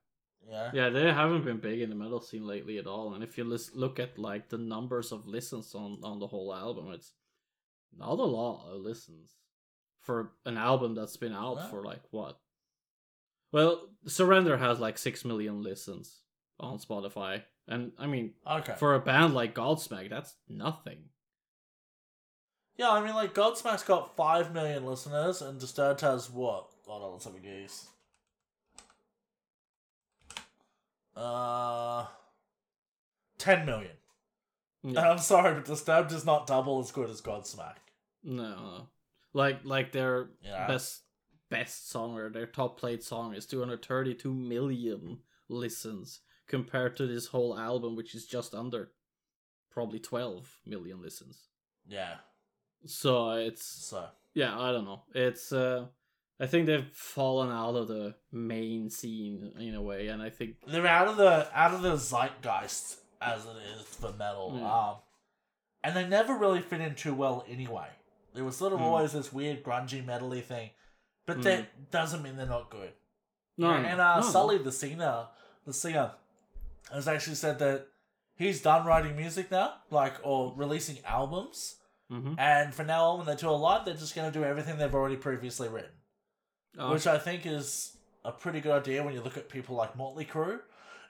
Yeah. 0.47 0.71
Yeah, 0.73 0.89
they 0.89 1.11
haven't 1.11 1.43
been 1.43 1.59
big 1.59 1.81
in 1.81 1.89
the 1.89 1.95
metal 1.95 2.21
scene 2.21 2.47
lately 2.47 2.77
at 2.79 2.87
all. 2.87 3.13
And 3.13 3.23
if 3.23 3.37
you 3.37 3.43
look 3.43 3.99
at 3.99 4.17
like 4.17 4.49
the 4.49 4.57
numbers 4.57 5.11
of 5.11 5.27
listens 5.27 5.75
on 5.75 5.99
on 6.03 6.17
the 6.19 6.27
whole 6.27 6.53
album, 6.55 6.91
it's 6.91 7.11
not 7.95 8.17
a 8.19 8.23
lot 8.23 8.65
of 8.71 8.81
listens 8.81 9.35
for 10.01 10.31
an 10.45 10.57
album 10.57 10.95
that's 10.95 11.17
been 11.17 11.33
out 11.33 11.69
for 11.69 11.83
like 11.83 12.01
what? 12.11 12.39
Well, 13.51 13.89
Surrender 14.07 14.57
has 14.57 14.79
like 14.79 14.97
six 14.97 15.25
million 15.25 15.63
listens 15.63 16.19
on 16.59 16.77
Spotify, 16.79 17.43
and 17.67 17.91
I 17.97 18.07
mean, 18.07 18.33
Okay. 18.49 18.75
for 18.77 18.95
a 18.95 18.99
band 18.99 19.33
like 19.33 19.55
Godsmack, 19.55 20.09
that's 20.09 20.35
nothing. 20.47 21.05
Yeah, 22.77 22.91
I 22.91 23.03
mean, 23.03 23.13
like 23.15 23.33
Godsmack's 23.33 23.83
got 23.83 24.15
five 24.15 24.53
million 24.53 24.85
listeners, 24.85 25.41
and 25.41 25.59
Disturbed 25.59 26.01
has 26.01 26.29
what? 26.29 26.69
Hold 26.87 27.03
on, 27.03 27.11
let's 27.13 27.25
have 27.25 27.35
a 27.35 27.39
guess. 27.39 27.87
Uh, 31.15 32.05
ten 33.37 33.65
million. 33.65 33.91
And 34.83 34.97
I'm 34.97 35.17
sorry, 35.17 35.53
but 35.55 35.65
Disturbed 35.65 36.11
is 36.13 36.25
not 36.25 36.47
double 36.47 36.79
as 36.79 36.91
good 36.91 37.09
as 37.09 37.21
Godsmack. 37.21 37.75
No. 38.23 38.87
Like 39.43 39.59
like 39.75 39.91
their 39.91 40.13
Yeah. 40.43 40.67
best 40.67 41.03
best 41.49 41.89
song 41.89 42.09
or 42.17 42.29
their 42.29 42.45
top 42.57 42.71
played 42.81 43.01
song 43.03 43.33
is 43.33 43.45
232 43.47 44.33
million 44.33 45.19
listens 45.47 46.21
compared 46.47 46.95
to 46.97 47.07
this 47.07 47.27
whole 47.33 47.57
album 47.57 47.95
which 47.95 48.13
is 48.13 48.25
just 48.35 48.53
under 48.53 48.91
probably 49.71 49.99
12 49.99 50.59
million 50.65 51.01
listens 51.01 51.35
Yeah. 51.87 52.15
so 52.85 53.31
it's 53.47 53.65
So 53.89 53.99
yeah 54.41 54.53
i 54.65 54.71
don't 54.73 54.85
know 54.85 55.01
it's 55.15 55.51
uh 55.51 55.85
i 56.39 56.45
think 56.45 56.65
they've 56.67 56.91
fallen 56.93 57.49
out 57.49 57.75
of 57.81 57.87
the 57.87 58.15
main 58.31 58.89
scene 58.89 59.51
in 59.59 59.73
a 59.75 59.81
way 59.81 60.07
and 60.11 60.21
i 60.21 60.29
think 60.29 60.51
they're 60.67 60.85
out 60.99 61.07
of 61.07 61.17
the 61.17 61.33
out 61.61 61.73
of 61.73 61.81
the 61.81 61.95
zeitgeist 61.97 62.97
as 63.21 63.45
it 63.45 63.57
is 63.75 63.81
for 63.99 64.13
metal. 64.13 64.51
Mm. 64.55 64.63
Um, 64.63 64.95
and 65.83 65.91
they 65.95 66.07
never 66.07 66.33
really 66.37 66.61
fit 66.61 66.79
in 66.79 66.95
too 66.95 67.13
well 67.13 67.43
anyway. 67.49 67.89
There 68.33 68.43
was 68.43 68.57
sort 68.57 68.73
of 68.73 68.79
Mm. 68.79 68.83
always 68.83 69.13
this 69.13 69.33
weird 69.33 69.63
grungy 69.63 70.03
metally 70.05 70.43
thing, 70.43 70.71
but 71.25 71.37
Mm. 71.39 71.43
that 71.43 71.91
doesn't 71.91 72.21
mean 72.23 72.35
they're 72.37 72.45
not 72.45 72.69
good. 72.69 72.93
no 73.57 73.71
and 73.73 73.99
uh, 73.99 74.21
no, 74.21 74.25
Sully, 74.25 74.57
the 74.57 74.71
singer, 74.71 75.27
the 75.65 75.73
singer, 75.73 76.13
has 76.93 77.07
actually 77.09 77.35
said 77.35 77.59
that 77.59 77.87
he's 78.35 78.61
done 78.61 78.85
writing 78.85 79.17
music 79.17 79.51
now, 79.51 79.81
like 79.89 80.15
or 80.23 80.53
releasing 80.55 81.03
albums. 81.03 81.75
Mhm. 82.09 82.39
And 82.39 82.73
from 82.73 82.87
now 82.87 83.03
on, 83.09 83.17
when 83.17 83.27
they 83.27 83.35
tour 83.35 83.57
live, 83.57 83.83
they're 83.83 83.95
just 83.95 84.15
going 84.15 84.31
to 84.31 84.39
do 84.39 84.45
everything 84.45 84.77
they've 84.77 84.95
already 84.95 85.17
previously 85.17 85.67
written, 85.67 85.91
Oh, 86.77 86.91
which 86.93 87.05
I 87.05 87.17
think 87.19 87.45
is 87.45 87.97
a 88.23 88.31
pretty 88.31 88.61
good 88.61 88.71
idea 88.71 89.03
when 89.03 89.13
you 89.13 89.21
look 89.21 89.35
at 89.37 89.49
people 89.49 89.75
like 89.75 89.95
Motley 89.97 90.25
Crue 90.25 90.61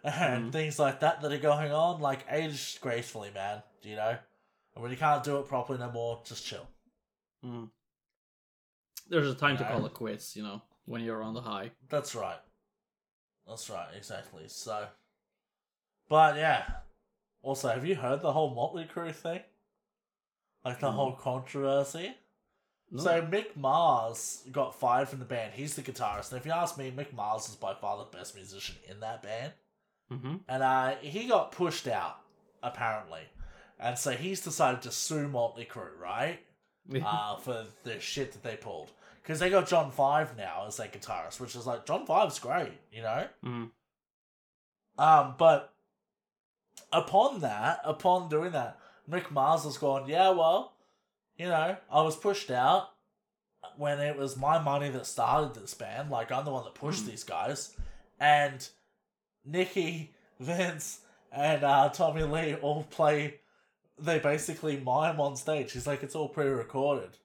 and 0.03 0.47
Mhm. 0.47 0.51
things 0.51 0.79
like 0.79 1.01
that 1.01 1.21
that 1.21 1.31
are 1.31 1.37
going 1.37 1.71
on. 1.71 2.01
Like 2.01 2.25
age 2.31 2.81
gracefully, 2.81 3.29
man. 3.31 3.61
You 3.83 3.95
know, 3.95 4.17
and 4.73 4.81
when 4.81 4.89
you 4.91 4.97
can't 4.97 5.23
do 5.23 5.37
it 5.39 5.47
properly 5.47 5.77
no 5.77 5.91
more, 5.91 6.21
just 6.25 6.45
chill. 6.45 6.67
Mm. 7.45 7.69
there's 9.09 9.29
a 9.29 9.35
time 9.35 9.57
to 9.57 9.63
call 9.63 9.85
it 9.85 9.93
quits 9.93 10.35
you 10.35 10.43
know 10.43 10.61
when 10.85 11.01
you're 11.01 11.21
on 11.23 11.33
the 11.33 11.41
high 11.41 11.71
That's 11.89 12.15
right. 12.15 12.39
That's 13.47 13.69
right, 13.69 13.87
exactly. 13.97 14.43
So, 14.47 14.85
but 16.07 16.35
yeah. 16.35 16.63
Also, 17.41 17.69
have 17.69 17.85
you 17.85 17.95
heard 17.95 18.21
the 18.21 18.31
whole 18.33 18.53
Motley 18.53 18.85
Crue 18.85 19.13
thing? 19.13 19.41
Like 20.63 20.79
the 20.79 20.87
No. 20.89 20.95
whole 20.95 21.13
controversy? 21.13 22.15
No. 22.91 23.03
So 23.03 23.21
Mick 23.21 23.55
Mars 23.55 24.43
got 24.51 24.79
fired 24.79 25.09
from 25.09 25.19
the 25.19 25.25
band. 25.25 25.53
He's 25.53 25.75
the 25.75 25.81
guitarist, 25.81 26.31
and 26.31 26.39
if 26.39 26.45
you 26.45 26.51
ask 26.51 26.77
me, 26.77 26.91
Mick 26.91 27.13
Mars 27.13 27.47
is 27.49 27.55
by 27.55 27.73
far 27.73 27.97
the 27.97 28.17
best 28.17 28.35
musician 28.35 28.75
in 28.87 28.99
that 28.99 29.23
band. 29.23 29.53
mm-hmm. 30.11 30.35
And 30.47 30.63
uh, 30.63 30.95
he 31.01 31.27
got 31.27 31.51
pushed 31.51 31.87
out 31.87 32.17
apparently, 32.61 33.21
and 33.79 33.97
so 33.97 34.11
he's 34.11 34.41
decided 34.41 34.81
to 34.83 34.91
sue 34.91 35.27
Motley 35.27 35.65
Crue, 35.65 35.97
right? 35.99 36.39
Uh, 37.03 37.35
for 37.37 37.65
the 37.83 37.99
shit 37.99 38.31
that 38.33 38.43
they 38.43 38.55
pulled. 38.55 38.91
Because 39.21 39.39
they 39.39 39.49
got 39.49 39.67
John 39.67 39.91
Five 39.91 40.35
now 40.37 40.65
as 40.67 40.77
their 40.77 40.87
guitarist, 40.87 41.39
which 41.39 41.55
is 41.55 41.67
like 41.67 41.85
John 41.85 42.05
Five's 42.05 42.39
great, 42.39 42.73
you 42.91 43.01
know. 43.03 43.27
Mhm. 43.43 43.71
Um, 44.97 45.35
but 45.37 45.73
upon 46.91 47.39
that, 47.41 47.81
upon 47.83 48.29
doing 48.29 48.51
that, 48.51 48.79
Mick 49.09 49.31
Mars 49.31 49.63
has 49.63 49.77
gone, 49.77 50.07
yeah, 50.07 50.29
well, 50.29 50.73
you 51.37 51.45
know, 51.47 51.77
I 51.91 52.01
was 52.01 52.15
pushed 52.15 52.51
out 52.51 52.89
when 53.77 53.99
it 53.99 54.17
was 54.17 54.35
my 54.37 54.59
money 54.59 54.89
that 54.89 55.05
started 55.05 55.53
this 55.53 55.73
band. 55.73 56.09
Like 56.09 56.31
I'm 56.31 56.45
the 56.45 56.51
one 56.51 56.63
that 56.63 56.75
pushed 56.75 57.03
Hmm. 57.03 57.09
these 57.09 57.23
guys, 57.23 57.75
and 58.19 58.67
Nicky, 59.45 60.13
Vince, 60.39 61.01
and 61.31 61.63
uh, 61.63 61.89
Tommy 61.89 62.23
Lee 62.23 62.55
all 62.55 62.83
play. 62.83 63.39
They 64.01 64.19
basically 64.19 64.77
mime 64.77 65.19
on 65.19 65.35
stage. 65.35 65.71
He's 65.71 65.87
like, 65.87 66.03
it's 66.03 66.15
all 66.15 66.29
pre-recorded. 66.29 67.17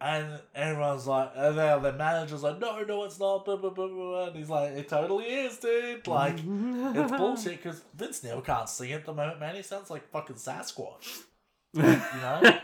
And 0.00 0.40
everyone's 0.54 1.06
like, 1.06 1.30
and 1.34 1.56
then 1.56 1.82
the 1.82 1.92
manager's 1.92 2.42
like, 2.42 2.58
no, 2.58 2.82
no, 2.82 3.04
it's 3.04 3.18
not. 3.18 3.44
Blah, 3.44 3.56
blah, 3.56 3.70
blah, 3.70 3.88
blah. 3.88 4.26
And 4.26 4.36
he's 4.36 4.50
like, 4.50 4.72
it 4.72 4.88
totally 4.88 5.24
is, 5.26 5.56
dude. 5.58 6.06
Like, 6.06 6.34
it's 6.36 7.12
bullshit 7.12 7.62
because 7.62 7.80
Vince 7.94 8.22
Neil 8.22 8.40
can't 8.40 8.68
sing 8.68 8.92
at 8.92 9.06
the 9.06 9.14
moment, 9.14 9.40
man. 9.40 9.54
He 9.54 9.62
sounds 9.62 9.90
like 9.90 10.10
fucking 10.10 10.36
Sasquatch. 10.36 11.22
you 11.74 11.82
know? 11.82 12.60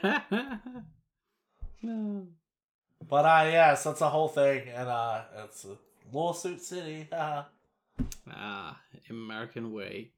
no. 1.82 2.26
But 3.08 3.24
uh, 3.24 3.50
yeah, 3.50 3.74
so 3.74 3.92
it's 3.92 4.02
a 4.02 4.08
whole 4.10 4.28
thing, 4.28 4.68
and 4.68 4.88
uh, 4.88 5.22
it's 5.44 5.64
a 5.64 5.76
lawsuit 6.12 6.60
city. 6.62 7.08
Ah, 8.32 8.80
American 9.10 9.72
way. 9.72 10.12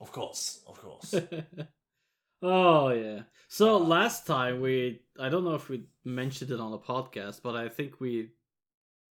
Of 0.00 0.12
course, 0.12 0.60
of 0.66 0.80
course. 0.80 1.14
oh 2.42 2.88
yeah. 2.90 3.20
So 3.48 3.76
Uh, 3.76 3.78
last 3.78 4.26
time 4.26 4.60
we 4.60 5.00
I 5.18 5.28
don't 5.28 5.44
know 5.44 5.54
if 5.54 5.68
we 5.68 5.84
mentioned 6.04 6.50
it 6.50 6.60
on 6.60 6.70
the 6.72 6.78
podcast, 6.78 7.40
but 7.42 7.54
I 7.54 7.68
think 7.68 8.00
we 8.00 8.30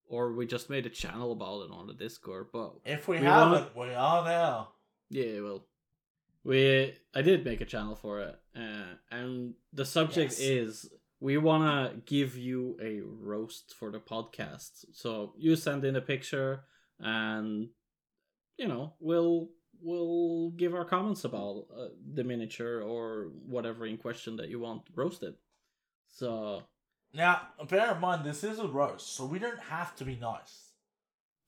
or 0.05 0.33
we 0.33 0.45
just 0.45 0.69
made 0.69 0.85
a 0.85 0.89
channel 0.89 1.31
about 1.31 1.61
it 1.65 1.71
on 1.71 1.87
the 1.87 1.93
Discord. 1.93 2.47
But 2.51 2.73
If 2.85 3.07
we, 3.07 3.19
We 3.19 3.25
haven't, 3.25 3.75
we 3.75 3.93
are 3.93 4.25
now. 4.25 4.69
yeah, 5.09 5.39
well, 5.41 5.65
we 6.43 6.93
I 7.13 7.21
did 7.21 7.45
make 7.45 7.61
a 7.61 7.65
channel 7.65 7.95
for 7.95 8.19
it, 8.21 8.39
uh, 8.55 8.95
and 9.11 9.53
the 9.73 9.85
subject 9.85 10.31
Yes. 10.31 10.39
is 10.39 10.89
we 11.19 11.37
want 11.37 11.63
to 11.93 11.97
give 12.05 12.35
you 12.35 12.77
a 12.81 12.99
roast 13.01 13.75
for 13.79 13.91
the 13.91 13.99
podcast. 13.99 14.85
So 14.93 15.33
you 15.37 15.55
send 15.55 15.85
in 15.85 15.95
a 15.95 16.01
picture, 16.01 16.63
and 16.99 17.69
you 18.57 18.67
know 18.67 18.93
we'll 18.99 19.49
we'll 19.81 20.51
give 20.51 20.73
our 20.75 20.85
comments 20.85 21.23
about 21.25 21.65
uh, 21.77 21.87
the 22.13 22.23
miniature 22.23 22.81
or 22.81 23.31
whatever 23.45 23.85
in 23.85 23.97
question 23.97 24.35
that 24.37 24.49
you 24.49 24.59
want 24.59 24.83
roasted. 24.95 25.35
So 26.07 26.63
Now, 27.13 27.47
bear 27.69 27.93
in 27.93 27.99
mind, 28.01 28.25
this 28.25 28.43
is 28.43 28.59
a 28.59 28.67
roast, 28.67 29.15
so 29.15 29.25
we 29.25 29.39
don't 29.39 29.59
have 29.59 29.95
to 29.97 30.05
be 30.05 30.15
nice. 30.15 30.71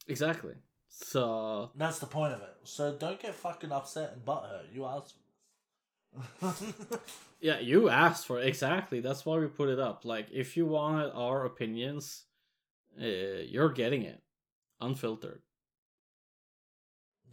exactly. 0.07 0.53
So 0.89 1.71
That's 1.75 1.99
the 1.99 2.05
point 2.05 2.33
of 2.33 2.41
it. 2.41 2.55
So 2.63 2.93
don't 2.93 3.19
get 3.19 3.33
fucking 3.33 3.71
upset 3.71 4.13
and 4.13 4.23
butthurt. 4.25 4.73
You 4.73 4.85
asked. 4.85 5.15
Yeah, 7.41 7.59
you 7.59 7.89
asked 7.89 8.25
for 8.25 8.39
it. 8.39 8.47
exactly. 8.47 9.01
That's 9.01 9.25
why 9.25 9.37
we 9.37 9.47
put 9.47 9.67
it 9.69 9.79
up. 9.79 10.05
Like, 10.05 10.27
if 10.31 10.55
you 10.55 10.65
wanted 10.65 11.11
our 11.13 11.45
opinions, 11.45 12.23
uh, 13.01 13.05
you're 13.05 13.71
getting 13.71 14.03
it, 14.03 14.21
unfiltered. 14.79 15.41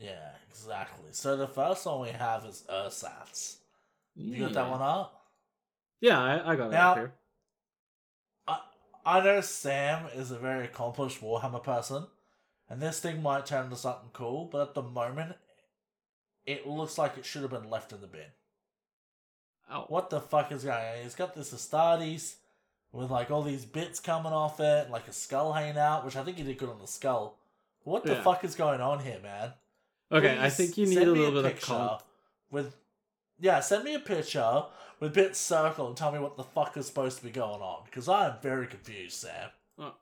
Yeah, 0.00 0.30
exactly. 0.48 1.08
So 1.12 1.36
the 1.36 1.46
first 1.46 1.84
one 1.86 2.00
we 2.00 2.08
have 2.08 2.44
is 2.44 2.64
Ursats. 2.68 3.56
You 4.16 4.40
got 4.44 4.52
that 4.54 4.70
one 4.70 4.82
up? 4.82 5.26
Yeah, 6.00 6.18
I, 6.20 6.52
I 6.52 6.56
got 6.56 6.68
it 6.68 6.72
Now- 6.72 6.90
up 6.92 6.96
here. 6.98 7.12
I 8.48 8.58
I 9.04 9.20
know 9.20 9.40
Sam 9.40 10.06
is 10.14 10.30
a 10.30 10.38
very 10.38 10.64
accomplished 10.64 11.20
Warhammer 11.20 11.62
person, 11.62 12.06
and 12.68 12.80
this 12.80 13.00
thing 13.00 13.22
might 13.22 13.46
turn 13.46 13.64
into 13.66 13.76
something 13.76 14.10
cool, 14.12 14.46
but 14.50 14.68
at 14.68 14.74
the 14.74 14.82
moment, 14.82 15.36
it 16.46 16.66
looks 16.66 16.98
like 16.98 17.16
it 17.18 17.24
should 17.24 17.42
have 17.42 17.50
been 17.50 17.70
left 17.70 17.92
in 17.92 18.00
the 18.00 18.06
bin. 18.06 18.32
Oh, 19.70 19.84
What 19.88 20.10
the 20.10 20.20
fuck 20.20 20.50
is 20.52 20.64
going 20.64 20.76
on? 20.98 21.02
He's 21.04 21.14
got 21.14 21.34
this 21.34 21.52
Astartes 21.54 22.34
with 22.92 23.10
like 23.10 23.30
all 23.30 23.42
these 23.42 23.64
bits 23.64 24.00
coming 24.00 24.32
off 24.32 24.58
it, 24.58 24.90
like 24.90 25.06
a 25.06 25.12
skull 25.12 25.52
hanging 25.52 25.78
out, 25.78 26.04
which 26.04 26.16
I 26.16 26.24
think 26.24 26.38
he 26.38 26.42
did 26.42 26.58
good 26.58 26.68
on 26.70 26.80
the 26.80 26.86
skull. 26.88 27.36
What 27.84 28.04
the 28.04 28.14
Yeah. 28.14 28.22
fuck 28.22 28.42
is 28.44 28.54
going 28.56 28.80
on 28.80 28.98
here, 29.00 29.20
man? 29.22 29.52
Okay, 30.12 30.38
I 30.40 30.50
think 30.50 30.76
you 30.76 30.86
need 30.86 30.98
a 30.98 31.12
little 31.12 31.42
bit 31.42 31.52
of 31.52 31.60
con- 31.60 31.98
with 32.50 32.74
yeah, 33.38 33.60
send 33.60 33.84
me 33.84 33.94
a 33.94 34.00
picture 34.00 34.64
with 34.98 35.14
bits 35.14 35.38
circle 35.38 35.88
and 35.88 35.96
tell 35.96 36.12
me 36.12 36.18
what 36.18 36.36
the 36.36 36.44
fuck 36.44 36.76
is 36.76 36.86
supposed 36.86 37.18
to 37.18 37.24
be 37.24 37.30
going 37.30 37.62
on 37.62 37.84
because 37.84 38.08
I 38.08 38.26
am 38.26 38.34
very 38.42 38.66
confused, 38.66 39.14
Sam. 39.14 39.50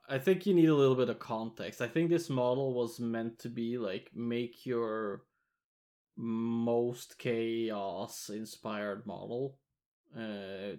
I 0.09 0.17
think 0.17 0.45
you 0.45 0.53
need 0.53 0.67
a 0.67 0.75
little 0.75 0.95
bit 0.95 1.07
of 1.07 1.19
context. 1.19 1.79
I 1.81 1.87
think 1.87 2.09
this 2.09 2.29
model 2.29 2.73
was 2.73 2.99
meant 2.99 3.39
to 3.39 3.49
be 3.49 3.77
like 3.77 4.11
make 4.13 4.65
your 4.65 5.23
most 6.17 7.17
chaos 7.17 8.29
inspired 8.29 9.05
model. 9.05 9.57
Uh 10.17 10.75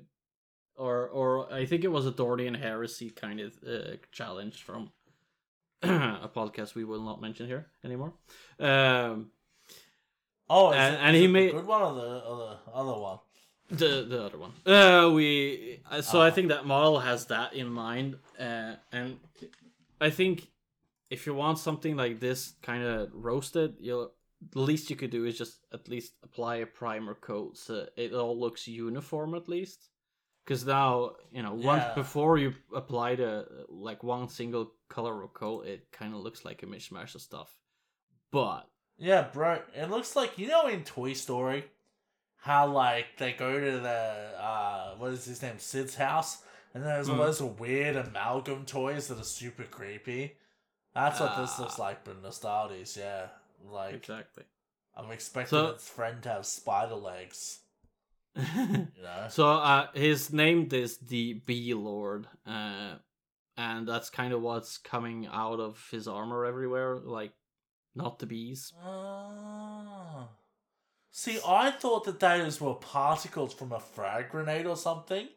or 0.77 1.09
or 1.09 1.53
I 1.53 1.67
think 1.67 1.85
it 1.85 1.93
was 1.93 2.07
a 2.07 2.11
Dorian 2.11 2.55
heresy 2.55 3.11
kind 3.11 3.41
of 3.41 3.59
uh, 3.67 3.97
challenge 4.13 4.63
from 4.63 4.91
a 5.83 6.29
podcast 6.35 6.75
we 6.75 6.85
will 6.85 7.03
not 7.03 7.21
mention 7.21 7.47
here 7.47 7.67
anymore. 7.85 8.13
Um 8.59 9.31
Oh, 10.53 10.73
And- 10.73 10.95
it, 10.97 10.99
and 11.01 11.17
he 11.17 11.27
made- 11.29 11.53
good 11.53 11.65
one 11.67 11.81
or 11.83 11.95
the 11.95 12.09
other 12.33 12.59
other 12.75 12.99
one? 13.01 13.19
the 13.71 14.05
the 14.09 14.25
other 14.25 14.39
one. 14.39 14.53
Uh, 14.67 15.09
we 15.15 15.81
uh, 15.91 16.03
so 16.03 16.21
I 16.21 16.29
Ah. 16.29 16.31
think 16.33 16.49
that 16.49 16.67
model 16.67 16.99
has 16.99 17.27
that 17.27 17.53
in 17.55 17.69
mind, 17.69 18.19
uh, 18.39 18.75
and 18.91 19.21
I 20.01 20.11
think 20.11 20.51
if 21.09 21.25
you 21.27 21.35
want 21.35 21.59
something 21.59 21.97
like 21.97 22.19
this 22.19 22.55
kind 22.63 22.83
of 22.83 23.11
roasted, 23.15 23.77
you 23.81 24.11
the 24.53 24.61
least 24.61 24.91
you 24.91 24.97
could 24.97 25.11
do 25.11 25.25
is 25.25 25.39
just 25.39 25.61
at 25.73 25.87
least 25.89 26.15
apply 26.25 26.57
a 26.57 26.67
primer 26.67 27.15
coat 27.15 27.57
so 27.59 27.87
it 27.97 28.13
all 28.13 28.37
looks 28.41 28.67
uniform 28.67 29.35
at 29.35 29.49
least. 29.49 29.89
Because 30.45 30.65
now 30.67 31.15
you 31.31 31.43
know 31.45 31.55
once 31.55 31.85
Yeah. 31.87 31.95
before 31.95 32.39
you 32.39 32.55
apply 32.75 33.15
the 33.17 33.47
like 33.69 34.03
one 34.03 34.29
single 34.29 34.73
color 34.91 35.23
of 35.23 35.33
coat, 35.33 35.67
it 35.67 35.91
kind 35.93 36.15
of 36.15 36.21
looks 36.21 36.45
like 36.45 36.63
a 36.63 36.67
mishmash 36.67 37.15
of 37.15 37.23
stuff. 37.23 37.51
But 38.31 38.69
Yeah, 38.99 39.23
bro. 39.33 39.63
It 39.75 39.89
looks 39.91 40.15
like 40.15 40.37
you 40.39 40.49
know 40.49 40.67
in 40.67 40.85
Toy 40.85 41.15
Story, 41.15 41.65
how 42.37 42.67
like 42.67 43.17
they 43.19 43.33
go 43.33 43.59
to 43.59 43.79
the 43.81 43.89
uh 44.39 44.95
what 44.99 45.13
is 45.13 45.25
his 45.25 45.41
name 45.43 45.59
Sid's 45.59 45.95
house, 45.95 46.43
and 46.75 46.85
there's 46.85 47.09
all 47.09 47.17
Mhm. 47.17 47.27
those 47.27 47.43
weird 47.43 47.97
amalgam 47.97 48.67
toys 48.67 49.09
that 49.09 49.19
are 49.19 49.25
super 49.25 49.65
creepy. 49.65 50.37
That's 50.95 51.19
what 51.21 51.37
this 51.39 51.55
Ah. 51.57 51.63
looks 51.63 51.79
like, 51.79 52.05
but 52.05 52.21
Nostalgies, 52.23 52.97
yeah. 52.97 53.29
Like 53.65 53.95
exactly. 53.95 54.45
I'm 54.97 55.11
expecting 55.13 55.51
So- 55.51 55.69
its 55.71 55.89
friend 55.89 56.23
to 56.25 56.29
have 56.31 56.47
spider 56.47 56.97
legs. 56.97 57.61
You 58.37 58.87
know. 59.03 59.27
So 59.29 59.49
uh, 59.49 59.91
his 59.93 60.33
name 60.33 60.69
is 60.73 60.99
the 60.99 61.35
Bee 61.47 61.75
Lord, 61.75 62.29
uh, 62.47 62.97
and 63.61 63.87
that's 63.87 64.09
kind 64.11 64.33
of 64.33 64.41
what's 64.41 64.79
coming 64.79 65.27
out 65.31 65.61
of 65.61 65.87
his 65.91 66.09
armor 66.09 66.47
everywhere, 66.47 66.97
like 66.97 67.33
not 67.95 68.19
the 68.19 68.27
bees. 68.27 68.73
Ah. 68.83 70.29
See, 71.11 71.39
I 71.47 71.71
thought 71.73 72.05
that 72.05 72.21
those 72.21 72.61
were 72.61 72.75
particles 72.75 73.53
from 73.53 73.73
a 73.73 73.81
frag 73.81 74.31
grenade 74.31 74.67
or 74.67 74.77
something. 74.77 75.29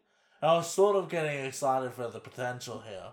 I 0.42 0.54
was 0.56 0.72
sort 0.72 0.96
of 0.96 1.10
getting 1.10 1.46
excited 1.46 1.94
for 1.94 2.08
the 2.10 2.20
potential 2.20 2.84
here. 2.88 3.12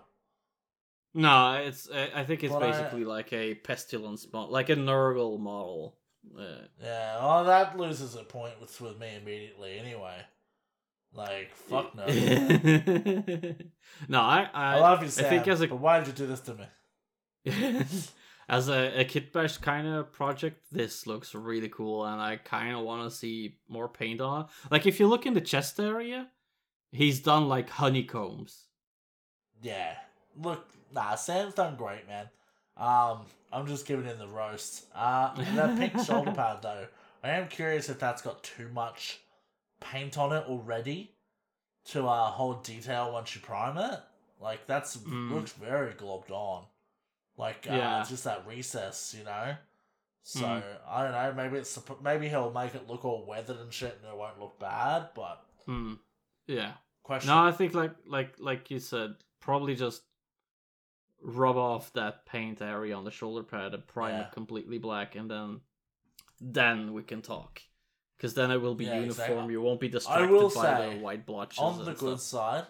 No, 1.13 1.55
it's 1.55 1.89
I 1.93 2.21
I 2.21 2.23
think 2.23 2.43
it's 2.43 2.53
But 2.53 2.63
I- 2.63 2.71
basically 2.71 3.03
like 3.03 3.33
a 3.33 3.55
pestilence 3.55 4.25
model, 4.31 4.51
like 4.51 4.69
a 4.69 4.75
Nurgle 4.75 5.39
model. 5.39 5.97
Uh, 6.37 6.67
Yeah, 6.81 7.17
well, 7.17 7.43
that 7.45 7.77
loses 7.77 8.15
a 8.15 8.23
point 8.23 8.61
with, 8.61 8.79
with 8.79 8.99
me 8.99 9.15
immediately 9.15 9.79
anyway. 9.79 10.23
Like, 11.13 11.53
fuck 11.55 11.95
no. 11.95 12.05
no, 14.07 14.19
I 14.19 14.49
I, 14.53 14.75
I 14.75 14.79
love 14.79 15.03
you, 15.03 15.09
Sam, 15.09 15.25
I 15.25 15.29
think 15.29 15.47
as 15.47 15.61
a 15.61 15.67
but 15.67 15.79
why 15.79 15.99
did 15.99 16.07
you 16.07 16.13
do 16.13 16.27
this 16.27 16.39
to 16.41 16.55
me? 16.55 16.65
as 18.49 18.69
a, 18.69 18.99
a 19.01 19.05
kit 19.05 19.33
bash 19.33 19.57
kind 19.57 19.87
of 19.87 20.11
project, 20.11 20.63
this 20.71 21.07
looks 21.07 21.35
really 21.35 21.69
cool, 21.69 22.05
and 22.05 22.21
I 22.21 22.37
kind 22.37 22.75
of 22.75 22.83
want 22.83 23.09
to 23.09 23.15
see 23.15 23.57
more 23.67 23.89
paint 23.89 24.21
on 24.21 24.41
it. 24.41 24.47
Like 24.69 24.85
if 24.85 24.99
you 24.99 25.07
look 25.07 25.25
in 25.25 25.33
the 25.33 25.41
chest 25.41 25.79
area, 25.79 26.27
he's 26.91 27.19
done 27.19 27.47
like 27.47 27.69
honeycombs. 27.69 28.67
Yeah. 29.61 29.95
Look, 30.41 30.65
nah, 30.93 31.15
Sam's 31.15 31.53
done 31.53 31.75
great, 31.75 32.07
man. 32.07 32.29
Um, 32.77 33.25
I'm 33.51 33.67
just 33.67 33.85
giving 33.85 34.05
him 34.05 34.17
the 34.17 34.27
roast. 34.27 34.85
Uh, 34.95 35.33
that 35.55 35.77
pink 35.77 36.05
shoulder 36.05 36.31
pad, 36.35 36.59
though, 36.61 36.87
I 37.23 37.31
am 37.31 37.47
curious 37.47 37.89
if 37.89 37.99
that's 37.99 38.21
got 38.21 38.43
too 38.43 38.69
much 38.69 39.19
paint 39.81 40.17
on 40.17 40.31
it 40.31 40.45
already 40.47 41.11
to 41.85 42.07
uh, 42.07 42.29
hold 42.31 42.63
detail 42.63 43.11
once 43.11 43.35
you 43.35 43.41
prime 43.41 43.77
it. 43.77 43.99
Like, 44.39 44.65
that's 44.67 44.95
Mm. 44.97 45.31
looks 45.31 45.51
very 45.53 45.93
globbed 45.93 46.31
on. 46.31 46.65
Like, 47.37 47.67
uh, 47.69 47.73
Yeah. 47.73 48.05
just 48.07 48.23
that 48.23 48.45
recess, 48.47 49.13
you 49.17 49.23
know? 49.23 49.55
So, 50.23 50.41
Mm. 50.45 50.63
I 50.87 51.03
don't 51.03 51.11
know, 51.11 51.33
maybe 51.43 51.57
it's 51.57 51.77
maybe 52.01 52.29
he'll 52.29 52.51
make 52.51 52.75
it 52.75 52.87
look 52.87 53.03
all 53.03 53.25
weathered 53.25 53.57
and 53.57 53.73
shit 53.73 53.97
and 54.01 54.05
it 54.11 54.17
won't 54.17 54.39
look 54.39 54.57
bad, 54.59 55.09
but 55.15 55.43
Hmm. 55.65 55.95
Yeah. 56.47 56.73
question. 57.03 57.29
No, 57.29 57.43
I 57.43 57.51
think 57.51 57.73
like 57.73 57.95
like 58.05 58.39
like 58.39 58.69
you 58.69 58.79
said, 58.79 59.15
probably 59.39 59.75
just 59.75 60.03
rub 61.23 61.55
off 61.57 61.91
that 61.93 62.25
paint 62.25 62.61
area 62.61 62.95
on 62.95 63.03
the 63.03 63.11
shoulder 63.11 63.43
pad 63.43 63.73
and 63.73 63.85
prime 63.87 64.15
Yeah. 64.15 64.27
it 64.27 64.31
completely 64.31 64.77
black, 64.77 65.15
and 65.15 65.29
then 65.29 65.61
then 66.39 66.93
we 66.93 67.03
can 67.03 67.21
talk. 67.21 67.61
Because 68.21 68.35
then 68.35 68.51
it 68.51 68.57
will 68.61 68.75
be 68.75 68.85
Yeah, 68.85 68.99
uniform. 68.99 69.29
exactly. 69.29 69.53
You 69.53 69.61
won't 69.63 69.79
be 69.79 69.89
distracted 69.89 70.29
by 70.29 70.49
say, 70.49 70.93
the 70.93 70.99
white 71.03 71.25
blotches. 71.25 71.57
on 71.57 71.83
the 71.83 71.93
good 71.93 72.19
stuff. 72.19 72.21
side, 72.21 72.65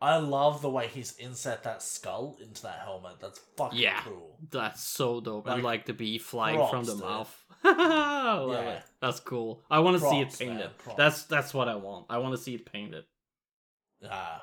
I 0.00 0.16
love 0.16 0.62
the 0.62 0.70
way 0.70 0.88
he's 0.88 1.16
inset 1.16 1.62
that 1.62 1.80
skull 1.80 2.36
into 2.42 2.62
that 2.62 2.80
helmet. 2.80 3.20
That's 3.20 3.38
fucking 3.56 3.78
Yeah. 3.78 4.00
cool. 4.02 4.36
That's 4.50 4.82
so 4.82 5.20
dope. 5.20 5.46
Like, 5.46 5.62
like 5.62 5.86
the 5.86 5.92
bee 5.92 6.18
flying 6.18 6.66
from 6.68 6.82
the 6.86 6.94
dude. 6.94 7.02
mouth. 7.04 7.44
Yeah. 7.64 8.58
it. 8.78 8.82
That's 9.00 9.20
cool. 9.20 9.62
I 9.70 9.78
want 9.78 10.00
to 10.00 10.08
see 10.08 10.20
it 10.20 10.28
Props, 10.28 10.40
man, 10.40 10.48
painted. 10.56 10.70
That's 10.96 11.22
that's 11.24 11.54
what 11.54 11.68
I 11.68 11.76
want. 11.76 12.06
I 12.10 12.18
want 12.18 12.34
to 12.34 12.42
see 12.42 12.54
it 12.56 12.64
painted. 12.72 13.04
Ah, 14.10 14.42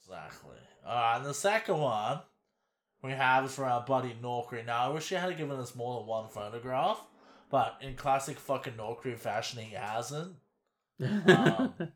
exactly. 0.00 0.56
Alright, 0.86 1.16
and 1.18 1.26
the 1.26 1.34
second 1.34 1.78
one 1.78 2.20
we 3.02 3.10
have 3.12 3.44
is 3.46 3.54
from 3.54 3.64
our 3.64 3.80
buddy 3.82 4.14
Norkri. 4.22 4.64
Now, 4.64 4.84
I 4.84 4.88
wish 4.88 5.08
he 5.08 5.14
had 5.16 5.36
given 5.36 5.58
us 5.58 5.74
more 5.74 5.98
than 5.98 6.06
one 6.06 6.28
photograph, 6.28 7.00
but 7.50 7.78
in 7.82 7.96
classic 7.96 8.38
fucking 8.38 8.74
Norkri 8.74 9.18
fashion, 9.18 9.60
he 9.62 9.74
hasn't. 9.74 10.36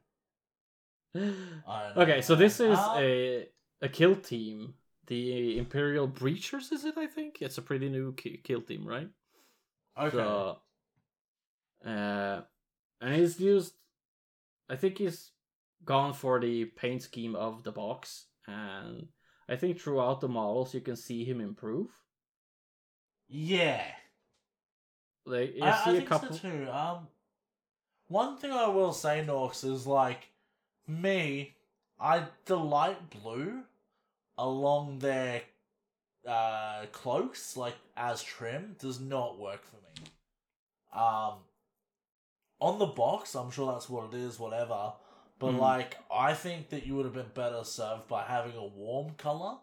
Um, 1.14 1.92
okay, 1.96 2.20
so 2.22 2.34
this 2.34 2.58
is 2.58 2.76
Ah, 2.76 2.98
a 2.98 3.48
a 3.82 3.88
kill 3.88 4.16
team. 4.16 4.74
The 5.06 5.58
Imperial 5.58 6.08
Breachers, 6.08 6.72
is 6.72 6.84
it? 6.84 6.96
I 6.96 7.06
think 7.06 7.42
it's 7.42 7.58
a 7.58 7.62
pretty 7.62 7.88
new 7.90 8.14
ki- 8.14 8.40
kill 8.42 8.62
team, 8.62 8.86
right? 8.86 9.08
Okay. 9.98 10.16
So, 10.16 10.58
uh, 11.84 12.40
and 13.00 13.14
he's 13.14 13.38
used. 13.38 13.74
I 14.68 14.76
think 14.76 14.98
he's 14.98 15.30
gone 15.84 16.14
for 16.14 16.40
the 16.40 16.64
paint 16.64 17.02
scheme 17.02 17.36
of 17.36 17.62
the 17.64 17.72
box, 17.72 18.26
and 18.46 19.08
I 19.48 19.56
think 19.56 19.78
throughout 19.78 20.20
the 20.20 20.28
models 20.28 20.74
you 20.74 20.80
can 20.80 20.96
see 20.96 21.22
him 21.24 21.40
improve. 21.40 21.90
Yeah. 23.28 23.84
Like 25.24 25.54
you 25.56 25.62
I, 25.62 25.90
I 25.90 25.92
see 25.92 25.96
a 25.96 26.02
think 26.02 26.08
couple. 26.08 26.36
so 26.36 26.42
too. 26.48 26.70
Um, 26.70 27.08
one 28.08 28.36
thing 28.36 28.52
I 28.52 28.68
will 28.68 28.92
say, 28.92 29.24
Norks, 29.26 29.64
is 29.64 29.86
like 29.86 30.28
me. 30.86 31.54
I 32.00 32.24
delight 32.46 33.10
blue 33.10 33.62
along 34.38 34.98
their 34.98 35.42
uh 36.26 36.86
cloaks, 36.92 37.56
like 37.56 37.76
as 37.96 38.22
trim, 38.22 38.76
does 38.78 39.00
not 39.00 39.38
work 39.38 39.62
for 39.64 39.76
me. 39.76 40.06
Um, 40.92 41.34
on 42.60 42.78
the 42.78 42.86
box, 42.86 43.34
I'm 43.34 43.50
sure 43.50 43.72
that's 43.72 43.88
what 43.88 44.12
it 44.12 44.18
is, 44.18 44.38
whatever. 44.38 44.92
But 45.38 45.52
Hmm. 45.52 45.58
like, 45.58 45.96
I 46.12 46.34
think 46.34 46.70
that 46.70 46.86
you 46.86 46.94
would 46.96 47.04
have 47.04 47.14
been 47.14 47.30
better 47.34 47.64
served 47.64 48.08
by 48.08 48.24
having 48.24 48.56
a 48.56 48.64
warm 48.64 49.14
color 49.16 49.56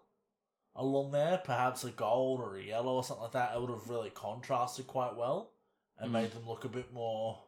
along 0.75 1.11
there, 1.11 1.39
perhaps 1.43 1.83
a 1.83 1.91
gold 1.91 2.39
or 2.39 2.55
a 2.57 2.63
yellow 2.63 2.95
or 2.95 3.03
something 3.03 3.23
like 3.23 3.33
that. 3.33 3.53
It 3.55 3.61
would 3.61 3.69
have 3.69 3.89
really 3.89 4.09
contrasted 4.11 4.87
quite 4.87 5.15
well 5.15 5.51
and 5.97 6.09
Mm. 6.09 6.13
made 6.13 6.31
them 6.31 6.47
look 6.47 6.65
a 6.65 6.69
bit 6.69 6.91
more, 6.93 7.43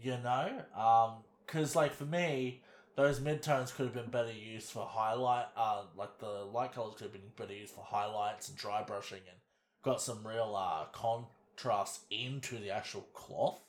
you 0.00 0.16
know. 0.18 0.64
Um, 0.74 1.24
because 1.46 1.76
like 1.76 1.94
for 1.94 2.04
me, 2.04 2.62
those 2.96 3.20
midtones 3.20 3.74
could 3.74 3.86
have 3.86 3.94
been 3.94 4.10
better 4.10 4.32
used 4.32 4.70
for 4.70 4.86
highlight. 4.86 5.46
Uh, 5.56 5.84
like 5.96 6.18
the 6.18 6.44
light 6.44 6.72
colors 6.72 6.94
could 6.94 7.04
have 7.04 7.12
been 7.12 7.30
better 7.36 7.54
used 7.54 7.74
for 7.74 7.84
highlights 7.84 8.48
and 8.48 8.58
dry 8.58 8.82
brushing 8.82 9.20
and 9.28 9.38
got 9.82 10.00
some 10.02 10.26
real 10.26 10.56
uh 10.56 10.86
contrast 10.92 12.00
into 12.10 12.58
the 12.58 12.70
actual 12.70 13.02
cloth. 13.14 13.60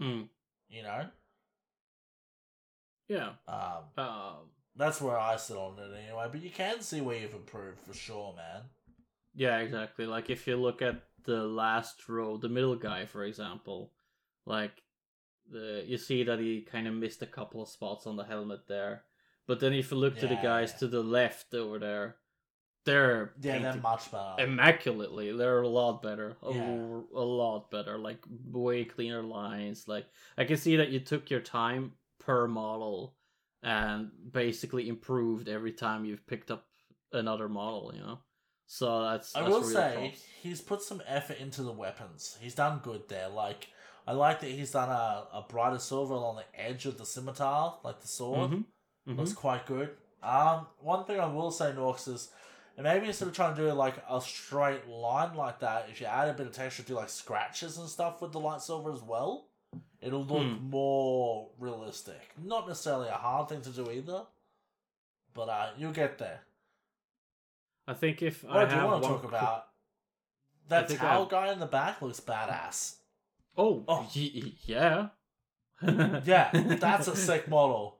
Mm, 0.00 0.28
You 0.68 0.82
know. 0.82 1.10
yeah. 3.08 3.32
Um, 3.46 3.84
Um. 3.96 4.50
That's 4.78 5.00
where 5.00 5.18
I 5.18 5.36
sit 5.36 5.56
on 5.56 5.78
it 5.78 5.90
anyway. 6.04 6.28
But 6.30 6.42
you 6.42 6.50
can 6.50 6.80
see 6.80 7.00
where 7.00 7.18
you've 7.18 7.34
improved 7.34 7.80
for 7.80 7.92
sure, 7.92 8.34
man. 8.36 8.62
Yeah, 9.34 9.58
exactly. 9.58 10.06
Like 10.06 10.30
if 10.30 10.46
you 10.46 10.56
look 10.56 10.80
at 10.80 11.02
the 11.24 11.42
last 11.44 12.08
row, 12.08 12.36
the 12.38 12.48
middle 12.48 12.76
guy, 12.76 13.04
for 13.04 13.24
example, 13.24 13.92
like 14.46 14.82
the 15.50 15.84
you 15.86 15.98
see 15.98 16.22
that 16.24 16.38
he 16.38 16.62
kind 16.62 16.86
of 16.86 16.94
missed 16.94 17.22
a 17.22 17.26
couple 17.26 17.62
of 17.62 17.68
spots 17.68 18.06
on 18.06 18.16
the 18.16 18.24
helmet 18.24 18.68
there. 18.68 19.02
But 19.46 19.60
then 19.60 19.72
if 19.72 19.90
you 19.90 19.96
look 19.96 20.18
to 20.18 20.26
the 20.28 20.36
guys 20.36 20.72
yeah. 20.74 20.78
to 20.80 20.88
the 20.88 21.02
left 21.02 21.54
over 21.54 21.78
there, 21.78 22.16
they're 22.84 23.32
Yeah, 23.40 23.58
they're 23.58 23.80
much 23.80 24.10
better. 24.10 24.42
immaculately. 24.42 25.32
They're 25.36 25.62
a 25.62 25.68
lot 25.68 26.02
better. 26.02 26.36
A, 26.42 26.52
Yeah. 26.52 27.00
a 27.14 27.24
lot 27.24 27.70
better. 27.70 27.98
Like 27.98 28.24
way 28.46 28.84
cleaner 28.84 29.22
lines. 29.22 29.88
Like 29.88 30.06
I 30.36 30.44
can 30.44 30.56
see 30.56 30.76
that 30.76 30.90
you 30.90 31.00
took 31.00 31.30
your 31.30 31.40
time 31.40 31.92
per 32.18 32.46
model 32.46 33.14
and 33.62 34.10
basically 34.32 34.88
improved 34.88 35.48
every 35.48 35.72
time 35.72 36.04
you've 36.04 36.26
picked 36.26 36.50
up 36.50 36.64
another 37.12 37.48
model, 37.48 37.92
you 37.94 38.00
know? 38.00 38.18
So 38.66 39.02
that's, 39.04 39.34
I 39.34 39.40
that's 39.40 39.50
will 39.52 39.60
real 39.62 39.70
say 39.70 39.94
props. 39.94 40.24
he's 40.42 40.60
put 40.60 40.82
some 40.82 41.02
effort 41.06 41.38
into 41.38 41.62
the 41.62 41.72
weapons. 41.72 42.36
He's 42.40 42.54
done 42.54 42.80
good 42.82 43.08
there. 43.08 43.28
Like 43.28 43.68
I 44.06 44.12
like 44.12 44.40
that 44.40 44.50
he's 44.50 44.72
done 44.72 44.90
a, 44.90 45.26
a 45.32 45.44
brighter 45.48 45.78
silver 45.78 46.14
along 46.14 46.36
the 46.36 46.60
edge 46.60 46.84
of 46.86 46.98
the 46.98 47.06
scimitar, 47.06 47.78
like 47.82 48.00
the 48.00 48.08
sword. 48.08 48.50
Mhm, 48.50 48.64
mhm. 49.08 49.16
Looks 49.16 49.32
quite 49.32 49.64
good. 49.66 49.90
Um, 50.22 50.66
one 50.80 51.04
thing 51.04 51.18
I 51.18 51.26
will 51.26 51.50
say, 51.50 51.72
Norks, 51.72 52.08
is 52.08 52.30
maybe 52.76 53.06
instead 53.06 53.28
of 53.28 53.34
trying 53.34 53.56
to 53.56 53.62
do 53.62 53.72
like 53.72 53.94
a 54.08 54.20
straight 54.20 54.86
line 54.86 55.34
like 55.34 55.60
that, 55.60 55.88
if 55.90 56.00
you 56.00 56.06
add 56.06 56.28
a 56.28 56.34
bit 56.34 56.46
of 56.46 56.52
texture, 56.52 56.82
do 56.82 56.94
like 56.94 57.08
scratches 57.08 57.78
and 57.78 57.88
stuff 57.88 58.20
with 58.20 58.32
the 58.32 58.40
light 58.40 58.60
silver 58.60 58.92
as 58.92 59.02
well, 59.02 59.48
it'll 60.00 60.24
look 60.24 60.42
Hmm. 60.46 60.70
more 60.70 61.50
realistic. 61.58 62.32
Not 62.42 62.66
necessarily 62.68 63.08
a 63.08 63.12
hard 63.14 63.48
thing 63.48 63.62
to 63.62 63.70
do 63.70 63.90
either, 63.90 64.26
but 65.34 65.48
uh, 65.48 65.70
you'll 65.76 65.92
get 65.92 66.18
there. 66.18 66.40
I 67.86 67.94
think 67.94 68.22
if 68.22 68.44
What 68.44 68.56
I 68.56 68.62
I 68.62 68.80
do 68.80 68.86
want 68.86 69.02
to 69.02 69.08
talk 69.08 69.24
about 69.24 69.66
that 70.68 70.90
I 70.90 70.94
towel 70.96 71.20
have- 71.22 71.30
guy 71.30 71.52
in 71.52 71.58
the 71.58 71.66
back 71.66 72.02
looks 72.02 72.20
badass. 72.20 72.96
Oh, 73.56 73.84
Oh. 73.88 74.08
y- 74.14 74.52
yeah. 74.64 75.08
Yeah, 75.82 76.50
that's 76.80 77.08
a 77.08 77.16
sick 77.16 77.48
model. 77.48 77.98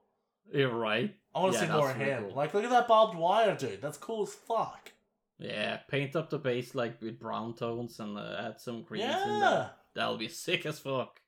You're 0.52 0.74
right. 0.74 1.14
I 1.34 1.40
want 1.40 1.54
to 1.54 1.60
Yeah, 1.60 1.66
see 1.66 1.72
more 1.72 1.90
of 1.90 1.98
really 1.98 2.10
him. 2.10 2.24
cool. 2.26 2.34
Like, 2.34 2.54
look 2.54 2.64
at 2.64 2.70
that 2.70 2.88
barbed 2.88 3.16
wire, 3.16 3.54
dude. 3.56 3.80
That's 3.80 3.98
cool 3.98 4.22
as 4.22 4.34
fuck. 4.34 4.92
Yeah, 5.38 5.76
paint 5.88 6.16
up 6.16 6.30
the 6.30 6.38
base 6.38 6.74
like 6.74 7.00
with 7.00 7.18
brown 7.20 7.54
tones 7.54 8.00
and 8.00 8.18
uh, 8.18 8.36
add 8.38 8.60
some 8.60 8.82
greens 8.82 9.04
in 9.04 9.10
Yeah. 9.10 9.38
there. 9.40 9.70
That'll 9.94 10.16
be 10.16 10.28
sick 10.28 10.66
as 10.66 10.80
fuck. 10.80 11.20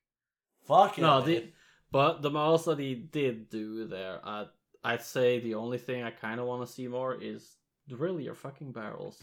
Fuck 0.70 0.98
yeah. 0.98 1.06
no, 1.06 1.20
the 1.22 1.52
but 1.90 2.22
the 2.22 2.30
models 2.30 2.64
that 2.66 2.78
he 2.78 2.94
did 2.94 3.50
do 3.50 3.88
there, 3.88 4.20
I 4.24 4.46
I'd 4.84 5.02
say 5.02 5.40
the 5.40 5.56
only 5.56 5.78
thing 5.78 6.04
I 6.04 6.10
kind 6.12 6.38
of 6.38 6.46
want 6.46 6.64
to 6.66 6.72
see 6.72 6.86
more 6.86 7.14
is 7.20 7.56
really 7.90 8.22
your 8.24 8.36
fucking 8.36 8.70
barrels. 8.72 9.20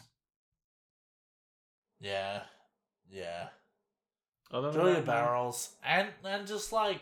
Yeah. 2.01 2.41
Yeah. 3.09 3.47
Other 4.51 4.71
Drill 4.73 4.93
your 4.93 5.01
barrels. 5.03 5.75
And 5.83 6.09
and 6.25 6.45
just 6.47 6.73
like 6.73 7.01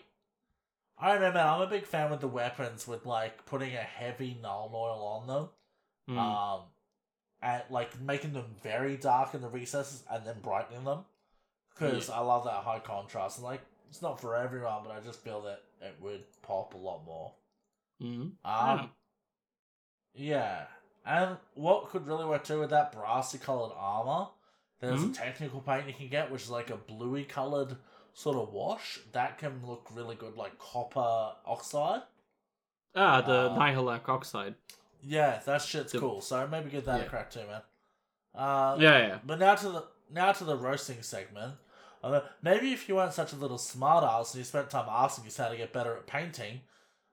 I 1.00 1.12
don't 1.12 1.22
know 1.22 1.34
man, 1.34 1.48
I'm 1.48 1.62
a 1.62 1.68
big 1.68 1.86
fan 1.86 2.12
with 2.12 2.22
the 2.22 2.28
weapons 2.28 2.88
with 2.88 3.06
like 3.08 3.46
putting 3.48 3.74
a 3.74 3.80
heavy 3.82 4.38
Nuln 4.44 4.74
Oil 4.74 5.04
on 5.04 5.28
them. 5.28 5.50
hmm, 6.08 6.18
Um 6.20 6.60
and 7.42 7.64
like 7.72 8.00
making 8.00 8.34
them 8.34 8.56
very 8.62 8.96
dark 8.96 9.34
in 9.34 9.42
the 9.42 9.50
recesses 9.50 10.04
and 10.10 10.26
then 10.26 10.36
brightening 10.42 10.84
them. 10.84 11.06
Because 11.74 12.10
I 12.10 12.20
love 12.20 12.46
that 12.46 12.64
high 12.64 12.80
contrast. 12.80 13.40
And 13.40 13.46
like 13.46 13.62
it's 13.90 14.02
not 14.02 14.20
for 14.20 14.36
everyone, 14.36 14.84
but 14.84 14.92
I 14.92 15.00
just 15.00 15.20
feel 15.24 15.42
that 15.44 15.62
it 15.82 15.96
would 16.02 16.24
pop 16.42 16.74
a 16.74 16.78
lot 16.78 17.04
more. 17.06 17.34
mhm. 18.02 18.32
Um, 18.44 18.92
yeah. 20.14 20.66
And 21.06 21.38
what 21.54 21.90
could 21.90 22.08
really 22.08 22.26
work 22.26 22.44
too 22.44 22.60
with 22.60 22.72
that 22.72 22.92
brassy 22.92 23.38
colored 23.38 23.74
armor, 23.76 24.30
there's 24.80 25.02
Mhm. 25.02 25.12
a 25.12 25.14
technical 25.14 25.62
paint 25.62 25.88
you 25.88 25.94
can 25.94 26.10
get, 26.10 26.32
which 26.32 26.44
is 26.44 26.50
like 26.50 26.70
a 26.70 26.78
bluey 26.78 27.24
colored 27.26 27.78
sort 28.14 28.38
of 28.38 28.52
wash. 28.52 29.00
That 29.12 29.38
can 29.38 29.66
look 29.66 29.88
really 29.92 30.16
good, 30.16 30.36
like 30.36 30.58
copper 30.58 31.36
oxide. 31.46 32.04
Ah, 32.96 33.22
the 33.22 33.50
Nihilakh 33.50 34.08
Oxide. 34.08 34.56
Yeah, 35.02 35.40
that 35.40 35.62
shit's 35.62 35.92
The- 35.92 36.00
cool. 36.00 36.22
So 36.22 36.48
maybe 36.48 36.70
give 36.70 36.86
that 36.86 37.02
Yeah. 37.02 37.06
a 37.06 37.10
crack 37.10 37.30
too, 37.30 37.46
man. 37.46 37.62
Uh, 38.34 38.78
Yeah, 38.80 38.98
yeah. 39.08 39.20
But 39.24 39.40
now 39.40 39.56
to 39.56 39.70
the 39.70 39.88
now 40.10 40.32
to 40.32 40.44
the 40.44 40.56
roasting 40.58 41.02
segment. 41.04 41.60
Uh, 42.06 42.22
maybe 42.44 42.72
if 42.72 42.88
you 42.88 42.96
weren't 42.96 43.14
such 43.14 43.34
a 43.34 43.36
little 43.36 43.58
smartass 43.58 44.32
and 44.32 44.38
you 44.38 44.44
spent 44.44 44.70
time 44.70 44.86
asking 44.88 45.26
us 45.26 45.38
how 45.38 45.48
to 45.48 45.58
get 45.58 45.74
better 45.74 45.96
at 45.96 46.06
painting, 46.06 46.62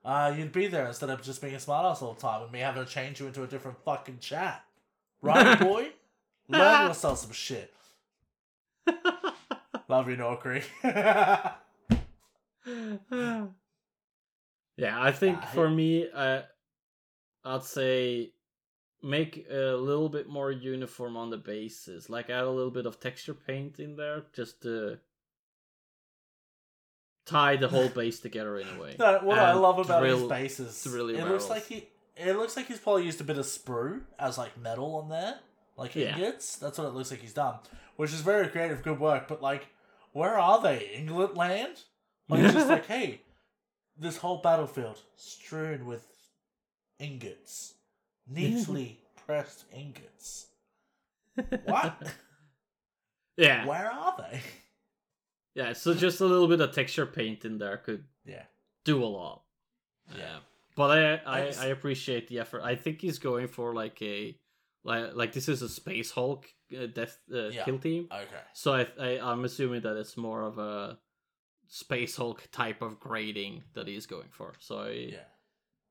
uh, 0.05 0.31
you'd 0.37 0.51
be 0.51 0.67
there 0.67 0.85
instead 0.85 1.09
of 1.09 1.23
just 1.23 1.41
being 1.41 1.55
a 1.55 1.57
smartass 1.57 2.03
all 2.03 2.13
the 2.13 2.21
time 2.21 2.43
and 2.43 2.51
me 2.51 2.59
having 2.59 2.85
to 2.85 2.89
change 2.89 3.19
you 3.19 3.25
into 3.25 3.41
a 3.41 3.47
different 3.47 3.77
fucking 3.83 4.19
chat. 4.19 4.63
Right, 5.21 5.59
boy? 5.59 5.87
Learn 6.47 6.89
yourself 6.89 7.17
some 7.19 7.31
shit. 7.31 7.73
Love 9.87 10.09
you, 10.09 10.15
Norkri. 10.15 10.63
yeah, 14.77 15.01
I 15.01 15.11
think 15.11 15.43
for 15.45 15.71
me, 15.71 16.07
uh, 16.13 16.41
I'd 17.43 17.63
say 17.63 18.32
make 19.03 19.45
a 19.51 19.75
little 19.75 20.09
bit 20.09 20.27
more 20.29 20.51
uniform 20.51 21.17
on 21.17 21.29
the 21.29 21.37
bases. 21.37 22.09
Like 22.09 22.29
add 22.29 22.45
a 22.45 22.49
little 22.49 22.71
bit 22.71 22.85
of 22.85 22.99
texture 22.99 23.33
paint 23.33 23.79
in 23.79 23.95
there, 23.97 24.23
just 24.33 24.61
to 24.63 24.99
tie 27.25 27.55
the 27.55 27.67
whole 27.67 27.89
base 27.89 28.19
together 28.19 28.57
in 28.57 28.67
a 28.67 28.81
way. 28.81 28.95
no, 28.99 29.19
what 29.23 29.39
I 29.39 29.53
love 29.53 29.79
about 29.79 30.03
his 30.03 30.23
bases, 30.23 30.83
drill 30.83 31.11
your 31.11 31.19
it 31.21 31.27
looks 31.27 31.49
like 31.49 31.65
he, 31.67 31.87
it 32.15 32.35
looks 32.37 32.55
like 32.55 32.67
he's 32.67 32.79
probably 32.79 33.05
used 33.05 33.21
a 33.21 33.23
bit 33.23 33.37
of 33.37 33.45
sprue 33.45 34.01
as 34.19 34.37
like 34.37 34.57
metal 34.57 34.95
on 34.95 35.09
there, 35.09 35.39
like 35.77 35.95
Yeah. 35.95 36.15
ingots. 36.15 36.57
That's 36.57 36.77
what 36.77 36.87
it 36.87 36.93
looks 36.93 37.11
like 37.11 37.21
he's 37.21 37.33
done, 37.33 37.55
which 37.95 38.13
is 38.13 38.21
very 38.21 38.47
creative, 38.47 38.83
good 38.83 38.99
work. 38.99 39.27
But 39.27 39.41
like, 39.41 39.67
where 40.11 40.37
are 40.37 40.61
they? 40.61 40.91
England 40.95 41.35
land? 41.35 41.81
Like 42.29 42.41
it's 42.41 42.53
just 42.53 42.69
like, 42.69 42.85
hey, 42.85 43.21
this 43.97 44.17
whole 44.17 44.37
battlefield 44.37 44.99
strewn 45.15 45.85
with 45.85 46.05
ingots, 46.99 47.73
neatly 48.27 48.99
pressed 49.25 49.65
ingots. 49.73 50.47
What? 51.65 51.95
Yeah, 53.37 53.65
Where 53.65 53.91
are 53.91 54.15
they? 54.19 54.41
yeah. 55.55 55.73
So 55.73 55.93
just 55.95 56.21
a 56.21 56.25
little 56.25 56.47
bit 56.47 56.61
of 56.61 56.71
texture 56.71 57.05
paint 57.07 57.45
in 57.45 57.57
there 57.57 57.77
could 57.77 58.03
Yeah. 58.25 58.43
do 58.85 59.03
a 59.03 59.05
lot. 59.05 59.41
Yeah. 60.11 60.17
Yeah, 60.19 60.37
but 60.75 60.91
I 60.91 61.15
I 61.25 61.39
I, 61.47 61.53
I 61.61 61.65
appreciate 61.67 62.27
the 62.27 62.39
effort. 62.39 62.61
I 62.61 62.75
think 62.75 63.01
he's 63.01 63.17
going 63.19 63.47
for 63.47 63.73
like 63.73 63.99
a 64.03 64.37
like 64.83 65.15
like 65.15 65.31
this 65.33 65.47
is 65.49 65.61
a 65.63 65.69
space 65.69 66.11
Hulk 66.11 66.45
uh, 66.77 66.85
death 66.85 67.17
uh, 67.33 67.47
Yeah. 67.47 67.63
kill 67.65 67.79
team. 67.79 68.07
Okay. 68.11 68.43
So 68.53 68.73
I, 68.73 68.87
I 68.99 69.19
I'm 69.31 69.45
assuming 69.45 69.81
that 69.81 69.97
it's 69.97 70.15
more 70.17 70.43
of 70.43 70.59
a 70.59 70.99
space 71.67 72.15
Hulk 72.17 72.47
type 72.51 72.81
of 72.83 72.99
grading 72.99 73.63
that 73.73 73.87
he's 73.87 74.05
going 74.05 74.29
for. 74.29 74.53
So 74.59 74.79
I, 74.81 74.89
Yeah. 74.91 75.23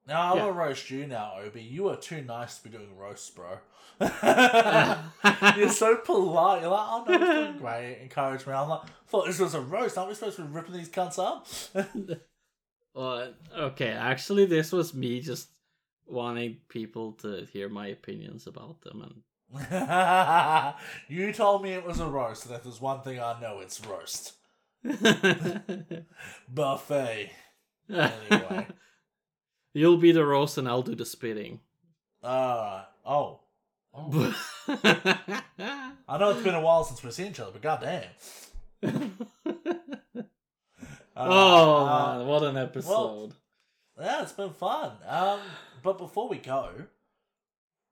Now 0.07 0.33
I 0.33 0.37
Yeah. 0.37 0.45
will 0.47 0.53
roast 0.53 0.91
you 0.91 1.07
now, 1.07 1.35
Obi. 1.39 1.63
You 1.63 1.89
are 1.89 1.97
too 1.97 2.23
nice 2.23 2.59
to 2.59 2.65
be 2.69 2.77
doing 2.77 2.97
roasts, 2.97 3.31
bro. 3.31 3.59
You're 4.01 5.69
so 5.69 5.97
polite. 5.97 6.63
You're 6.63 6.71
like, 6.71 6.87
oh 6.89 7.05
no, 7.07 7.15
it's 7.15 7.25
doing 7.25 7.59
great. 7.59 7.99
Encourage 8.03 8.47
me. 8.47 8.53
I'm 8.53 8.69
like, 8.69 8.81
thought 9.07 9.27
this 9.27 9.39
was 9.39 9.55
a 9.55 9.61
roast. 9.61 9.97
Aren't 9.97 10.09
we 10.09 10.15
supposed 10.15 10.37
to 10.37 10.43
be 10.43 10.49
ripping 10.53 10.75
these 10.75 10.89
cunts 10.89 11.19
up? 11.19 11.47
Well, 12.95 13.33
okay, 13.57 13.89
actually, 13.89 14.45
this 14.45 14.71
was 14.71 14.93
me 14.93 15.21
just 15.23 15.49
wanting 16.07 16.59
people 16.69 17.13
to 17.23 17.47
hear 17.51 17.71
my 17.71 17.87
opinions 17.87 18.47
about 18.47 18.83
them 18.83 19.01
and 19.01 19.23
you 21.09 21.33
told 21.33 21.63
me 21.63 21.73
it 21.73 21.87
was 21.87 22.01
a 22.01 22.07
roast, 22.07 22.45
and 22.45 22.55
if 22.55 22.65
there's 22.65 22.83
one 22.83 23.01
thing 23.01 23.19
I 23.19 23.41
know, 23.41 23.61
it's 23.61 23.81
roast. 23.87 24.35
Buffet. 26.53 27.31
Anyway. 27.91 28.67
You'll 29.75 29.97
be 29.97 30.13
the 30.13 30.25
roast 30.25 30.59
and 30.59 30.69
I'll 30.69 30.83
do 30.83 30.95
the 30.95 31.07
spitting. 31.07 31.61
Uh, 32.23 32.85
oh. 33.07 33.41
oh. 33.95 34.37
I 36.09 36.19
know 36.19 36.31
it's 36.31 36.43
been 36.43 36.55
a 36.55 36.61
while 36.61 36.85
since 36.85 37.03
we've 37.03 37.13
seen 37.13 37.29
each 37.29 37.41
other, 37.41 37.53
but 37.53 37.63
goddamn. 37.63 38.05
Uh, 41.15 41.27
oh 41.29 41.87
uh, 41.87 42.17
man, 42.19 42.27
what 42.27 42.43
an 42.43 42.57
episode. 42.57 43.35
yeah, 44.01 44.23
it's 44.23 44.33
been 44.33 44.51
fun. 44.51 44.93
Um, 45.07 45.41
but 45.83 45.99
before 45.99 46.27
we 46.27 46.39
go, 46.39 46.71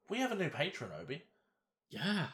we 0.09 0.19
have 0.21 0.33
a 0.33 0.35
new 0.37 0.49
patron, 0.49 0.91
Obi. 1.01 1.23
yeah. 1.91 2.29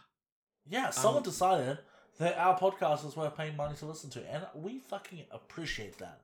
Yeah, 0.68 0.90
someone 0.90 1.18
Um, 1.18 1.22
decided 1.24 1.78
that 2.18 2.38
our 2.38 2.56
podcast 2.56 3.04
is 3.04 3.16
worth 3.16 3.36
paying 3.36 3.56
money 3.56 3.74
to 3.76 3.86
listen 3.86 4.10
to, 4.10 4.32
and 4.32 4.46
we 4.54 4.78
fucking 4.78 5.24
appreciate 5.32 5.98
that. 5.98 6.20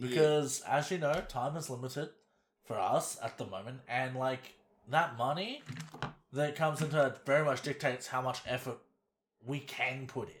Because, 0.00 0.62
as 0.66 0.90
you 0.90 0.96
know, 0.98 1.22
time 1.28 1.54
is 1.56 1.68
limited 1.68 2.08
for 2.64 2.78
us 2.78 3.16
at 3.22 3.38
the 3.38 3.46
moment, 3.46 3.80
and 3.88 4.16
like 4.16 4.54
that 4.88 5.16
money 5.16 5.62
that 6.32 6.56
comes 6.56 6.82
into 6.82 7.06
it 7.06 7.18
very 7.24 7.44
much 7.44 7.62
dictates 7.62 8.08
how 8.08 8.20
much 8.20 8.40
effort 8.46 8.78
we 9.44 9.60
can 9.60 10.06
put 10.06 10.28
in, 10.28 10.34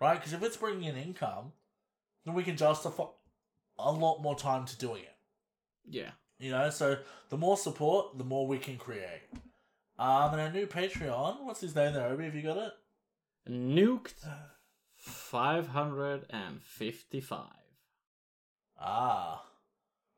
right? 0.00 0.14
Because 0.14 0.32
if 0.32 0.42
it's 0.42 0.56
bringing 0.56 0.84
in 0.84 0.96
income, 0.96 1.52
then 2.24 2.34
we 2.34 2.42
can 2.42 2.56
justify 2.56 3.04
a 3.78 3.92
lot 3.92 4.20
more 4.20 4.36
time 4.36 4.64
to 4.66 4.76
doing 4.76 5.02
it. 5.02 5.16
Yeah. 5.88 6.10
You 6.38 6.52
know, 6.52 6.70
so 6.70 6.98
the 7.28 7.36
more 7.36 7.56
support, 7.56 8.18
the 8.18 8.24
more 8.24 8.46
we 8.46 8.58
can 8.58 8.76
create. 8.76 9.22
Um, 9.98 10.32
and 10.32 10.40
our 10.40 10.50
new 10.50 10.66
Patreon, 10.66 11.44
what's 11.44 11.60
his 11.60 11.74
name 11.74 11.92
there, 11.92 12.06
Obi? 12.06 12.24
Have 12.24 12.34
you 12.34 12.42
got 12.42 12.56
it? 12.56 12.72
Nuked 13.48 14.24
555. 14.96 17.46
Ah. 18.80 19.44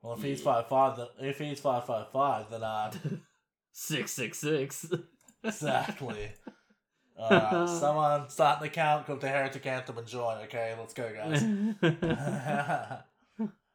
Well, 0.02 0.14
if 0.14 0.22
he's 0.22 0.40
Yeah. 0.40 0.44
five 0.44 0.68
five, 0.68 0.96
then 0.96 1.06
if 1.20 1.38
he's 1.38 1.60
five 1.60 1.84
five 1.86 2.08
five, 2.10 2.50
then 2.50 2.62
uh, 2.62 2.90
666. 3.72 4.86
exactly. 5.44 6.32
Alright, 7.18 7.68
someone 7.68 8.28
start 8.30 8.60
an 8.60 8.66
account 8.66 9.06
called 9.06 9.20
the 9.20 9.28
Heretic 9.28 9.64
Anthem 9.66 9.98
and 9.98 10.06
join. 10.06 10.38
Okay, 10.44 10.74
let's 10.78 10.94
go, 10.94 11.12
guys. 11.12 11.42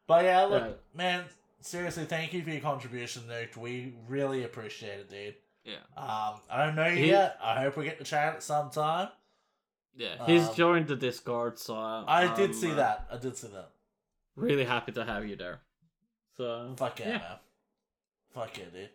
but 0.06 0.24
yeah, 0.24 0.42
look, 0.44 0.62
Yeah. 0.64 0.72
man, 0.94 1.24
seriously, 1.60 2.04
thank 2.04 2.32
you 2.34 2.42
for 2.42 2.50
your 2.50 2.60
contribution, 2.60 3.22
Nuke. 3.28 3.56
We 3.56 3.94
really 4.08 4.44
appreciate 4.44 5.00
it, 5.00 5.08
dude. 5.10 5.34
yeah. 5.64 5.76
Um, 5.96 6.40
I 6.50 6.66
don't 6.66 6.74
know 6.76 6.88
you 6.88 6.96
He- 7.04 7.06
yet. 7.08 7.38
I 7.42 7.60
hope 7.62 7.76
we 7.76 7.84
get 7.84 7.98
to 7.98 8.04
chat 8.04 8.34
at 8.34 8.42
some 8.42 8.70
time. 8.70 9.08
Yeah. 9.96 10.24
He's 10.26 10.46
Um, 10.48 10.54
joined 10.54 10.86
the 10.88 10.96
Discord, 10.96 11.58
so 11.58 11.74
I 11.76 12.32
did 12.36 12.50
I'm, 12.50 12.54
see 12.56 12.72
uh, 12.72 12.76
that. 12.76 13.06
I 13.10 13.16
did 13.16 13.36
see 13.36 13.48
that. 13.48 13.70
Really 14.36 14.64
happy 14.64 14.92
to 14.92 15.04
have 15.04 15.26
you 15.26 15.36
there. 15.36 15.60
So 16.38 16.72
Fuck 16.76 17.00
yeah, 17.00 17.06
yeah. 17.08 17.18
man. 17.18 17.36
Fuck 18.32 18.56
yeah, 18.56 18.64
dude. 18.72 18.88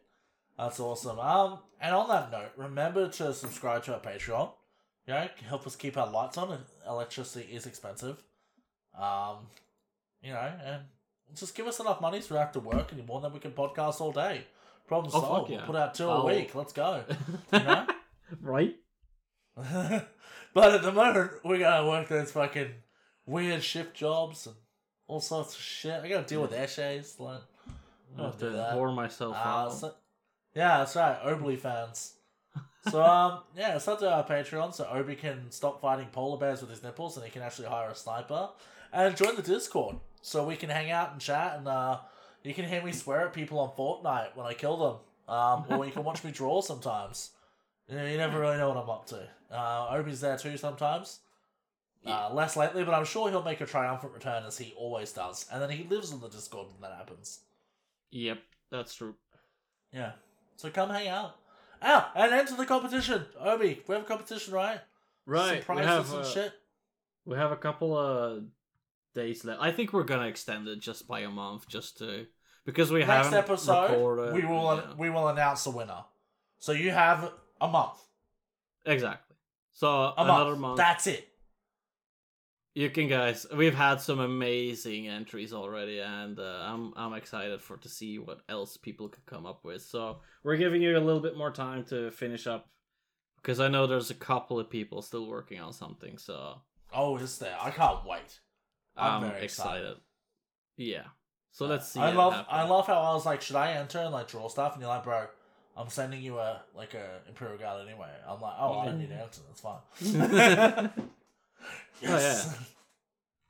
That's 0.57 0.79
awesome. 0.79 1.19
Um, 1.19 1.59
and 1.81 1.93
on 1.93 2.07
that 2.07 2.31
note, 2.31 2.51
remember 2.57 3.07
to 3.09 3.33
subscribe 3.33 3.83
to 3.83 3.93
our 3.93 3.99
Patreon. 3.99 4.49
You 5.07 5.13
know, 5.13 5.27
help 5.49 5.67
us 5.67 5.75
keep 5.75 5.97
our 5.97 6.09
lights 6.09 6.37
on. 6.37 6.57
Electricity 6.87 7.53
is 7.53 7.65
expensive. 7.65 8.23
Um, 8.97 9.37
you 10.21 10.31
know, 10.31 10.51
and 10.65 10.83
just 11.35 11.53
give 11.55 11.67
us 11.67 11.79
enough 11.79 11.99
money 11.99 12.21
so 12.21 12.35
we 12.35 12.39
have 12.39 12.53
to 12.53 12.59
work 12.61 12.93
anymore, 12.93 13.19
then 13.19 13.33
we 13.33 13.39
can 13.39 13.51
podcast 13.51 13.99
all 13.99 14.11
day. 14.13 14.45
Problem 14.87 15.11
Oh, 15.13 15.19
solved. 15.21 15.51
yeah. 15.51 15.57
We'll 15.57 15.65
put 15.67 15.75
out 15.75 15.93
two 15.95 16.07
a 16.09 16.25
week. 16.25 16.55
Let's 16.55 16.73
go. 16.73 17.03
You 17.51 17.59
know? 17.59 17.87
right? 18.41 18.75
but 19.55 20.73
at 20.73 20.81
the 20.81 20.91
moment, 20.91 21.31
we 21.43 21.59
gotta 21.59 21.85
work 21.87 22.07
those 22.07 22.31
fucking 22.31 22.71
weird 23.25 23.63
shift 23.63 23.95
jobs 23.95 24.47
and 24.47 24.55
all 25.13 25.21
sorts 25.21 25.55
of 25.55 25.61
shit. 25.61 26.01
I 26.03 26.09
gotta 26.09 26.25
deal 26.27 26.41
with 26.41 26.53
essays. 26.53 27.15
Like, 27.19 27.41
I 28.17 28.23
have 28.23 28.37
do 28.39 28.49
to 28.49 28.55
that. 28.57 28.73
whore 28.75 28.93
myself 28.93 29.35
Uh, 29.35 29.49
out. 29.49 29.73
so, 29.73 29.93
yeah, 30.55 30.79
that's 30.79 30.95
right. 30.95 31.17
Obley 31.23 31.55
fans. 31.55 32.15
So 32.89 33.01
um, 33.15 33.39
yeah, 33.55 33.75
it's 33.75 33.87
up 33.87 33.99
to 33.99 34.11
our 34.11 34.23
Patreon 34.25 34.73
so 34.73 34.85
Obi 34.91 35.15
can 35.15 35.49
stop 35.51 35.79
fighting 35.81 36.07
polar 36.11 36.37
bears 36.37 36.61
with 36.61 36.69
his 36.69 36.83
nipples 36.83 37.15
and 37.15 37.25
he 37.25 37.31
can 37.31 37.41
actually 37.41 37.67
hire 37.67 37.89
a 37.91 37.95
sniper 37.95 38.49
and 38.91 39.15
join 39.15 39.35
the 39.35 39.41
Discord 39.41 39.95
so 40.21 40.45
we 40.45 40.55
can 40.55 40.69
hang 40.69 40.91
out 40.91 41.11
and 41.13 41.21
chat 41.21 41.55
and 41.57 41.67
uh, 41.67 41.99
you 42.43 42.53
can 42.53 42.65
hear 42.65 42.83
me 42.83 42.91
swear 42.91 43.27
at 43.27 43.33
people 43.33 43.59
on 43.59 43.69
Fortnite 43.71 44.35
when 44.35 44.45
I 44.45 44.53
kill 44.53 44.77
them. 44.77 44.95
Um, 45.35 45.65
or 45.69 45.85
you 45.85 45.91
can 45.91 46.03
watch 46.03 46.23
me 46.23 46.31
draw 46.31 46.59
sometimes. 46.61 47.31
You, 47.87 47.95
know, 47.95 48.05
you 48.05 48.17
never 48.17 48.39
really 48.39 48.57
know 48.57 48.67
what 48.69 48.77
I'm 48.77 48.89
up 48.89 49.05
to. 49.07 49.27
Uh, 49.49 49.87
Obi's 49.97 50.19
there 50.21 50.37
too 50.37 50.57
sometimes. 50.57 51.19
Uh, 52.05 52.29
less 52.33 52.57
lately, 52.57 52.83
but 52.83 52.93
I'm 52.93 53.05
sure 53.05 53.29
he'll 53.29 53.43
make 53.43 53.61
a 53.61 53.65
triumphant 53.65 54.13
return 54.13 54.43
as 54.45 54.57
he 54.57 54.73
always 54.77 55.11
does. 55.13 55.45
And 55.51 55.61
then 55.61 55.69
he 55.69 55.85
lives 55.85 56.11
on 56.11 56.19
the 56.19 56.27
Discord 56.27 56.67
when 56.67 56.81
that 56.89 56.97
happens. 56.97 57.39
Yep, 58.11 58.39
that's 58.69 58.93
true. 58.93 59.15
Yeah. 59.93 60.11
So 60.57 60.69
come 60.69 60.89
hang 60.89 61.07
out. 61.07 61.35
Ah, 61.81 62.11
and 62.15 62.31
enter 62.33 62.55
the 62.55 62.65
competition. 62.65 63.25
Obi, 63.39 63.81
we 63.87 63.95
have 63.95 64.03
a 64.03 64.07
competition, 64.07 64.53
right? 64.53 64.79
Right. 65.25 65.63
Some 65.65 65.75
we 65.75 65.81
prizes 65.81 65.85
have 65.87 66.13
and 66.13 66.21
uh, 66.21 66.29
shit. 66.29 66.53
we 67.25 67.37
have 67.37 67.51
a 67.51 67.57
couple 67.57 67.97
of 67.97 68.43
days 69.15 69.43
left. 69.45 69.61
I 69.61 69.71
think 69.71 69.93
we're 69.93 70.03
gonna 70.03 70.27
extend 70.27 70.67
it 70.67 70.79
just 70.79 71.07
by 71.07 71.21
a 71.21 71.29
month, 71.29 71.67
just 71.67 71.97
to 71.99 72.27
because 72.65 72.91
we 72.91 73.03
haven't 73.03 73.33
episode, 73.33 73.91
recorded. 73.91 74.33
we 74.35 74.45
will 74.45 74.75
yeah. 74.75 74.93
we 74.97 75.09
will 75.09 75.27
announce 75.27 75.63
the 75.63 75.71
winner. 75.71 76.03
So 76.59 76.71
you 76.71 76.91
have 76.91 77.31
a 77.59 77.67
month. 77.67 77.97
exactly. 78.85 79.35
So 79.73 79.87
A 79.89 80.13
another 80.17 80.51
month. 80.51 80.59
month. 80.61 80.77
That's 80.77 81.07
it. 81.07 81.27
You 82.75 82.89
can 82.89 83.07
guys. 83.07 83.45
We've 83.55 83.75
had 83.75 84.01
some 84.01 84.19
amazing 84.19 85.07
entries 85.07 85.53
already, 85.53 85.99
and 85.99 86.39
uh, 86.39 86.63
I'm 86.63 86.93
I'm 86.95 87.13
excited 87.13 87.61
for 87.61 87.77
to 87.77 87.89
see 87.89 88.17
what 88.17 88.41
else 88.49 88.77
people 88.77 89.09
could 89.09 89.25
come 89.27 89.45
up 89.45 89.63
with. 89.63 89.83
So 89.83 90.17
we're 90.43 90.57
giving 90.57 90.81
you 90.81 90.97
a 90.97 90.99
little 90.99 91.21
bit 91.21 91.37
more 91.37 91.51
time 91.51 91.83
to 91.85 92.09
finish 92.09 92.47
up, 92.47 92.67
because 93.41 93.59
I 93.59 93.67
know 93.67 93.85
there's 93.85 94.09
a 94.09 94.15
couple 94.15 94.59
of 94.59 94.71
people 94.71 95.03
still 95.03 95.27
working 95.27 95.59
on 95.59 95.71
something. 95.71 96.17
So 96.17 96.61
Oh, 96.91 97.17
is 97.17 97.37
there? 97.39 97.57
I 97.61 97.69
can't 97.71 98.05
wait. 98.05 98.39
I'm 98.97 99.23
I'm, 99.23 99.29
very 99.29 99.43
excited. 99.43 99.81
excited. 99.81 100.01
Yeah. 100.77 101.03
So 101.51 101.67
let's 101.67 101.91
see. 101.91 101.99
I 101.99 102.11
love 102.11 102.33
happen. 102.33 102.47
I 102.49 102.63
love 102.63 102.87
how 102.87 102.99
I 102.99 103.13
was 103.13 103.25
like, 103.25 103.41
should 103.41 103.55
I 103.55 103.73
enter 103.73 103.99
and 103.99 104.11
like 104.11 104.27
draw 104.27 104.47
stuff? 104.47 104.73
And 104.73 104.81
you're 104.81 104.89
like, 104.89 105.03
bro, 105.03 105.27
I'm 105.77 105.89
sending 105.89 106.21
you 106.23 106.39
a 106.39 106.63
like 106.75 106.95
a 106.95 107.21
Imperial 107.27 107.57
Guard 107.59 107.87
anyway. 107.87 108.09
I'm 108.27 108.41
like, 108.41 108.55
oh, 108.57 108.79
I 108.79 108.85
don't 108.85 108.99
need 108.99 109.09
to 109.09 109.15
enter. 109.15 109.41
That's 109.47 109.61
fine. 109.61 110.89
yes. 112.01 112.55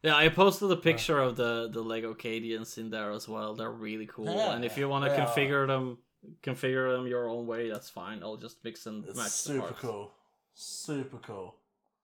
Yeah, 0.06 0.18
I 0.18 0.28
posted 0.28 0.70
a 0.70 0.76
picture 0.76 1.18
of 1.18 1.38
the 1.38 1.70
the 1.72 1.82
Lego 1.82 2.14
Cadians 2.14 2.78
in 2.78 2.90
there 2.90 3.12
as 3.12 3.26
well. 3.30 3.54
They're 3.56 3.72
really 3.72 4.06
cool. 4.06 4.26
Yeah, 4.26 4.54
and 4.54 4.66
if 4.66 4.78
you 4.78 4.90
want 4.90 5.06
to 5.06 5.12
they 5.12 5.16
are. 5.18 5.26
configure 5.26 5.66
them, 5.66 5.98
configure 6.42 6.94
them 6.94 7.08
your 7.08 7.30
own 7.30 7.48
way, 7.48 7.70
that's 7.70 7.90
fine. 7.90 8.22
I'll 8.22 8.36
just 8.36 8.62
mix 8.66 8.86
and 8.86 9.06
It's 9.06 9.16
match 9.18 9.30
super 9.32 9.74
cool. 9.80 10.12
Super 10.54 11.20
cool. 11.20 11.56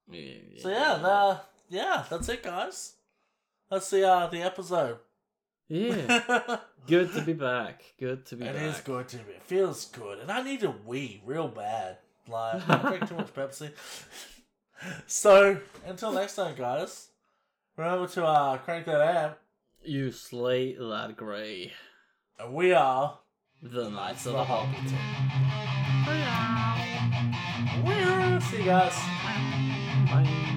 Yeah, 0.10 0.32
So 0.60 0.70
yeah, 0.70 0.96
the, 1.02 1.42
yeah, 1.76 2.06
that's 2.10 2.30
it, 2.30 2.42
guys. 2.42 2.94
That's 3.70 3.90
the 3.90 4.08
uh, 4.10 4.28
the 4.28 4.44
episode. 4.44 5.00
yeah. 5.68 6.60
Good 6.88 7.14
to 7.16 7.22
be 7.22 7.34
back. 7.34 7.84
Good 8.00 8.26
to 8.28 8.38
be 8.38 8.46
It 8.46 8.54
back. 8.56 8.64
is 8.64 8.80
good 8.80 9.10
to 9.10 9.18
be. 9.18 9.34
It 9.34 9.44
feels 9.44 9.86
good, 9.88 10.20
and 10.20 10.32
I 10.32 10.42
need 10.42 10.64
a 10.64 10.74
wee 10.86 11.22
real 11.26 11.50
bad. 11.50 11.98
Like 12.30 12.68
I 12.70 12.78
drink 12.88 13.10
too 13.10 13.16
much 13.16 13.34
Pepsi. 13.36 13.72
So 15.08 15.58
until 15.86 16.12
next 16.12 16.36
time, 16.36 16.56
guys. 16.56 17.08
Remember 17.78 18.08
to 18.08 18.26
uh, 18.26 18.58
crank 18.58 18.86
that 18.88 19.02
amp, 19.02 19.38
You 19.84 20.12
slay 20.12 20.74
that 20.76 21.16
grey. 21.16 21.72
and 22.38 22.54
we 22.54 22.74
are 22.74 23.20
The 23.62 23.90
Knights 23.90 24.26
of 24.26 24.34
the. 24.34 24.44
Hobby 24.44 24.76
Table. 24.90 25.00
Woo! 27.86 28.40
See 28.42 28.58
you 28.58 28.66
guys. 28.66 28.96
Bye. 30.12 30.56